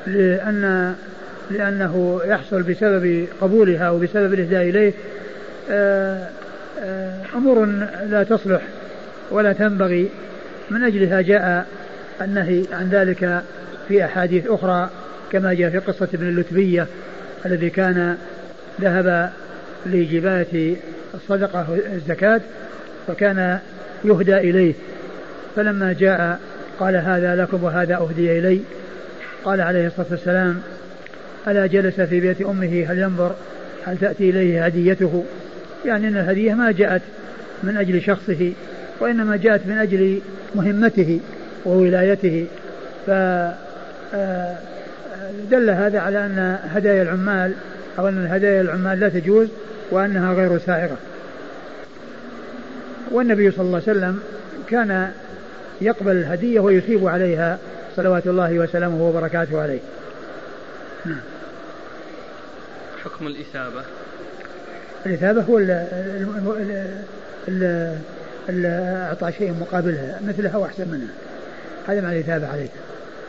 لأن 0.06 0.94
لأنه 1.50 2.20
يحصل 2.24 2.62
بسبب 2.62 3.26
قبولها 3.40 3.90
وبسبب 3.90 4.34
الإهداء 4.34 4.62
إليه 4.62 4.92
آه، 5.70 6.28
آه، 6.82 7.14
أمور 7.34 7.64
لا 8.10 8.22
تصلح 8.22 8.62
ولا 9.30 9.52
تنبغي. 9.52 10.08
من 10.70 10.84
أجلها 10.84 11.20
جاء 11.20 11.66
النهي 12.20 12.64
عن 12.72 12.88
ذلك 12.88 13.42
في 13.90 14.04
أحاديث 14.04 14.46
أخرى 14.46 14.90
كما 15.32 15.54
جاء 15.54 15.70
في 15.70 15.78
قصة 15.78 16.08
ابن 16.14 16.28
اللتبية 16.28 16.86
الذي 17.46 17.70
كان 17.70 18.16
ذهب 18.80 19.30
لجباية 19.86 20.76
الصدقة 21.14 21.78
الزكاة 21.92 22.40
فكان 23.06 23.58
يهدى 24.04 24.36
إليه. 24.36 24.74
فلما 25.56 25.92
جاء 25.92 26.40
قال 26.80 26.96
هذا 26.96 27.36
لكم 27.36 27.64
وهذا 27.64 27.96
أهدي 27.96 28.38
إلي. 28.38 28.60
قال 29.44 29.60
عليه 29.60 29.86
الصلاة 29.86 30.06
والسلام 30.10 30.60
ألا 31.48 31.66
جلس 31.66 32.00
في 32.00 32.20
بيت 32.20 32.42
أمه 32.42 32.86
هل 32.88 32.98
ينظر 32.98 33.34
هل 33.86 33.98
تأتي 33.98 34.30
إليه 34.30 34.64
هديته؟ 34.64 35.24
يعني 35.86 36.08
أن 36.08 36.16
الهدية 36.16 36.54
ما 36.54 36.72
جاءت 36.72 37.02
من 37.62 37.76
أجل 37.76 38.02
شخصه 38.02 38.52
وإنما 39.00 39.36
جاءت 39.36 39.66
من 39.66 39.78
أجل 39.78 40.20
مهمته 40.54 41.20
وولايته. 41.64 42.46
ف 43.06 43.10
دل 45.50 45.70
هذا 45.70 46.00
على 46.00 46.26
أن 46.26 46.58
هدايا 46.74 47.02
العمال 47.02 47.52
أو 47.98 48.08
أن 48.08 48.26
هدايا 48.26 48.60
العمال 48.60 49.00
لا 49.00 49.08
تجوز 49.08 49.48
وأنها 49.90 50.34
غير 50.34 50.58
سائغة 50.58 50.96
والنبي 53.10 53.50
صلى 53.50 53.60
الله 53.60 53.82
عليه 53.86 53.98
وسلم 53.98 54.20
كان 54.68 55.10
يقبل 55.80 56.12
الهدية 56.12 56.60
ويثيب 56.60 57.06
عليها 57.06 57.58
صلوات 57.96 58.26
الله 58.26 58.58
وسلامه 58.58 59.02
وبركاته 59.02 59.62
عليه. 59.62 59.80
حكم 63.04 63.26
الإثابة. 63.26 63.82
الإثابة 65.06 65.42
هو 65.42 65.58
إعطاء 69.10 69.30
شيء 69.30 69.54
مقابلها 69.60 70.20
مثلها 70.28 70.56
وأحسن 70.56 70.88
منها. 70.88 71.14
هذا 71.88 72.00
معنى 72.00 72.16
الإثابة 72.16 72.48
عليه 72.48 72.68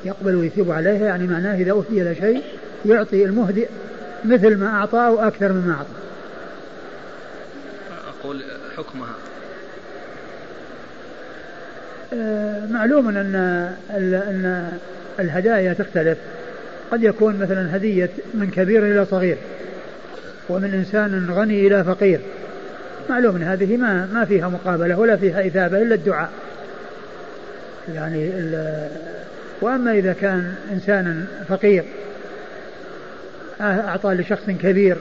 يقبل 0.05 0.35
ويثيب 0.35 0.71
عليها 0.71 1.05
يعني 1.05 1.27
معناه 1.27 1.55
إذا 1.55 1.71
أهدي 1.71 2.03
له 2.03 2.13
شيء 2.13 2.43
يعطي 2.85 3.25
المهدئ 3.25 3.67
مثل 4.25 4.57
ما 4.57 4.67
أعطاه 4.67 5.07
أو 5.07 5.19
أكثر 5.19 5.53
مما 5.53 5.73
أعطى 5.73 6.01
أقول 8.19 8.43
حكمها. 8.77 9.15
آه، 12.13 12.65
معلوم 12.65 13.09
أن 13.09 13.35
أن 13.89 14.71
الهدايا 15.19 15.73
تختلف. 15.73 16.17
قد 16.91 17.03
يكون 17.03 17.39
مثلا 17.39 17.75
هدية 17.75 18.09
من 18.33 18.51
كبير 18.55 18.85
إلى 18.85 19.05
صغير 19.05 19.37
ومن 20.49 20.73
إنسان 20.73 21.29
غني 21.31 21.67
إلى 21.67 21.83
فقير. 21.83 22.19
معلوم 23.09 23.35
أن 23.35 23.43
هذه 23.43 23.77
ما 23.77 24.09
ما 24.13 24.25
فيها 24.25 24.49
مقابلة 24.49 24.99
ولا 24.99 25.15
فيها 25.15 25.47
إثابة 25.47 25.81
إلا 25.81 25.95
الدعاء. 25.95 26.29
يعني 27.95 28.29
وأما 29.61 29.91
إذا 29.91 30.13
كان 30.13 30.55
إنسانا 30.71 31.25
فقير 31.49 31.83
أعطى 33.61 34.13
لشخص 34.13 34.45
كبير 34.61 34.97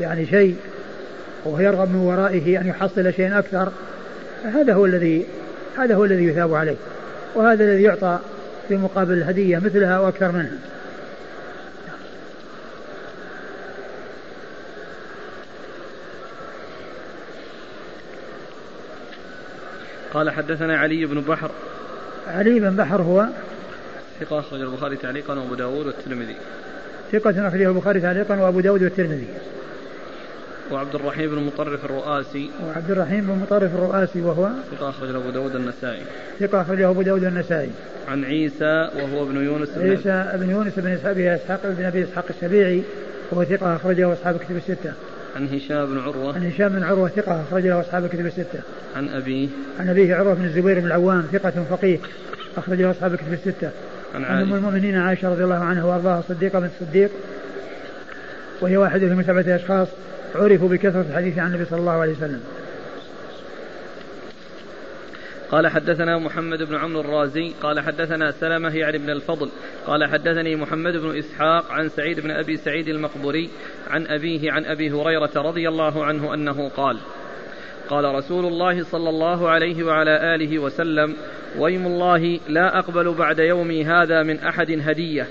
يعني 0.00 0.26
شيء 0.26 0.56
وهو 1.44 1.60
يرغب 1.60 1.88
من 1.88 2.00
ورائه 2.00 2.60
أن 2.60 2.66
يحصل 2.66 3.12
شيئا 3.12 3.38
أكثر 3.38 3.72
هذا 4.44 4.74
هو 4.74 4.86
الذي 4.86 5.26
هذا 5.78 5.94
هو 5.94 6.04
الذي 6.04 6.24
يثاب 6.24 6.54
عليه 6.54 6.76
وهذا 7.34 7.64
الذي 7.64 7.82
يعطى 7.82 8.18
في 8.68 8.76
مقابل 8.76 9.12
الهدية 9.12 9.58
مثلها 9.58 9.96
أو 9.96 10.08
أكثر 10.08 10.32
منها. 10.32 10.58
قال 20.14 20.30
حدثنا 20.30 20.78
علي 20.78 21.06
بن 21.06 21.20
بحر. 21.20 21.50
علي 22.28 22.60
بن 22.60 22.76
بحر 22.76 23.02
هو 23.02 23.26
ثقة 24.24 24.38
أخرج 24.38 24.60
البخاري 24.60 24.96
تعليقا 24.96 25.34
وأبو 25.34 25.54
داود 25.54 25.86
والترمذي. 25.86 26.36
ثقة 27.12 27.48
أخرجه 27.48 27.68
البخاري 27.68 28.00
تعليقا 28.00 28.40
وأبو 28.40 28.60
داود 28.60 28.82
والترمذي. 28.82 29.28
وعبد 30.72 30.94
الرحيم 30.94 31.30
بن 31.30 31.42
مطرف 31.42 31.84
الرؤاسي. 31.84 32.50
وعبد 32.66 32.90
الرحيم 32.90 33.20
بن 33.20 33.38
مطرف 33.42 33.74
الرؤاسي 33.74 34.20
وهو 34.20 34.50
ثقة 34.70 34.90
أخرجه 34.90 35.16
أبو 35.16 35.30
داود 35.30 35.54
النسائي 35.56 36.02
ثقة 36.40 36.60
أخرجه 36.60 36.90
أبو 36.90 37.02
داود 37.02 37.24
النسائي 37.24 37.70
عن 38.08 38.24
عيسى 38.24 38.90
وهو 38.96 39.22
ابن 39.22 39.44
يونس 39.44 39.68
بن 39.76 39.90
عيسى 39.90 40.32
بن 40.34 40.50
يونس 40.50 40.72
بن 40.76 40.92
إسحاق 40.92 41.16
إسحاق 41.18 41.60
بن 41.64 41.84
أبي 41.84 42.04
إسحاق 42.04 42.24
السبيعي 42.30 42.82
وهو 43.30 43.44
ثقة 43.44 43.76
أخرجه 43.76 44.12
أصحاب 44.12 44.34
الكتب 44.34 44.56
الستة. 44.56 44.92
عن 45.36 45.48
هشام 45.48 45.86
بن 45.86 45.98
عروة. 45.98 46.34
عن 46.34 46.46
هشام 46.46 46.68
بن 46.68 46.82
عروة 46.82 47.08
ثقة 47.08 47.42
أخرج 47.42 47.66
له 47.66 47.80
أصحاب 47.80 48.04
الكتب 48.04 48.26
الستة. 48.26 48.60
عن 48.96 49.08
أبيه. 49.08 49.48
عن 49.80 49.88
أبيه 49.88 50.14
عروة 50.14 50.34
بن 50.34 50.44
الزبير 50.44 50.80
بن 50.80 50.86
العوام 50.86 51.28
ثقة 51.32 51.64
فقيه 51.70 51.98
أخرج 52.56 52.82
له 52.82 52.90
أصحاب 52.90 53.12
الكتب 53.12 53.32
الستة. 53.32 53.70
عن, 54.14 54.24
أم 54.24 54.54
المؤمنين 54.54 54.96
عائشة 54.96 55.28
رضي 55.28 55.44
الله 55.44 55.64
عنها 55.64 55.84
وأرضاها 55.84 56.22
صديقة 56.28 56.60
بنت 56.60 56.70
الصديق 56.80 57.10
وهي 58.60 58.76
واحدة 58.76 59.06
من 59.06 59.24
سبعة 59.24 59.56
أشخاص 59.56 59.88
عرفوا 60.34 60.68
بكثرة 60.68 61.06
الحديث 61.10 61.38
عن 61.38 61.46
النبي 61.46 61.64
صلى 61.64 61.80
الله 61.80 61.92
عليه 61.92 62.12
وسلم. 62.12 62.40
قال 65.50 65.68
حدثنا 65.68 66.18
محمد 66.18 66.62
بن 66.62 66.74
عمرو 66.74 67.00
الرازي 67.00 67.52
قال 67.62 67.80
حدثنا 67.80 68.30
سلمة 68.30 68.76
يعني 68.76 68.98
بن 68.98 69.10
الفضل 69.10 69.50
قال 69.86 70.04
حدثني 70.04 70.56
محمد 70.56 70.96
بن 70.96 71.18
إسحاق 71.18 71.72
عن 71.72 71.88
سعيد 71.88 72.20
بن 72.20 72.30
أبي 72.30 72.56
سعيد 72.56 72.88
المقبري 72.88 73.50
عن 73.90 74.06
أبيه 74.06 74.52
عن 74.52 74.64
أبي 74.64 74.90
هريرة 74.90 75.30
رضي 75.36 75.68
الله 75.68 76.04
عنه 76.04 76.34
أنه 76.34 76.68
قال 76.68 76.98
قال 77.90 78.14
رسول 78.14 78.46
الله 78.46 78.84
صلى 78.84 79.10
الله 79.10 79.50
عليه 79.50 79.84
وعلى 79.84 80.34
آله 80.34 80.58
وسلم 80.58 81.16
ويم 81.58 81.86
الله 81.86 82.40
لا 82.48 82.78
أقبل 82.78 83.14
بعد 83.14 83.38
يومي 83.38 83.84
هذا 83.84 84.22
من 84.22 84.38
أحد 84.38 84.80
هدية 84.86 85.26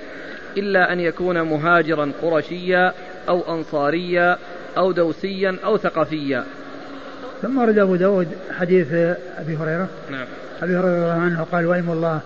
إلا 0.58 0.94
أن 0.94 1.00
يكون 1.00 1.42
مهاجرا 1.42 2.12
قرشيا 2.22 2.94
أو 3.30 3.56
أنصاريا 3.56 4.38
أو 4.78 4.92
دوسيا 4.92 5.58
أو 5.66 5.78
ثقفيا 5.78 6.44
ثم 7.42 7.58
ورد 7.58 7.80
أبو 7.80 7.96
داود 7.96 8.28
حديث 8.60 8.94
أبي 9.38 9.58
هريرة. 9.58 9.88
نعم. 10.12 10.26
أبي 10.62 10.76
هريرة 10.76 10.88
رضي 10.88 10.98
الله 10.98 11.22
عنه 11.22 11.44
قال 11.52 11.66
وإم 11.66 11.92
الله 11.92 12.20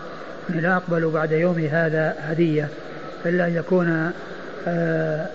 لا 0.49 0.78
أقبل 0.78 1.10
بعد 1.10 1.32
يومي 1.32 1.68
هذا 1.68 2.16
هدية 2.20 2.70
إلا 3.26 3.48
أن 3.48 3.56
يكون 3.56 4.12
آه 4.68 5.26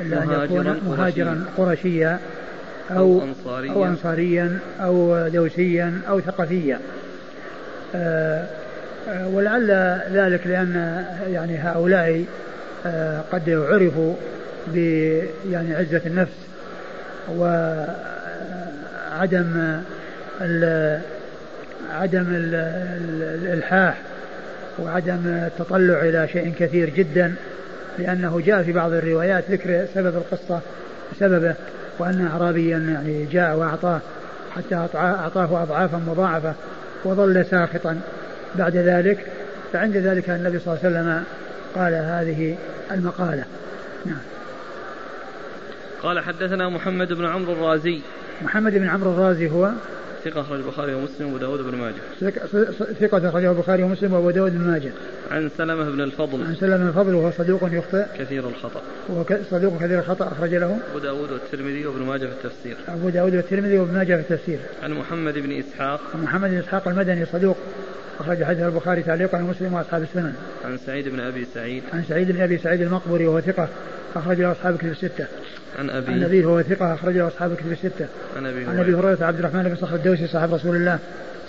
إلا 0.00 0.22
أن 0.22 0.44
يكون 0.44 0.80
مهاجرا 0.86 1.44
قرشيا 1.56 2.18
أو, 2.90 3.22
أنصاريا. 3.22 3.72
أو 3.72 3.84
أنصاريا 3.84 4.58
أو 4.80 5.28
دوسيا 5.28 6.00
أو 6.08 6.20
ثقفيا 6.20 6.80
آه, 7.94 8.46
آه، 9.08 9.28
ولعل 9.28 9.70
ذلك 10.12 10.46
لأن 10.46 11.04
يعني 11.30 11.58
هؤلاء 11.58 12.24
آه 12.86 13.20
قد 13.32 13.50
عرفوا 13.50 14.14
ب 14.66 14.76
يعني 15.50 15.74
عزة 15.74 16.02
النفس 16.06 16.48
وعدم 17.36 17.86
ال 20.40 21.00
عدم 21.90 22.26
الإلحاح 22.30 23.98
وعدم 24.78 25.20
التطلع 25.26 26.00
إلى 26.00 26.28
شيء 26.28 26.52
كثير 26.58 26.90
جدا 26.90 27.34
لأنه 27.98 28.42
جاء 28.46 28.62
في 28.62 28.72
بعض 28.72 28.92
الروايات 28.92 29.44
ذكر 29.50 29.86
سبب 29.94 30.16
القصة 30.16 30.60
سببه. 31.20 31.54
وأن 31.98 32.26
أعرابيا 32.26 32.78
يعني 32.78 33.24
جاء 33.24 33.56
وأعطاه 33.56 34.00
حتى 34.56 34.74
أعطاه 34.94 35.62
أضعافا 35.62 35.96
مضاعفة 35.96 36.54
وظل 37.04 37.46
ساخطا. 37.50 38.00
بعد 38.54 38.76
ذلك 38.76 39.26
فعند 39.72 39.96
ذلك 39.96 40.30
النبي 40.30 40.58
صلى 40.58 40.74
الله 40.74 40.84
عليه 40.84 40.96
وسلم 40.96 41.24
قال 41.74 41.94
هذه 41.94 42.56
المقالة. 42.90 43.44
نعم. 44.06 44.20
قال 46.02 46.20
حدثنا 46.20 46.68
محمد 46.68 47.12
بن 47.12 47.26
عمرو 47.26 47.52
الرازي. 47.52 48.00
محمد 48.42 48.72
بن 48.72 48.88
عمرو 48.88 49.10
الرازي 49.10 49.50
هو 49.50 49.70
ثقة 50.30 50.40
أخرج 50.40 50.60
البخاري 50.60 50.94
ومسلم 50.94 51.26
وأبو 51.26 51.38
داود 51.38 51.60
بن 51.60 51.78
ماجه. 51.78 52.30
ثقة 53.00 53.28
أخرجه 53.28 53.50
البخاري 53.50 53.82
ومسلم 53.82 54.12
وأبو 54.12 54.30
داود 54.30 54.52
بن 54.52 54.70
ماجه. 54.70 54.90
عن 55.30 55.50
سلمة 55.58 55.90
بن 55.90 56.00
الفضل. 56.00 56.44
عن 56.44 56.54
سلمة 56.54 56.76
بن 56.76 56.88
الفضل 56.88 57.14
وهو 57.14 57.30
صدوق 57.30 57.68
يخطئ. 57.72 58.04
كثير 58.18 58.48
الخطأ. 58.48 58.82
وهو 59.08 59.24
صدوق 59.50 59.76
كثير 59.76 59.98
الخطأ 59.98 60.32
أخرج 60.32 60.54
له. 60.54 60.78
أبو 60.90 60.98
داود 60.98 61.32
والترمذي 61.32 61.86
وابن 61.86 62.02
ماجه 62.02 62.26
في 62.26 62.32
التفسير. 62.32 62.76
أبو 62.88 63.08
داود 63.08 63.34
والترمذي 63.34 63.78
وابن 63.78 63.94
ماجه 63.94 64.22
في 64.22 64.32
التفسير. 64.32 64.58
عن 64.82 64.92
محمد 64.92 65.34
بن 65.34 65.52
إسحاق. 65.58 66.00
عن 66.14 66.22
محمد 66.22 66.50
بن 66.50 66.58
إسحاق 66.58 66.88
المدني 66.88 67.26
صدوق. 67.26 67.56
أخرج 68.20 68.44
حديث 68.44 68.62
البخاري 68.62 69.02
تعليقا 69.02 69.38
ومسلم 69.38 69.74
وأصحاب 69.74 70.02
السنن. 70.02 70.34
عن 70.64 70.78
سعيد 70.86 71.08
بن 71.08 71.20
أبي 71.20 71.46
سعيد. 71.54 71.82
عن 71.92 72.04
سعيد 72.08 72.32
بن 72.32 72.40
أبي 72.40 72.58
سعيد 72.58 72.80
المقبري 72.80 73.26
وهو 73.26 73.40
ثقة 73.40 73.68
أخرج 74.16 74.40
له 74.40 74.52
أصحاب 74.52 74.76
الستة. 74.84 75.26
عن 75.78 75.90
أبي 75.90 76.12
عن 76.12 76.22
أبيه 76.22 76.44
هو 76.44 76.62
ثقة 76.62 76.94
أخرج 76.94 77.16
له 77.16 77.28
أصحاب 77.28 77.52
الكتب 77.52 77.72
الستة. 77.72 78.06
عن 78.36 78.46
أبي 78.46 78.64
عن 78.64 78.78
أبي 78.78 78.94
هريرة 78.94 79.24
عبد 79.24 79.38
الرحمن 79.38 79.62
بن 79.62 79.76
صخر 79.76 79.94
الدوسي 79.94 80.26
صاحب 80.26 80.54
رسول 80.54 80.76
الله 80.76 80.98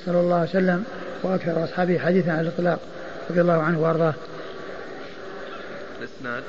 صلى 0.05 0.19
الله 0.19 0.35
عليه 0.35 0.49
وسلم 0.49 0.83
وأكثر 1.23 1.63
أصحابه 1.63 1.99
حديثا 1.99 2.31
على 2.31 2.41
الإطلاق 2.41 2.79
رضي 3.29 3.41
الله 3.41 3.63
عنه 3.63 3.79
وأرضاه. 3.79 4.13
الإسناد. 5.99 6.43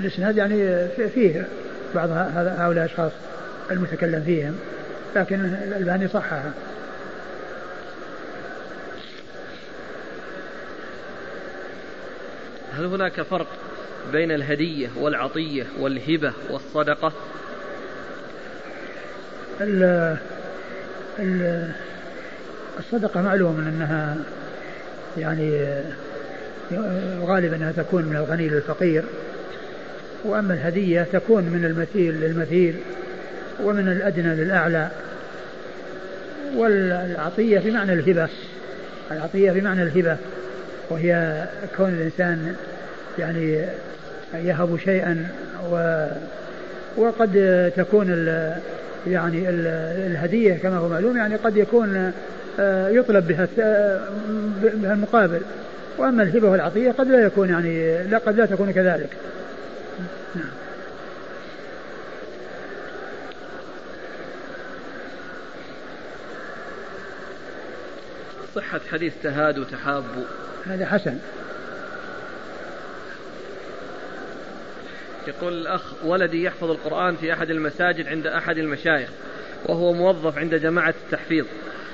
الإسناد 0.00 0.36
يعني 0.36 0.88
فيه 1.14 1.46
بعض 1.94 2.10
هؤلاء 2.10 2.72
الأشخاص 2.72 3.12
المتكلم 3.70 4.22
فيهم 4.22 4.54
لكن 5.16 5.40
الألباني 5.44 6.08
صححه. 6.08 6.42
هل 12.78 12.84
هناك 12.84 13.22
فرق 13.22 13.46
بين 14.12 14.30
الهدية 14.30 14.88
والعطية 14.96 15.66
والهبة 15.80 16.32
والصدقة. 16.50 17.12
ال 19.60 20.16
ال 21.18 21.68
الصدقة 22.78 23.22
معلوم 23.22 23.60
أنها 23.68 24.16
يعني 25.18 25.66
غالبا 27.20 27.56
أنها 27.56 27.72
تكون 27.72 28.04
من 28.04 28.16
الغني 28.16 28.48
للفقير 28.48 29.04
وأما 30.24 30.54
الهدية 30.54 31.06
تكون 31.12 31.44
من 31.44 31.64
المثيل 31.64 32.20
للمثيل 32.20 32.74
ومن 33.62 33.88
الأدنى 33.88 34.34
للأعلى. 34.34 34.90
والعطية 36.56 37.58
بمعنى 37.58 37.92
الهبة 37.92 38.28
العطية 39.10 39.52
بمعنى 39.52 39.82
الهبة 39.82 40.16
وهي 40.90 41.44
كون 41.76 41.88
الإنسان 41.88 42.56
يعني 43.18 43.66
يهب 44.34 44.78
شيئا 44.84 45.28
و 45.70 46.06
وقد 46.96 47.72
تكون 47.76 48.06
ال 48.10 48.52
يعني 49.06 49.48
ال 49.48 49.66
الهدية 50.06 50.54
كما 50.54 50.76
هو 50.76 50.88
معلوم 50.88 51.16
يعني 51.16 51.36
قد 51.36 51.56
يكون 51.56 52.12
آه، 52.60 52.88
يطلب 52.88 53.28
بها 53.28 53.48
آه، 53.60 54.00
بها 54.62 54.92
المقابل. 54.92 55.40
وأما 55.98 56.22
الهبة 56.22 56.48
والعطية 56.48 56.90
قد 56.90 57.08
لا 57.08 57.26
يكون 57.26 57.48
يعني 57.48 58.02
لا 58.02 58.18
قد 58.18 58.36
لا 58.36 58.46
تكون 58.46 58.72
كذلك. 58.72 59.08
نعم 60.34 60.44
صحة 68.54 68.80
حديث 68.92 69.12
تهاد 69.22 69.58
وتحاب. 69.58 70.04
هذا 70.66 70.86
حسن. 70.86 71.18
يقول 75.28 75.52
الأخ 75.52 76.04
ولدي 76.04 76.44
يحفظ 76.44 76.70
القرآن 76.70 77.16
في 77.16 77.32
أحد 77.32 77.50
المساجد 77.50 78.06
عند 78.06 78.26
أحد 78.26 78.58
المشايخ 78.58 79.08
وهو 79.66 79.92
موظف 79.92 80.38
عند 80.38 80.54
جماعة 80.54 80.94
التحفيظ 81.04 81.46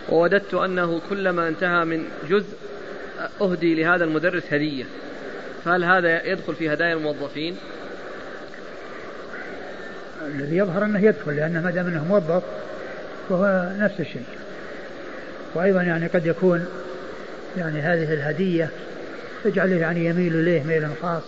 ووددت 0.09 0.55
أنه 0.55 1.01
كلما 1.11 1.49
انتهى 1.49 1.85
من 1.85 2.05
جزء 2.29 2.57
أهدي 3.41 3.75
لهذا 3.75 4.05
المدرس 4.05 4.43
هدية. 4.53 4.85
فهل 5.65 5.85
هذا 5.85 6.27
يدخل 6.27 6.55
في 6.55 6.73
هدايا 6.73 6.95
الموظفين؟ 6.95 7.57
الذي 10.27 10.57
يظهر 10.57 10.85
أنه 10.85 11.05
يدخل 11.05 11.37
لأنه 11.37 11.61
ما 11.61 11.71
دام 11.71 11.87
أنه 11.87 12.05
موظف 12.05 12.43
فهو 13.29 13.73
نفس 13.79 14.01
الشيء. 14.01 14.25
وأيضا 15.55 15.83
يعني 15.83 16.07
قد 16.07 16.27
يكون 16.27 16.67
يعني 17.57 17.81
هذه 17.81 18.13
الهدية 18.13 18.71
تجعله 19.45 19.77
يعني 19.77 20.07
يميل 20.07 20.35
إليه 20.37 20.63
ميلا 20.63 20.91
خاص. 21.03 21.23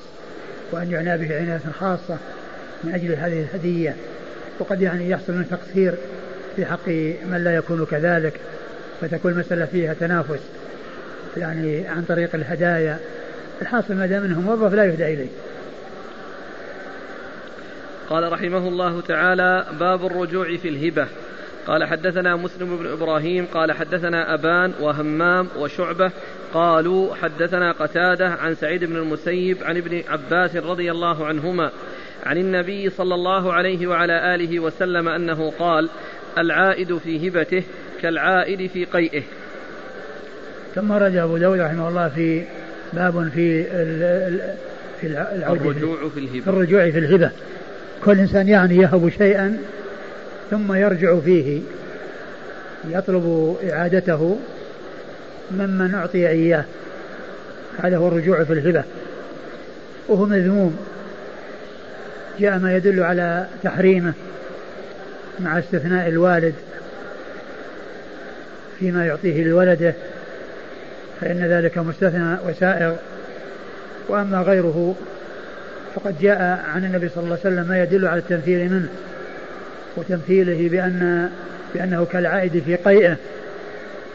وأن 0.72 0.90
يعنى 0.90 1.18
به 1.18 1.36
عناية 1.36 1.60
خاصة 1.80 2.18
من 2.84 2.94
أجل 2.94 3.12
هذه 3.14 3.40
الهدية. 3.40 3.96
وقد 4.58 4.82
يعني 4.82 5.10
يحصل 5.10 5.32
من 5.32 5.48
تقصير 5.50 5.94
في 6.56 6.66
حق 6.66 6.88
من 7.30 7.40
لا 7.44 7.54
يكون 7.54 7.86
كذلك 7.86 8.40
فتكون 9.00 9.32
المسألة 9.32 9.64
فيها 9.64 9.94
تنافس 9.94 10.40
يعني 11.36 11.88
عن 11.88 12.02
طريق 12.02 12.34
الهدايا. 12.34 12.98
الحاصل 13.62 13.94
ما 13.94 14.06
دام 14.06 14.24
إنه 14.24 14.40
موظف 14.40 14.74
لا 14.74 14.84
يهدى 14.84 15.14
إليه. 15.14 15.30
قال 18.10 18.32
رحمه 18.32 18.68
الله 18.68 19.00
تعالى 19.00 19.66
باب 19.80 20.06
الرجوع 20.06 20.56
في 20.56 20.68
الهبة. 20.68 21.06
قال 21.66 21.84
حدثنا 21.84 22.36
مسلم 22.36 22.76
بن 22.76 22.86
إبراهيم 22.86 23.46
قال 23.46 23.72
حدثنا 23.72 24.34
أبان 24.34 24.72
وهمام 24.80 25.48
وشعبة 25.58 26.10
قالوا 26.54 27.14
حدثنا 27.14 27.72
قتادة 27.72 28.28
عن 28.28 28.54
سعيد 28.54 28.84
بن 28.84 28.96
المسيب 28.96 29.56
عن 29.62 29.76
ابن 29.76 30.02
عباس 30.08 30.56
رضي 30.56 30.90
الله 30.90 31.26
عنهما 31.26 31.70
عن 32.26 32.38
النبي 32.38 32.90
صلى 32.90 33.14
الله 33.14 33.52
عليه 33.52 33.86
وعلى 33.86 34.34
آله 34.34 34.60
وسلم 34.60 35.08
أنه 35.08 35.52
قال 35.58 35.88
العائد 36.38 36.98
في 36.98 37.28
هبته 37.28 37.62
كالعائد 38.02 38.70
في 38.70 38.84
قيئه. 38.84 39.22
ثم 40.74 40.92
رد 40.92 41.16
أبو 41.16 41.36
داود 41.36 41.60
رحمه 41.60 41.88
الله 41.88 42.08
في 42.08 42.44
باب 42.92 43.28
في 43.34 43.64
في 45.00 45.06
الرجوع 45.06 46.08
في 46.14 46.20
الهبة. 46.20 46.40
في 46.40 46.48
الرجوع 46.48 46.90
في 46.90 46.98
الهبة. 46.98 47.30
كل 48.04 48.18
إنسان 48.18 48.48
يعني 48.48 48.76
يهب 48.76 49.08
شيئا 49.18 49.58
ثم 50.50 50.72
يرجع 50.72 51.20
فيه 51.20 51.60
يطلب 52.88 53.56
إعادته 53.70 54.38
ممن 55.50 55.94
أعطي 55.94 56.28
إياه. 56.28 56.64
هذا 57.82 57.96
هو 57.96 58.08
الرجوع 58.08 58.44
في 58.44 58.52
الهبة. 58.52 58.84
وهو 60.08 60.26
مذموم. 60.26 60.76
جاء 62.40 62.58
ما 62.58 62.76
يدل 62.76 63.02
على 63.02 63.46
تحريمه 63.62 64.12
مع 65.40 65.58
استثناء 65.58 66.08
الوالد 66.08 66.54
فيما 68.78 69.06
يعطيه 69.06 69.44
لولده 69.44 69.94
فإن 71.20 71.38
ذلك 71.38 71.78
مستثنى 71.78 72.36
وسائغ 72.46 72.94
وأما 74.08 74.42
غيره 74.42 74.94
فقد 75.94 76.20
جاء 76.20 76.64
عن 76.74 76.84
النبي 76.84 77.08
صلى 77.08 77.24
الله 77.24 77.38
عليه 77.44 77.54
وسلم 77.54 77.68
ما 77.68 77.82
يدل 77.82 78.06
على 78.06 78.18
التمثيل 78.18 78.72
منه 78.72 78.88
وتمثيله 79.96 80.68
بأن 80.68 81.30
بأنه 81.74 82.04
كالعائد 82.12 82.62
في 82.66 82.76
قيئه. 82.76 83.16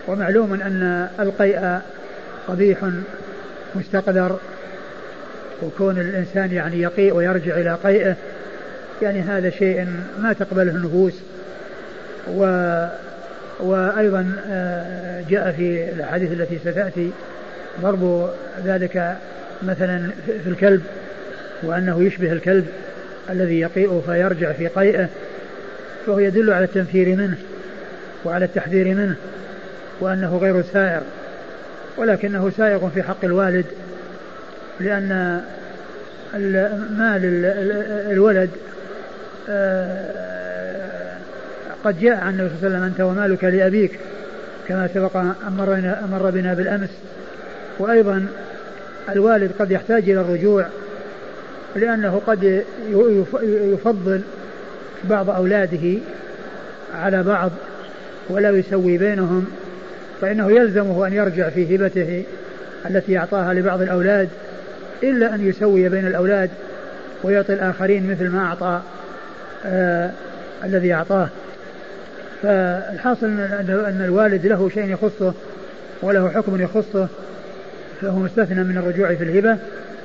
ومعلوم 0.08 0.54
أن 0.54 1.08
القيء 1.20 1.80
قبيح 2.48 2.78
مستقدر 3.76 4.40
وكون 5.64 6.00
الإنسان 6.00 6.52
يعني 6.52 6.82
يقيء 6.82 7.14
ويرجع 7.14 7.58
إلى 7.58 7.78
قيئه 7.84 8.16
يعني 9.02 9.22
هذا 9.22 9.50
شيء 9.50 9.88
ما 10.20 10.34
تقبله 10.34 10.72
النفوس. 10.72 11.14
و 12.28 12.42
وأيضا 13.60 14.32
آه، 14.48 15.24
جاء 15.30 15.52
في 15.52 15.90
الأحاديث 15.90 16.32
التي 16.32 16.60
ستأتي 16.60 17.12
ضرب 17.82 18.30
ذلك 18.66 19.18
مثلا 19.64 20.10
في 20.44 20.50
الكلب 20.50 20.82
وأنه 21.64 22.04
يشبه 22.04 22.32
الكلب 22.32 22.66
الذي 23.30 23.60
يقيء 23.60 24.02
فيرجع 24.06 24.52
في 24.52 24.68
قيئه 24.68 25.10
فهو 26.06 26.20
يدل 26.20 26.54
على 26.54 26.66
التنفير 26.66 27.16
منه 27.16 27.38
وعلى 28.26 28.46
التحذير 28.46 28.88
منه. 28.88 29.16
وأنه 30.00 30.38
غير 30.38 30.62
سائر 30.62 31.02
ولكنه 31.98 32.52
سائغ 32.58 32.90
في 32.90 33.04
حق 33.04 33.26
الوالد 33.26 33.66
لأن 34.80 35.42
مال 36.98 37.22
الولد 38.12 38.50
آه، 39.50 41.18
قد 41.84 42.00
جاء 42.00 42.16
عن 42.16 42.34
النبي 42.34 42.50
صلى 42.50 42.68
الله 42.68 42.78
عليه 42.78 42.78
وسلم 42.78 42.84
أنت 42.84 43.02
ومالك 43.02 43.44
لأبيك 43.44 44.00
كما 44.68 44.90
سبق 44.94 45.18
مر 46.12 46.30
بنا 46.30 46.54
بالأمس. 46.54 46.90
وأيضا 47.80 48.26
الوالد 49.10 49.52
قد 49.60 49.72
يحتاج 49.72 50.10
إلى 50.10 50.22
الرجوع 50.22 50.66
لأنه 51.76 52.22
قد 52.28 52.64
يفضل 53.44 54.22
بعض 55.04 55.30
أولاده 55.30 55.98
على 56.96 57.24
بعض 57.24 57.52
ولا 58.30 58.50
يسوي 58.50 58.98
بينهم. 58.98 59.48
فإنه 60.22 60.52
يلزمه 60.52 61.08
أن 61.08 61.14
يرجع 61.14 61.50
في 61.50 61.76
هبته 61.76 62.24
التي 62.90 63.18
أعطاها 63.18 63.54
لبعض 63.54 63.82
الأولاد 63.82 64.30
إلا 65.04 65.36
أن 65.36 65.48
يسوي 65.48 65.90
بين 65.90 66.08
الأولاد 66.08 66.50
ويعطي 67.24 67.54
الآخرين 67.54 68.12
مثل 68.12 68.30
ما 68.30 68.46
أعطى 68.46 68.82
آه 69.66 70.12
الذي 70.64 70.94
أعطاه. 70.94 71.30
فالحاصل 72.44 73.26
أن 73.26 74.02
الوالد 74.06 74.46
له 74.46 74.70
شيء 74.70 74.86
يخصه 74.86 75.34
وله 76.02 76.30
حكم 76.30 76.62
يخصه 76.62 77.08
فهو 78.02 78.20
مستثنى 78.20 78.64
من 78.64 78.78
الرجوع 78.78 79.16
في 79.16 79.24
الهبة. 79.24 79.58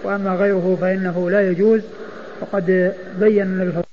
وأما 0.05 0.35
غيره 0.35 0.79
فإنه 0.81 1.31
لا 1.31 1.41
يجوز 1.51 1.81
وقد 2.41 2.93
بين 3.21 3.43
النبي 3.43 3.90